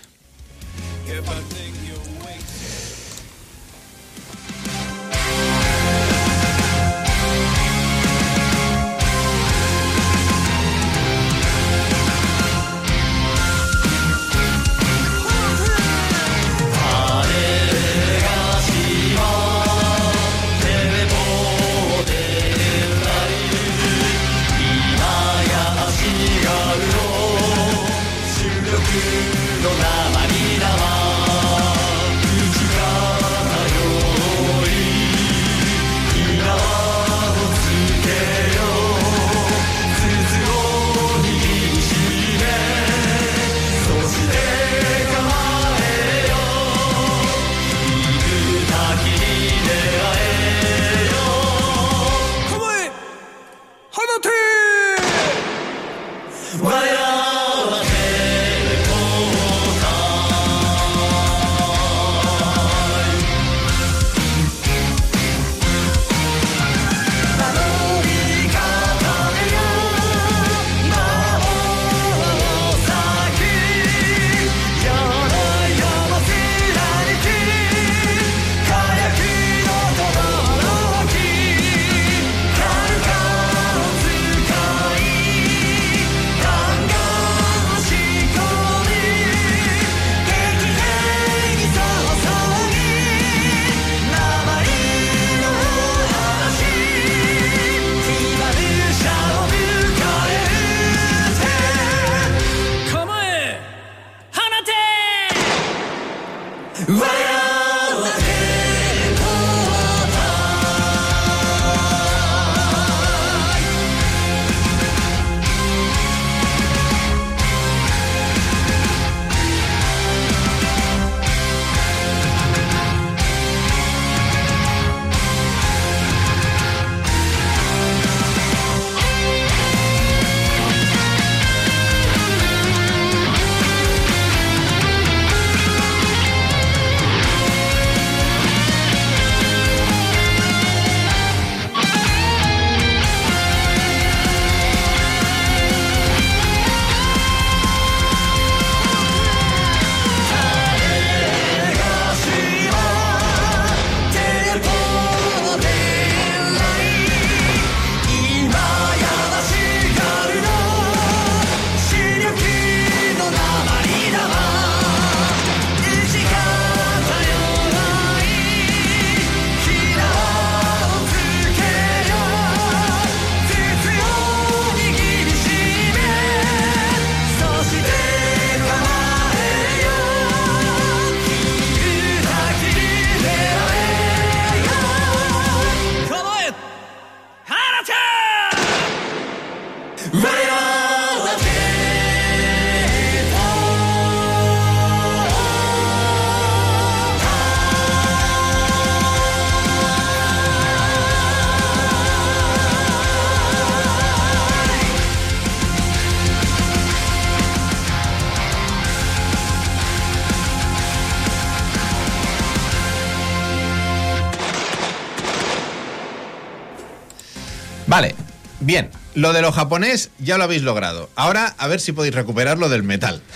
Bien. 218.66 218.90
Lo 219.16 219.34
de 219.34 219.42
lo 219.42 219.52
japonés 219.52 220.10
ya 220.20 220.38
lo 220.38 220.44
habéis 220.44 220.64
logrado. 220.64 221.10
Ahora 221.16 221.56
a 221.58 221.68
ver 221.68 221.80
si 221.80 221.92
podéis 221.92 222.16
recuperar 222.16 222.58
lo 222.58 222.70
del 222.70 222.84
metal. 222.84 223.22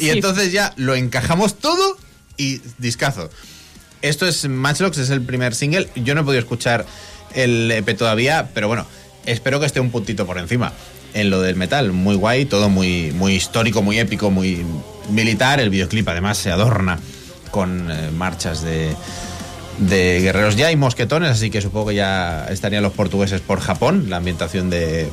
Y 0.00 0.10
entonces 0.10 0.52
ya 0.52 0.72
lo 0.76 0.94
encajamos 0.94 1.58
todo 1.58 1.98
y 2.36 2.60
discazo. 2.78 3.28
Esto 4.00 4.26
es 4.26 4.48
Matchlocks, 4.48 4.98
es 4.98 5.10
el 5.10 5.22
primer 5.22 5.54
single. 5.54 5.88
Yo 5.96 6.14
no 6.14 6.22
he 6.22 6.24
podido 6.24 6.40
escuchar 6.40 6.86
el 7.34 7.70
EP 7.70 7.96
todavía, 7.96 8.50
pero 8.54 8.68
bueno, 8.68 8.86
espero 9.26 9.60
que 9.60 9.66
esté 9.66 9.80
un 9.80 9.90
puntito 9.90 10.26
por 10.26 10.38
encima 10.38 10.72
en 11.14 11.30
lo 11.30 11.40
del 11.40 11.56
metal. 11.56 11.92
Muy 11.92 12.16
guay, 12.16 12.44
todo 12.44 12.68
muy, 12.68 13.12
muy 13.12 13.34
histórico, 13.34 13.82
muy 13.82 13.98
épico, 13.98 14.30
muy 14.30 14.64
militar. 15.10 15.60
El 15.60 15.70
videoclip 15.70 16.08
además 16.08 16.38
se 16.38 16.50
adorna 16.50 16.98
con 17.50 17.90
eh, 17.90 18.10
marchas 18.10 18.62
de, 18.62 18.94
de 19.88 20.20
guerreros 20.20 20.56
ya 20.56 20.70
y 20.70 20.76
mosquetones, 20.76 21.30
así 21.30 21.50
que 21.50 21.60
supongo 21.60 21.88
que 21.88 21.96
ya 21.96 22.46
estarían 22.50 22.82
los 22.82 22.92
portugueses 22.92 23.40
por 23.40 23.60
Japón, 23.60 24.06
la 24.08 24.18
ambientación 24.18 24.70
de, 24.70 25.08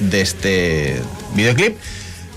de 0.00 0.20
este 0.20 1.00
videoclip. 1.34 1.76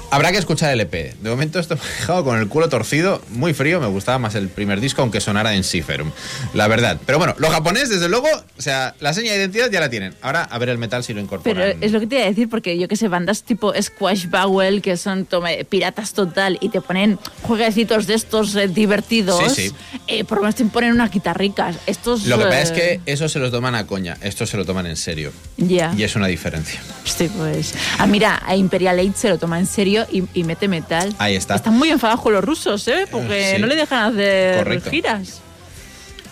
Habrá 0.09 0.31
que 0.31 0.37
escuchar 0.37 0.71
el 0.71 0.79
EP. 0.79 1.15
De 1.19 1.29
momento 1.29 1.59
esto 1.59 1.75
me 1.81 1.81
ha 1.81 1.85
dejado 1.99 2.23
con 2.23 2.39
el 2.39 2.47
culo 2.47 2.69
torcido, 2.69 3.21
muy 3.29 3.53
frío. 3.53 3.79
Me 3.81 3.87
gustaba 3.87 4.17
más 4.19 4.35
el 4.35 4.47
primer 4.47 4.79
disco, 4.79 5.01
aunque 5.01 5.19
sonara 5.19 5.53
en 5.53 5.63
Ciferum. 5.63 6.11
La 6.53 6.67
verdad. 6.67 6.97
Pero 7.05 7.17
bueno, 7.17 7.35
los 7.37 7.51
japoneses, 7.51 7.89
desde 7.89 8.07
luego, 8.09 8.27
o 8.57 8.61
sea, 8.61 8.95
la 8.99 9.13
seña 9.13 9.33
de 9.33 9.39
identidad 9.39 9.69
ya 9.69 9.79
la 9.79 9.89
tienen. 9.89 10.13
Ahora 10.21 10.43
a 10.43 10.57
ver 10.59 10.69
el 10.69 10.77
metal 10.77 11.03
si 11.03 11.13
lo 11.13 11.19
incorporan. 11.19 11.55
Pero 11.57 11.77
es 11.85 11.91
lo 11.91 11.99
que 11.99 12.07
te 12.07 12.15
iba 12.15 12.23
a 12.25 12.27
decir, 12.29 12.49
porque 12.49 12.77
yo 12.79 12.87
que 12.87 12.95
sé, 12.95 13.07
bandas 13.09 13.43
tipo 13.43 13.73
Squash 13.79 14.27
Bowel, 14.29 14.81
que 14.81 14.95
son 14.97 15.25
tome, 15.25 15.65
piratas 15.65 16.13
total, 16.13 16.57
y 16.61 16.69
te 16.69 16.79
ponen 16.81 17.19
jueguecitos 17.43 18.07
de 18.07 18.13
estos 18.13 18.55
eh, 18.55 18.67
divertidos, 18.67 19.53
Sí, 19.53 19.69
sí. 19.69 19.75
eh, 20.07 20.23
por 20.23 20.37
lo 20.37 20.43
menos 20.43 20.55
te 20.55 20.65
ponen 20.65 20.93
unas 20.93 21.11
guitarricas. 21.11 21.75
Estos. 21.85 22.25
Lo 22.25 22.37
que 22.37 22.45
pasa 22.45 22.61
es 22.61 22.71
eh, 22.71 23.01
que 23.05 23.11
eso 23.11 23.27
se 23.27 23.39
lo 23.39 23.51
toman 23.51 23.75
a 23.75 23.85
coña, 23.85 24.17
esto 24.21 24.45
se 24.45 24.55
lo 24.57 24.65
toman 24.65 24.85
en 24.85 24.95
serio. 24.95 25.31
Ya. 25.57 25.93
Y 25.97 26.03
es 26.03 26.15
una 26.15 26.27
diferencia. 26.27 26.81
Sí, 27.03 27.29
pues. 27.37 27.73
Ah, 27.97 28.07
mira, 28.07 28.41
a 28.45 28.55
Imperial 28.55 28.99
Age 28.99 29.13
se 29.15 29.29
lo 29.29 29.37
toma 29.37 29.59
en 29.59 29.65
serio 29.65 29.96
y, 30.11 30.23
y 30.33 30.43
mete 30.43 30.67
metal. 30.67 31.13
Ahí 31.17 31.35
está. 31.35 31.55
Están 31.55 31.77
muy 31.77 31.89
enfadados 31.89 32.21
con 32.21 32.33
los 32.33 32.43
rusos, 32.43 32.87
¿eh? 32.87 33.05
Porque 33.09 33.53
Sí. 33.55 33.61
no 33.61 33.67
le 33.67 33.75
dejan 33.75 34.13
hacer 34.13 34.57
Correcto. 34.57 34.89
giras. 34.91 35.41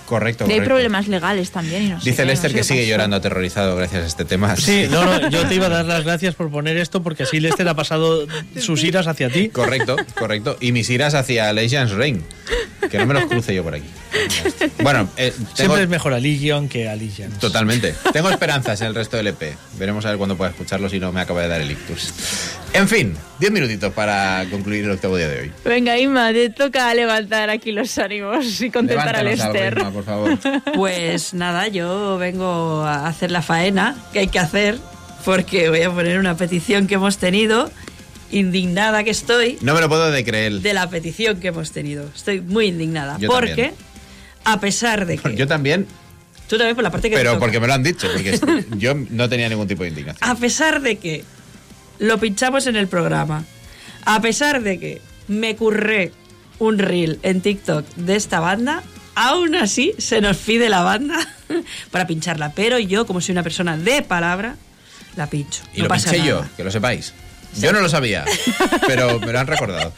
Correcto, 0.05 0.43
Y 0.43 0.51
hay 0.51 0.57
correcto. 0.57 0.69
problemas 0.75 1.07
legales 1.07 1.49
también. 1.49 1.81
Y 1.83 1.89
no 1.89 1.99
sé 1.99 2.09
Dice 2.11 2.21
qué, 2.21 2.27
Lester 2.27 2.51
no 2.51 2.53
sé 2.53 2.57
que 2.59 2.63
sigue 2.63 2.81
pasó. 2.81 2.89
llorando 2.91 3.15
aterrorizado 3.15 3.75
gracias 3.75 4.03
a 4.03 4.05
este 4.05 4.23
tema. 4.23 4.55
Sí, 4.55 4.85
no, 4.91 5.03
no, 5.03 5.29
yo 5.31 5.47
te 5.47 5.55
iba 5.55 5.65
a 5.65 5.69
dar 5.69 5.85
las 5.87 6.03
gracias 6.03 6.35
por 6.35 6.51
poner 6.51 6.77
esto 6.77 7.01
porque 7.01 7.23
así 7.23 7.39
Lester 7.39 7.67
ha 7.67 7.73
pasado 7.73 8.27
sus 8.59 8.83
iras 8.83 9.07
hacia 9.07 9.29
ti. 9.31 9.49
Correcto, 9.49 9.95
correcto. 10.19 10.57
Y 10.59 10.73
mis 10.73 10.91
iras 10.91 11.15
hacia 11.15 11.51
Legends 11.53 11.91
Rain. 11.93 12.23
Que 12.91 12.99
no 12.99 13.07
me 13.07 13.15
los 13.15 13.25
cruce 13.25 13.55
yo 13.55 13.63
por 13.63 13.73
aquí. 13.73 13.85
Bueno, 14.83 15.09
eh, 15.17 15.31
tengo, 15.31 15.49
Siempre 15.55 15.83
es 15.83 15.89
mejor 15.89 16.13
a 16.13 16.19
Legion 16.19 16.69
que 16.69 16.87
a 16.89 16.95
Legion. 16.95 17.31
Totalmente. 17.39 17.93
Tengo 18.13 18.29
esperanzas 18.29 18.79
en 18.81 18.87
el 18.87 18.95
resto 18.95 19.17
del 19.17 19.27
EP. 19.27 19.55
Veremos 19.77 20.05
a 20.05 20.09
ver 20.09 20.17
cuándo 20.17 20.37
pueda 20.37 20.51
escucharlo 20.51 20.89
si 20.89 20.99
no 20.99 21.11
me 21.11 21.21
acaba 21.21 21.41
de 21.41 21.47
dar 21.47 21.61
el 21.61 21.71
ictus. 21.71 22.13
En 22.73 22.87
fin, 22.87 23.15
10 23.39 23.51
minutitos 23.51 23.93
para 23.93 24.45
concluir 24.51 24.85
el 24.85 24.91
octavo 24.91 25.17
día 25.17 25.27
de 25.29 25.39
hoy. 25.41 25.51
Venga, 25.63 25.97
Inma, 25.97 26.31
te 26.33 26.49
toca 26.49 26.93
levantar 26.93 27.49
aquí 27.49 27.71
los 27.71 27.97
ánimos 27.97 28.61
y 28.61 28.69
contentar 28.69 29.15
a 29.15 29.23
Levántanos 29.23 29.41
algo, 29.45 29.53
Lester. 29.53 29.77
Inma, 29.79 29.91
por 29.91 30.03
favor. 30.03 30.39
Pues 30.75 31.33
nada, 31.33 31.67
yo 31.67 32.17
vengo 32.17 32.81
a 32.83 33.07
hacer 33.07 33.31
la 33.31 33.41
faena 33.41 33.95
que 34.13 34.19
hay 34.19 34.27
que 34.27 34.39
hacer 34.39 34.77
porque 35.23 35.69
voy 35.69 35.81
a 35.81 35.89
poner 35.91 36.19
una 36.19 36.35
petición 36.37 36.85
que 36.87 36.95
hemos 36.95 37.17
tenido, 37.17 37.71
indignada 38.31 39.03
que 39.03 39.09
estoy 39.11 39.57
No 39.61 39.73
me 39.73 39.81
lo 39.81 39.89
puedo 39.89 40.11
de 40.11 40.23
creer. 40.23 40.53
de 40.61 40.73
la 40.73 40.89
petición 40.89 41.39
que 41.39 41.47
hemos 41.47 41.71
tenido. 41.71 42.07
Estoy 42.15 42.41
muy 42.41 42.67
indignada 42.67 43.17
Yo 43.19 43.29
porque 43.29 43.47
también. 43.49 43.73
A 44.45 44.59
pesar 44.59 45.05
de 45.05 45.17
que 45.17 45.35
Yo 45.35 45.47
también, 45.47 45.85
tú 46.47 46.57
también 46.57 46.75
por 46.75 46.83
la 46.83 46.91
parte 46.91 47.09
que 47.09 47.15
te 47.15 47.19
pero 47.19 47.31
toca. 47.33 47.39
porque 47.41 47.59
me 47.59 47.67
lo 47.67 47.73
han 47.73 47.83
dicho. 47.83 48.07
Porque 48.13 48.39
yo 48.77 48.93
no 48.95 49.27
tenía 49.27 49.49
ningún 49.49 49.67
tipo 49.67 49.83
de 49.83 49.89
indignación. 49.89 50.29
a 50.29 50.35
pesar 50.35 50.81
de 50.81 50.97
que 50.97 51.23
lo 51.99 52.17
pinchamos 52.19 52.67
en 52.67 52.75
el 52.77 52.87
programa, 52.87 53.43
a 54.05 54.21
pesar 54.21 54.61
de 54.61 54.79
que 54.79 55.01
me 55.27 55.55
curré 55.55 56.11
un 56.59 56.77
reel 56.77 57.19
en 57.23 57.41
TikTok 57.41 57.85
de 57.95 58.15
esta 58.15 58.39
banda, 58.39 58.83
aún 59.15 59.55
así 59.55 59.93
se 59.97 60.21
nos 60.21 60.37
pide 60.37 60.69
la 60.69 60.81
banda 60.83 61.17
para 61.91 62.05
pincharla. 62.07 62.51
Pero 62.53 62.79
yo, 62.79 63.05
como 63.05 63.19
soy 63.21 63.33
una 63.33 63.43
persona 63.43 63.77
de 63.77 64.01
palabra, 64.03 64.55
la 65.15 65.27
pincho. 65.27 65.63
Y 65.73 65.77
no 65.79 65.83
lo 65.85 65.89
pasa 65.89 66.11
pinché 66.11 66.29
nada. 66.29 66.41
yo, 66.47 66.55
que 66.55 66.63
lo 66.63 66.71
sepáis. 66.71 67.13
Yo 67.57 67.71
no 67.71 67.79
lo 67.79 67.87
sabía, 67.87 68.25
pero 68.85 69.17
me 69.19 69.31
lo 69.31 69.39
han 69.39 69.47
recordado. 69.55 69.93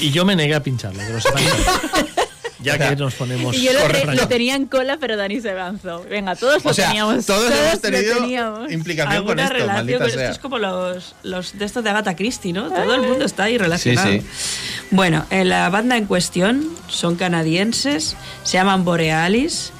Y 0.00 0.10
yo 0.10 0.24
me 0.24 0.34
negué 0.36 0.54
a 0.56 0.62
pincharlo, 0.62 0.98
que 1.00 1.12
lo 1.12 1.20
sepan. 1.20 1.42
Ya 2.60 2.78
que 2.78 2.96
nos 2.96 3.14
ponemos. 3.14 3.56
Y 3.56 3.62
yo 3.62 3.72
lo, 3.72 3.80
te- 3.88 4.04
lo 4.14 4.28
tenía 4.28 4.54
en 4.56 4.66
cola, 4.66 4.96
pero 5.00 5.16
Dani 5.16 5.40
se 5.40 5.54
lanzó. 5.54 6.02
Venga, 6.08 6.34
todos 6.36 6.64
lo 6.64 6.70
O 6.70 6.74
sea, 6.74 6.88
teníamos. 6.88 7.24
todos 7.26 7.50
hemos 7.52 7.74
lo 7.74 7.78
tenido 7.80 8.16
teníamos. 8.18 8.72
implicación 8.72 9.24
con 9.24 9.38
esto, 9.38 9.52
relación 9.52 9.74
maldita 9.76 9.98
con 9.98 10.06
esto 10.08 10.18
sea. 10.20 10.30
es 10.30 10.38
como 10.38 10.58
los, 10.58 11.14
los 11.22 11.58
de 11.58 11.64
estos 11.64 11.84
de 11.84 11.90
Agatha 11.90 12.16
Christie, 12.16 12.52
¿no? 12.52 12.68
Todo 12.70 12.94
el 12.94 13.02
mundo 13.02 13.24
está 13.24 13.44
ahí 13.44 13.58
relacionado. 13.58 14.10
Sí, 14.10 14.20
sí. 14.20 14.26
Bueno, 14.90 15.24
eh, 15.30 15.44
la 15.44 15.68
banda 15.70 15.96
en 15.96 16.06
cuestión 16.06 16.68
son 16.88 17.16
canadienses, 17.16 18.16
se 18.44 18.52
llaman 18.56 18.84
Borealis. 18.84 19.72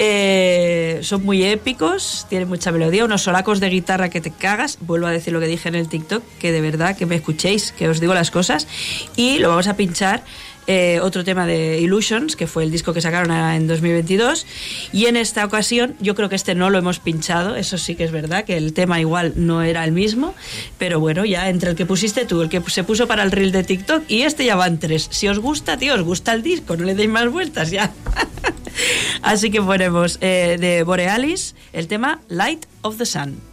eh, 0.00 1.00
son 1.02 1.24
muy 1.24 1.42
épicos, 1.44 2.26
tienen 2.28 2.46
mucha 2.48 2.70
melodía, 2.70 3.04
unos 3.04 3.22
solacos 3.22 3.58
de 3.60 3.68
guitarra 3.68 4.10
que 4.10 4.20
te 4.20 4.30
cagas. 4.30 4.78
Vuelvo 4.80 5.06
a 5.08 5.10
decir 5.10 5.32
lo 5.32 5.40
que 5.40 5.46
dije 5.46 5.68
en 5.68 5.74
el 5.74 5.88
TikTok, 5.88 6.22
que 6.38 6.52
de 6.52 6.60
verdad 6.60 6.96
que 6.96 7.04
me 7.06 7.16
escuchéis, 7.16 7.72
que 7.72 7.88
os 7.88 7.98
digo 8.00 8.14
las 8.14 8.30
cosas. 8.30 8.68
Y 9.16 9.38
lo 9.38 9.48
vamos 9.48 9.66
a 9.66 9.74
pinchar 9.76 10.22
eh, 10.68 11.00
otro 11.00 11.24
tema 11.24 11.46
de 11.46 11.80
Illusions, 11.80 12.36
que 12.36 12.46
fue 12.46 12.62
el 12.62 12.70
disco 12.70 12.92
que 12.92 13.00
sacaron 13.00 13.32
en 13.32 13.66
2022. 13.66 14.46
Y 14.92 15.06
en 15.06 15.16
esta 15.16 15.44
ocasión, 15.46 15.96
yo 15.98 16.14
creo 16.14 16.28
que 16.28 16.36
este 16.36 16.54
no 16.54 16.68
lo 16.68 16.76
hemos 16.76 16.98
pinchado, 16.98 17.56
eso 17.56 17.78
sí 17.78 17.94
que 17.94 18.04
es 18.04 18.12
verdad, 18.12 18.44
que 18.44 18.58
el 18.58 18.74
tema 18.74 19.00
igual 19.00 19.32
no 19.36 19.62
era 19.62 19.82
el 19.84 19.92
mismo. 19.92 20.34
Pero 20.76 21.00
bueno, 21.00 21.24
ya 21.24 21.48
entre 21.48 21.70
el 21.70 21.76
que 21.76 21.86
pusiste 21.86 22.26
tú, 22.26 22.42
el 22.42 22.50
que 22.50 22.62
se 22.68 22.84
puso 22.84 23.08
para 23.08 23.22
el 23.22 23.32
reel 23.32 23.50
de 23.50 23.64
TikTok 23.64 24.04
y 24.08 24.22
este 24.22 24.44
ya 24.44 24.56
van 24.56 24.78
tres. 24.78 25.08
Si 25.10 25.26
os 25.26 25.38
gusta, 25.38 25.78
tío, 25.78 25.94
os 25.94 26.02
gusta 26.02 26.34
el 26.34 26.42
disco, 26.42 26.76
no 26.76 26.84
le 26.84 26.94
deis 26.94 27.08
más 27.08 27.32
vueltas 27.32 27.70
ya. 27.70 27.90
Así 29.22 29.50
que 29.50 29.62
ponemos 29.62 30.18
eh, 30.20 30.58
de 30.60 30.82
Borealis 30.82 31.54
el 31.72 31.88
tema 31.88 32.20
Light 32.28 32.66
of 32.82 32.98
the 32.98 33.06
Sun. 33.06 33.47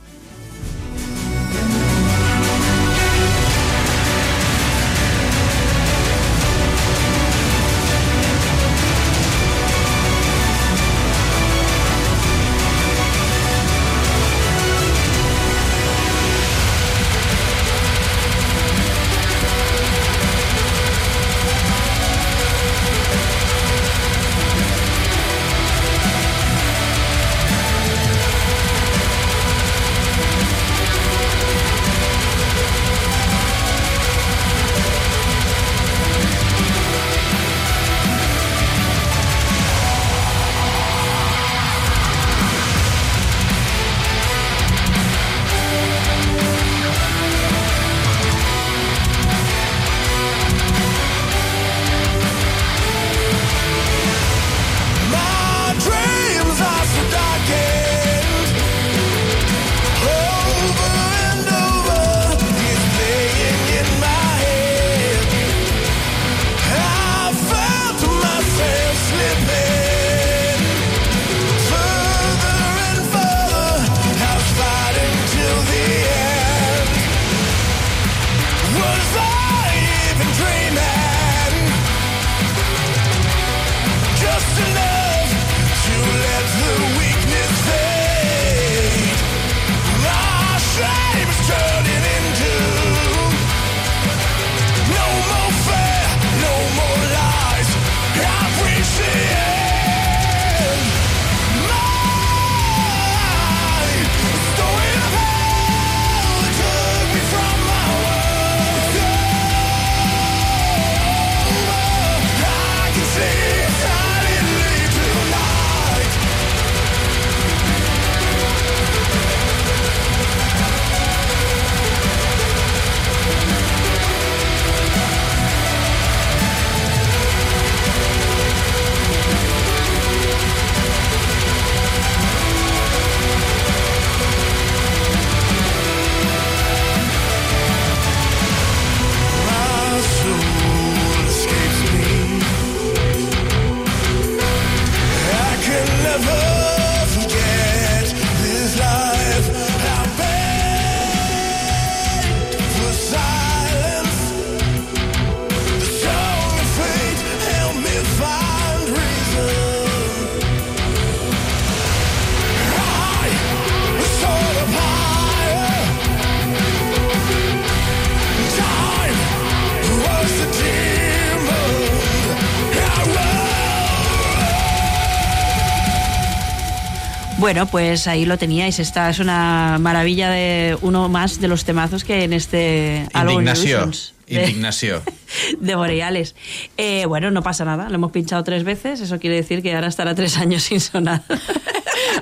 Bueno, 177.56 177.72
pues 177.72 178.06
ahí 178.08 178.26
lo 178.26 178.38
teníais. 178.38 178.80
Esta 178.80 179.10
es 179.10 179.20
una 179.20 179.78
maravilla 179.80 180.30
de 180.30 180.78
uno 180.82 181.08
más 181.08 181.40
de 181.40 181.48
los 181.48 181.64
temazos 181.64 182.04
que 182.04 182.26
en 182.26 182.34
este 182.34 183.08
álbum 183.14 183.36
Indignació. 183.36 183.78
Illusions 183.78 184.14
de- 184.28 184.42
Indignació. 184.42 185.02
de 185.62 185.76
Boreales. 185.76 186.36
Eh, 186.76 187.06
bueno, 187.06 187.32
no 187.32 187.44
pasa 187.44 187.64
nada, 187.64 187.88
lo 187.88 187.96
hemos 187.96 188.12
pinchado 188.12 188.44
tres 188.44 188.66
veces, 188.66 189.00
eso 189.00 189.20
quiere 189.20 189.38
decir 189.38 189.62
que 189.62 189.74
ahora 189.74 189.88
estará 189.88 190.14
tres 190.16 190.38
años 190.38 190.64
sin 190.64 190.82
sonar. 190.82 191.24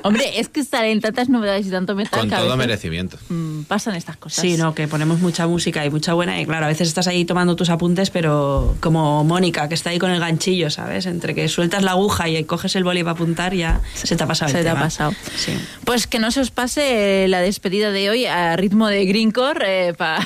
Hombre, 0.04 0.40
es 0.40 0.50
que 0.50 0.64
salen 0.64 1.02
tantas 1.02 1.30
novedades 1.30 1.66
y 1.68 1.70
tanto 1.72 1.96
metal 1.96 2.20
Con 2.20 2.30
todo 2.30 2.44
veces, 2.44 2.58
merecimiento. 2.58 3.18
mm, 3.30 3.64
pasan 3.64 3.96
estas 3.96 4.18
cosas. 4.18 4.42
Sí, 4.42 4.58
no, 4.58 4.74
que 4.76 4.88
ponemos 4.88 5.20
mucha 5.20 5.48
música 5.48 5.86
y 5.86 5.90
mucha 5.90 6.14
buena. 6.14 6.40
Y 6.42 6.46
claro, 6.46 6.66
a 6.66 6.68
veces 6.70 6.88
estás 6.88 7.08
ahí 7.08 7.26
tomando 7.26 7.56
tus 7.56 7.70
apuntes, 7.70 8.10
pero 8.10 8.76
como 8.80 9.24
Mónica, 9.24 9.68
que 9.70 9.76
está 9.76 9.90
ahí 9.92 10.00
con 10.00 10.12
el 10.12 10.20
ganchillo, 10.20 10.70
¿sabes? 10.70 11.06
Entre 11.06 11.34
que 11.36 11.48
sueltas 11.48 11.84
la 11.84 11.92
aguja 11.92 12.28
y 12.30 12.44
coges 12.44 12.76
el 12.76 12.84
boli 12.84 13.04
para 13.04 13.14
apuntar, 13.14 13.54
ya 13.54 13.82
se 13.94 14.16
te 14.16 14.24
ha 14.24 14.28
pasado 14.28 14.52
el 14.52 14.58
Se 14.58 14.64
te 14.64 14.70
ha 14.70 14.76
pasado. 14.76 15.14
Sí. 15.36 15.54
Pues 15.86 16.08
que 16.08 16.20
no 16.20 16.32
se 16.32 16.42
os 16.42 16.52
pase 16.52 17.26
la 17.28 17.40
despedida 17.42 17.92
de 17.92 18.10
hoy 18.10 18.26
a 18.26 18.56
ritmo 18.56 18.88
de 18.88 19.06
Greencore 19.06 19.90
eh, 19.90 19.94
pa- 19.94 20.26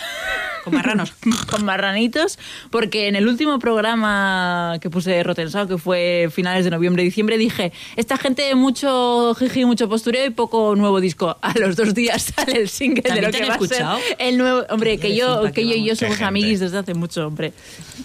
Con 0.68 0.76
marranos. 0.76 1.14
con 1.50 1.64
marranitos, 1.64 2.38
porque 2.72 3.08
en 3.08 3.16
el 3.16 3.26
último 3.26 3.58
programa 3.58 4.78
que 4.82 4.90
puse 4.90 5.12
de 5.12 5.24
Rotten 5.24 5.50
Sound, 5.50 5.70
que 5.70 5.78
fue 5.78 6.28
finales 6.30 6.66
de 6.66 6.72
noviembre 6.72 7.04
diciembre, 7.04 7.38
dije, 7.38 7.72
esta 7.96 8.18
gente 8.18 8.54
mucho 8.54 9.34
jiji, 9.36 9.64
mucho 9.64 9.88
postureo 9.88 10.26
y 10.26 10.30
poco 10.30 10.76
nuevo 10.76 11.00
disco. 11.00 11.38
A 11.42 11.58
los 11.58 11.78
dos 11.78 11.94
días 11.94 12.34
sale 12.36 12.60
el 12.60 12.68
single 12.68 13.02
de 13.02 13.10
¿También 13.10 13.26
lo 13.26 13.32
que 13.32 13.46
va 13.46 13.54
escuchado? 13.54 13.98
a 13.98 14.02
ser 14.02 14.16
el 14.20 14.38
nuevo... 14.38 14.66
Hombre, 14.70 14.98
que 14.98 15.16
yo, 15.16 15.44
que 15.44 15.52
que 15.54 15.68
yo 15.68 15.76
y 15.76 15.86
yo 15.86 15.96
somos 15.96 16.20
amiguis 16.22 16.60
desde 16.60 16.80
hace 16.80 16.94
mucho, 16.94 17.26
hombre. 17.26 17.54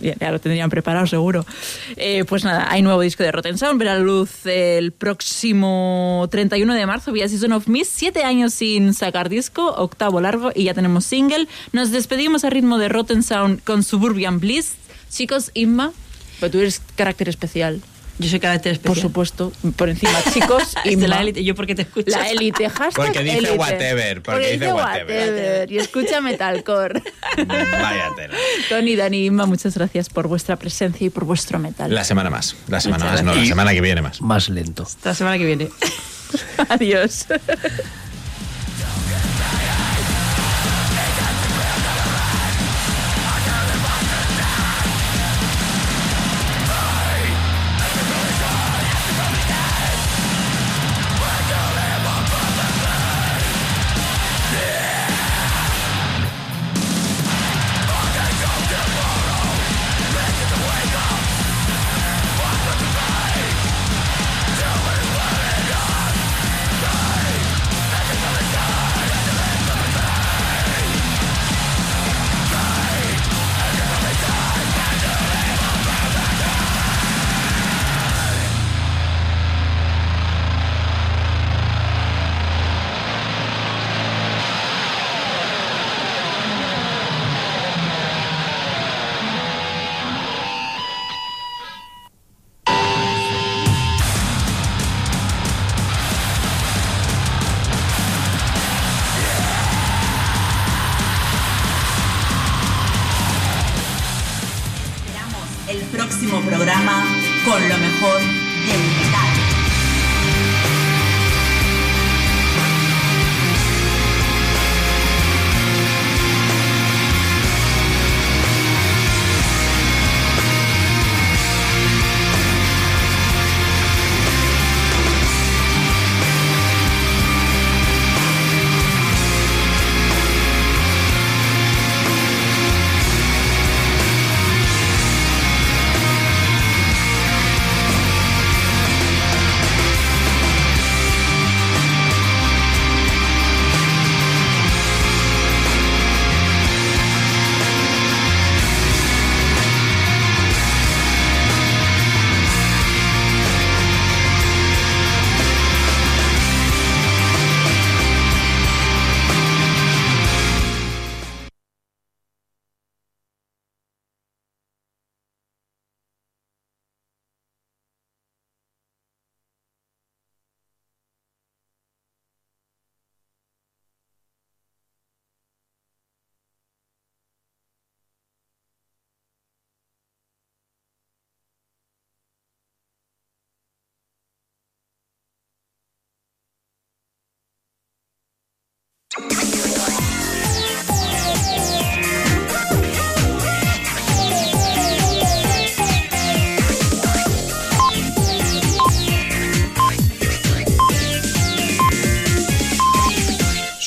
Ya, 0.01 0.15
ya 0.21 0.31
lo 0.31 0.39
tendrían 0.39 0.71
preparado 0.71 1.09
seguro. 1.09 1.45
Eh, 1.97 2.25
pues 2.29 2.45
nada, 2.45 2.69
hay 2.71 2.83
nuevo 2.83 3.01
disco 3.01 3.25
de 3.25 3.33
Rotten 3.33 3.59
Sound, 3.59 3.81
verá 3.81 3.95
la 3.95 4.01
luz 4.01 4.47
el 4.47 4.93
próximo 4.93 6.29
31 6.31 6.75
de 6.75 6.87
marzo 6.87 7.11
vía 7.11 7.29
Season 7.29 7.53
of 7.53 7.67
Mist. 7.67 7.93
Siete 7.95 8.23
años 8.23 8.55
sin 8.55 8.95
sacar 8.95 9.29
disco, 9.29 9.75
octavo 9.77 10.21
largo 10.21 10.53
y 10.55 10.65
ya 10.65 10.75
tenemos 10.75 11.05
single. 11.05 11.49
Nos 11.73 11.91
despedimos 11.91 12.45
a 12.45 12.51
ritmo 12.53 12.79
de 12.79 12.89
Rotten 12.89 13.23
Sound 13.23 13.63
con 13.65 13.83
Suburban 13.83 14.39
Bliss. 14.41 14.73
Chicos, 15.11 15.51
Inma, 15.55 15.93
pero 16.41 16.51
tú 16.53 16.59
eres 16.61 16.81
carácter 16.97 17.29
especial. 17.29 17.81
Yo 18.19 18.29
soy 18.29 18.41
carácter 18.41 18.73
especial. 18.73 18.95
Por 18.95 19.03
supuesto, 19.03 19.53
por 19.75 19.89
encima, 19.89 20.13
chicos, 20.33 20.75
Es 20.85 21.01
de 21.01 21.09
la 21.09 21.21
élite. 21.23 21.43
Yo 21.43 21.55
porque 21.55 21.75
te 21.75 21.83
escucho. 21.83 22.11
La 22.11 22.31
élite, 22.31 22.69
hashtag 22.69 22.93
Porque 23.07 23.23
dice 23.23 23.39
élite. 23.39 23.57
whatever, 23.59 24.23
porque 24.23 24.53
dice 24.53 24.73
whatever. 24.73 25.73
Y 25.73 25.79
escucha 25.79 26.21
metalcore. 26.21 27.03
Vaya 27.49 28.11
tela. 28.15 28.35
Tony, 28.69 28.97
Dani, 28.97 29.27
Inma, 29.27 29.47
muchas 29.47 29.75
gracias 29.77 30.09
por 30.11 30.29
vuestra 30.29 30.57
presencia 30.57 31.07
y 31.07 31.11
por 31.11 31.25
vuestro 31.25 31.59
metal. 31.59 31.93
La 31.93 32.05
semana 32.05 32.29
más. 32.31 32.55
La 32.69 32.81
semana 32.81 33.05
Muchas 33.05 33.13
más, 33.17 33.23
no, 33.23 33.27
la 33.31 33.33
gracias. 33.33 33.49
semana 33.49 33.73
que 33.73 33.81
viene 33.81 34.03
más. 34.03 34.21
Más 34.21 34.49
lento. 34.51 34.87
La 35.05 35.15
semana 35.15 35.39
que 35.39 35.47
viene. 35.47 35.69
Adiós. 36.69 37.27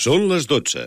Són 0.05 0.27
les 0.29 0.43
12. 0.45 0.81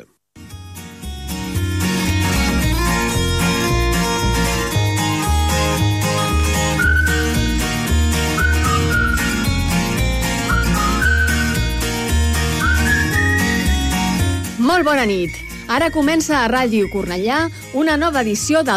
Molt 14.62 14.86
bona 14.86 15.02
nit. 15.08 15.34
Ara 15.66 15.90
comença 15.90 16.36
a 16.38 16.47
Ràdio 16.47 16.86
Cornellà 16.92 17.48
una 17.74 17.97
nova 17.98 18.22
edició 18.22 18.62
del 18.62 18.76